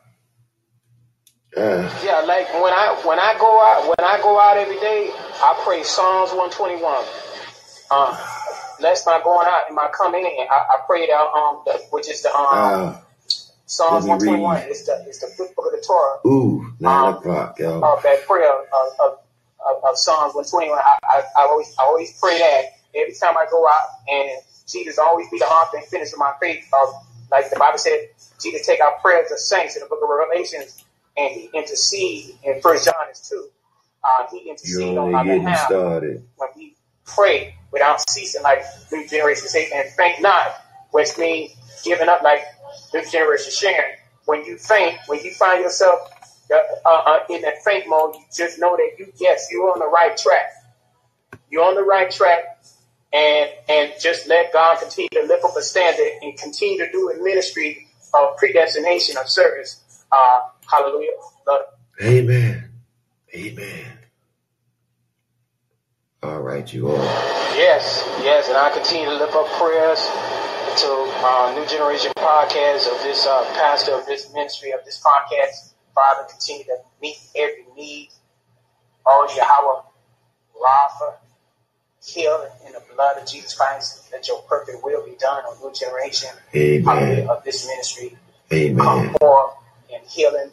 [1.56, 5.10] Uh, Yeah, like when I when I go out when I go out every day,
[5.14, 7.04] I pray Psalms one twenty one.
[7.90, 8.16] Um,
[8.80, 12.08] lest my going out and my coming in, I, I pray that um the, which
[12.10, 12.98] is the um uh,
[13.66, 14.70] Psalms one twenty one one twenty one.
[14.70, 16.18] It's the it's the fifth book of the Torah.
[16.26, 17.84] Ooh, nine Um, o'clock, y'all.
[17.84, 18.64] of that prayer of,
[19.00, 19.18] of,
[19.66, 20.78] of, of Psalms 121.
[20.78, 22.64] I, I, I always I always pray that
[22.94, 24.30] every time I go out, and
[24.68, 26.64] Jesus always be the heart and finish of my faith.
[26.72, 26.88] Of
[27.30, 28.08] like the Bible said,
[28.40, 30.84] Jesus take our prayers of saints in the book of Revelations,
[31.16, 33.48] and he intercede in First John is two.
[34.04, 36.22] Uh, he intercede on our behalf started.
[36.36, 38.62] when we pray without ceasing, like
[38.92, 40.54] new generation say, and faint not,
[40.92, 41.52] which means
[41.84, 42.42] giving up, like
[42.94, 43.96] new generation sharing.
[44.24, 46.00] When you faint, when you find yourself
[46.52, 49.86] uh, uh, in that faint mode, you just know that you, yes, you're on the
[49.88, 50.50] right track.
[51.50, 52.64] You're on the right track,
[53.12, 57.10] and and just let God continue to lift up a standard and continue to do
[57.10, 59.82] a ministry of predestination of service.
[60.10, 61.10] Uh, hallelujah.
[61.46, 61.62] Lord.
[62.02, 62.70] Amen.
[63.34, 63.92] Amen.
[66.22, 66.96] All right, you all.
[67.54, 70.00] Yes, yes, and I continue to lift up prayers
[70.76, 70.86] to
[71.24, 75.72] uh, New Generation Podcast of this uh, pastor of this ministry of this podcast.
[75.94, 78.10] Father, continue to meet every need.
[79.06, 79.82] Oh, Yahweh,
[80.62, 81.14] Rapha,
[82.04, 84.08] heal in the blood of Jesus Christ.
[84.12, 87.28] Let your perfect will be done on New Generation Amen.
[87.30, 88.10] of this ministry.
[88.50, 89.14] Come Amen.
[89.18, 89.54] forth
[89.88, 90.50] in healing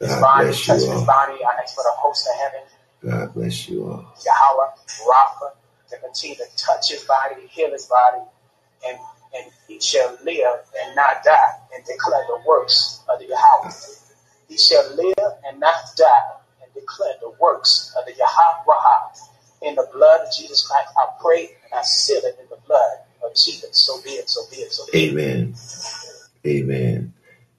[0.00, 1.04] his God body, bless you touch his all.
[1.06, 1.44] body.
[1.44, 2.60] I ask for the host of heaven
[3.04, 4.14] God bless you all.
[4.24, 4.70] Yahweh,
[5.06, 5.50] Rapha,
[5.90, 8.22] to continue to touch his body, heal his body,
[8.86, 8.98] and,
[9.34, 13.72] and he shall live and not die and declare the works of the Yahweh.
[14.48, 16.32] He shall live and not die
[16.62, 18.58] and declare the works of the Yahweh.
[19.62, 22.98] In the blood of Jesus Christ, I pray and I seal it in the blood
[23.24, 23.76] of Jesus.
[23.78, 25.12] So be it, so be it, so be it.
[25.12, 25.54] Amen.
[26.46, 27.12] Amen.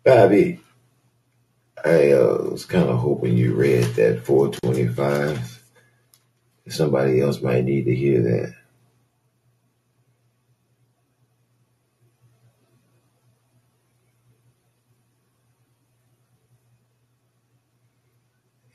[0.04, 0.62] Bobby,
[1.84, 5.64] I uh, was kind of hoping you read that 425.
[6.70, 8.56] Somebody else might need to hear that.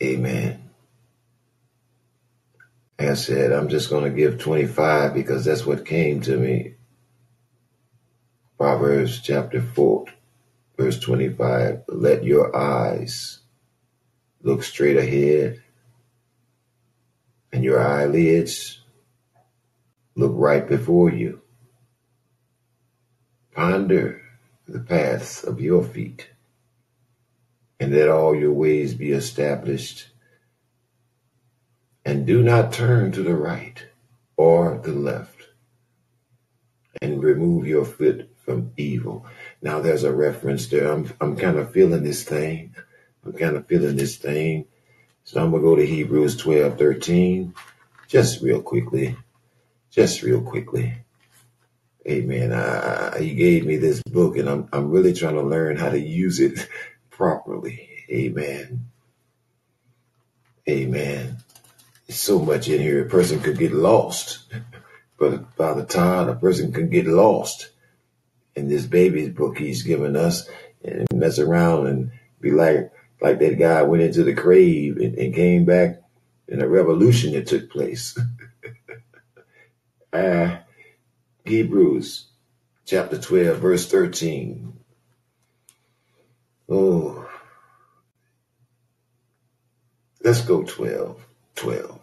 [0.04, 0.70] Amen.
[2.98, 6.74] Like I said, I'm just going to give 25 because that's what came to me.
[8.58, 10.06] Proverbs chapter 4,
[10.78, 11.84] verse 25.
[11.88, 13.40] Let your eyes
[14.42, 15.62] look straight ahead
[17.52, 18.80] and your eyelids
[20.16, 21.40] look right before you.
[23.52, 24.22] Ponder
[24.68, 26.28] the paths of your feet
[27.84, 30.08] and let all your ways be established.
[32.02, 33.84] And do not turn to the right
[34.38, 35.48] or the left,
[37.02, 39.26] and remove your foot from evil.
[39.60, 40.90] Now there's a reference there.
[40.90, 42.74] I'm I'm kind of feeling this thing.
[43.22, 44.64] I'm kind of feeling this thing.
[45.24, 47.54] So I'm gonna go to Hebrews 12, 13,
[48.08, 49.14] just real quickly.
[49.90, 50.94] Just real quickly.
[52.08, 52.52] Amen.
[52.52, 56.00] I, he gave me this book and I'm I'm really trying to learn how to
[56.00, 56.66] use it
[57.16, 57.88] properly.
[58.10, 58.86] Amen.
[60.68, 61.38] Amen.
[62.06, 64.44] There's so much in here a person could get lost.
[65.18, 67.70] But by the time a person can get lost
[68.56, 70.48] in this baby's book he's given us
[70.84, 72.92] and mess around and be like
[73.22, 76.02] like that guy went into the grave and, and came back
[76.48, 78.18] in a revolution that took place.
[80.12, 80.58] uh,
[81.46, 82.26] Hebrews
[82.86, 84.74] chapter 12, verse 13.
[86.68, 87.28] Oh,
[90.22, 91.24] let's go 12.
[91.56, 92.00] 12.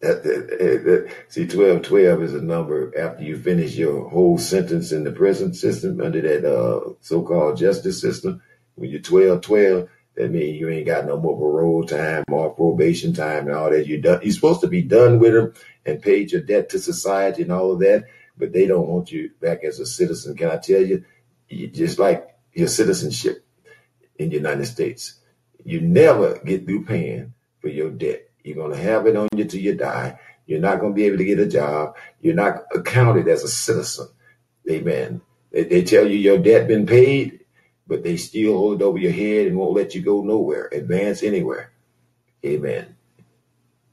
[0.00, 0.48] That, that,
[0.84, 5.12] that, see, 12, 12 is a number after you finish your whole sentence in the
[5.12, 8.42] prison system under that uh, so-called justice system.
[8.76, 13.14] When you're 12, 12, that means you ain't got no more parole time or probation
[13.14, 13.86] time and all that.
[13.88, 14.20] You're done.
[14.22, 15.54] You're supposed to be done with them
[15.86, 18.04] and paid your debt to society and all of that,
[18.36, 20.36] but they don't want you back as a citizen.
[20.36, 21.04] Can I tell you?
[21.48, 23.41] You just like your citizenship
[24.22, 25.20] in the United States,
[25.64, 28.28] you never get through paying for your debt.
[28.42, 30.18] You're going to have it on you till you die.
[30.46, 31.96] You're not going to be able to get a job.
[32.20, 34.08] You're not accounted as a citizen.
[34.70, 35.20] Amen.
[35.52, 37.40] They, they tell you your debt been paid,
[37.86, 41.22] but they still hold it over your head and won't let you go nowhere, advance
[41.22, 41.72] anywhere.
[42.44, 42.96] Amen.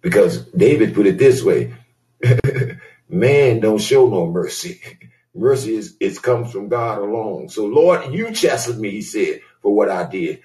[0.02, 1.74] Because David put it this way
[3.10, 4.82] man don't show no mercy.
[5.36, 7.50] Mercy is it comes from God alone.
[7.50, 10.41] So Lord, you chastened me, he said, for what I did.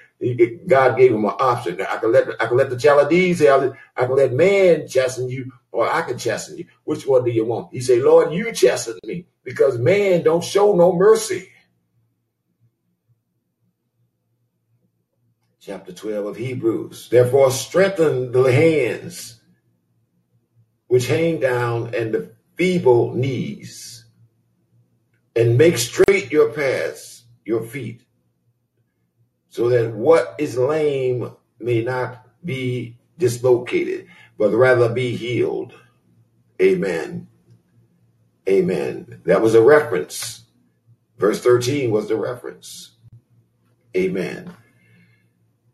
[0.66, 1.80] God gave him an option.
[1.80, 3.72] I can let I can let the Chaldees have it.
[3.96, 6.66] I can let man chasten you, or I can chasten you.
[6.84, 7.72] Which one do you want?
[7.72, 11.50] He said, Lord, you chasten me because man don't show no mercy.
[15.60, 17.08] Chapter 12 of Hebrews.
[17.08, 19.40] Therefore, strengthen the hands
[20.86, 24.04] which hang down and the feeble knees,
[25.34, 28.03] and make straight your paths, your feet
[29.55, 35.72] so that what is lame may not be dislocated, but rather be healed.
[36.60, 37.28] Amen.
[38.48, 39.20] Amen.
[39.26, 40.43] That was a reference.
[41.18, 42.97] Verse 13 was the reference.
[43.97, 44.52] Amen.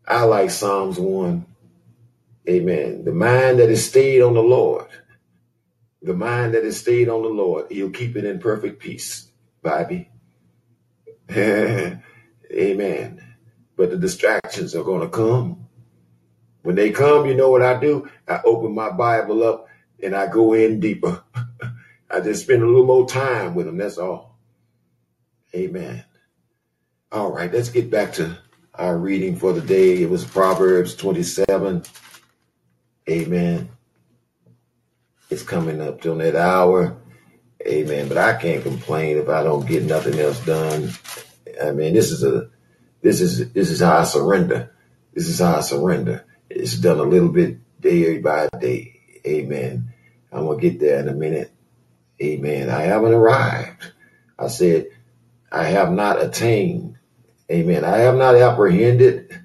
[0.07, 1.43] I like Psalms 1.
[2.47, 3.03] Amen.
[3.03, 4.89] The mind that is stayed on the Lord,
[6.03, 9.31] the mind that is stayed on the Lord, he'll keep it in perfect peace.
[9.63, 10.11] Bobby.
[11.31, 13.30] Amen
[13.81, 15.67] but the distractions are going to come.
[16.61, 18.07] When they come, you know what I do?
[18.27, 19.69] I open my Bible up
[20.03, 21.23] and I go in deeper.
[22.11, 23.77] I just spend a little more time with them.
[23.77, 24.37] That's all.
[25.55, 26.05] Amen.
[27.11, 28.37] All right, let's get back to
[28.75, 30.03] our reading for the day.
[30.03, 31.81] It was Proverbs 27.
[33.09, 33.69] Amen.
[35.31, 36.97] It's coming up to that hour.
[37.65, 38.09] Amen.
[38.09, 40.91] But I can't complain if I don't get nothing else done.
[41.63, 42.51] I mean, this is a
[43.01, 44.75] this is this is how I surrender.
[45.13, 46.25] This is how I surrender.
[46.49, 48.99] It's done a little bit day by day.
[49.25, 49.93] Amen.
[50.31, 51.51] I'm gonna get there in a minute.
[52.21, 52.69] Amen.
[52.69, 53.91] I haven't arrived.
[54.37, 54.87] I said,
[55.51, 56.97] I have not attained.
[57.51, 57.83] Amen.
[57.83, 59.37] I have not apprehended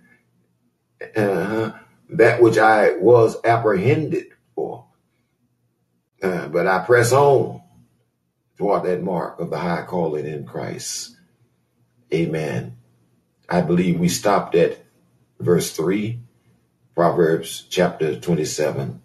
[1.17, 1.73] uh,
[2.11, 4.87] that which I was apprehended for.
[6.23, 7.63] Uh, but I press on
[8.57, 11.17] toward that mark of the high calling in Christ.
[12.13, 12.76] Amen.
[13.49, 14.85] I believe we stopped at
[15.39, 16.19] verse 3,
[16.95, 19.01] Proverbs chapter 27.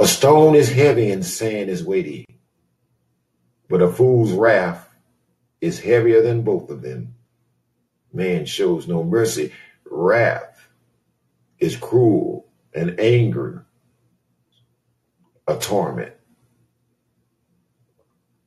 [0.00, 2.24] A stone is heavy and sand is weighty,
[3.68, 4.88] but a fool's wrath
[5.60, 7.14] is heavier than both of them.
[8.12, 9.52] Man shows no mercy.
[9.84, 10.68] Wrath
[11.58, 13.66] is cruel and anger
[15.46, 16.14] a torment.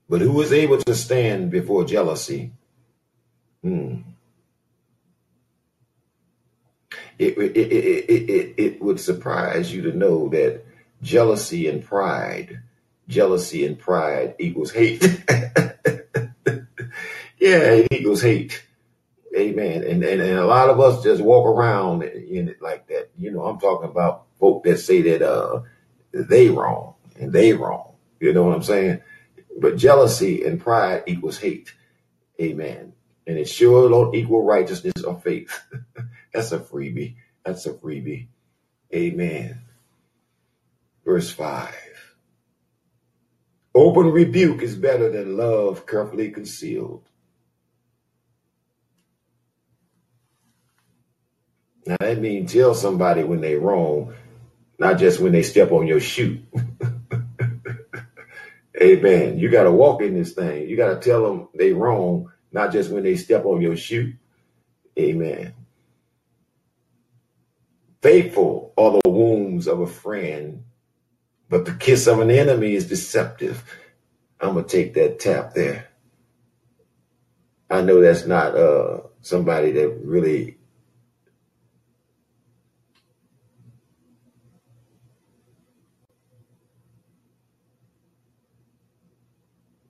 [0.10, 2.54] But who is able to stand before jealousy?
[3.64, 4.02] Hmm.
[7.20, 10.64] It, it, it, it, it would surprise you to know that
[11.02, 12.62] jealousy and pride,
[13.08, 15.04] jealousy and pride equals hate.
[15.30, 15.78] yeah,
[17.40, 18.64] it equals hate.
[19.38, 19.84] Amen.
[19.84, 23.10] And, and and a lot of us just walk around in it like that.
[23.18, 25.62] You know, I'm talking about folk that say that uh
[26.12, 27.94] they wrong and they wrong.
[28.20, 29.02] You know what I'm saying?
[29.60, 31.74] But jealousy and pride equals hate.
[32.42, 32.94] Amen.
[33.28, 35.62] And it sure don't equal righteousness or faith.
[36.34, 37.16] That's a freebie.
[37.46, 38.28] That's a freebie.
[38.94, 39.62] Amen.
[41.06, 41.74] Verse 5.
[43.76, 47.04] Open rebuke is better than love carefully concealed.
[51.88, 54.14] Now that means tell somebody when they wrong,
[54.80, 56.42] not just when they step on your shoe.
[58.82, 59.40] Amen.
[59.40, 60.70] You got to walk in this thing.
[60.70, 64.14] You got to tell them they wrong, not just when they step on your shoe.
[65.00, 65.54] Amen.
[68.02, 70.64] Faithful are the wounds of a friend,
[71.50, 73.64] but the kiss of an enemy is deceptive.
[74.40, 75.90] I'm gonna take that tap there.
[77.70, 80.58] I know that's not uh somebody that really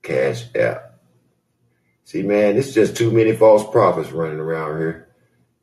[0.03, 0.90] cash app.
[2.11, 5.07] See, man, it's just too many false prophets running around here.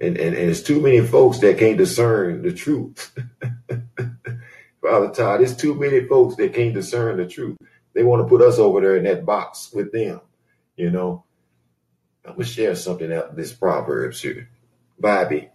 [0.01, 3.15] And, and, and it's too many folks that can't discern the truth.
[4.81, 7.59] Father Todd, it's too many folks that can't discern the truth.
[7.93, 10.23] They want to put us over there in that box with them,
[10.75, 11.27] you know.
[12.25, 14.49] I'm gonna share something out this Proverbs here.
[14.99, 15.51] Bobby.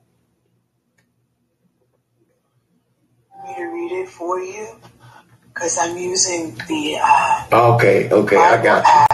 [3.44, 4.76] Me to read it for you
[5.45, 9.12] because I'm using the uh, Okay, okay, I got you.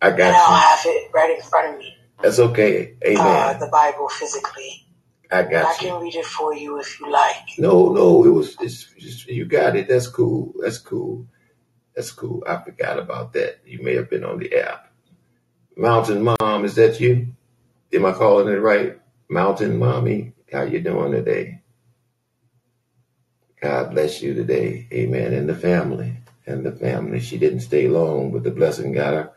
[0.00, 1.94] I and got I'll have it right in front of me.
[2.22, 2.96] That's okay.
[3.04, 3.26] Amen.
[3.26, 3.60] Uh, Amen.
[3.60, 4.86] the Bible physically.
[5.30, 5.88] I And I got you.
[5.88, 7.58] I can read it for you if you like.
[7.58, 9.88] No, no, it was it's just you got it.
[9.88, 10.54] That's cool.
[10.60, 11.26] That's cool.
[11.94, 12.44] That's cool.
[12.46, 13.60] I forgot about that.
[13.66, 14.92] You may have been on the app.
[15.76, 17.28] Mountain Mom, is that you?
[17.92, 19.00] Am I calling it right?
[19.28, 21.60] Mountain Mommy, how you doing today?
[23.60, 24.86] God bless you today.
[24.92, 25.32] Amen.
[25.32, 26.14] And the family.
[26.46, 27.20] And the family.
[27.20, 29.32] She didn't stay long, but the blessing got her.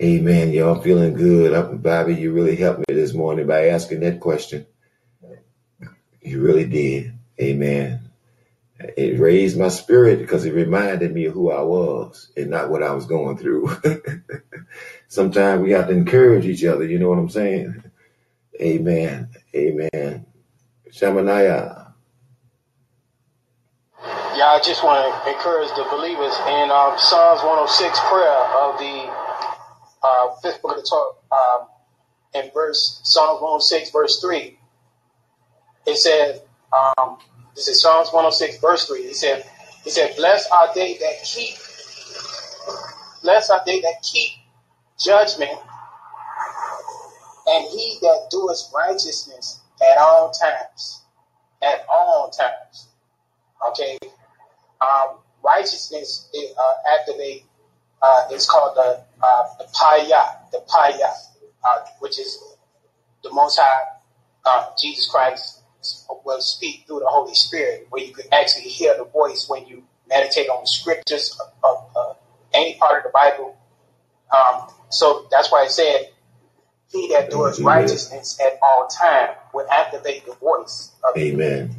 [0.00, 0.52] Amen.
[0.52, 1.52] Y'all feeling good.
[1.54, 4.66] Uh, Bobby, you really helped me this morning by asking that question.
[6.20, 7.14] You really did.
[7.40, 8.10] Amen.
[8.96, 12.82] It raised my spirit because it reminded me of who I was and not what
[12.82, 13.70] I was going through.
[15.08, 16.84] Sometimes we have to encourage each other.
[16.84, 17.84] You know what I'm saying?
[18.60, 19.30] Amen.
[19.54, 20.26] Amen.
[20.90, 21.92] Shamanaya.
[24.36, 29.06] Yeah, I just want to encourage the believers in um, Psalms 106 prayer of the
[30.02, 31.66] uh, fifth book of the Torah, um,
[32.34, 34.58] in verse Psalms 106 verse three.
[35.86, 36.40] It says,
[36.72, 37.18] um,
[37.54, 39.00] this is Psalms 106 verse three.
[39.00, 39.44] It said,
[39.84, 41.54] it said, blessed are they that keep,
[43.22, 44.32] blessed are they that keep
[44.98, 45.58] judgment,
[47.46, 51.02] and he that doeth righteousness at all times,
[51.62, 52.88] at all times.
[53.70, 53.98] Okay,
[54.80, 57.44] um, righteousness uh, activate.
[58.00, 61.12] Uh, it's called the uh, the paya, the paya,
[61.64, 62.38] uh, which is
[63.22, 63.82] the Most High,
[64.44, 65.60] uh, Jesus Christ
[66.24, 69.82] will speak through the Holy Spirit, where you can actually hear the voice when you
[70.08, 72.14] meditate on the scriptures of, of uh,
[72.54, 73.56] any part of the Bible.
[74.34, 76.10] Um, so that's why I said,
[76.90, 77.64] "He that doeth Amen.
[77.64, 81.74] righteousness at all time will activate the voice of Amen.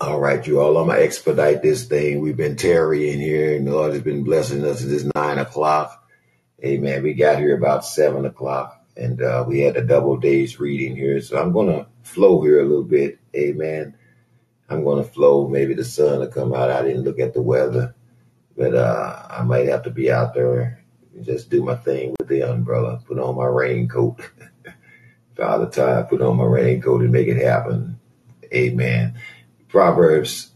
[0.00, 0.76] All right, you all.
[0.76, 2.20] I'm gonna expedite this thing.
[2.20, 4.82] We've been tarrying here, and the Lord has been blessing us.
[4.82, 6.05] It is nine o'clock.
[6.64, 7.02] Amen.
[7.02, 11.20] We got here about seven o'clock, and uh, we had a double days reading here.
[11.20, 13.18] So I'm gonna flow here a little bit.
[13.34, 13.94] Amen.
[14.70, 15.48] I'm gonna flow.
[15.48, 16.70] Maybe the sun will come out.
[16.70, 17.94] I didn't look at the weather,
[18.56, 20.82] but uh, I might have to be out there
[21.14, 23.02] and just do my thing with the umbrella.
[23.06, 24.18] Put on my raincoat.
[25.36, 28.00] Father time, put on my raincoat and make it happen.
[28.54, 29.20] Amen.
[29.68, 30.52] Proverbs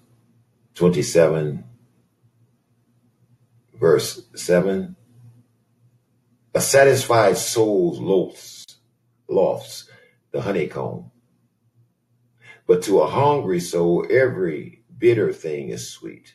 [0.74, 1.62] 27,
[3.78, 4.96] verse 7.
[6.52, 7.94] A satisfied soul
[9.28, 9.88] lofts
[10.32, 11.12] the honeycomb,
[12.66, 16.34] but to a hungry soul, every bitter thing is sweet.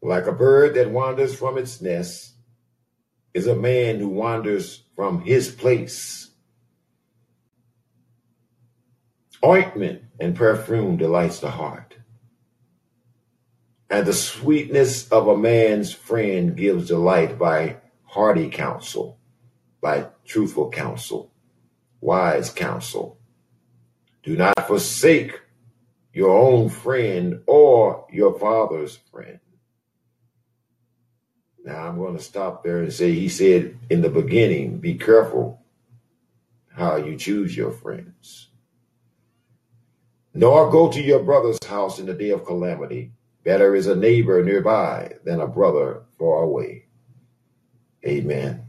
[0.00, 2.34] Like a bird that wanders from its nest
[3.34, 6.30] is a man who wanders from his place.
[9.44, 11.96] Ointment and perfume delights the heart,
[13.88, 17.79] and the sweetness of a man's friend gives delight by
[18.10, 19.18] hearty counsel,
[19.80, 21.32] by truthful counsel,
[22.00, 23.16] wise counsel.
[24.24, 25.40] Do not forsake
[26.12, 29.38] your own friend or your father's friend.
[31.64, 35.62] Now I'm going to stop there and say, he said in the beginning, be careful
[36.74, 38.48] how you choose your friends.
[40.34, 43.12] Nor go to your brother's house in the day of calamity.
[43.44, 46.86] Better is a neighbor nearby than a brother far away.
[48.06, 48.64] Amen.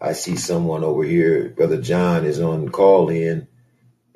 [0.00, 1.50] I see someone over here.
[1.50, 3.48] Brother John is on Callin.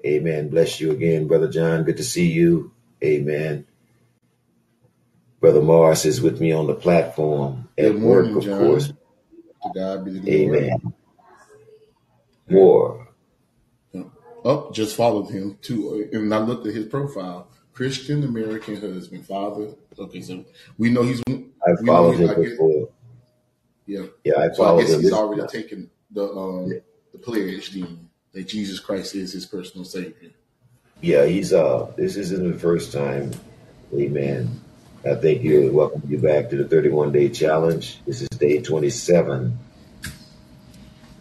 [0.07, 0.49] Amen.
[0.51, 1.85] Bless you again, Brother John.
[1.85, 2.73] Good to see you.
[3.05, 3.67] Amen.
[5.41, 8.59] Brother Morris is with me on the platform at Good morning, work, of John.
[8.59, 8.93] course.
[9.63, 10.69] To God be the glory.
[10.69, 10.93] Amen.
[12.49, 13.09] More.
[14.45, 17.49] Oh, just followed him too, and I looked at his profile.
[17.73, 19.75] Christian American husband, father.
[19.99, 20.45] Okay, so
[20.79, 21.23] we know he's.
[21.29, 22.89] I We followed him before.
[23.87, 24.07] Yeah.
[24.25, 26.69] Yeah, I So I guess he's already taken the um
[27.13, 30.31] the pledge then that Jesus Christ is his personal savior.
[31.01, 31.93] yeah, he's uh.
[31.97, 33.33] This isn't the first time.
[33.95, 34.61] Amen.
[35.05, 38.01] I thank you and welcome you back to the 31 day challenge.
[38.05, 39.57] This is day 27.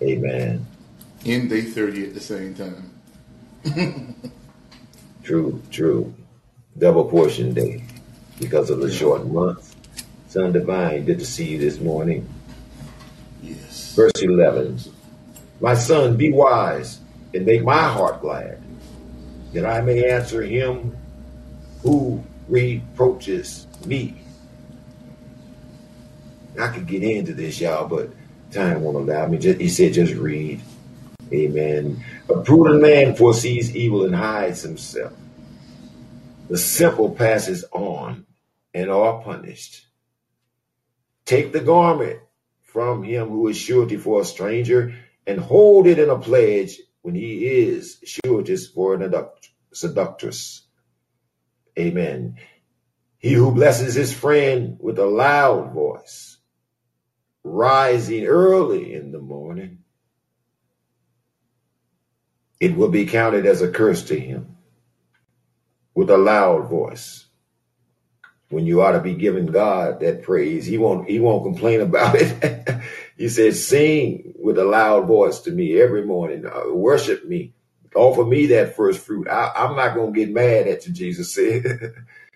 [0.02, 0.66] Amen.
[1.24, 2.92] In day thirty at the same time.
[5.24, 6.14] True, true.
[6.78, 7.84] Double portion day
[8.40, 8.98] because of the Yeah.
[8.98, 9.76] short month.
[10.28, 12.28] Son Divine, good to see you this morning.
[13.96, 14.78] Verse 11
[15.62, 17.00] My son, be wise
[17.34, 18.62] and make my heart glad,
[19.54, 20.96] that I may answer him
[21.82, 24.16] who reproaches me.
[26.60, 28.10] I could get into this, y'all, but
[28.52, 29.38] time won't allow me.
[29.38, 30.62] Just, he said, just read.
[31.32, 32.04] Amen.
[32.30, 35.14] A prudent man foresees evil and hides himself.
[36.50, 38.26] The simple passes on
[38.74, 39.86] and are punished.
[41.26, 42.20] Take the garment
[42.76, 44.94] from him who is surety for a stranger
[45.26, 49.14] and hold it in a pledge when he is surety for an
[49.72, 50.68] seductress.
[51.80, 52.36] Amen.
[53.18, 56.36] He who blesses his friend with a loud voice,
[57.46, 59.80] rising early in the morning,
[62.60, 64.58] it will be counted as a curse to him
[65.94, 67.25] with a loud voice.
[68.56, 72.16] When you ought to be giving God that praise, he won't he won't complain about
[72.18, 72.82] it.
[73.18, 76.46] he says, "Sing with a loud voice to me every morning.
[76.46, 77.52] Uh, worship me,
[77.96, 79.28] offer me that first fruit.
[79.28, 81.66] I, I'm not gonna get mad at you." Jesus said,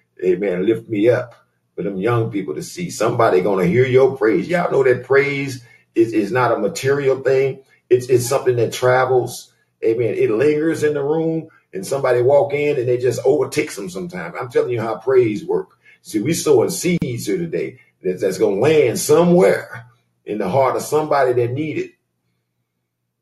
[0.26, 0.66] "Amen.
[0.66, 1.36] Lift me up
[1.78, 2.90] for them young people to see.
[2.90, 4.50] Somebody gonna hear your praise.
[4.50, 5.64] Y'all know that praise
[5.96, 7.64] is, is not a material thing.
[7.90, 9.54] It's it's something that travels.
[9.86, 10.16] Amen.
[10.16, 13.90] It lingers in the room, and somebody walk in and they just overtakes them.
[13.90, 15.79] Sometimes I'm telling you how praise work.
[16.02, 19.86] See, we sowing seeds here today that's, that's gonna land somewhere
[20.26, 21.92] in the heart of somebody that need it.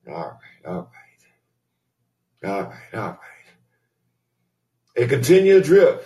[0.07, 0.91] All right, all
[2.43, 3.19] right, all right, all right.
[4.97, 6.05] A continual drip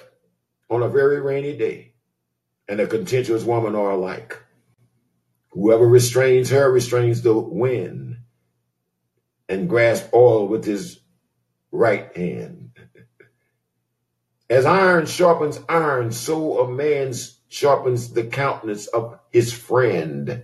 [0.70, 1.94] on a very rainy day,
[2.68, 4.38] and a contentious woman are alike.
[5.52, 8.18] Whoever restrains her restrains the wind,
[9.50, 11.00] and grasps oil with his
[11.72, 12.61] right hand.
[14.52, 17.14] As iron sharpens iron, so a man
[17.48, 20.44] sharpens the countenance of his friend,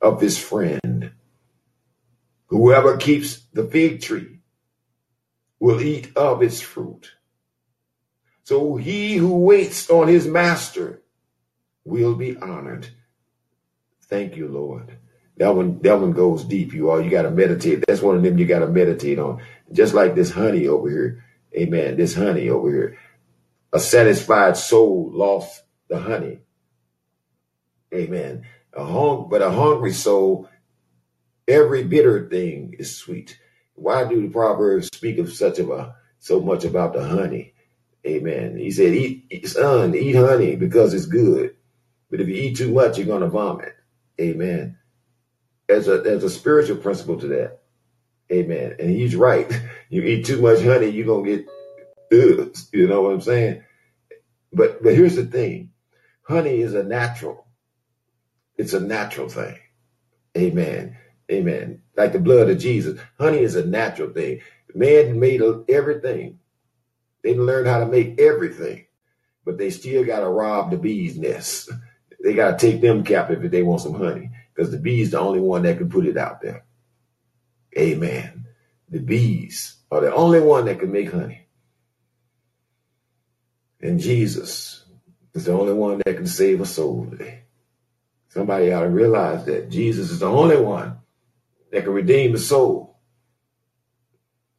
[0.00, 1.12] of his friend.
[2.46, 4.38] Whoever keeps the fig tree
[5.60, 7.12] will eat of its fruit.
[8.44, 11.02] So he who waits on his master
[11.84, 12.88] will be honored.
[14.06, 14.96] Thank you, Lord.
[15.36, 17.02] That one, that one goes deep, you all.
[17.02, 17.84] You got to meditate.
[17.86, 19.42] That's one of them you got to meditate on.
[19.72, 21.24] Just like this honey over here.
[21.54, 21.98] Amen.
[21.98, 22.98] This honey over here.
[23.72, 26.40] A satisfied soul lost the honey.
[27.94, 28.46] Amen.
[28.74, 30.48] A hung, but a hungry soul,
[31.48, 33.38] every bitter thing is sweet.
[33.74, 37.54] Why do the Proverbs speak of such of a so much about the honey?
[38.06, 38.56] Amen.
[38.56, 41.54] He said, eat, son, eat honey because it's good.
[42.10, 43.74] But if you eat too much, you're going to vomit.
[44.20, 44.76] Amen.
[45.68, 47.60] There's a, there's a spiritual principle to that.
[48.30, 48.76] Amen.
[48.78, 49.50] And he's right.
[49.92, 51.46] You eat too much honey, you're going to get,
[52.12, 53.64] ugh, you know what I'm saying?
[54.52, 55.70] But, but here's the thing.
[56.22, 57.46] Honey is a natural.
[58.56, 59.58] It's a natural thing.
[60.36, 60.96] Amen.
[61.30, 61.82] Amen.
[61.96, 63.00] Like the blood of Jesus.
[63.18, 64.40] Honey is a natural thing.
[64.74, 66.38] Man made everything.
[67.22, 68.86] They learned how to make everything,
[69.44, 71.70] but they still got to rob the bee's nest.
[72.24, 75.18] They got to take them captive if they want some honey, because the bee's the
[75.18, 76.64] only one that can put it out there.
[77.76, 78.46] Amen.
[78.88, 81.41] The bees are the only one that can make honey.
[83.82, 84.84] And Jesus
[85.34, 87.44] is the only one that can save a soul today.
[88.28, 90.98] Somebody ought to realize that Jesus is the only one
[91.72, 93.00] that can redeem the soul.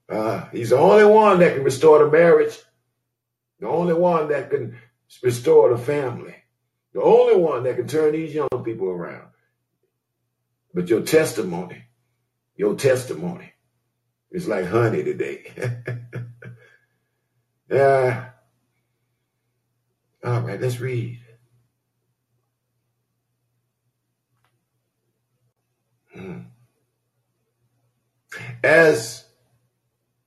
[0.09, 2.55] Uh, he's the only one that can restore the marriage,
[3.59, 4.77] the only one that can
[5.23, 6.35] restore the family,
[6.93, 9.29] the only one that can turn these young people around.
[10.73, 11.83] But your testimony,
[12.55, 13.53] your testimony
[14.31, 15.51] is like honey today.
[17.71, 18.32] yeah.
[20.23, 21.19] All right, let's read.
[26.13, 26.39] Hmm.
[28.63, 29.25] As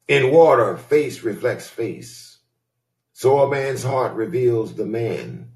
[0.08, 2.38] in water, face reflects face,
[3.12, 5.52] so a man's heart reveals the man.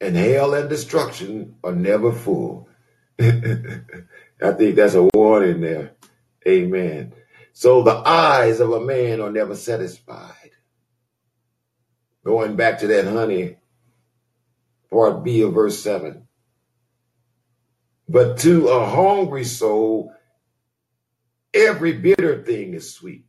[0.00, 2.68] And hell and destruction are never full.
[3.18, 5.92] I think that's a warning there.
[6.46, 7.14] Amen.
[7.54, 10.45] So the eyes of a man are never satisfied.
[12.26, 13.56] Going back to that honey,
[14.90, 16.26] part B of verse 7.
[18.08, 20.12] But to a hungry soul,
[21.54, 23.26] every bitter thing is sweet.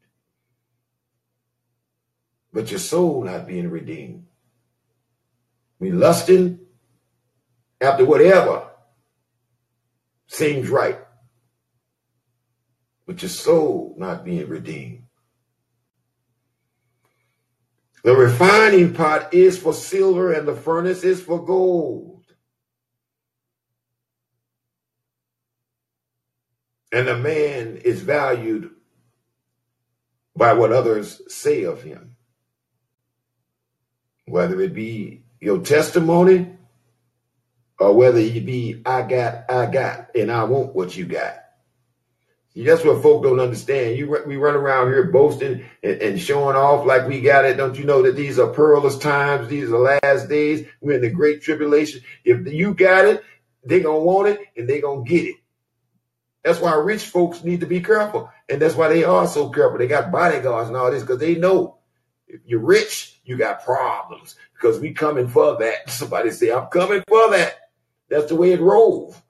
[2.52, 4.26] But your soul not being redeemed.
[5.78, 6.60] We lusting
[7.80, 8.72] after whatever
[10.26, 11.00] seems right
[13.08, 15.07] but your soul not being redeemed.
[18.08, 22.24] The refining pot is for silver and the furnace is for gold.
[26.90, 28.72] And a man is valued
[30.38, 32.16] by what others say of him.
[34.26, 36.56] Whether it be your testimony
[37.78, 41.47] or whether it be I got, I got, and I want what you got.
[42.66, 43.98] That's what folk don't understand.
[43.98, 47.58] You we run around here boasting and, and, showing off like we got it.
[47.58, 49.48] Don't you know that these are perilous times?
[49.48, 50.68] These are the last days.
[50.82, 52.02] We're in the great tribulation.
[52.24, 53.24] If you got it,
[53.64, 55.36] they're gonna want it and they're gonna get it.
[56.44, 59.78] That's why rich folks need to be careful, and that's why they are so careful.
[59.78, 61.78] They got bodyguards and all this because they know
[62.28, 65.90] if you're rich, you got problems because we coming for that.
[65.90, 67.56] Somebody say, "I'm coming for that."
[68.10, 69.22] That's the way it rolls.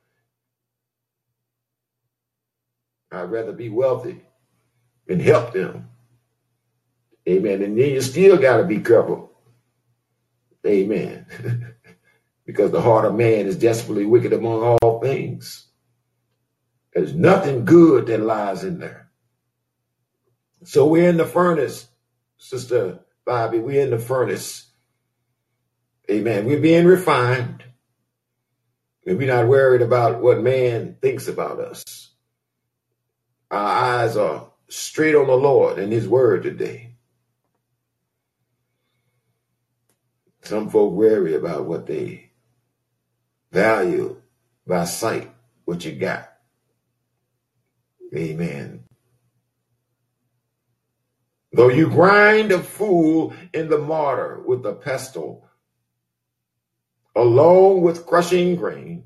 [3.18, 4.22] I'd rather be wealthy
[5.07, 5.89] and help them.
[7.27, 7.61] Amen.
[7.61, 9.31] And then you still got to be careful.
[10.65, 11.26] Amen.
[12.45, 15.68] because the heart of man is desperately wicked among all things.
[16.94, 19.11] There's nothing good that lies in there.
[20.64, 21.88] So we're in the furnace,
[22.38, 23.60] Sister Bobby.
[23.60, 24.72] We're in the furnace.
[26.10, 26.46] Amen.
[26.46, 27.63] We're being refined.
[29.05, 32.06] And we're not worried about what man thinks about us.
[33.51, 36.91] Our eyes are straight on the Lord and His Word today.
[40.43, 42.31] Some folk worry about what they
[43.51, 44.21] value
[44.65, 45.31] by sight,
[45.65, 46.31] what you got.
[48.15, 48.84] Amen.
[51.53, 55.49] Though you grind a fool in the mortar with a pestle,
[57.15, 59.05] along with crushing grain,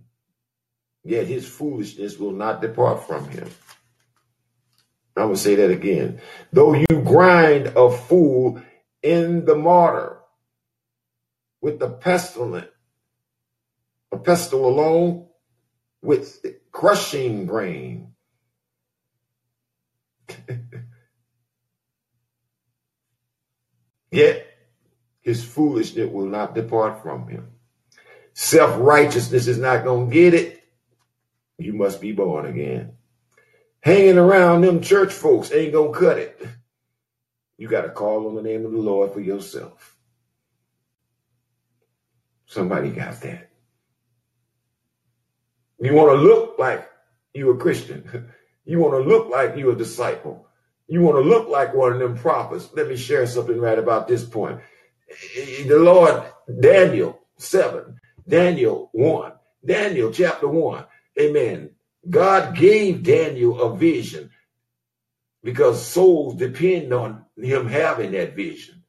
[1.04, 3.50] yet his foolishness will not depart from him.
[5.16, 6.22] I'm going to say that again.
[6.54, 8.62] Though you grind a fool
[9.04, 10.20] in the mortar
[11.62, 12.70] with the pestilent,
[14.12, 15.28] a pestle alone
[16.02, 18.14] with crushing grain.
[24.12, 24.48] Yet
[25.22, 27.52] his foolishness will not depart from him.
[28.34, 30.64] Self righteousness is not going to get it.
[31.58, 32.94] You must be born again.
[33.82, 36.48] Hanging around them church folks ain't gonna cut it.
[37.58, 39.96] You got to call on the name of the Lord for yourself.
[42.48, 43.50] Somebody got that.
[45.80, 46.90] You want to look like
[47.34, 48.30] you a Christian.
[48.64, 50.48] You want to look like you a disciple.
[50.88, 52.70] You want to look like one of them prophets.
[52.74, 54.62] Let me share something right about this point.
[55.68, 56.24] The Lord,
[56.60, 59.32] Daniel 7, Daniel 1,
[59.66, 60.86] Daniel chapter 1.
[61.20, 61.72] Amen.
[62.10, 64.32] God gave Daniel a vision
[65.44, 68.84] because souls depend on him having that vision.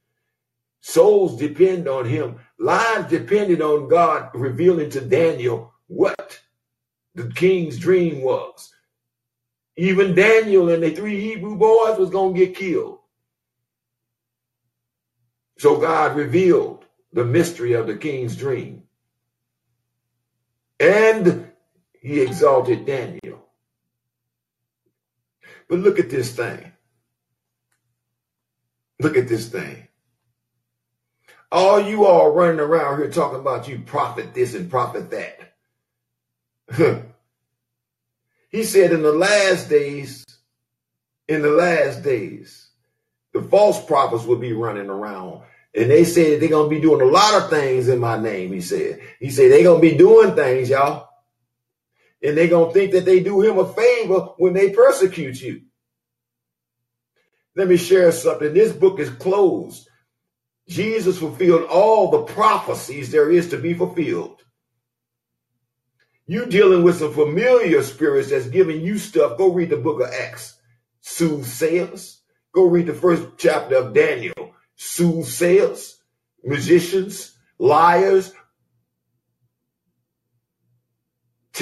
[0.81, 2.41] Souls depend on him.
[2.58, 6.41] Lives depended on God revealing to Daniel what
[7.15, 8.73] the king's dream was.
[9.76, 12.99] Even Daniel and the three Hebrew boys was going to get killed.
[15.58, 18.82] So God revealed the mystery of the king's dream.
[20.81, 21.51] And
[22.02, 23.47] he exalted Daniel.
[25.68, 26.72] But look at this thing.
[28.98, 29.86] Look at this thing.
[31.50, 35.55] All you all running around here talking about you prophet this and prophet that.
[38.50, 40.24] he said in the last days,
[41.28, 42.68] in the last days,
[43.32, 45.42] the false prophets will be running around.
[45.74, 48.52] And they said they're going to be doing a lot of things in my name,
[48.52, 49.00] he said.
[49.20, 51.11] He said they're going to be doing things, y'all
[52.23, 55.62] and they're going to think that they do him a favor when they persecute you.
[57.57, 58.55] Let me share something.
[58.55, 59.89] This book is closed.
[60.68, 64.42] Jesus fulfilled all the prophecies there is to be fulfilled.
[66.26, 69.36] You dealing with some familiar spirits that's giving you stuff.
[69.36, 70.57] Go read the book of Acts.
[71.01, 72.20] Soothsayers.
[72.55, 74.55] Go read the first chapter of Daniel.
[74.76, 75.99] Soothsayers,
[76.44, 78.33] magicians, liars,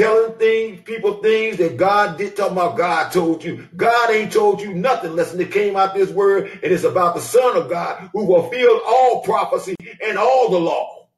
[0.00, 2.34] telling things, people things that God did.
[2.36, 3.68] Talking about God told you.
[3.76, 7.20] God ain't told you nothing unless it came out this word, and it's about the
[7.20, 11.08] Son of God who fulfilled all prophecy and all the law.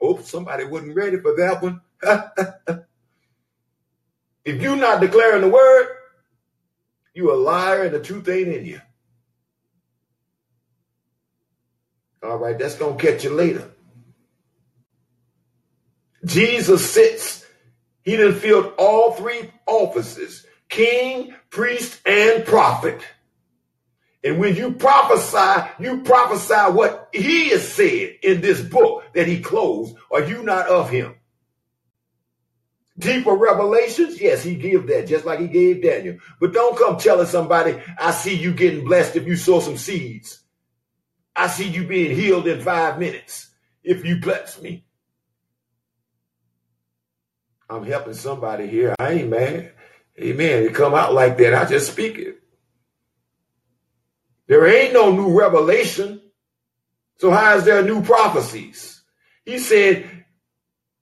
[0.00, 1.80] Oh, somebody wasn't ready for that one.
[4.44, 5.88] if you're not declaring the word,
[7.14, 8.80] you a liar and the truth ain't in you.
[12.22, 13.70] All right, that's to catch you later.
[16.24, 17.45] Jesus sits
[18.06, 23.00] he done filled all three offices king, priest, and prophet.
[24.24, 29.40] And when you prophesy, you prophesy what he has said in this book that he
[29.40, 29.96] closed.
[30.10, 31.14] Are you not of him?
[32.98, 36.16] Deeper revelations, yes, he gave that, just like he gave Daniel.
[36.40, 40.40] But don't come telling somebody, I see you getting blessed if you sow some seeds.
[41.34, 43.50] I see you being healed in five minutes
[43.84, 44.85] if you bless me.
[47.68, 48.94] I'm helping somebody here.
[48.98, 49.72] I ain't mad.
[50.18, 50.62] Amen.
[50.62, 51.54] It come out like that.
[51.54, 52.40] I just speak it.
[54.46, 56.20] There ain't no new revelation.
[57.18, 59.02] So how is there new prophecies?
[59.44, 60.24] He said,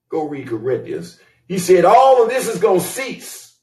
[0.09, 1.19] go read Corinthians.
[1.47, 3.55] He said, all of this is going to cease.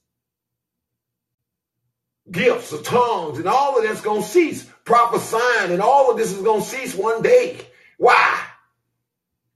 [2.30, 4.70] Gifts of tongues and all of that's going to cease.
[4.86, 7.60] Prophesying and all of this is going to cease one day.
[7.98, 8.40] Why?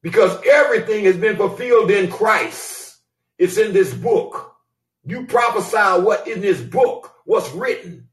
[0.02, 2.85] Because everything has been fulfilled in Christ.
[3.38, 4.56] It's in this book.
[5.06, 8.10] You prophesy what in this book, what's written.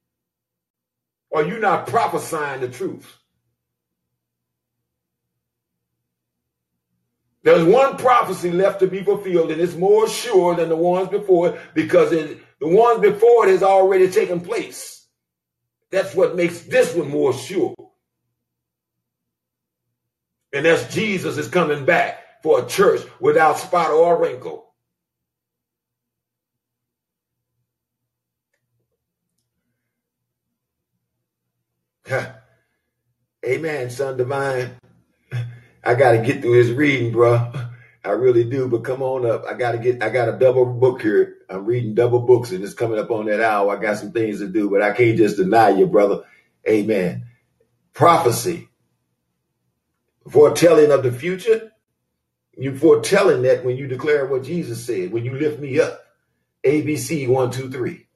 [1.31, 3.11] Or you not prophesying the truth.
[7.43, 11.49] There's one prophecy left to be fulfilled, and it's more sure than the ones before
[11.49, 15.07] it because it, the ones before it has already taken place.
[15.91, 17.75] That's what makes this one more sure.
[20.53, 24.72] And that's Jesus is coming back for a church without spot or wrinkle.
[33.47, 34.73] Amen, son divine.
[35.85, 37.53] I got to get through this reading, bro.
[38.05, 39.45] I really do, but come on up.
[39.47, 41.39] I got to get, I got a double book here.
[41.49, 43.77] I'm reading double books and it's coming up on that hour.
[43.77, 46.23] I got some things to do, but I can't just deny you, brother.
[46.69, 47.27] Amen.
[47.95, 48.69] Prophecy.
[50.31, 51.73] Foretelling of the future.
[52.57, 56.01] You foretelling that when you declare what Jesus said, when you lift me up.
[56.65, 58.07] ABC one, two, three.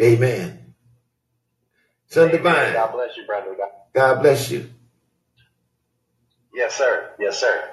[0.00, 0.67] Amen.
[2.08, 2.74] Son Divine.
[2.74, 3.56] God bless you, brother.
[3.94, 4.70] God bless you.
[6.54, 7.10] Yes, sir.
[7.20, 7.70] Yes, sir.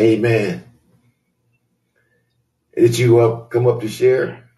[0.00, 0.64] Amen.
[2.76, 4.50] Did you uh, come up to share?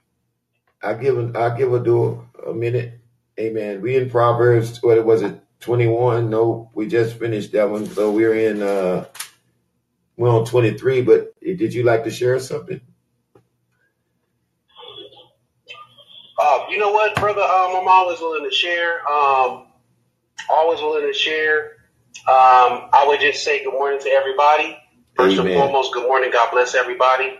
[0.82, 3.00] I give a, I give a do a minute.
[3.40, 3.82] Amen.
[3.82, 4.82] We in Proverbs.
[4.82, 5.40] What was it?
[5.60, 6.30] Twenty one.
[6.30, 7.86] No, we just finished that one.
[7.86, 8.62] So we're in.
[8.62, 9.06] uh
[10.16, 11.02] We're on twenty three.
[11.02, 12.80] But did you like to share something?
[16.38, 17.42] Uh, you know what, brother?
[17.42, 19.06] Um, I'm always willing to share.
[19.06, 19.66] Um,
[20.48, 21.72] always willing to share.
[22.26, 24.78] Um, I would just say good morning to everybody.
[25.14, 25.52] First Amen.
[25.52, 26.30] and foremost, good morning.
[26.32, 27.38] God bless everybody.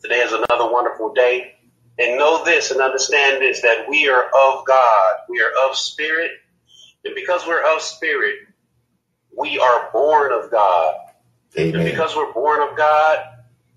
[0.00, 1.56] Today is another wonderful day.
[1.98, 5.14] And know this and understand this that we are of God.
[5.28, 6.30] We are of spirit.
[7.04, 8.36] And because we're of spirit,
[9.36, 10.94] we are born of God.
[11.58, 11.74] Amen.
[11.74, 13.18] And because we're born of God,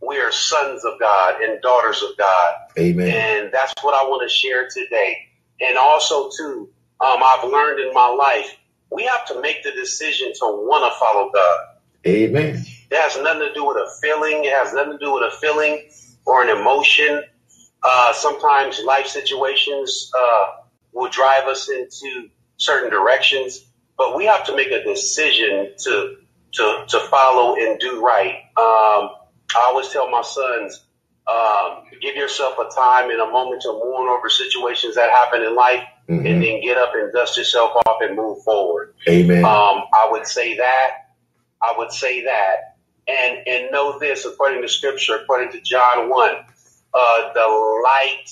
[0.08, 2.54] we are sons of God and daughters of God.
[2.78, 3.08] Amen.
[3.10, 5.18] And that's what I want to share today.
[5.62, 8.58] And also, too, um, I've learned in my life,
[8.92, 11.60] we have to make the decision to want to follow God.
[12.06, 12.66] Amen.
[12.92, 14.46] It has nothing to do with a feeling.
[14.46, 15.84] It has nothing to do with a feeling
[16.26, 17.24] or an emotion.
[17.82, 20.46] Uh, sometimes life situations uh,
[20.92, 23.66] will drive us into certain directions,
[23.98, 26.18] but we have to make a decision to
[26.54, 28.36] to to follow and do right.
[28.58, 29.10] Um,
[29.56, 30.84] I always tell my sons,
[31.28, 35.56] um, give yourself a time and a moment to mourn over situations that happen in
[35.56, 36.26] life mm-hmm.
[36.26, 38.94] and then get up and dust yourself off and move forward.
[39.08, 39.46] Amen.
[39.46, 40.92] Um, I would say that.
[41.62, 42.78] I would say that.
[43.08, 46.32] And, and know this, according to scripture, according to John 1,
[46.94, 48.30] uh, the light,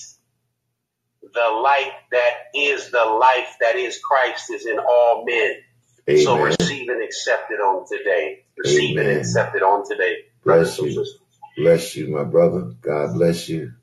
[1.22, 5.56] the light that is the life that is Christ is in all men.
[6.08, 6.24] Amen.
[6.24, 8.44] So receive and accept it on today.
[8.58, 9.10] Receive Amen.
[9.10, 10.16] and accept it on today.
[10.44, 11.04] Bless you.
[11.58, 12.72] Bless you, my brother.
[12.80, 13.74] God bless you.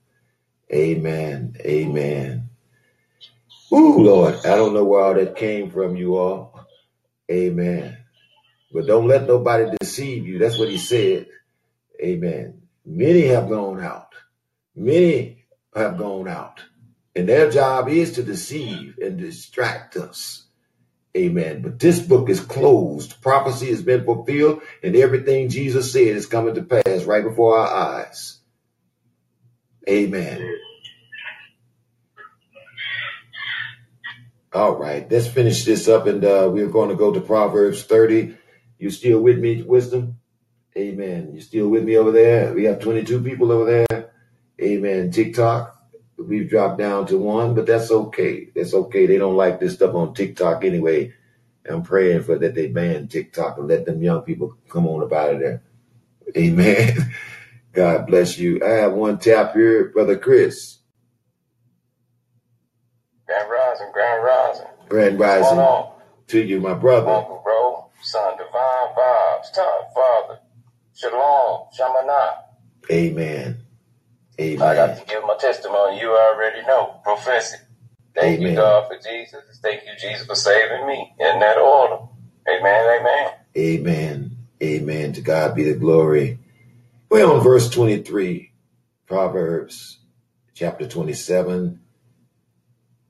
[0.74, 1.56] Amen.
[1.62, 2.50] Amen.
[3.74, 6.66] Ooh, Lord, I don't know where all that came from, you all.
[7.32, 7.98] Amen.
[8.74, 10.40] But don't let nobody deceive you.
[10.40, 11.28] That's what he said.
[12.02, 12.64] Amen.
[12.86, 14.14] Many have gone out.
[14.76, 16.64] Many have gone out.
[17.16, 20.46] And their job is to deceive and distract us.
[21.18, 21.62] Amen.
[21.62, 23.22] But this book is closed.
[23.22, 28.02] Prophecy has been fulfilled, and everything Jesus said is coming to pass right before our
[28.02, 28.40] eyes.
[29.90, 30.58] Amen.
[34.54, 38.36] All right, let's finish this up, and uh, we're going to go to Proverbs 30.
[38.80, 40.20] You still with me, wisdom?
[40.78, 41.32] Amen.
[41.34, 42.54] You still with me over there?
[42.54, 44.12] We have 22 people over there.
[44.62, 45.12] Amen.
[45.12, 45.79] TikTok.
[46.20, 48.50] We've dropped down to one, but that's okay.
[48.56, 49.06] That's okay.
[49.06, 51.14] They don't like this stuff on TikTok anyway.
[51.70, 55.14] I'm praying for that they ban TikTok and let them young people come on up
[55.14, 55.64] out of there.
[56.36, 57.14] Amen.
[57.74, 58.60] God bless you.
[58.66, 60.80] I have one tap here, Brother Chris.
[63.28, 64.68] Grand Rising, Grand Rising.
[64.90, 65.90] Grand Rising
[66.30, 67.12] to you, my brother.
[67.12, 70.40] Uncle, bro, son, divine vibes, top father.
[70.94, 72.44] Shalom, Shamana.
[72.92, 73.58] Amen.
[74.40, 74.62] Amen.
[74.62, 76.00] I got to give my testimony.
[76.00, 77.02] You already know.
[77.04, 77.62] Profess it.
[78.16, 78.52] Thank Amen.
[78.52, 79.60] you, God, for Jesus.
[79.62, 82.06] Thank you, Jesus, for saving me in that order.
[82.48, 83.00] Amen.
[83.00, 83.32] Amen.
[83.58, 84.38] Amen.
[84.64, 85.14] Amen.
[85.14, 86.40] To God be the glory.
[87.10, 88.52] We're on verse 23,
[89.08, 90.00] Proverbs
[90.54, 91.82] chapter 27.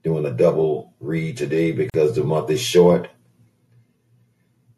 [0.03, 3.09] Doing a double read today because the month is short.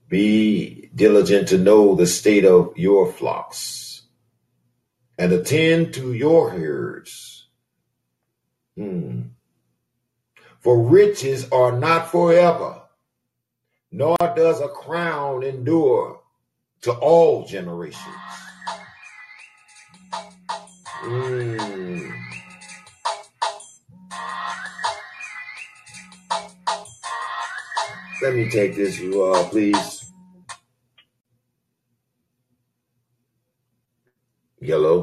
[0.09, 3.80] Be diligent to know the state of your flocks
[5.22, 7.45] and attend to your herds.
[8.75, 9.22] Hmm.
[10.61, 12.82] For riches are not forever,
[13.91, 16.22] nor does a crown endure
[16.82, 18.16] to all generations.
[21.03, 22.11] Mm.
[28.24, 30.03] Let me take this, you all, please.
[34.59, 35.00] Yellow.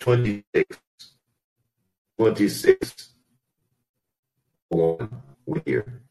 [0.00, 0.78] Twenty-six.
[2.18, 3.10] Twenty-six.
[4.70, 5.10] One
[5.66, 6.02] here.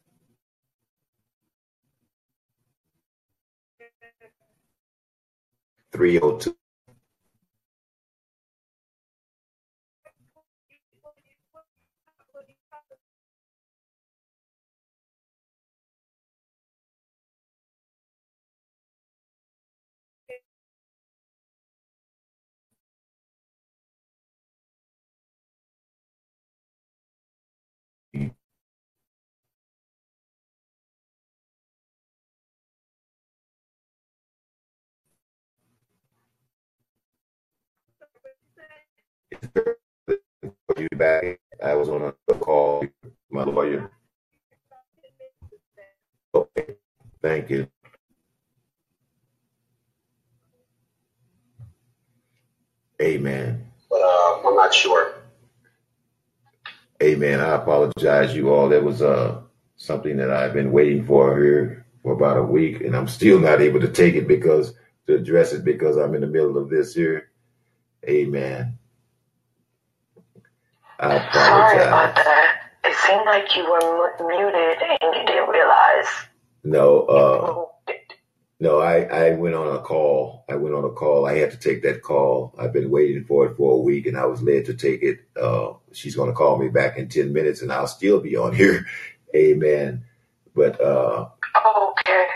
[5.92, 6.56] Three oh two.
[40.78, 41.40] You back.
[41.62, 42.86] I was on a call,
[43.30, 43.90] my lawyer.
[46.34, 46.76] Okay,
[47.22, 47.68] thank you.
[53.02, 53.66] Amen.
[53.90, 55.14] But uh, I'm not sure.
[57.02, 57.40] Amen.
[57.40, 58.68] I apologize, you all.
[58.70, 59.42] That was uh
[59.76, 63.60] something that I've been waiting for here for about a week, and I'm still not
[63.62, 64.74] able to take it because
[65.06, 67.30] to address it because I'm in the middle of this here.
[68.08, 68.79] Amen.
[71.00, 72.60] I Sorry about that.
[72.84, 76.06] It seemed like you were mu- muted and you didn't realize.
[76.62, 77.92] No, uh,
[78.60, 80.44] no, I, I went on a call.
[80.46, 81.24] I went on a call.
[81.24, 82.54] I had to take that call.
[82.58, 85.20] I've been waiting for it for a week and I was led to take it.
[85.40, 88.54] Uh, she's going to call me back in 10 minutes and I'll still be on
[88.54, 88.86] here.
[89.34, 90.04] Amen.
[90.54, 92.26] But, uh, okay.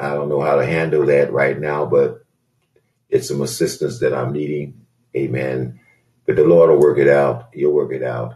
[0.00, 2.24] I don't know how to handle that right now, but
[3.08, 4.86] it's some assistance that I'm needing.
[5.16, 5.78] Amen.
[6.28, 7.48] But the Lord will work it out.
[7.54, 8.34] He'll work it out.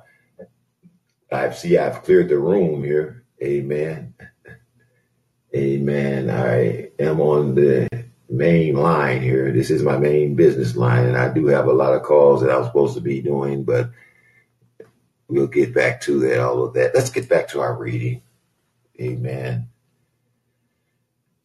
[1.31, 3.27] I see I've cleared the room here.
[3.43, 4.15] Amen.
[5.55, 6.31] Amen.
[6.31, 7.89] I am on the
[8.31, 9.53] main line here.
[9.53, 12.51] This is my main business line, and I do have a lot of calls that
[12.51, 13.91] I'm supposed to be doing, but
[15.29, 16.95] we'll get back to that, all of that.
[16.95, 18.23] Let's get back to our reading.
[18.99, 19.69] Amen.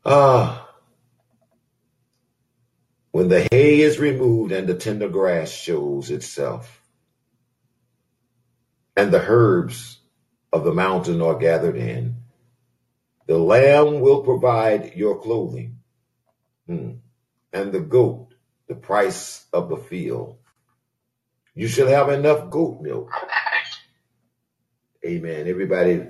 [0.05, 0.66] Ah.
[3.17, 6.83] When the hay is removed and the tender grass shows itself,
[8.95, 9.97] and the herbs
[10.53, 12.17] of the mountain are gathered in,
[13.25, 15.79] the lamb will provide your clothing,
[16.67, 16.97] Hmm.
[17.51, 18.35] and the goat
[18.67, 20.37] the price of the field.
[21.55, 23.09] You shall have enough goat milk.
[25.03, 25.47] Amen.
[25.47, 26.05] Everybody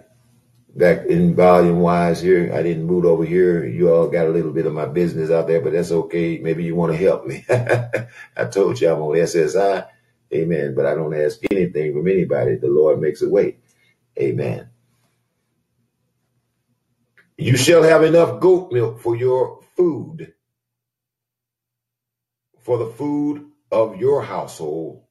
[0.75, 2.51] back in volume wise here.
[2.53, 3.65] I didn't move over here.
[3.65, 6.39] You all got a little bit of my business out there, but that's okay.
[6.39, 7.45] Maybe you want to help me.
[7.49, 9.87] I told you I'm on SSI.
[10.33, 10.75] Amen.
[10.75, 12.55] But I don't ask anything from anybody.
[12.55, 13.57] The Lord makes a way.
[14.19, 14.69] Amen.
[17.37, 20.33] You shall have enough goat milk for your food,
[22.61, 25.03] for the food of your household,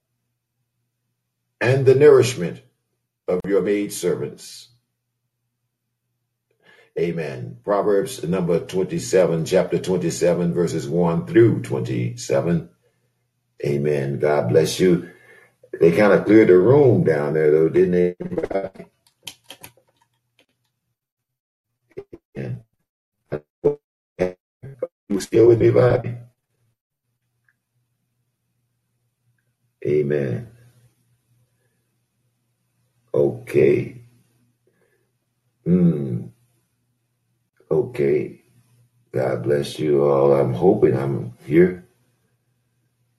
[1.60, 2.62] and the nourishment
[3.28, 4.68] of your maid servants.
[6.98, 7.58] Amen.
[7.64, 12.70] Proverbs number 27, chapter 27, verses 1 through 27.
[13.66, 14.18] Amen.
[14.20, 15.10] God bless you.
[15.80, 18.16] They kind of cleared the room down there, though, didn't
[22.36, 22.54] they?
[25.08, 26.16] You still with me, Bobby?
[29.86, 30.48] Amen.
[33.14, 34.02] Okay.
[35.64, 36.26] Hmm.
[37.76, 38.40] Okay.
[39.12, 40.32] God bless you all.
[40.32, 41.86] I'm hoping I'm here.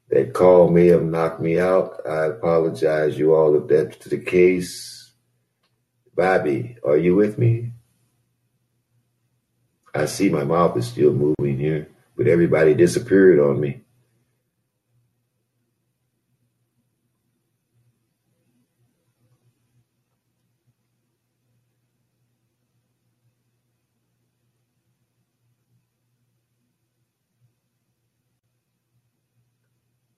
[0.10, 2.02] That call may have knocked me out.
[2.10, 5.12] I apologize, you all, if that's the case.
[6.16, 7.74] Bobby, are you with me?
[9.94, 13.82] I see my mouth is still moving here, but everybody disappeared on me.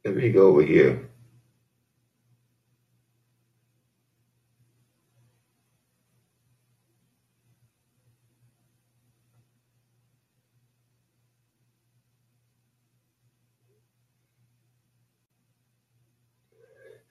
[0.05, 1.09] Let go over here.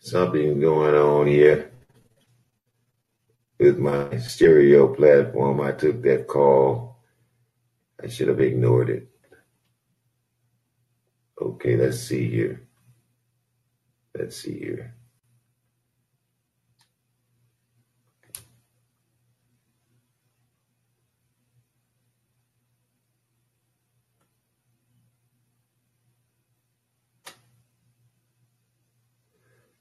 [0.00, 1.70] Something going on here
[3.58, 5.60] with my stereo platform.
[5.60, 6.96] I took that call.
[8.02, 9.08] I should have ignored it.
[11.40, 12.67] Okay, let's see here.
[14.18, 14.94] Let's see here.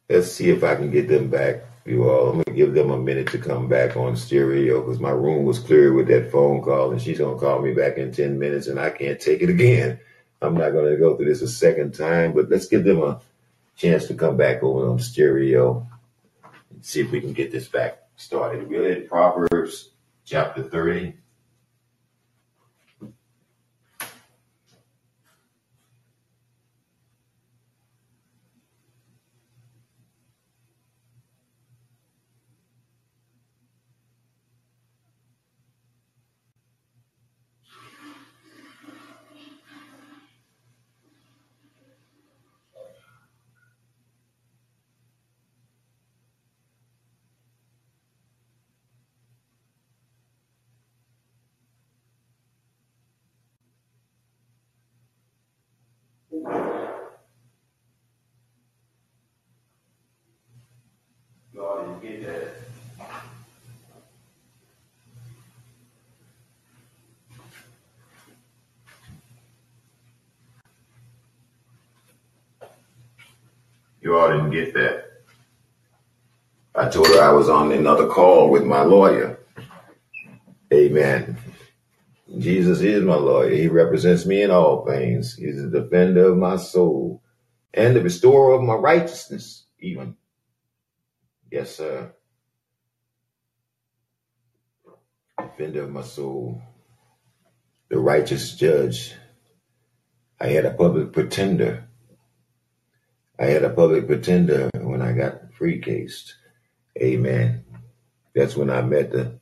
[0.08, 2.30] Let's see if I can get them back, you all.
[2.30, 5.60] I'm to give them a minute to come back on stereo because my room was
[5.60, 8.80] clear with that phone call and she's to call me back in 10 minutes and
[8.80, 10.00] I can't take it again.
[10.42, 13.20] I'm not to go through this a second time, but let's give them a
[13.78, 15.88] chance to come back over on um, stereo
[16.72, 18.68] and see if we can get this back started.
[18.68, 19.92] We're in Proverbs
[20.26, 21.14] chapter 30.
[61.56, 62.68] God, you get that.
[74.08, 75.04] You all didn't get that.
[76.74, 79.38] I told her I was on another call with my lawyer.
[80.74, 81.38] Amen.
[82.38, 83.50] Jesus is my lawyer.
[83.50, 85.36] He represents me in all things.
[85.36, 87.22] He's the defender of my soul
[87.74, 90.16] and the restorer of my righteousness, even.
[91.52, 92.14] Yes, sir.
[95.38, 96.62] Defender of my soul,
[97.90, 99.16] the righteous judge.
[100.40, 101.87] I had a public pretender.
[103.40, 106.36] I had a public pretender when I got free cased.
[107.00, 107.64] Amen.
[108.34, 109.40] That's when I met the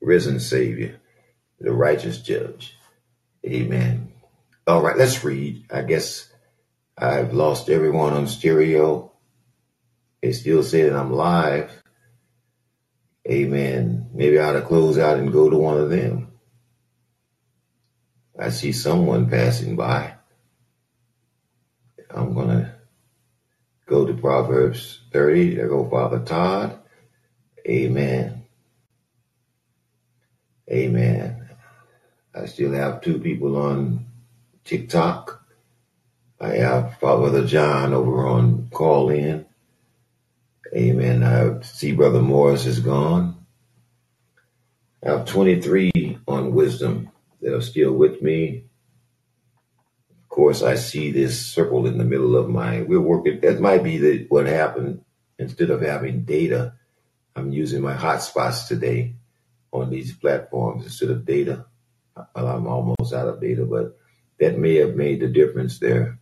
[0.00, 1.00] risen Savior,
[1.60, 2.76] the righteous judge.
[3.46, 4.12] Amen.
[4.66, 5.66] All right, let's read.
[5.70, 6.32] I guess
[6.96, 9.12] I've lost everyone on stereo.
[10.22, 11.70] They still say that I'm live.
[13.28, 14.10] Amen.
[14.14, 16.32] Maybe I ought to close out and go to one of them.
[18.38, 20.14] I see someone passing by.
[22.10, 22.73] I'm going to
[23.86, 25.56] go to Proverbs 30.
[25.56, 26.78] There go Father Todd.
[27.68, 28.44] Amen.
[30.70, 31.48] Amen.
[32.34, 34.06] I still have two people on
[34.64, 35.42] TikTok.
[36.40, 39.46] I have Father John over on Callin.
[40.74, 41.22] Amen.
[41.22, 43.46] I see Brother Morris is gone.
[45.04, 48.64] I have 23 on wisdom that are still with me.
[50.34, 52.82] Course, I see this circle in the middle of my.
[52.82, 53.38] We're working.
[53.42, 55.04] That might be the, what happened.
[55.38, 56.74] Instead of having data,
[57.36, 59.14] I'm using my hotspots today
[59.72, 61.66] on these platforms instead of data.
[62.16, 63.96] Well, I'm almost out of data, but
[64.40, 66.18] that may have made the difference there.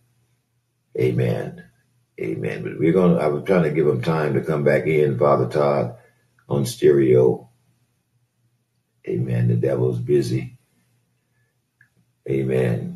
[0.95, 1.65] Amen.
[2.21, 2.61] Amen.
[2.61, 5.17] But we're going to, I was trying to give them time to come back in,
[5.17, 5.95] Father Todd,
[6.47, 7.49] on stereo.
[9.07, 9.47] Amen.
[9.47, 10.59] The devil's busy.
[12.29, 12.92] Amen.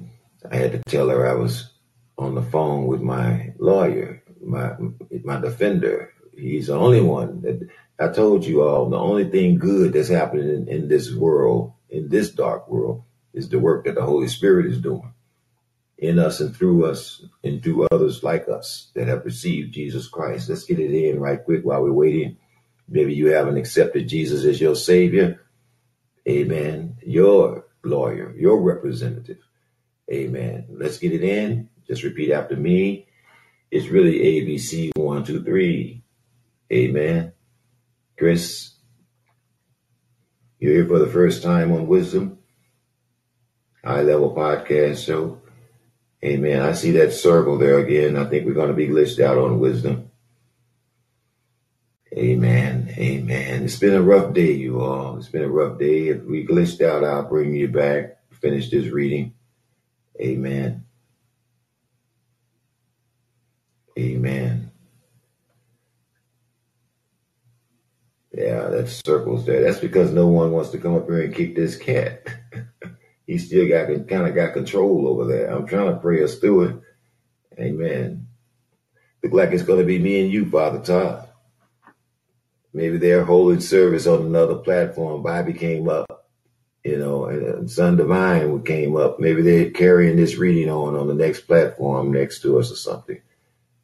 [0.51, 1.71] I had to tell her I was
[2.17, 4.75] on the phone with my lawyer, my
[5.23, 6.13] my defender.
[6.35, 7.67] He's the only one that
[7.99, 8.89] I told you all.
[8.89, 13.03] The only thing good that's happening in, in this world, in this dark world,
[13.33, 15.13] is the work that the Holy Spirit is doing
[15.97, 20.49] in us and through us and through others like us that have received Jesus Christ.
[20.49, 22.37] Let's get it in right quick while we're waiting.
[22.87, 25.41] Maybe you haven't accepted Jesus as your Savior.
[26.27, 26.97] Amen.
[27.03, 29.46] Your lawyer, your representative.
[30.11, 30.65] Amen.
[30.69, 31.69] Let's get it in.
[31.87, 33.07] Just repeat after me.
[33.71, 36.03] It's really ABC one, two, three.
[36.71, 37.33] Amen.
[38.17, 38.73] Chris,
[40.59, 42.39] you're here for the first time on Wisdom,
[43.83, 45.41] High Level Podcast Show.
[46.23, 46.61] Amen.
[46.61, 48.17] I see that circle there again.
[48.17, 50.09] I think we're going to be glitched out on Wisdom.
[52.13, 52.93] Amen.
[52.97, 53.63] Amen.
[53.63, 55.17] It's been a rough day, you all.
[55.17, 56.07] It's been a rough day.
[56.07, 58.17] If we glitched out, I'll bring you back.
[58.31, 59.33] Finish this reading.
[60.21, 60.85] Amen.
[63.97, 64.71] Amen.
[68.33, 69.63] Yeah, that circles there.
[69.63, 72.27] That's because no one wants to come up here and kick this cat.
[73.27, 75.51] he still got kind of got control over there.
[75.51, 76.75] I'm trying to pray us through it.
[77.59, 78.27] Amen.
[79.23, 81.27] Look like it's going to be me and you, Father Todd.
[82.73, 85.23] Maybe they're holding service on another platform.
[85.23, 86.16] Bobby came up,
[86.87, 89.19] you know, and Son Divine came up.
[89.19, 93.21] Maybe they're carrying this reading on on the next platform next to us or something.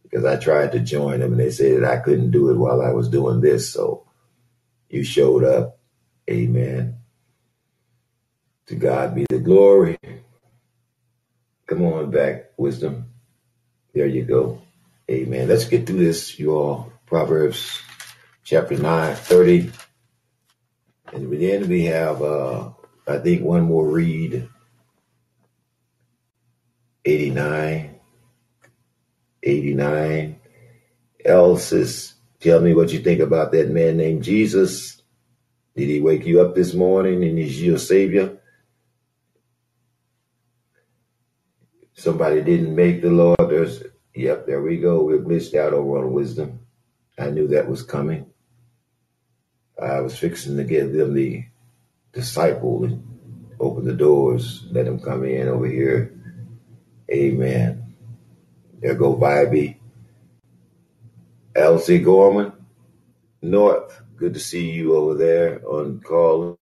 [0.03, 2.81] Because I tried to join them and they said that I couldn't do it while
[2.81, 3.73] I was doing this.
[3.73, 4.07] So
[4.89, 5.79] you showed up.
[6.29, 6.99] Amen.
[8.67, 9.99] To God be the glory.
[11.67, 13.07] Come on back, wisdom.
[13.93, 14.61] There you go.
[15.11, 15.49] Amen.
[15.49, 16.93] Let's get through this, you all.
[17.05, 17.81] Proverbs
[18.45, 19.71] chapter 9, 30.
[21.11, 22.69] And then we have, uh,
[23.07, 24.49] I think, one more read
[27.05, 27.99] 89.
[29.43, 30.39] 89.
[31.25, 35.01] Else is, tell me what you think about that man named Jesus.
[35.75, 38.37] Did he wake you up this morning and he's your savior?
[41.93, 43.37] Somebody didn't make the Lord.
[43.39, 43.83] There's,
[44.13, 45.03] yep, there we go.
[45.03, 46.59] We're glitched out over on wisdom.
[47.17, 48.25] I knew that was coming.
[49.81, 51.45] I was fixing to give them the
[52.13, 53.01] disciple
[53.59, 56.13] open the doors, let them come in over here.
[57.11, 57.95] Amen.
[58.81, 59.77] There go Vibey.
[61.55, 62.53] Elsie Gorman,
[63.41, 64.01] North.
[64.17, 66.59] Good to see you over there on call.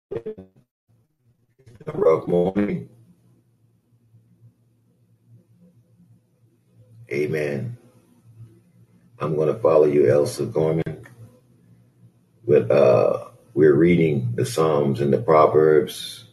[1.86, 2.90] Rough morning.
[7.12, 7.78] Amen.
[9.20, 10.84] I'm going to follow you, Elsa Gorman.
[12.46, 16.26] with uh, we're reading the Psalms and the Proverbs.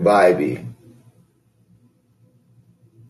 [0.00, 0.66] Vibey.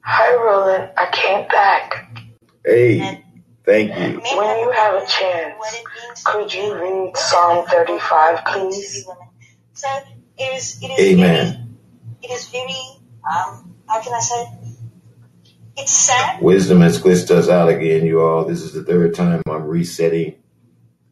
[0.03, 0.91] Hi, Roland.
[0.97, 2.19] I came back.
[2.65, 3.25] Hey,
[3.65, 4.21] thank you.
[4.21, 9.07] When you have a chance, could you read Psalm 35, please?
[9.75, 9.89] So
[10.37, 11.79] it is, it is Amen.
[12.23, 12.75] it is very,
[13.31, 14.62] um, how can I say?
[15.77, 16.43] It's sad.
[16.43, 18.45] Wisdom has glitched us out again, you all.
[18.45, 20.37] This is the third time I'm resetting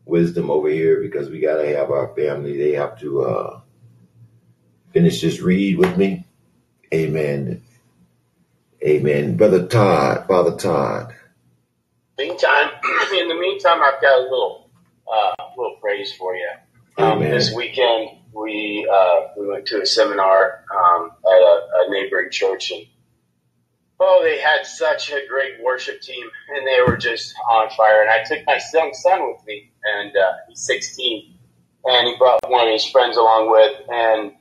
[0.05, 2.59] wisdom over here because we got to have our family.
[2.59, 3.61] They have to uh,
[4.93, 6.27] finish this read with me.
[6.93, 7.63] Amen.
[8.83, 9.37] Amen.
[9.37, 11.15] Brother Todd, Father Todd.
[12.19, 12.71] Meantime,
[13.19, 14.71] in the meantime, I've got a little,
[15.11, 16.51] uh, little praise for you.
[16.99, 22.31] Um, this weekend, we uh, we went to a seminar um, at a, a neighboring
[22.31, 22.85] church, and
[24.01, 28.03] oh, they had such a great worship team, and they were just on fire.
[28.03, 31.35] And I took my young son with me, and uh, he's 16,
[31.85, 34.33] and he brought one of his friends along with, and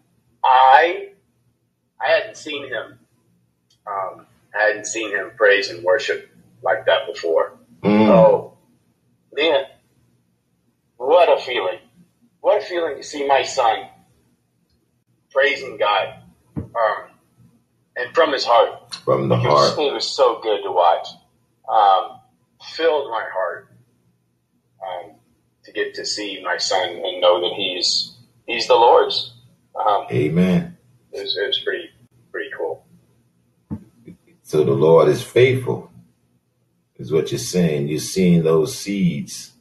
[0.43, 1.09] I
[2.01, 2.97] I hadn't seen him,
[3.85, 4.25] um,
[4.57, 6.29] I hadn't seen him praise and worship
[6.63, 7.57] like that before.
[7.83, 8.07] Mm.
[8.07, 8.57] Oh,
[9.33, 9.65] man,
[10.95, 11.79] what a feeling!
[12.41, 13.87] What a feeling to see my son
[15.31, 16.23] praising God,
[16.55, 17.08] um,
[17.99, 18.95] and from his heart.
[18.95, 19.79] From the was, heart.
[19.79, 21.07] it was so good to watch.
[21.67, 22.19] Um,
[22.75, 23.71] filled my heart.
[24.81, 25.15] Um,
[25.65, 28.15] to get to see my son and know that he's
[28.47, 29.33] he's the Lord's.
[29.75, 30.77] Um, Amen.
[31.11, 31.89] It was, it was pretty
[32.31, 32.85] pretty cool.
[34.43, 35.91] So the Lord is faithful,
[36.97, 37.87] is what you're saying.
[37.87, 39.51] You're seeing those seeds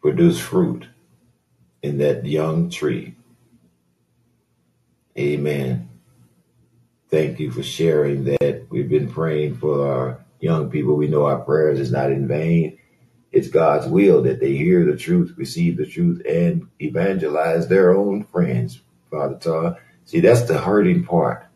[0.00, 0.86] produce fruit
[1.82, 3.16] in that young tree.
[5.18, 5.88] Amen.
[7.10, 8.66] Thank you for sharing that.
[8.70, 10.96] We've been praying for our young people.
[10.96, 12.78] We know our prayers is not in vain.
[13.30, 18.24] It's God's will that they hear the truth, receive the truth, and evangelize their own
[18.24, 19.76] friends, Father Todd.
[20.04, 21.46] See, that's the hurting part.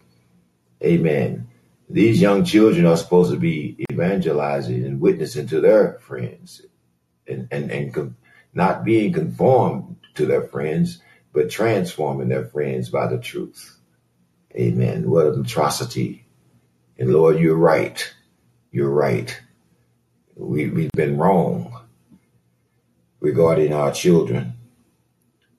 [0.82, 1.48] Amen.
[1.88, 6.62] These young children are supposed to be evangelizing and witnessing to their friends
[7.26, 8.14] and, and, and
[8.52, 11.00] not being conformed to their friends,
[11.32, 13.77] but transforming their friends by the truth.
[14.54, 15.10] Amen.
[15.10, 16.26] What an atrocity.
[16.98, 18.12] And Lord, you're right.
[18.70, 19.40] You're right.
[20.36, 21.82] We, we've been wrong
[23.20, 24.54] regarding our children.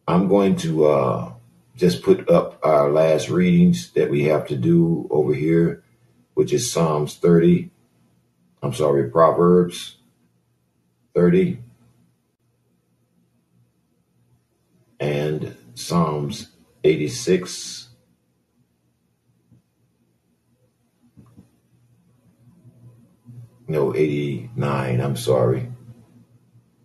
[0.07, 1.33] I'm going to uh,
[1.75, 5.83] just put up our last readings that we have to do over here,
[6.33, 7.69] which is Psalms 30.
[8.61, 9.97] I'm sorry, Proverbs
[11.13, 11.59] 30
[14.99, 16.47] and Psalms
[16.83, 17.88] 86.
[23.69, 24.99] No, 89.
[24.99, 25.71] I'm sorry.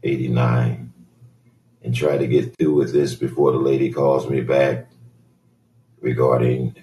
[0.03, 0.93] 89.
[1.83, 4.91] And try to get through with this before the lady calls me back
[6.01, 6.77] regarding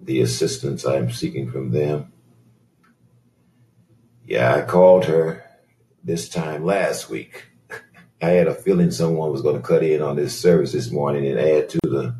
[0.00, 2.12] the assistance I'm seeking from them.
[4.26, 5.44] Yeah, I called her
[6.02, 7.46] this time last week
[8.22, 11.26] I had a feeling someone was going to cut in on this service this morning
[11.26, 12.14] and add to the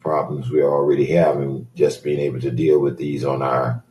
[0.00, 3.83] problems we're already having just being able to deal with these on our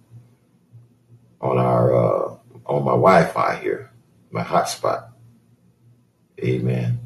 [1.44, 3.92] on our uh, on my Wi-Fi here,
[4.32, 5.10] my hotspot.
[6.40, 7.00] Amen.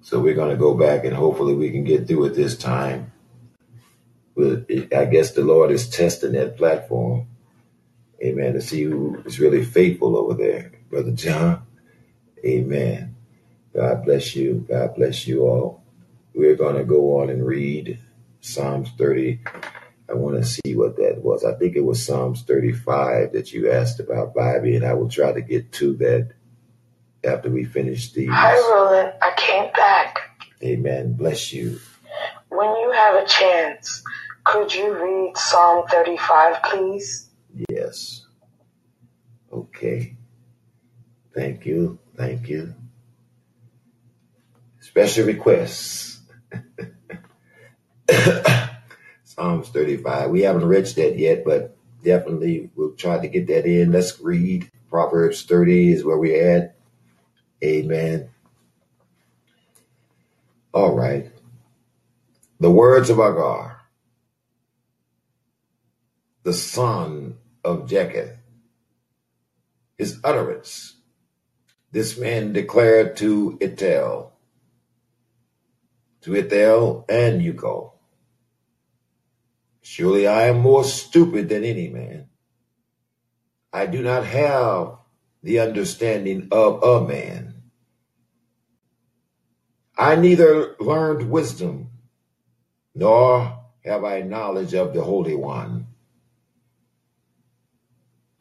[0.00, 3.12] So we're going to go back and hopefully we can get through it this time.
[4.36, 4.66] But
[4.96, 7.28] I guess the Lord is testing that platform.
[8.22, 8.54] Amen.
[8.54, 11.66] To see who is really faithful over there, Brother John.
[12.44, 13.16] Amen.
[13.74, 14.64] God bless you.
[14.68, 15.82] God bless you all.
[16.34, 17.98] We're going to go on and read
[18.40, 19.40] Psalms 30.
[20.08, 21.44] I want to see what that was.
[21.44, 25.32] I think it was Psalms 35 that you asked about, Bobby, and I will try
[25.32, 26.32] to get to that
[27.24, 28.30] after we finish these.
[28.30, 29.12] Hi, Roland.
[29.20, 30.46] I came back.
[30.62, 31.14] Amen.
[31.14, 31.80] Bless you.
[32.48, 34.02] When you have a chance,
[34.44, 37.28] could you read Psalm 35, please?
[37.68, 38.24] Yes.
[39.52, 40.16] Okay.
[41.34, 41.98] Thank you.
[42.16, 42.74] Thank you.
[44.80, 46.15] Special requests.
[49.36, 50.30] Psalms 35.
[50.30, 53.92] We haven't reached that yet, but definitely we'll try to get that in.
[53.92, 54.70] Let's read.
[54.88, 56.76] Proverbs 30 is where we're at.
[57.62, 58.30] Amen.
[60.72, 61.30] All right.
[62.60, 63.76] The words of Agur,
[66.42, 68.36] the son of Jakeh,
[69.98, 70.96] his utterance
[71.96, 74.32] this man declared to Ithiel,
[76.20, 77.92] to Ithiel and Ucal,
[79.88, 82.26] Surely I am more stupid than any man.
[83.72, 84.98] I do not have
[85.44, 87.62] the understanding of a man.
[89.96, 91.90] I neither learned wisdom,
[92.96, 95.86] nor have I knowledge of the Holy One,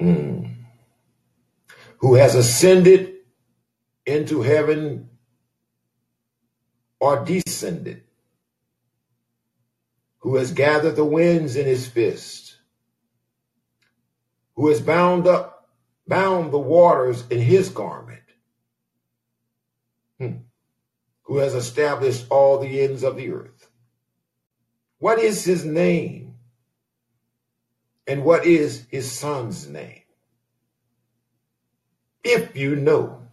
[0.01, 0.51] mm.
[1.99, 3.17] who has ascended
[4.03, 5.11] into heaven
[6.99, 8.04] or descended,
[10.25, 12.57] who has gathered the winds in his fist,
[14.55, 15.69] who has bound up,
[16.07, 18.23] bound the waters in his garment,
[20.17, 20.37] hmm.
[21.21, 23.69] who has established all the ends of the earth.
[24.97, 26.33] What is his name?
[28.07, 30.01] And what is his son's name?
[32.23, 33.27] If you know,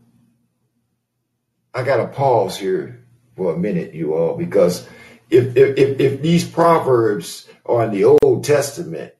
[1.72, 4.86] I got to pause here for a minute, you all, because
[5.32, 9.14] if, if, if these proverbs are in the Old Testament,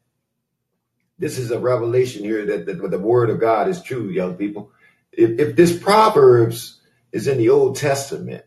[1.18, 4.72] this is a revelation here that, that the word of God is true, young people.
[5.10, 6.80] If, if this proverbs
[7.12, 8.44] is in the Old Testament,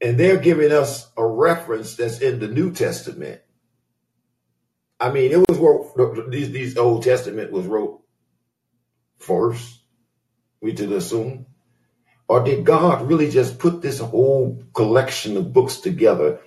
[0.00, 3.40] and they're giving us a reference that's in the New Testament.
[4.98, 8.02] I mean, it was wrote, these these Old Testament was wrote
[9.18, 9.80] first.
[10.60, 11.46] We should assume.
[12.28, 16.40] Or did God really just put this whole collection of books together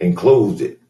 [0.00, 0.80] and closed it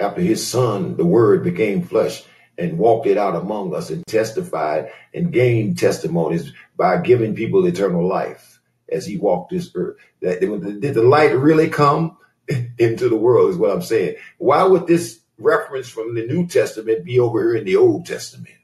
[0.00, 2.22] after his son, the word, became flesh
[2.56, 8.06] and walked it out among us and testified and gained testimonies by giving people eternal
[8.06, 9.96] life as he walked this earth.
[10.20, 12.16] Did the light really come
[12.78, 13.50] into the world?
[13.50, 14.16] Is what I'm saying.
[14.38, 18.57] Why would this reference from the New Testament be over here in the Old Testament?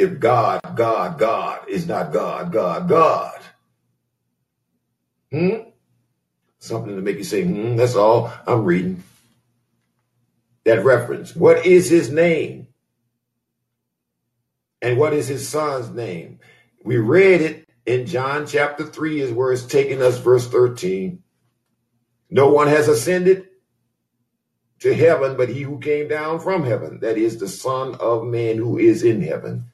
[0.00, 3.38] If God, God, God is not God, God, God.
[5.30, 5.68] Hmm?
[6.58, 9.02] Something to make you say, hmm, that's all I'm reading.
[10.64, 11.36] That reference.
[11.36, 12.68] What is his name?
[14.80, 16.40] And what is his son's name?
[16.82, 21.22] We read it in John chapter 3 is where it's taking us, verse 13.
[22.30, 23.48] No one has ascended
[24.78, 28.56] to heaven but he who came down from heaven, that is the Son of Man
[28.56, 29.69] who is in heaven.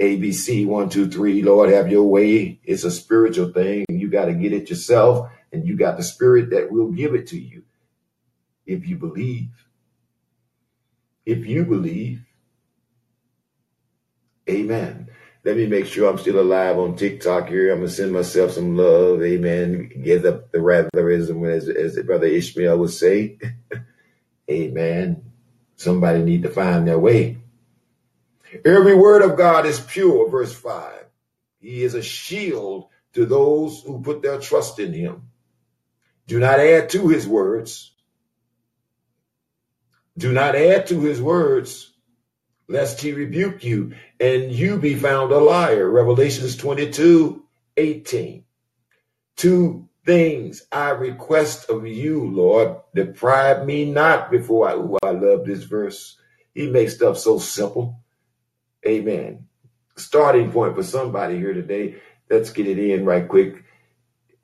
[0.00, 2.60] ABC one, two, three, Lord, have your way.
[2.64, 3.84] It's a spiritual thing.
[3.88, 7.28] You got to get it yourself, and you got the spirit that will give it
[7.28, 7.62] to you
[8.66, 9.50] if you believe.
[11.24, 12.22] If you believe.
[14.48, 15.08] Amen.
[15.44, 17.72] Let me make sure I'm still alive on TikTok here.
[17.72, 19.22] I'm gonna send myself some love.
[19.22, 19.90] Amen.
[20.02, 23.38] Get up the ratherism as, as Brother Ishmael would say.
[24.50, 25.24] Amen.
[25.76, 27.38] Somebody need to find their way.
[28.64, 31.04] Every word of God is pure, verse 5.
[31.60, 35.30] He is a shield to those who put their trust in him.
[36.26, 37.92] Do not add to his words.
[40.18, 41.92] Do not add to his words,
[42.68, 45.88] lest he rebuke you and you be found a liar.
[45.88, 47.44] Revelations 22
[47.76, 48.44] 18.
[49.36, 52.76] Two things I request of you, Lord.
[52.94, 54.74] Deprive me not before I.
[54.74, 56.18] Ooh, I love this verse.
[56.54, 58.00] He makes stuff so simple.
[58.86, 59.46] Amen.
[59.96, 61.96] Starting point for somebody here today.
[62.30, 63.64] Let's get it in right quick.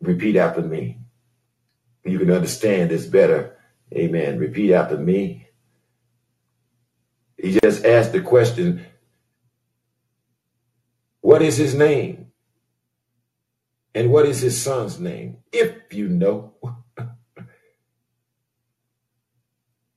[0.00, 1.00] Repeat after me.
[2.04, 3.56] You can understand this better.
[3.94, 4.38] Amen.
[4.38, 5.48] Repeat after me.
[7.38, 8.86] He just asked the question,
[11.20, 12.32] What is his name?
[13.94, 15.38] And what is his son's name?
[15.52, 16.54] If you know.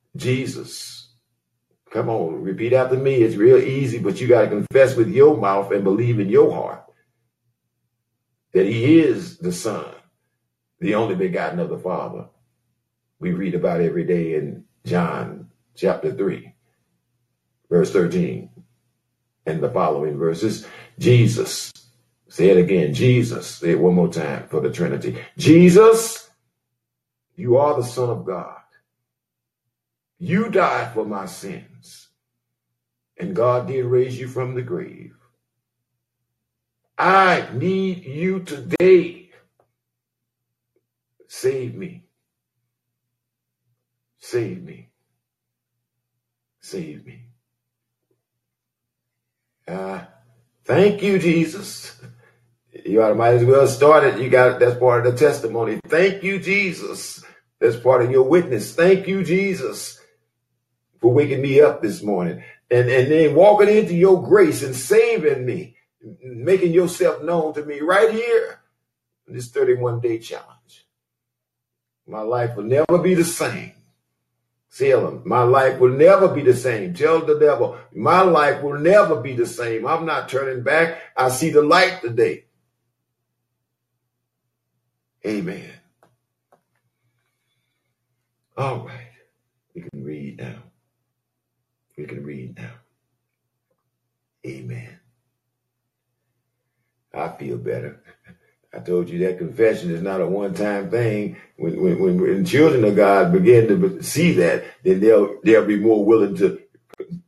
[0.17, 1.04] Jesus.
[1.95, 3.23] Come on, repeat after me.
[3.23, 6.51] It's real easy, but you got to confess with your mouth and believe in your
[6.53, 6.83] heart
[8.51, 9.95] that he is the Son,
[10.81, 12.25] the only begotten of the Father.
[13.21, 16.53] We read about every day in John chapter 3,
[17.69, 18.49] verse 13,
[19.45, 20.67] and the following verses.
[20.99, 21.71] Jesus,
[22.27, 25.23] say it again, Jesus, say it one more time for the Trinity.
[25.37, 26.29] Jesus,
[27.37, 28.57] you are the Son of God.
[30.25, 32.07] You died for my sins,
[33.15, 35.13] and God did raise you from the grave.
[36.97, 39.29] I need you today.
[41.27, 42.05] Save me.
[44.17, 44.89] Save me.
[46.59, 47.27] Save me.
[49.67, 50.05] Uh,
[50.63, 52.01] thank you, Jesus.
[52.83, 54.19] You ought to might as well start it.
[54.19, 55.79] You got that's part of the testimony.
[55.85, 57.23] Thank you, Jesus.
[57.59, 58.73] That's part of your witness.
[58.73, 59.99] Thank you, Jesus
[61.05, 65.45] for waking me up this morning and, and then walking into your grace and saving
[65.45, 65.75] me,
[66.23, 68.59] making yourself known to me right here
[69.27, 70.87] in this 31 day challenge.
[72.07, 73.73] My life will never be the same.
[74.75, 76.95] Tell him, my life will never be the same.
[76.95, 79.85] Tell the devil, my life will never be the same.
[79.85, 81.03] I'm not turning back.
[81.15, 82.45] I see the light today.
[85.23, 85.69] Amen.
[88.57, 89.11] All right.
[89.75, 90.64] We can read now.
[91.97, 92.73] We can read now.
[94.45, 94.99] Amen.
[97.13, 98.01] I feel better.
[98.73, 101.37] I told you that confession is not a one-time thing.
[101.57, 106.03] When, when, when, children of God begin to see that, then they'll they'll be more
[106.03, 106.61] willing to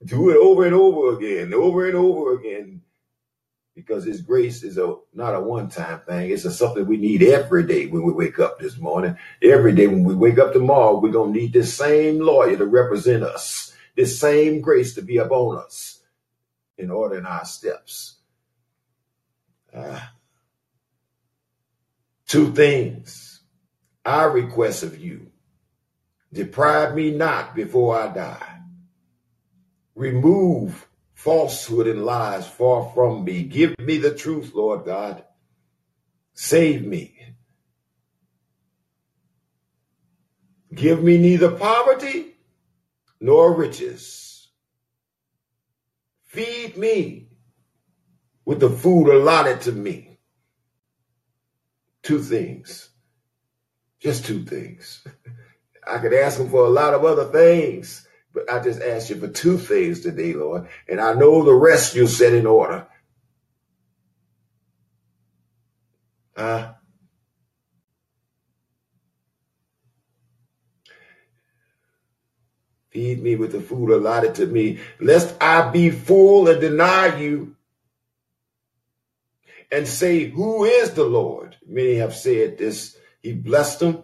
[0.03, 2.81] do it over and over again, over and over again,
[3.75, 6.31] because His grace is a not a one-time thing.
[6.31, 9.17] It's a something we need every day when we wake up this morning.
[9.41, 13.23] Every day when we wake up tomorrow, we're gonna need this same lawyer to represent
[13.23, 15.99] us this same grace to be upon us
[16.77, 18.19] in ordering our steps.
[19.73, 19.99] Uh,
[22.27, 23.41] two things
[24.05, 25.31] I request of you
[26.31, 28.59] deprive me not before I die.
[29.95, 33.41] Remove falsehood and lies far from me.
[33.41, 35.23] Give me the truth, Lord God.
[36.33, 37.15] Save me.
[40.71, 42.36] Give me neither poverty
[43.19, 44.49] nor riches.
[46.25, 47.29] Feed me
[48.45, 50.19] with the food allotted to me.
[52.03, 52.89] Two things.
[53.99, 55.05] Just two things.
[55.87, 59.17] I could ask him for a lot of other things, But I just ask you
[59.17, 62.87] for two things today, Lord, and I know the rest you'll set in order.
[66.35, 66.73] Uh,
[72.97, 77.55] feed me with the food allotted to me, lest I be full and deny you
[79.71, 81.55] and say, Who is the Lord?
[81.67, 82.97] Many have said this.
[83.21, 84.03] He blessed them.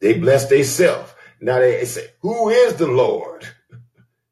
[0.00, 1.14] They blessed themselves.
[1.40, 3.48] Now they say, Who is the Lord?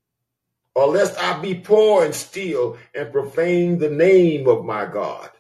[0.75, 5.31] or lest I be poor and steal and profane the name of my God.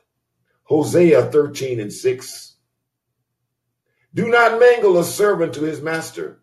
[0.62, 2.54] Hosea 13 and 6.
[4.14, 6.40] Do not mangle a servant to his master,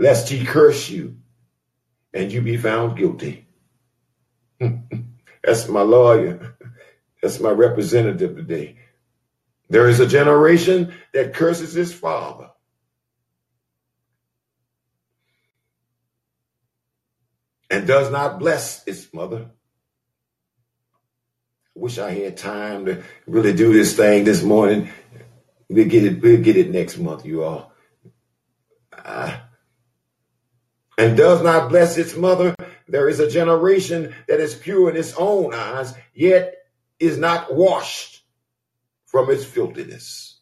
[0.00, 1.18] lest he curse you
[2.14, 3.46] and you be found guilty.
[5.44, 6.56] That's my lawyer.
[7.22, 8.78] That's my representative today.
[9.68, 12.48] There is a generation that curses his father.
[17.70, 19.50] And does not bless its mother.
[21.74, 24.90] Wish I had time to really do this thing this morning.
[25.68, 26.22] We'll get it.
[26.22, 27.72] We'll get it next month, you all.
[28.92, 29.38] Uh,
[31.00, 32.54] and does not bless its mother
[32.86, 36.54] there is a generation that is pure in its own eyes, yet
[36.98, 38.22] is not washed
[39.06, 40.40] from its filthiness.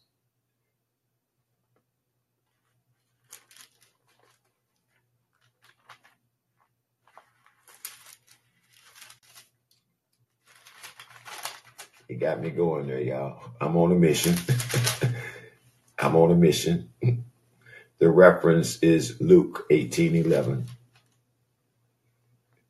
[12.09, 13.39] It got me going there, y'all.
[13.61, 14.35] I'm on a mission.
[15.99, 16.89] I'm on a mission.
[17.99, 20.67] The reference is Luke 18 11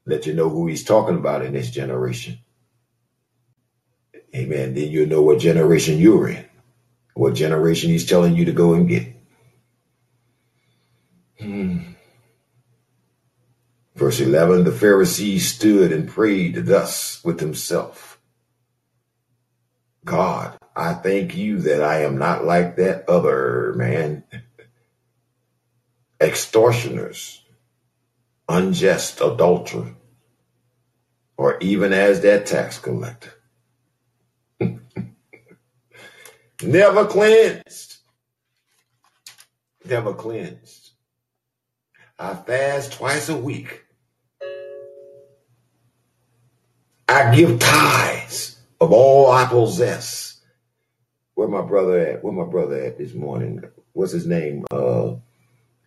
[0.09, 2.39] let you know who he's talking about in this generation.
[4.35, 4.73] Amen.
[4.73, 6.45] Then you'll know what generation you're in,
[7.13, 9.07] what generation he's telling you to go and get.
[11.39, 11.77] Hmm.
[13.95, 18.19] Verse 11 The Pharisee stood and prayed thus with himself
[20.05, 24.23] God, I thank you that I am not like that other man.
[26.21, 27.41] Extortioners,
[28.47, 29.95] unjust adulterer,
[31.37, 33.31] or even as that tax collector.
[36.61, 37.97] Never cleansed.
[39.85, 40.89] Never cleansed.
[42.17, 43.85] I fast twice a week.
[47.07, 50.41] I give tithes of all I possess.
[51.35, 52.23] Where my brother at?
[52.23, 53.63] Where my brother at this morning?
[53.93, 54.65] What's his name?
[54.69, 55.15] Uh,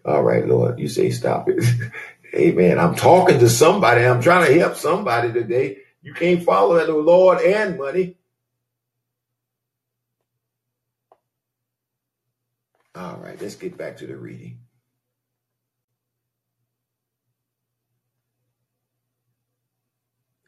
[0.05, 1.65] all right, Lord, you say stop it.
[2.35, 2.79] Amen.
[2.79, 4.05] I'm talking to somebody.
[4.05, 5.79] I'm trying to help somebody today.
[6.03, 8.17] You can't follow the Lord and money.
[12.95, 14.61] All right, let's get back to the reading.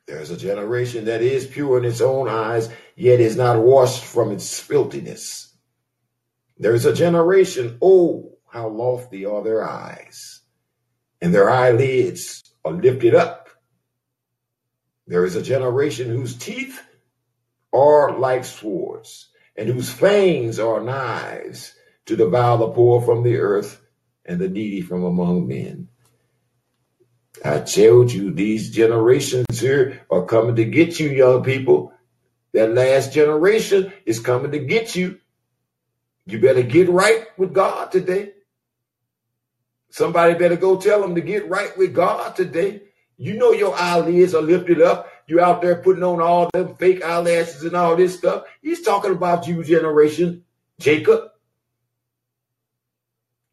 [0.07, 4.33] There's a generation that is pure in its own eyes, yet is not washed from
[4.33, 5.55] its filthiness.
[6.59, 10.41] There's a generation, oh, how lofty are their eyes
[11.21, 13.49] and their eyelids are lifted up.
[15.09, 16.81] There is a generation whose teeth
[17.73, 21.75] are like swords, and whose fangs are knives
[22.07, 23.83] to devour the poor from the earth
[24.25, 25.89] and the needy from among men.
[27.45, 31.93] I told you these generations here are coming to get you, young people.
[32.53, 35.19] That last generation is coming to get you.
[36.27, 38.35] You better get right with God today.
[39.95, 42.83] Somebody better go tell them to get right with God today.
[43.17, 45.09] You know your eyelids are lifted up.
[45.29, 48.43] You out there putting on all them fake eyelashes and all this stuff.
[48.61, 50.43] He's talking about you, generation,
[50.81, 51.31] Jacob.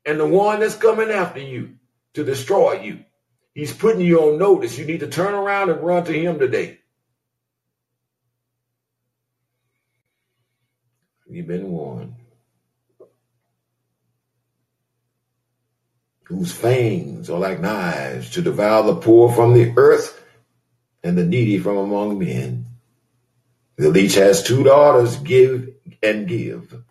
[0.04, 1.76] And the one that's coming after you
[2.16, 3.06] to destroy you.
[3.54, 4.80] He's putting you on notice.
[4.80, 6.80] You need to turn around and run to him today.
[11.30, 12.16] You've been warned.
[16.24, 20.24] Whose fangs are like knives to devour the poor from the earth
[21.04, 22.66] and the needy from among men.
[23.78, 25.70] The leech has two daughters, give
[26.02, 26.84] and give.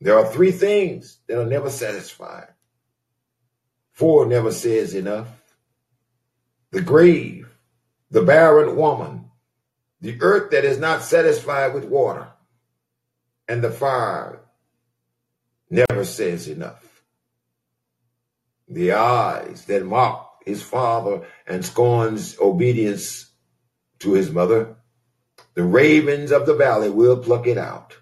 [0.00, 2.48] There are three things that are never satisfied.
[3.92, 5.28] Four never says enough.
[6.70, 7.48] The grave,
[8.10, 9.30] the barren woman,
[10.02, 12.28] the earth that is not satisfied with water,
[13.48, 14.40] and the fire
[15.70, 16.85] never says enough
[18.68, 23.30] the eyes that mock his father and scorns obedience
[23.98, 24.76] to his mother.
[25.54, 27.96] The ravens of the valley will pluck it out,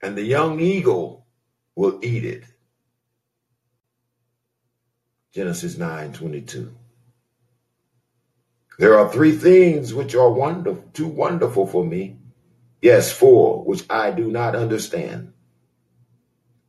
[0.00, 1.26] and the young eagle
[1.74, 2.44] will eat it.
[5.32, 6.74] Genesis 9 22.
[8.78, 12.18] There are three things which are wonderful, too wonderful for me.
[12.80, 15.32] Yes, four, which I do not understand.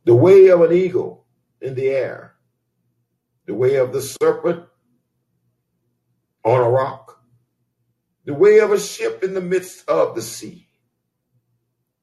[0.04, 1.26] The way of an eagle
[1.60, 2.27] in the air,
[3.48, 4.62] the way of the serpent
[6.44, 7.18] on a rock,
[8.26, 10.68] the way of a ship in the midst of the sea,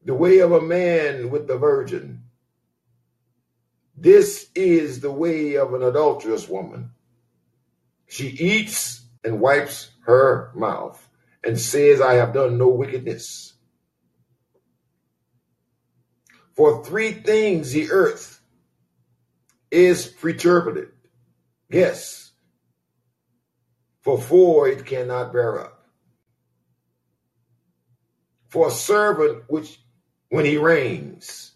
[0.04, 2.24] the way of a man with the virgin.
[3.96, 6.90] This is the way of an adulterous woman.
[8.08, 11.08] She eats and wipes her mouth
[11.44, 13.54] and says, I have done no wickedness.
[16.56, 18.42] For three things the earth
[19.70, 20.95] is perturbed.
[21.70, 22.32] Yes.
[24.02, 25.86] For four it cannot bear up.
[28.50, 29.80] For a servant which
[30.30, 31.54] when he reigns,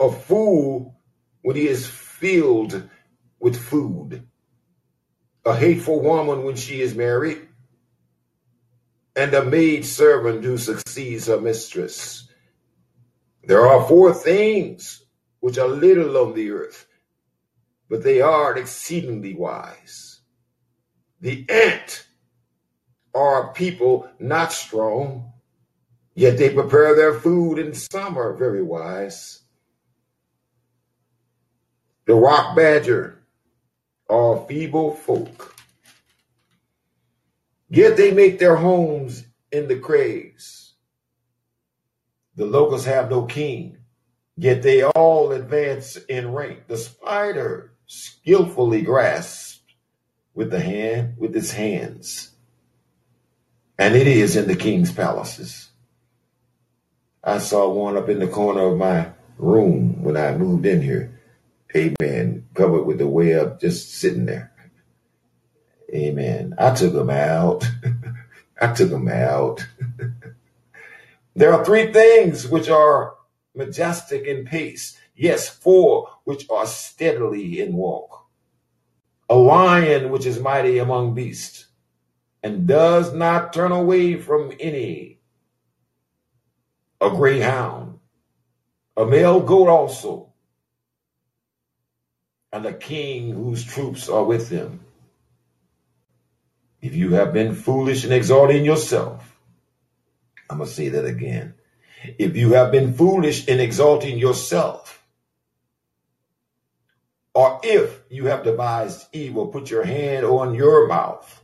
[0.00, 0.96] a fool
[1.42, 2.88] when he is filled
[3.38, 4.26] with food,
[5.44, 7.46] a hateful woman when she is married,
[9.16, 12.28] and a maid servant who succeeds her mistress.
[13.44, 15.02] There are four things
[15.40, 16.86] which are little on the earth,
[17.90, 20.20] but they are exceedingly wise.
[21.20, 22.06] The ant
[23.12, 25.32] are people not strong,
[26.14, 29.42] yet they prepare their food, and some are very wise.
[32.06, 33.18] The rock badger
[34.08, 35.56] are feeble folk,
[37.68, 40.74] yet they make their homes in the crags.
[42.36, 43.78] The locusts have no king,
[44.36, 46.68] yet they all advance in rank.
[46.68, 49.74] The spider skillfully grasped
[50.32, 52.30] with the hand with its hands,
[53.76, 55.70] and it is in the king's palaces.
[57.24, 61.20] I saw one up in the corner of my room when I moved in here.
[61.74, 62.46] Amen.
[62.54, 64.52] Covered with the web, just sitting there.
[65.92, 66.54] Amen.
[66.58, 67.68] I took him out.
[68.60, 69.66] I took him out.
[71.36, 73.14] There are three things which are
[73.54, 74.99] majestic in pace.
[75.20, 78.26] Yes, four which are steadily in walk.
[79.28, 81.66] A lion which is mighty among beasts
[82.42, 85.20] and does not turn away from any.
[87.02, 87.98] A greyhound,
[88.96, 90.32] a male goat also,
[92.50, 94.80] and a king whose troops are with him.
[96.80, 99.36] If you have been foolish in exalting yourself,
[100.48, 101.52] I'm going to say that again.
[102.18, 104.96] If you have been foolish in exalting yourself,
[107.34, 111.42] or if you have devised evil, put your hand on your mouth.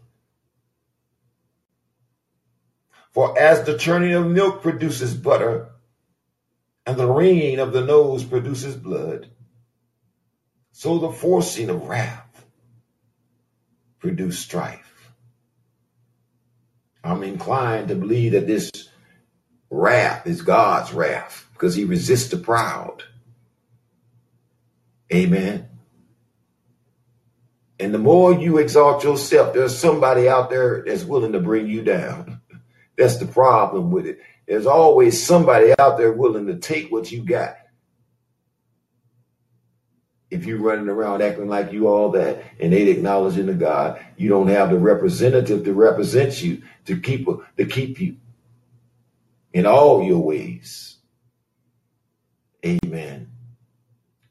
[3.12, 5.70] For as the churning of milk produces butter,
[6.84, 9.28] and the wringing of the nose produces blood,
[10.72, 12.44] so the forcing of wrath
[13.98, 15.12] produces strife.
[17.02, 18.70] I'm inclined to believe that this
[19.70, 23.02] wrath is God's wrath because he resists the proud.
[25.12, 25.68] Amen.
[27.78, 31.82] And the more you exalt yourself, there's somebody out there that's willing to bring you
[31.82, 32.40] down.
[32.96, 34.20] That's the problem with it.
[34.48, 37.56] There's always somebody out there willing to take what you got.
[40.30, 44.28] If you're running around acting like you all that and ain't acknowledging the God, you
[44.28, 48.16] don't have the representative to represent you to keep to keep you
[49.52, 50.96] in all your ways.
[52.64, 53.30] Amen.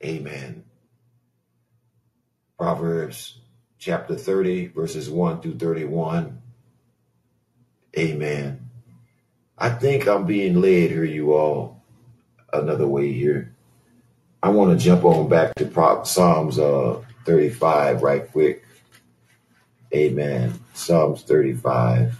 [0.03, 0.64] Amen.
[2.57, 3.39] Proverbs
[3.77, 6.41] chapter 30, verses 1 through 31.
[7.97, 8.69] Amen.
[9.57, 11.83] I think I'm being led here, you all,
[12.53, 13.53] another way here.
[14.41, 18.63] I want to jump on back to Psalms uh, 35 right quick.
[19.93, 20.53] Amen.
[20.73, 22.17] Psalms 35.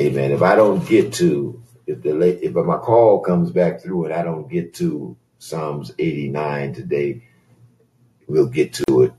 [0.00, 0.32] Amen.
[0.32, 4.22] If I don't get to, if the if my call comes back through and I
[4.22, 7.22] don't get to Psalms 89 today,
[8.26, 9.12] we'll get to it.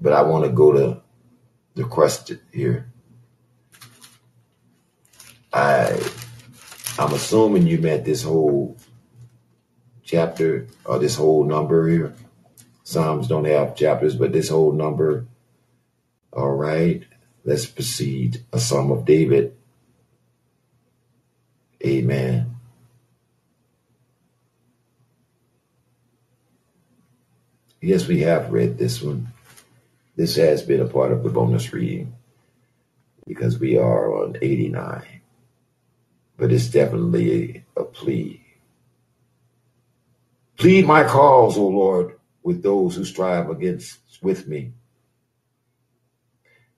[0.00, 1.00] But I want to go to
[1.74, 2.92] the crust here.
[5.52, 6.00] I
[6.98, 8.76] I'm assuming you meant this whole
[10.02, 12.14] chapter or this whole number here.
[12.84, 15.26] Psalms don't have chapters, but this whole number.
[16.32, 17.04] All right,
[17.44, 18.44] let's proceed.
[18.52, 19.56] A Psalm of David.
[21.84, 22.51] Amen.
[27.84, 29.32] Yes, we have read this one.
[30.14, 32.14] This has been a part of the bonus reading
[33.26, 35.02] because we are on 89.
[36.36, 38.46] But it's definitely a, a plea.
[40.56, 44.74] Plead my cause, O Lord, with those who strive against with me.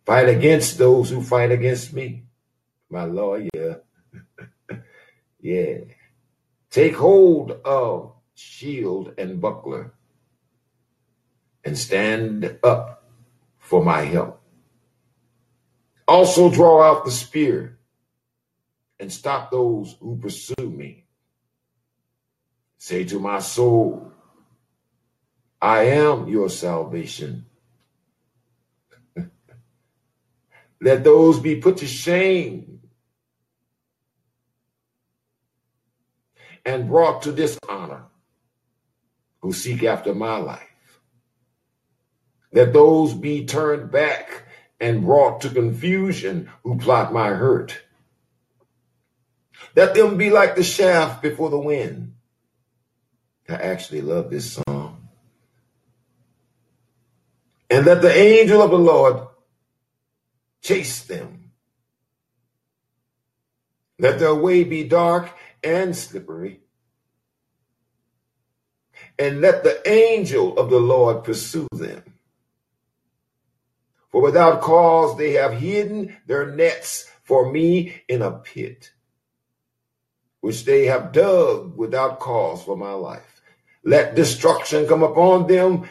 [0.06, 2.22] Fight against those who fight against me.
[2.88, 3.04] My
[3.54, 3.74] yeah.
[5.42, 5.76] yeah.
[6.70, 9.92] Take hold of shield and buckler
[11.64, 13.04] and stand up
[13.58, 14.40] for my help.
[16.06, 17.78] Also draw out the spear
[19.00, 21.04] and stop those who pursue me.
[22.78, 24.12] Say to my soul,
[25.60, 27.46] I am your salvation.
[30.80, 32.80] Let those be put to shame
[36.66, 38.04] and brought to dishonor
[39.40, 40.73] who seek after my life.
[42.54, 44.44] Let those be turned back
[44.78, 47.82] and brought to confusion who plot my hurt.
[49.74, 52.14] Let them be like the shaft before the wind.
[53.48, 55.08] I actually love this song.
[57.68, 59.26] And let the angel of the Lord
[60.62, 61.50] chase them.
[63.98, 65.28] Let their way be dark
[65.64, 66.60] and slippery.
[69.18, 72.13] And let the angel of the Lord pursue them.
[74.14, 78.92] For without cause they have hidden their nets for me in a pit,
[80.40, 83.42] which they have dug without cause for my life.
[83.82, 85.88] Let destruction come upon them.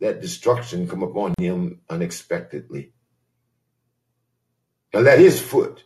[0.00, 2.92] Let destruction come upon him unexpectedly
[4.92, 5.82] and let his foot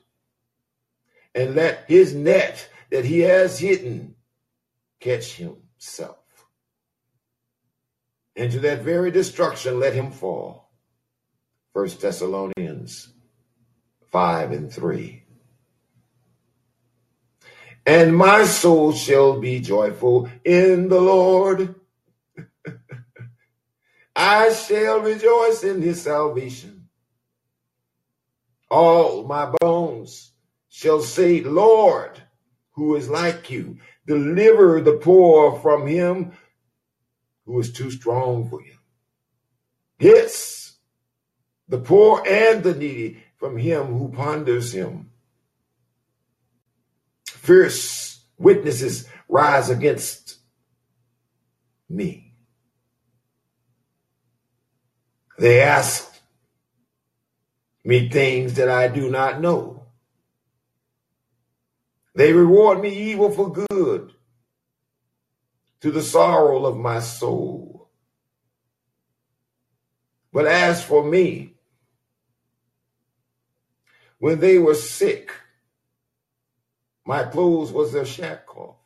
[1.36, 4.16] and let his net that he has hidden
[4.98, 6.16] catch himself.
[8.34, 10.66] Into that very destruction let him fall.
[11.72, 13.12] First Thessalonians
[14.10, 15.22] 5 and 3.
[17.86, 21.74] And my soul shall be joyful in the Lord.
[24.16, 26.88] I shall rejoice in his salvation.
[28.70, 30.32] All my bones
[30.68, 32.20] shall say, Lord,
[32.72, 33.78] who is like you?
[34.06, 36.32] Deliver the poor from him
[37.46, 38.76] who is too strong for you.
[39.98, 40.69] Yes,
[41.70, 45.10] the poor and the needy from him who ponders him.
[47.24, 50.38] Fierce witnesses rise against
[51.88, 52.34] me.
[55.38, 56.12] They ask
[57.84, 59.86] me things that I do not know.
[62.16, 64.12] They reward me evil for good
[65.82, 67.88] to the sorrow of my soul.
[70.32, 71.54] But as for me,
[74.20, 75.32] when they were sick,
[77.04, 78.76] my clothes was their sackcloth.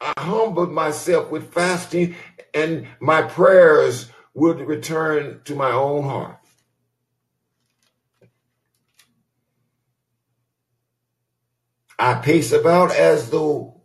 [0.00, 2.16] I humbled myself with fasting,
[2.52, 6.38] and my prayers would return to my own heart.
[11.98, 13.82] I pace about as though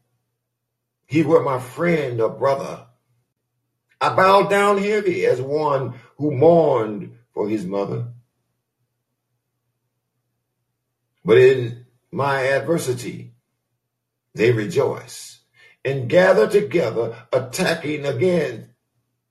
[1.05, 2.87] he were my friend or brother.
[4.01, 8.07] I bowed down heavy as one who mourned for his mother.
[11.27, 13.33] But in my adversity,
[14.33, 15.41] they rejoice
[15.83, 18.69] and gather together, attacking again.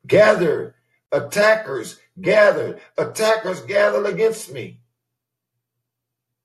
[0.06, 0.74] Gather,
[1.10, 4.80] attackers gathered, attackers gathered against me.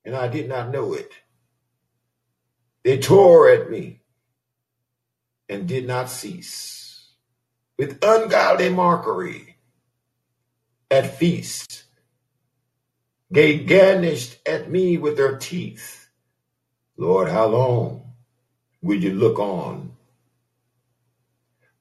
[0.05, 1.11] And I did not know it.
[2.85, 3.99] They tore at me
[5.49, 7.09] and did not cease.
[7.77, 9.57] With ungodly mockery
[10.89, 11.83] at feast,
[13.31, 16.09] they garnished at me with their teeth.
[16.97, 18.13] Lord, how long
[18.81, 19.93] will you look on?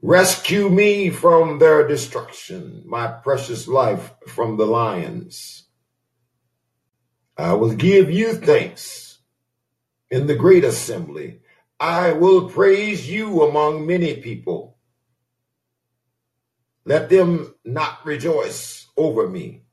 [0.02, 5.64] Rescue me from their destruction, my precious life from the lions.
[7.36, 9.18] I will give you thanks
[10.10, 11.40] in the great assembly.
[11.80, 14.78] I will praise you among many people.
[16.84, 19.64] Let them not rejoice over me,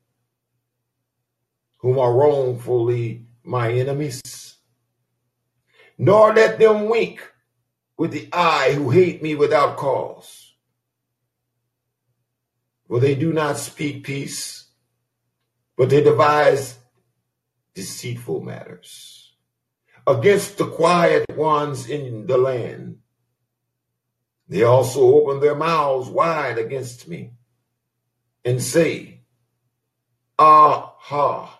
[1.78, 4.56] whom are wrongfully my enemies,
[5.98, 7.22] nor let them wink
[7.98, 10.54] with the eye who hate me without cause.
[12.88, 14.70] For they do not speak peace,
[15.78, 16.78] but they devise
[17.74, 19.34] deceitful matters
[20.08, 22.98] against the quiet ones in the land.
[24.48, 27.34] They also open their mouths wide against me
[28.46, 29.22] and say,
[30.40, 31.57] ah, Aha,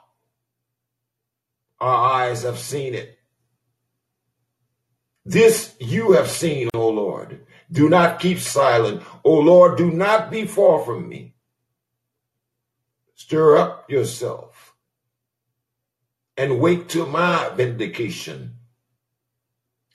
[1.80, 3.18] our eyes have seen it.
[5.26, 7.46] This you have seen, O Lord.
[7.72, 9.04] Do not keep silent.
[9.24, 11.36] O Lord, do not be far from me.
[13.16, 14.74] Stir up yourself
[16.38, 18.54] and wait to my vindication,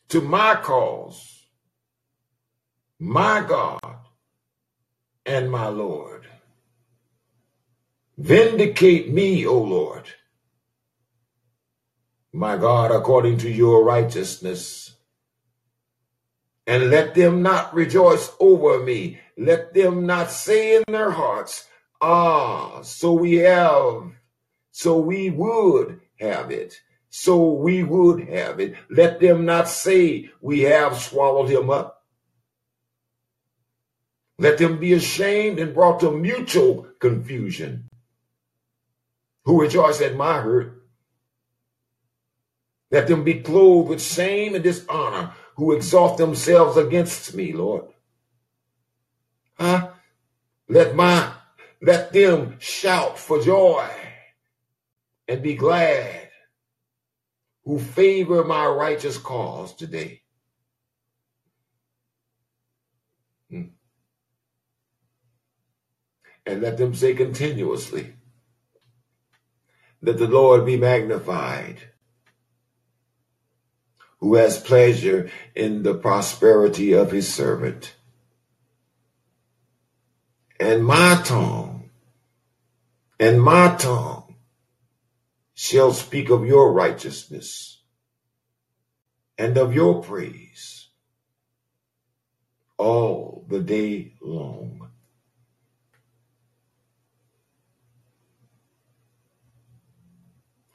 [0.08, 1.46] to my cause,
[2.98, 3.96] my God
[5.24, 6.26] and my Lord.
[8.18, 10.04] Vindicate me, O Lord,
[12.32, 14.94] my God, according to your righteousness.
[16.66, 19.20] And let them not rejoice over me.
[19.36, 21.68] Let them not say in their hearts,
[22.00, 24.12] Ah, so we have,
[24.72, 26.80] so we would have it.
[27.10, 28.74] So we would have it.
[28.90, 32.04] Let them not say we have swallowed him up.
[34.38, 37.90] Let them be ashamed and brought to mutual confusion
[39.44, 40.81] who rejoice at my hurt.
[42.92, 47.86] Let them be clothed with shame and dishonor who exalt themselves against me, Lord.
[49.58, 49.92] Huh?
[50.68, 51.32] Let my
[51.80, 53.88] let them shout for joy
[55.26, 56.28] and be glad
[57.64, 60.22] who favor my righteous cause today.
[63.50, 63.68] Hmm.
[66.44, 68.14] And let them say continuously,
[70.02, 71.91] that the Lord be magnified,
[74.23, 77.97] who has pleasure in the prosperity of his servant.
[80.60, 81.91] And my tongue,
[83.18, 84.36] and my tongue
[85.55, 87.83] shall speak of your righteousness
[89.36, 90.91] and of your praise
[92.78, 94.89] all the day long.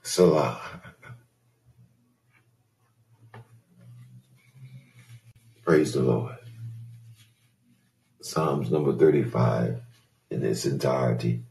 [0.03, 0.81] Selah.
[5.67, 6.37] Praise the Lord.
[8.21, 9.81] Psalms number 35
[10.31, 11.43] in its entirety,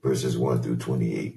[0.00, 1.36] verses 1 through 28.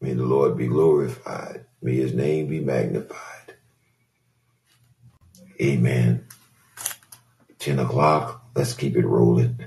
[0.00, 1.66] May the Lord be glorified.
[1.82, 3.56] May his name be magnified.
[5.60, 6.26] Amen.
[7.58, 8.46] 10 o'clock.
[8.54, 9.60] Let's keep it rolling.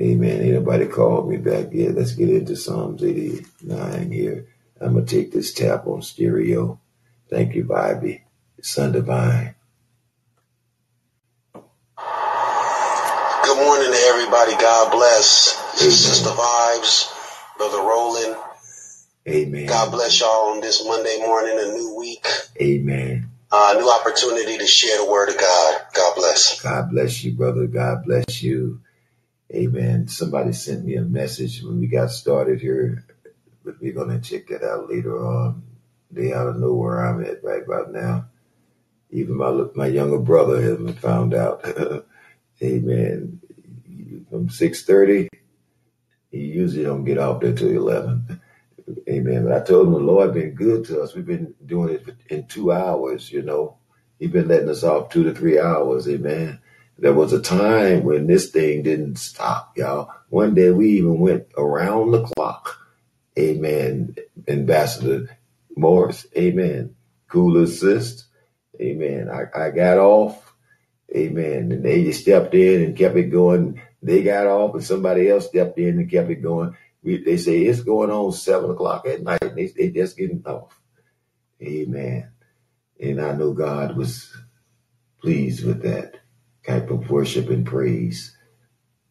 [0.00, 0.42] Amen.
[0.42, 1.94] Ain't nobody called me back yet.
[1.94, 4.48] Let's get into Psalms 89 here.
[4.80, 6.80] I'm going to take this tap on stereo.
[7.30, 8.22] Thank you, Bobby.
[8.62, 9.54] Son Divine.
[13.44, 14.52] Good morning to everybody.
[14.52, 15.56] God bless.
[15.80, 15.90] Amen.
[15.90, 17.12] Sister Vibes,
[17.58, 18.36] Brother Roland.
[19.28, 19.66] Amen.
[19.66, 22.26] God bless y'all on this Monday morning, a new week.
[22.60, 23.30] Amen.
[23.50, 25.80] Uh, new opportunity to share the word of God.
[25.94, 26.60] God bless.
[26.62, 27.66] God bless you, brother.
[27.66, 28.80] God bless you.
[29.54, 30.08] Amen.
[30.08, 33.04] Somebody sent me a message when we got started here,
[33.64, 35.62] but we're going to check that out later on.
[36.16, 38.26] They ought to know where I'm at right about now.
[39.10, 41.62] Even my my younger brother hasn't found out.
[42.62, 43.40] Amen.
[44.30, 45.28] From six thirty,
[46.30, 48.40] he usually don't get off there till eleven.
[49.08, 49.44] Amen.
[49.44, 51.14] But I told him the Lord been good to us.
[51.14, 53.30] We've been doing it in two hours.
[53.30, 53.76] You know,
[54.18, 56.08] He's been letting us off two to three hours.
[56.08, 56.60] Amen.
[56.98, 60.10] There was a time when this thing didn't stop, y'all.
[60.30, 62.78] One day we even went around the clock.
[63.38, 64.16] Amen.
[64.48, 65.28] Ambassador
[65.76, 66.26] Morris.
[66.36, 66.96] Amen.
[67.28, 68.26] Cool assist.
[68.80, 69.28] Amen.
[69.30, 70.54] I, I got off.
[71.14, 71.72] Amen.
[71.72, 73.80] And they just stepped in and kept it going.
[74.02, 76.76] They got off and somebody else stepped in and kept it going.
[77.02, 79.40] We, they say it's going on seven o'clock at night.
[79.54, 80.78] They, they just getting off.
[81.62, 82.30] Amen.
[83.00, 84.34] And I know God was
[85.20, 86.16] pleased with that
[86.66, 88.36] type of worship and praise.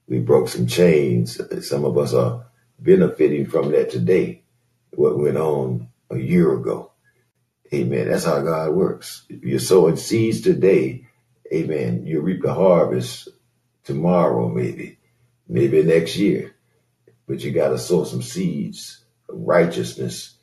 [0.08, 1.40] We broke some chains.
[1.68, 2.46] Some of us are
[2.80, 4.44] benefiting from that today.
[4.92, 6.92] What went on a year ago.
[7.74, 8.10] Amen.
[8.10, 9.26] That's how God works.
[9.30, 11.08] You're sowing seeds today.
[11.52, 12.06] Amen.
[12.06, 13.28] You reap the harvest
[13.84, 15.00] tomorrow, maybe,
[15.48, 16.56] maybe next year.
[17.28, 20.36] But you got to sow some seeds of righteousness.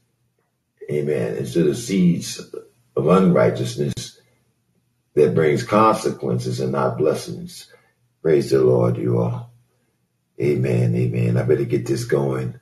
[0.90, 1.36] Amen.
[1.36, 2.40] Instead of seeds
[2.96, 4.20] of unrighteousness
[5.14, 7.72] that brings consequences and not blessings.
[8.22, 9.52] Praise the Lord, you all.
[10.40, 10.94] Amen.
[10.94, 11.36] Amen.
[11.36, 12.58] I better get this going.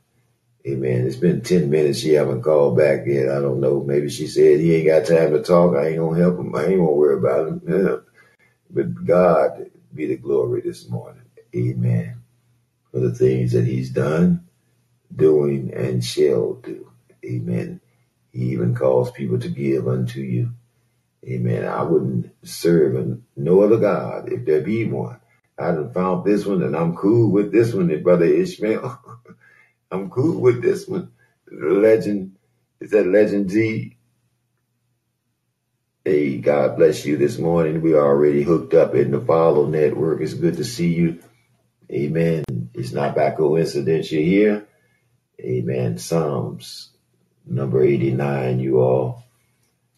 [0.66, 1.06] Amen.
[1.06, 2.00] It's been 10 minutes.
[2.00, 3.30] She haven't called back yet.
[3.30, 3.82] I don't know.
[3.82, 5.74] Maybe she said he ain't got time to talk.
[5.76, 6.54] I ain't to help him.
[6.54, 8.04] I ain't to worry about him.
[8.70, 11.22] but God be the glory this morning.
[11.56, 12.22] Amen.
[12.92, 14.46] For the things that he's done,
[15.14, 16.90] doing, and shall do.
[17.24, 17.80] Amen.
[18.32, 20.50] He even calls people to give unto you.
[21.26, 21.64] Amen.
[21.64, 25.20] I wouldn't serve no other God if there be one.
[25.58, 29.00] I have found this one and I'm cool with this one Brother Ishmael.
[29.90, 31.12] I'm cool with this one.
[31.50, 32.36] Legend,
[32.80, 33.96] is that Legend G?
[36.04, 37.82] Hey, God bless you this morning.
[37.82, 40.20] We are already hooked up in the Follow Network.
[40.22, 41.20] It's good to see you.
[41.90, 42.44] Amen.
[42.74, 44.68] It's not by coincidence you're here.
[45.40, 45.98] Amen.
[45.98, 46.90] Psalms
[47.46, 49.24] number 89, you all.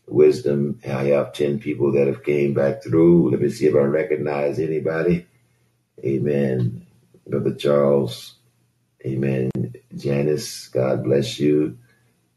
[0.09, 0.81] Wisdom.
[0.87, 3.31] I have 10 people that have came back through.
[3.33, 5.27] Let me see if I recognize anybody.
[6.05, 6.87] Amen.
[7.27, 8.37] Brother Charles.
[9.07, 9.51] Amen.
[9.97, 11.79] Janice, God bless you.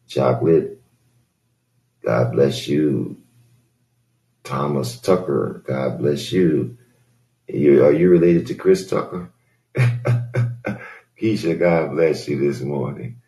[0.08, 0.82] Chocolate,
[2.06, 3.18] God bless you.
[4.44, 6.78] Thomas Tucker, God bless you.
[7.48, 9.32] you are you related to Chris Tucker?
[11.22, 13.22] Keisha, God bless you this morning.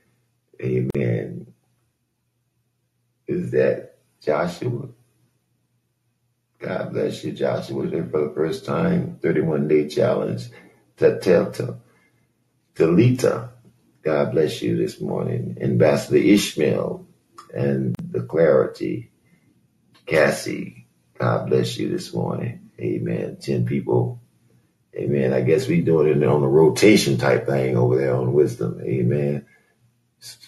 [0.61, 1.47] Amen.
[3.27, 4.89] Is that Joshua?
[6.59, 7.87] God bless you, Joshua.
[7.87, 10.49] There for the first time, 31 day challenge.
[10.97, 11.79] Tatelta.
[12.77, 13.49] Talita,
[14.03, 15.57] God bless you this morning.
[15.61, 17.07] Ambassador Ishmael
[17.53, 19.11] and the clarity.
[20.05, 20.87] Cassie,
[21.19, 22.69] God bless you this morning.
[22.79, 23.37] Amen.
[23.41, 24.21] 10 people.
[24.95, 25.33] Amen.
[25.33, 28.79] I guess we doing it on a rotation type thing over there on wisdom.
[28.83, 29.45] Amen.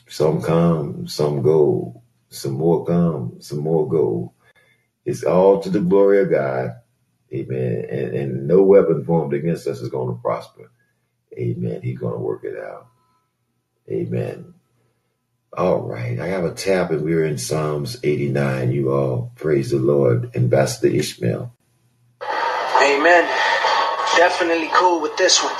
[0.07, 2.03] Some come, some go.
[2.29, 4.33] Some more come, some more go.
[5.05, 6.75] It's all to the glory of God.
[7.33, 7.85] Amen.
[7.89, 10.71] And, and no weapon formed against us is going to prosper.
[11.37, 11.81] Amen.
[11.81, 12.87] He's going to work it out.
[13.89, 14.53] Amen.
[15.57, 16.19] All right.
[16.19, 18.71] I have a tab and we're in Psalms 89.
[18.71, 20.35] You all praise the Lord.
[20.35, 21.53] Ambassador Ishmael.
[22.21, 23.25] Amen.
[24.17, 25.55] Definitely cool with this one.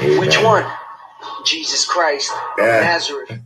[0.00, 0.20] Amen.
[0.20, 0.66] Which one?
[1.44, 3.40] Jesus Christ of Nazareth.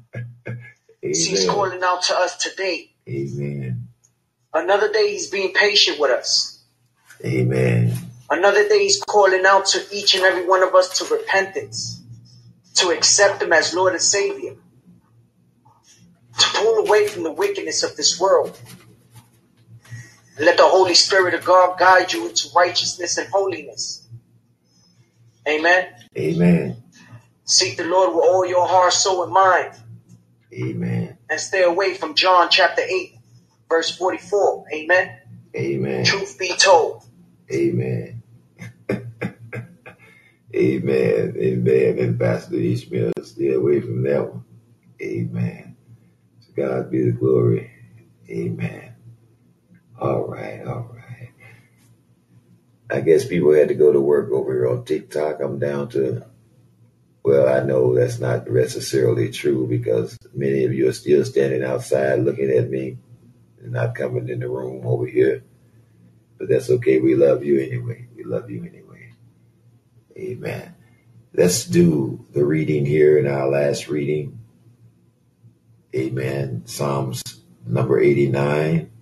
[1.02, 2.90] He's calling out to us today.
[3.08, 3.88] Amen.
[4.54, 6.62] Another day he's being patient with us.
[7.24, 7.92] Amen.
[8.32, 12.02] Another day he's calling out to each and every one of us to repentance,
[12.76, 14.54] to accept him as Lord and Savior,
[16.38, 18.58] to pull away from the wickedness of this world.
[20.38, 24.08] And let the Holy Spirit of God guide you into righteousness and holiness.
[25.46, 25.88] Amen.
[26.16, 26.82] Amen.
[27.44, 29.74] Seek the Lord with all your heart, soul, and mind.
[30.54, 31.18] Amen.
[31.28, 33.14] And stay away from John chapter 8,
[33.68, 34.64] verse 44.
[34.72, 35.18] Amen.
[35.54, 36.04] Amen.
[36.06, 37.04] Truth be told.
[37.52, 38.21] Amen.
[40.62, 41.34] Amen.
[41.38, 41.98] Amen.
[41.98, 44.44] Ambassador Ishmael, stay away from that one.
[45.02, 45.76] Amen.
[46.46, 47.70] To God be the glory.
[48.30, 48.94] Amen.
[50.00, 50.64] All right.
[50.66, 51.30] All right.
[52.90, 55.40] I guess people had to go to work over here on TikTok.
[55.40, 56.26] I'm down to
[57.24, 62.20] well, I know that's not necessarily true because many of you are still standing outside
[62.20, 62.98] looking at me
[63.62, 65.44] and not coming in the room over here.
[66.38, 66.98] But that's okay.
[67.00, 68.08] We love you anyway.
[68.16, 68.81] We love you anyway.
[70.16, 70.74] Amen.
[71.34, 74.38] Let's do the reading here in our last reading.
[75.94, 76.62] Amen.
[76.66, 77.22] Psalms
[77.66, 78.92] number 89.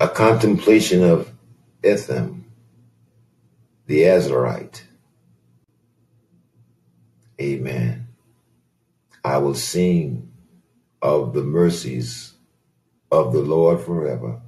[0.00, 1.30] a contemplation of
[1.84, 2.46] Ethan,
[3.86, 4.82] the Ezrahite.
[7.38, 8.08] Amen.
[9.22, 10.29] I will sing
[11.02, 12.34] of the mercies
[13.10, 14.40] of the Lord forever.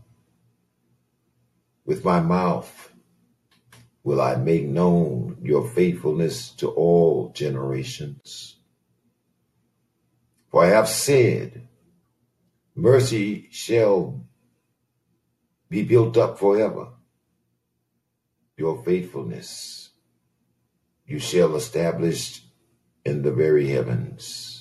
[1.84, 2.92] With my mouth
[4.04, 8.56] will I make known your faithfulness to all generations.
[10.50, 11.68] For I have said,
[12.74, 14.24] mercy shall
[15.68, 16.88] be built up forever.
[18.56, 19.82] Your faithfulness
[21.06, 22.42] you shall establish
[23.04, 24.51] in the very heavens.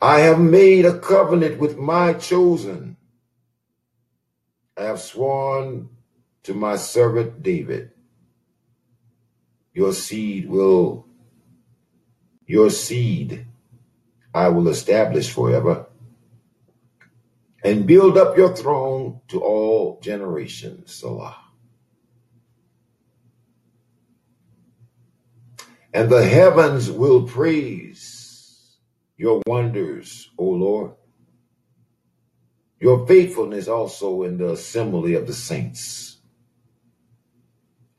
[0.00, 2.96] I have made a covenant with my chosen.
[4.76, 5.90] I have sworn
[6.44, 7.90] to my servant David.
[9.74, 11.06] Your seed will,
[12.46, 13.46] your seed
[14.32, 15.86] I will establish forever
[17.64, 20.94] and build up your throne to all generations.
[20.94, 21.36] Selah.
[25.92, 28.19] And the heavens will praise
[29.20, 30.92] your wonders, O Lord.
[32.80, 36.16] Your faithfulness also in the assembly of the saints.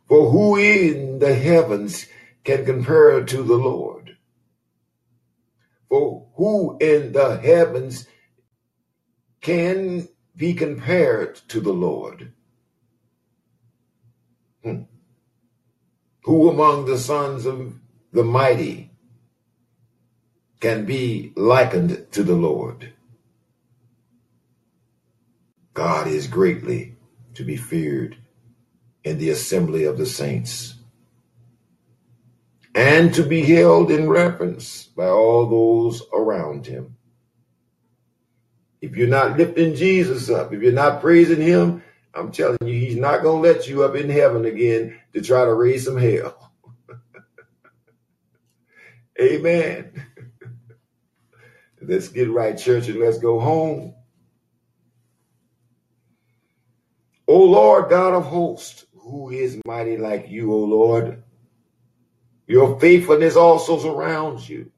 [0.08, 2.08] For who in the heavens
[2.44, 4.18] can compare to the Lord?
[5.90, 8.08] For who in the heavens
[9.42, 12.34] can be compared to the Lord?
[14.64, 14.84] Hmm.
[16.24, 17.76] Who among the sons of
[18.12, 18.91] the mighty
[20.62, 22.94] can be likened to the Lord?
[25.74, 26.96] God is greatly
[27.34, 28.18] to be feared
[29.04, 30.76] in the assembly of the saints
[32.76, 36.96] and to be held in reverence by all those around him.
[38.82, 41.84] If you're not lifting Jesus up, if you're not praising him,
[42.14, 45.46] I'm telling you, he's not going to let you up in heaven again to try
[45.46, 46.52] to raise some hell.
[49.22, 50.06] Amen.
[51.82, 53.96] Let's get right, church, and let's go home.
[57.28, 61.24] O Lord God of hosts, who is mighty like you, O Lord?
[62.48, 64.72] Your faithfulness also surrounds you.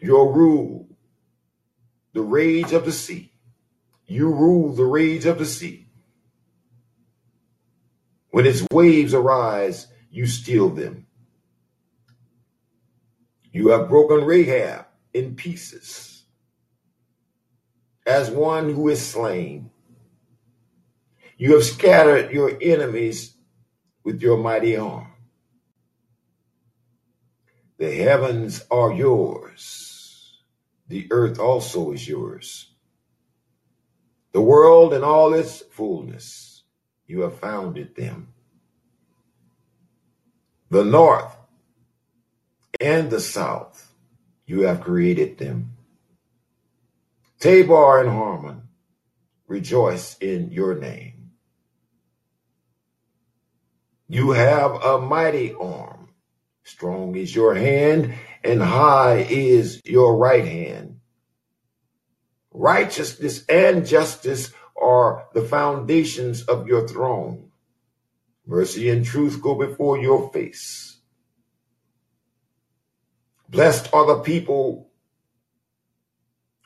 [0.00, 0.88] Your rule,
[2.12, 3.32] the rage of the sea.
[4.06, 5.86] You rule the rage of the sea.
[8.30, 11.06] When its waves arise, you still them.
[13.52, 16.24] You have broken Rahab in pieces
[18.06, 19.70] as one who is slain.
[21.36, 23.34] You have scattered your enemies
[24.04, 25.12] with your mighty arm.
[27.78, 30.42] The heavens are yours.
[30.88, 32.68] The earth also is yours.
[34.32, 36.62] The world and all its fullness,
[37.06, 38.28] you have founded them.
[40.70, 41.36] The north
[42.82, 43.92] and the south,
[44.46, 45.76] you have created them.
[47.38, 48.62] Tabor and Hermon,
[49.46, 51.30] rejoice in your name.
[54.08, 56.10] You have a mighty arm.
[56.64, 61.00] Strong is your hand, and high is your right hand.
[62.52, 67.50] Righteousness and justice are the foundations of your throne.
[68.46, 70.91] Mercy and truth go before your face.
[73.52, 74.92] Blessed are the people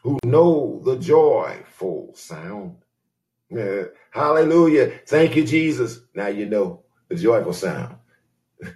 [0.02, 2.76] who know the joyful sound.
[4.12, 5.00] Hallelujah.
[5.06, 6.00] Thank you, Jesus.
[6.14, 7.96] Now you know the joyful sound.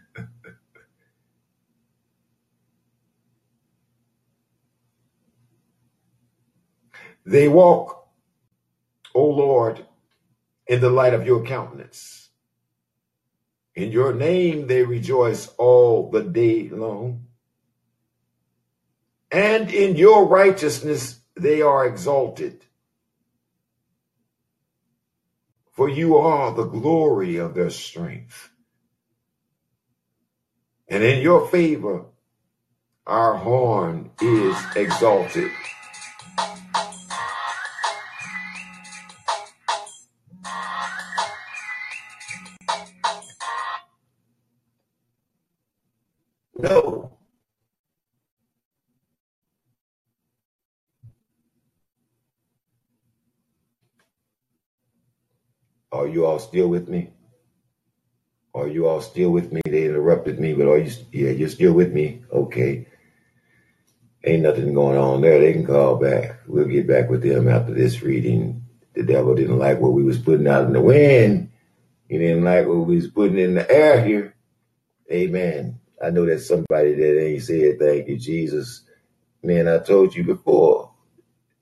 [7.26, 8.08] they walk,
[9.14, 9.84] O Lord,
[10.66, 12.30] in the light of your countenance.
[13.76, 17.26] In your name they rejoice all the day long.
[19.30, 22.64] And in your righteousness they are exalted.
[25.80, 28.50] for you are the glory of their strength.
[30.88, 32.04] And in your favor,
[33.06, 35.50] our horn is exalted.
[56.10, 57.12] Are you all still with me?
[58.52, 59.60] Are you all still with me?
[59.64, 60.90] They interrupted me, but are you?
[61.12, 62.24] Yeah, you're still with me.
[62.32, 62.88] Okay.
[64.24, 65.38] Ain't nothing going on there.
[65.38, 66.40] They can call back.
[66.48, 68.64] We'll get back with them after this reading.
[68.94, 71.52] The devil didn't like what we was putting out in the wind.
[72.08, 74.34] He didn't like what we was putting in the air here.
[75.12, 75.78] Amen.
[76.04, 78.82] I know that somebody that ain't said thank you, Jesus.
[79.44, 80.90] Man, I told you before.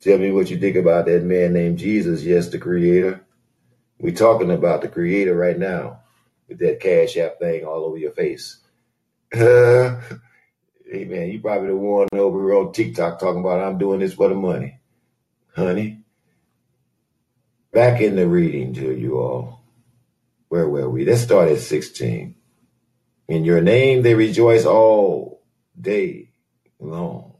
[0.00, 2.24] Tell me what you think about that man named Jesus.
[2.24, 3.26] Yes, the creator.
[4.00, 6.00] We're talking about the creator right now
[6.48, 8.58] with that cash app thing all over your face.
[10.90, 14.14] Hey man, you probably the one over here on TikTok talking about I'm doing this
[14.14, 14.80] for the money.
[15.54, 16.00] Honey.
[17.70, 19.64] Back in the reading to you all.
[20.48, 21.04] Where were we?
[21.04, 22.34] Let's start at 16.
[23.28, 25.42] In your name they rejoice all
[25.78, 26.30] day
[26.80, 27.34] long.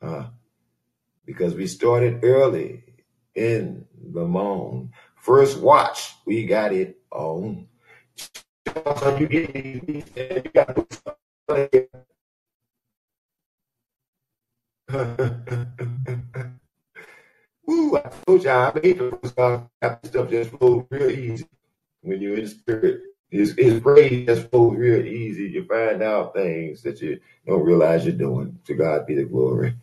[0.00, 0.26] Uh,
[1.26, 2.84] because we started early
[3.34, 4.92] in the morning.
[5.24, 7.66] First watch, we got it on.
[8.68, 10.76] So you get you got
[17.70, 21.46] Ooh, I told you I made the first stuff just flow real easy
[22.02, 23.00] when you're in spirit.
[23.30, 25.44] His, his praise just flows real easy.
[25.44, 28.58] You find out things that you don't realize you're doing.
[28.66, 29.74] To God be the glory.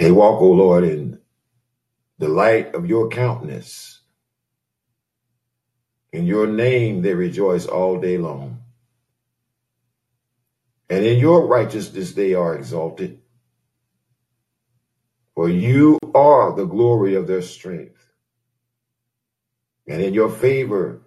[0.00, 1.18] They walk, O Lord, in
[2.16, 4.00] the light of your countenance.
[6.10, 8.62] In your name they rejoice all day long.
[10.88, 13.20] And in your righteousness they are exalted.
[15.34, 18.02] For you are the glory of their strength.
[19.86, 21.02] And in your favor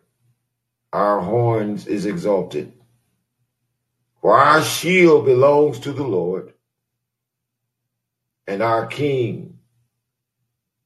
[0.94, 2.72] our horns is exalted.
[4.22, 6.53] For our shield belongs to the Lord
[8.48, 9.60] and our King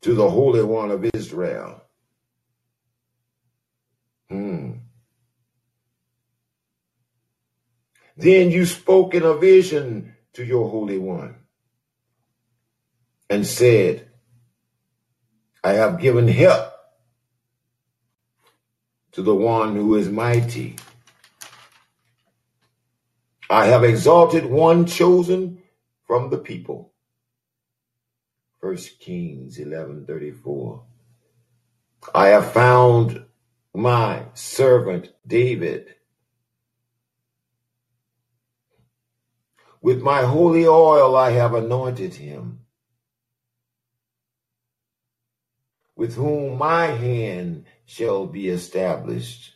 [0.02, 1.82] to the Holy One of Israel.
[4.30, 4.74] Hmm.
[8.16, 11.36] Then you spoke in a vision to your Holy One
[13.30, 14.10] and said,
[15.64, 16.74] I have given help
[19.14, 20.76] to the one who is mighty.
[23.50, 25.62] I have exalted one chosen
[26.06, 26.94] from the people.
[28.68, 30.84] First Kings 11:34.
[32.14, 33.26] I have found
[33.74, 35.96] my servant David.
[39.82, 42.66] With my holy oil I have anointed him,
[45.96, 49.54] with whom my hand shall be established.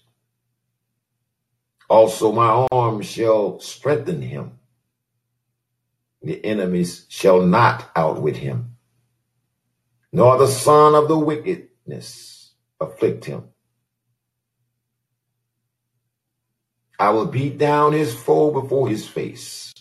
[1.89, 4.57] Also my arm shall strengthen him.
[6.21, 8.70] The enemies shall not outwit him,
[10.11, 13.45] nor the son of the wickedness afflict him.
[16.99, 19.73] I will beat down his foe before his face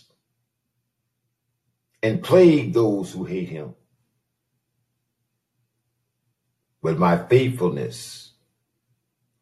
[2.01, 3.75] and plague those who hate him.
[6.81, 8.31] But my faithfulness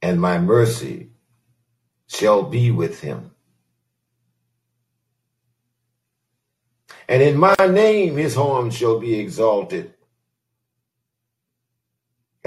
[0.01, 1.11] and my mercy
[2.07, 3.31] shall be with him.
[7.07, 9.93] And in my name his horn shall be exalted,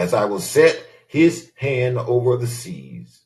[0.03, 3.21] as I will set his hand over the seas.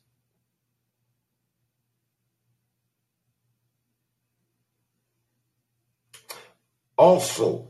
[6.95, 7.69] Also,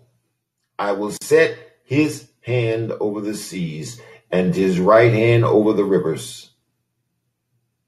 [0.77, 6.51] I will set his hand over the seas and his right hand over the rivers.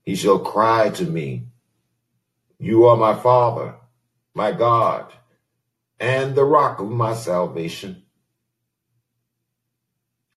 [0.04, 1.48] He shall cry to me,
[2.60, 3.76] You are my Father,
[4.34, 5.12] my God,
[6.00, 8.04] and the rock of my salvation.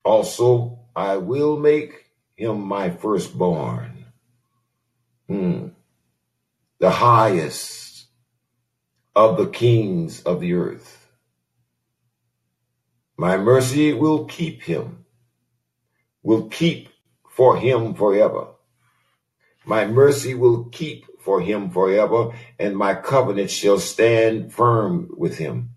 [0.04, 2.06] Also, I will make
[2.36, 4.04] him my firstborn,
[5.28, 5.68] hmm.
[6.78, 8.06] the highest
[9.14, 11.06] of the kings of the earth.
[13.16, 15.04] My mercy will keep him,
[16.22, 16.88] will keep
[17.30, 18.48] for him forever.
[19.64, 25.70] My mercy will keep for him forever, and my covenant shall stand firm with him.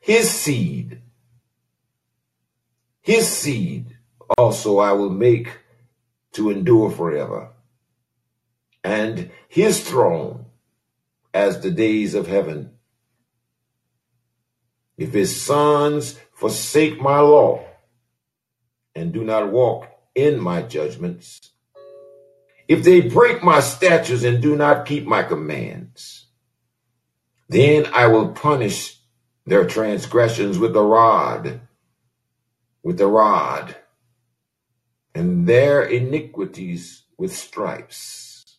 [0.00, 1.02] His seed,
[3.02, 3.96] his seed
[4.38, 5.48] also I will make
[6.32, 7.50] to endure forever,
[8.82, 10.46] and his throne
[11.34, 12.70] as the days of heaven.
[14.96, 17.64] If his sons forsake my law,
[18.94, 21.50] and do not walk in my judgments,
[22.68, 26.26] if they break my statutes and do not keep my commands,
[27.48, 28.99] then I will punish
[29.46, 31.60] their transgressions with the rod,
[32.82, 33.76] with the rod,
[35.14, 38.58] and their iniquities with stripes.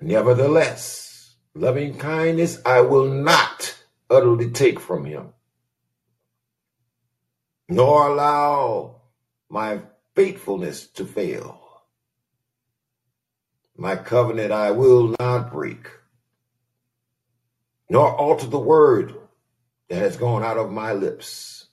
[0.00, 3.76] Nevertheless, loving kindness I will not
[4.08, 5.32] utterly take from him
[7.68, 9.02] nor allow
[9.50, 9.80] my
[10.14, 11.60] faithfulness to fail.
[13.76, 15.88] My covenant I will not break,
[17.88, 19.14] nor alter the word
[19.88, 21.66] that has gone out of my lips.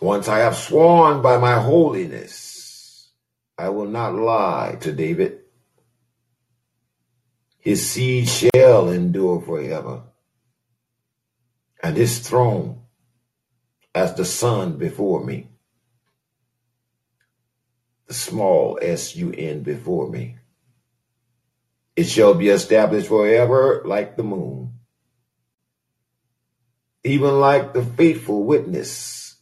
[0.00, 3.10] Once I have sworn by my holiness,
[3.56, 5.40] I will not lie to David.
[7.58, 10.02] His seed shall endure forever,
[11.82, 12.82] and his throne
[13.94, 15.48] as the sun before me.
[18.06, 20.37] The small S-U-N before me.
[21.98, 24.74] It shall be established forever like the moon,
[27.02, 29.36] even like the faithful witness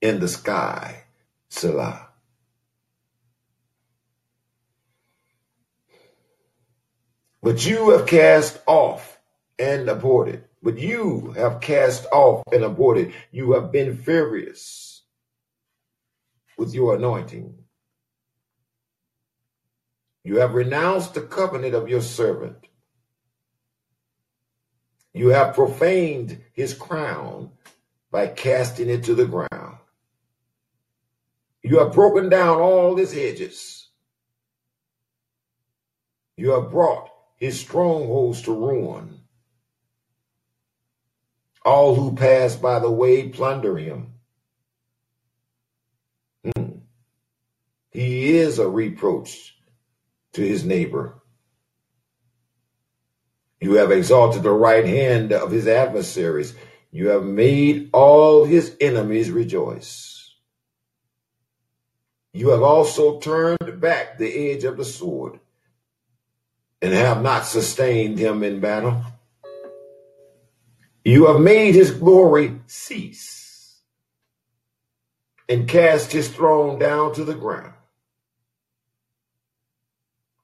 [0.00, 1.04] in the sky,
[1.48, 2.08] Selah.
[7.42, 9.18] But you have cast off
[9.58, 13.12] and aborted but you have cast off and aborted.
[13.32, 15.02] You have been furious
[16.56, 17.61] with your anointing.
[20.24, 22.56] You have renounced the covenant of your servant.
[25.12, 27.50] You have profaned his crown
[28.10, 29.78] by casting it to the ground.
[31.62, 33.88] You have broken down all his hedges.
[36.36, 39.20] You have brought his strongholds to ruin.
[41.64, 44.14] All who pass by the way plunder him.
[46.44, 46.70] Hmm.
[47.90, 49.56] He is a reproach
[50.32, 51.14] to his neighbor.
[53.60, 56.54] You have exalted the right hand of his adversaries.
[56.90, 60.34] You have made all his enemies rejoice.
[62.32, 65.38] You have also turned back the edge of the sword
[66.80, 69.04] and have not sustained him in battle.
[71.04, 73.80] You have made his glory cease
[75.48, 77.74] and cast his throne down to the ground.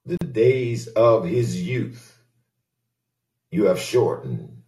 [0.09, 2.19] The days of his youth
[3.51, 4.63] you have shortened.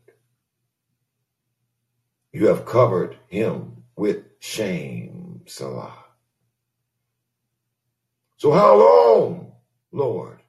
[2.31, 6.05] You have covered him with shame, Selah.
[8.37, 9.53] So how long,
[9.93, 10.43] Lord,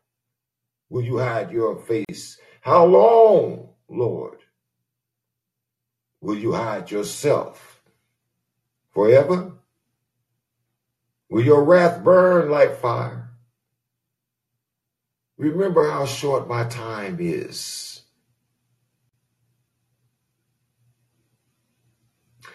[0.90, 2.38] will you hide your face?
[2.60, 4.40] How long, Lord,
[6.20, 7.82] will you hide yourself?
[8.94, 9.54] Forever?
[11.30, 13.21] Will your wrath burn like fire?
[15.42, 18.04] Remember how short my time is.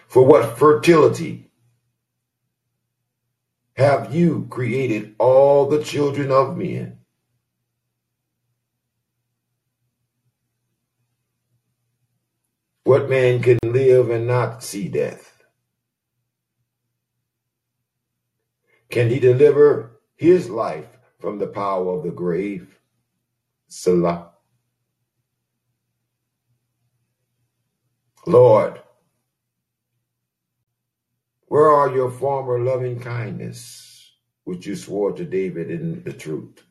[0.07, 1.51] For what fertility
[3.75, 7.01] have you created all the children of men?
[12.85, 15.43] What man can live and not see death?
[18.91, 20.87] Can he deliver his life
[21.19, 22.76] from the power of the grave?
[23.69, 24.31] Selah.
[28.27, 28.81] Lord,
[31.47, 34.13] where are your former loving kindness,
[34.45, 36.65] which you swore to David in the truth?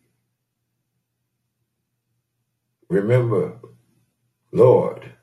[2.90, 3.60] Remember,
[4.52, 5.14] Lord,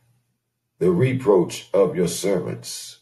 [0.78, 2.98] the reproach of your servants.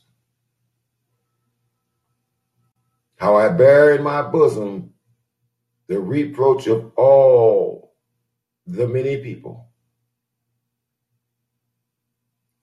[3.16, 4.94] How I bear in my bosom
[5.86, 7.79] the reproach of all
[8.66, 9.68] the many people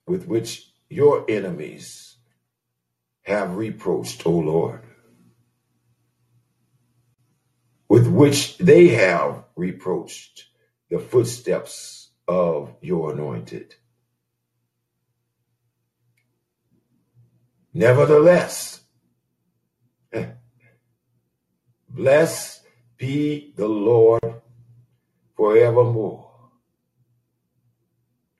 [0.06, 2.16] with which your enemies
[3.22, 4.82] have reproached, O Lord,
[7.88, 10.46] with which they have reproached
[10.90, 13.74] the footsteps of your anointed.
[17.74, 18.80] Nevertheless,
[21.90, 22.62] blessed
[22.96, 24.42] be the Lord
[25.38, 26.28] forevermore.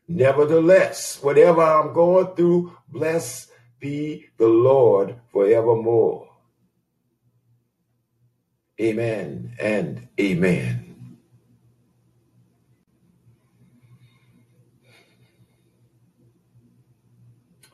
[0.08, 3.46] Nevertheless, whatever I'm going through, bless
[3.78, 6.28] be the Lord forevermore.
[8.80, 11.18] Amen and amen.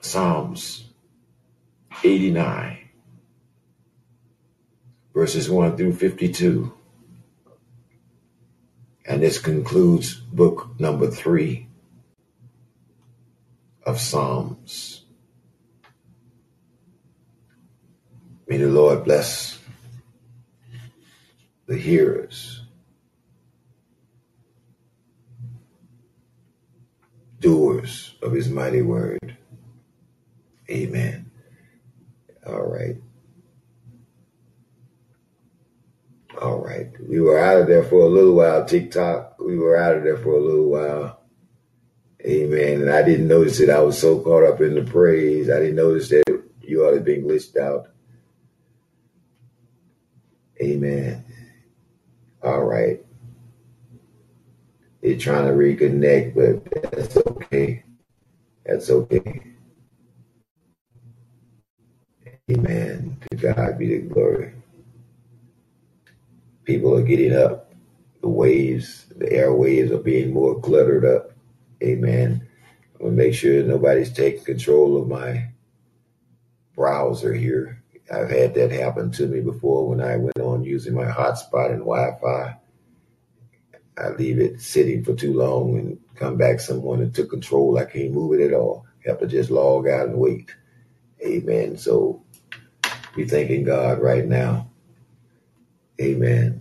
[0.00, 0.84] Psalms
[2.02, 2.78] 89,
[5.14, 6.74] verses 1 through 52.
[9.04, 11.68] And this concludes book number three
[13.84, 15.02] of Psalms.
[18.48, 19.58] May the Lord bless
[21.66, 22.62] the hearers,
[27.40, 29.36] doers of his mighty word.
[30.70, 31.30] Amen.
[32.46, 32.96] All right.
[36.40, 36.90] All right.
[37.08, 39.38] We were out of there for a little while, TikTok.
[39.40, 41.20] We were out of there for a little while.
[42.24, 42.82] Amen.
[42.82, 43.70] And I didn't notice it.
[43.70, 45.50] I was so caught up in the praise.
[45.50, 46.24] I didn't notice that
[46.62, 47.88] you all had been glitched out.
[50.60, 51.24] Amen.
[52.42, 53.04] All right.
[55.02, 57.84] They're trying to reconnect, but that's okay.
[58.64, 59.42] That's okay.
[62.50, 63.18] Amen.
[63.30, 64.54] To God be the glory.
[66.64, 67.72] People are getting up.
[68.22, 71.32] The waves, the airwaves are being more cluttered up.
[71.82, 72.48] Amen.
[72.98, 75.50] I'm to make sure nobody's taking control of my
[76.74, 77.82] browser here.
[78.12, 81.80] I've had that happen to me before when I went on using my hotspot and
[81.80, 82.56] Wi-Fi.
[83.96, 87.78] I leave it sitting for too long and come back someone and took control.
[87.78, 88.86] I can't move it at all.
[89.06, 90.54] have to just log out and wait.
[91.24, 91.76] Amen.
[91.76, 92.24] So
[93.14, 94.70] be thanking God right now.
[96.00, 96.60] Amen.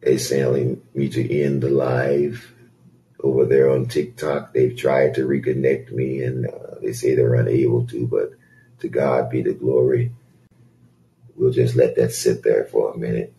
[0.00, 2.52] They're telling me to end the live
[3.22, 4.54] over there on TikTok.
[4.54, 8.32] They've tried to reconnect me and uh, they say they're unable to, but
[8.80, 10.12] to God be the glory.
[11.36, 13.34] We'll just let that sit there for a minute.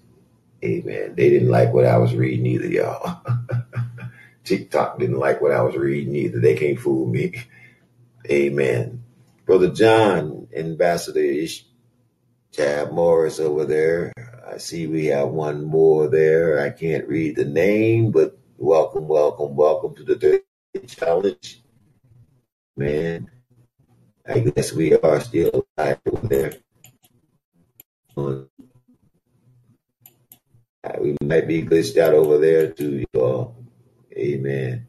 [0.64, 1.16] Amen.
[1.16, 3.22] They didn't like what I was reading either, y'all.
[4.44, 6.40] TikTok didn't like what I was reading either.
[6.40, 7.34] They can't fool me.
[8.30, 9.04] Amen.
[9.46, 11.66] Brother John, Ambassador Ish,
[12.54, 14.14] Tab Morris over there.
[14.48, 16.62] I see we have one more there.
[16.62, 20.16] I can't read the name, but welcome, welcome, welcome to the
[20.76, 21.62] 30 challenge.
[22.78, 23.30] Man,
[24.28, 26.54] I guess we are still alive over there.
[28.18, 28.44] Uh,
[31.02, 33.56] we might be glitched out over there too, y'all.
[34.18, 34.88] Amen.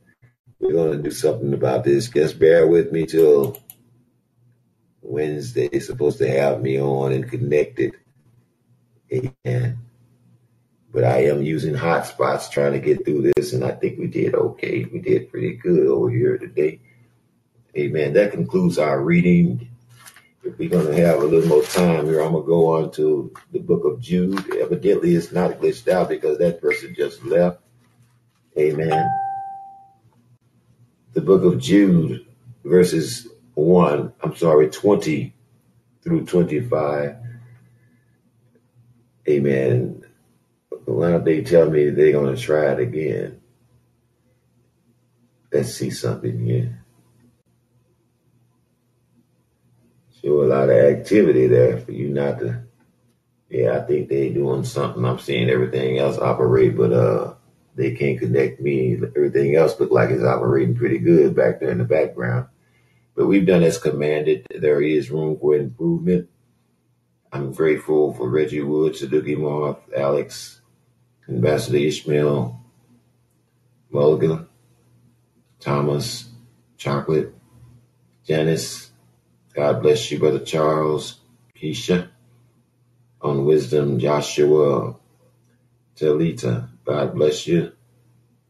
[0.63, 2.09] We're going to do something about this.
[2.09, 3.61] Just bear with me till
[5.01, 5.67] Wednesday.
[5.67, 7.97] It's supposed to have me on and connected.
[9.13, 9.79] Amen.
[10.93, 14.37] But I am using hotspots trying to get through this, and I think we did
[14.37, 14.85] okay.
[14.85, 16.81] We did pretty good over here today.
[17.77, 18.13] Amen.
[18.13, 19.69] That concludes our reading.
[20.45, 22.93] If we're going to have a little more time here, I'm going to go on
[22.93, 24.55] to the book of Jude.
[24.55, 27.59] Evidently, it's not glitched out because that person just left.
[28.57, 29.22] Amen.
[31.13, 32.27] The book of Jude,
[32.65, 35.35] verses 1, I'm sorry, 20
[36.03, 37.17] through 25.
[39.29, 40.05] Amen.
[40.87, 43.41] Why don't they tell me they're going to try it again?
[45.53, 46.83] Let's see something here.
[50.23, 52.63] Show a lot of activity there for you not to.
[53.51, 55.05] Yeah, I think they doing something.
[55.05, 57.35] I'm seeing everything else operate, but uh,
[57.75, 58.95] they can't connect me.
[59.17, 62.47] Everything else look like it's operating pretty good back there in the background.
[63.17, 64.47] But we've done as commanded.
[64.51, 66.29] There is room for improvement.
[67.33, 70.61] I'm grateful for Reggie Wood, Saduki Moth, Alex,
[71.29, 72.61] Ambassador Ishmael,
[73.91, 74.49] Mulligan,
[75.61, 76.29] Thomas,
[76.77, 77.35] Chocolate,
[78.27, 78.91] Janice.
[79.55, 81.21] God bless you, Brother Charles,
[81.57, 82.09] Keisha,
[83.23, 84.97] on wisdom, Joshua,
[85.97, 86.72] Talita.
[86.85, 87.73] God bless you.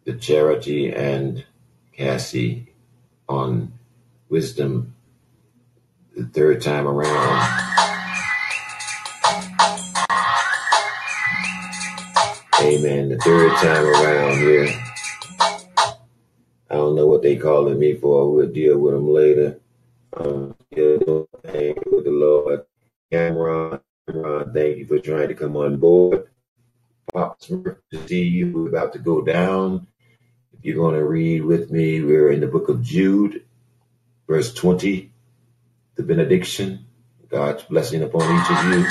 [0.04, 1.44] The charity and
[1.92, 2.72] Cassie
[3.28, 3.72] on
[4.28, 4.94] wisdom
[6.16, 7.68] the third time around.
[12.60, 13.08] Amen.
[13.10, 14.68] The third time around here.
[16.70, 18.32] I don't know what they calling me for.
[18.32, 19.60] We'll deal with them later.
[20.16, 22.64] Um, with the Lord.
[23.10, 26.28] Cameron, Cameron, thank you for trying to come on board.
[27.10, 28.52] Pop Smurf, to see you.
[28.52, 29.86] We're about to go down.
[30.52, 33.44] If you're going to read with me, we're in the book of Jude,
[34.28, 35.10] verse 20,
[35.96, 36.86] the benediction.
[37.28, 38.86] God's blessing upon each of you.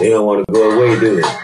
[0.00, 1.41] They don't want to go away, do they?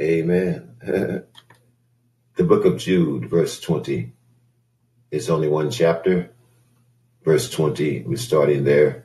[0.00, 0.76] Amen.
[0.82, 4.12] the book of Jude, verse 20.
[5.10, 6.30] It's only one chapter.
[7.24, 9.04] Verse 20, we're starting there.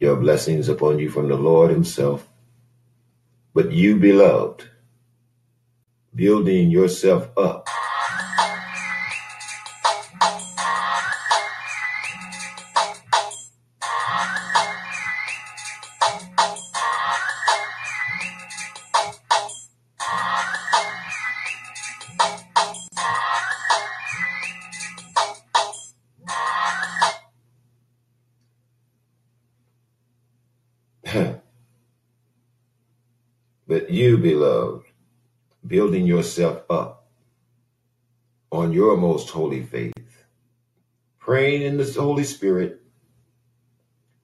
[0.00, 2.28] Your blessings upon you from the Lord Himself.
[3.54, 4.64] But you, beloved,
[6.14, 7.68] building yourself up
[39.32, 40.24] holy faith,
[41.18, 42.80] praying in the Holy Spirit,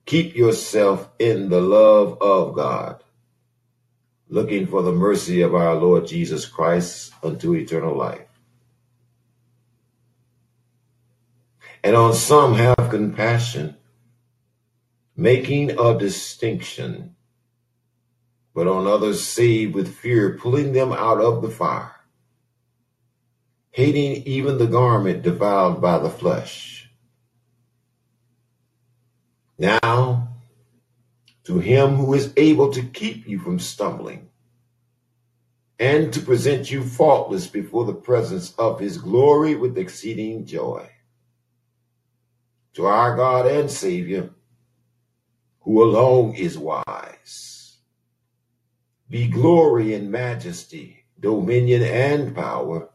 [0.05, 3.03] keep yourself in the love of God,
[4.27, 8.27] looking for the mercy of our Lord Jesus Christ unto eternal life.
[11.83, 13.75] And on some have compassion,
[15.15, 17.15] making a distinction
[18.59, 21.95] but on others saved with fear, pulling them out of the fire,
[23.79, 26.89] hating even the garment defiled by the flesh.
[29.57, 30.27] Now,
[31.45, 34.27] to him who is able to keep you from stumbling
[35.79, 40.89] and to present you faultless before the presence of his glory with exceeding joy.
[42.73, 44.31] To our God and Savior,
[45.61, 47.59] who alone is wise
[49.09, 52.89] be glory and majesty, dominion and power.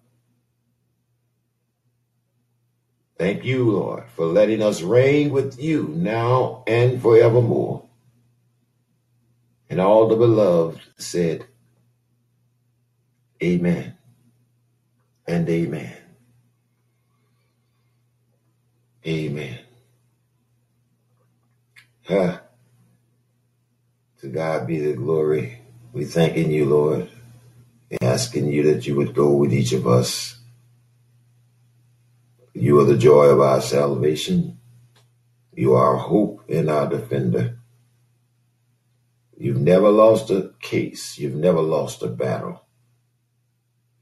[3.24, 7.86] Thank you, Lord, for letting us reign with you now and forevermore.
[9.70, 11.46] And all the beloved said,
[13.42, 13.96] Amen
[15.26, 15.96] and Amen.
[19.06, 19.58] Amen.
[22.06, 22.40] Huh.
[24.20, 25.60] To God be the glory.
[25.94, 27.08] We thanking you, Lord,
[28.02, 30.33] asking you that you would go with each of us.
[32.56, 34.60] You are the joy of our salvation.
[35.52, 37.58] You are our hope and our defender.
[39.36, 41.18] You've never lost a case.
[41.18, 42.64] You've never lost a battle.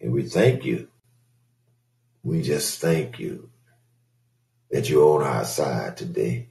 [0.02, 0.88] And we thank you.
[2.22, 3.48] We just thank you
[4.70, 6.50] that you're on our side today.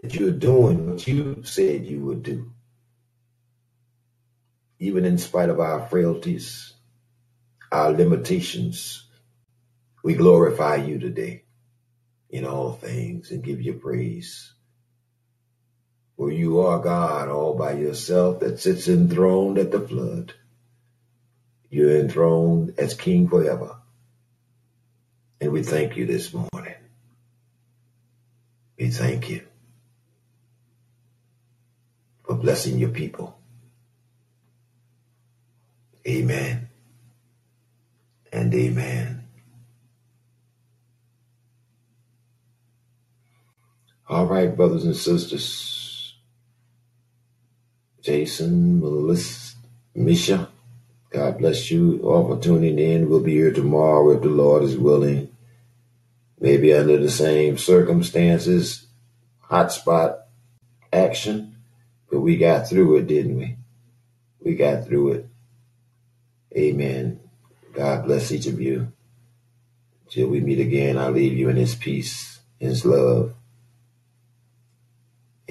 [0.00, 2.50] That you're doing what you said you would do.
[4.78, 6.72] Even in spite of our frailties,
[7.70, 9.04] our limitations,
[10.02, 11.44] we glorify you today
[12.30, 14.52] in all things and give you praise.
[16.16, 20.34] For you are God all by yourself that sits enthroned at the flood.
[21.70, 23.76] You're enthroned as King forever.
[25.40, 26.74] And we thank you this morning.
[28.78, 29.42] We thank you
[32.24, 33.38] for blessing your people.
[36.06, 36.68] Amen
[38.32, 39.21] and amen.
[44.12, 46.14] All right, brothers and sisters.
[48.02, 49.56] Jason, Melissa,
[49.94, 50.50] Misha,
[51.08, 53.08] God bless you all for tuning in.
[53.08, 55.34] We'll be here tomorrow if the Lord is willing
[56.38, 58.86] maybe under the same circumstances,
[59.50, 60.18] hotspot
[60.92, 61.56] action,
[62.10, 63.56] but we got through it, didn't we?
[64.44, 65.26] We got through it.
[66.54, 67.18] Amen.
[67.72, 68.92] God bless each of you.
[70.10, 73.32] Till we meet again, I'll leave you in his peace, his love.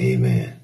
[0.02, 0.61] Amen.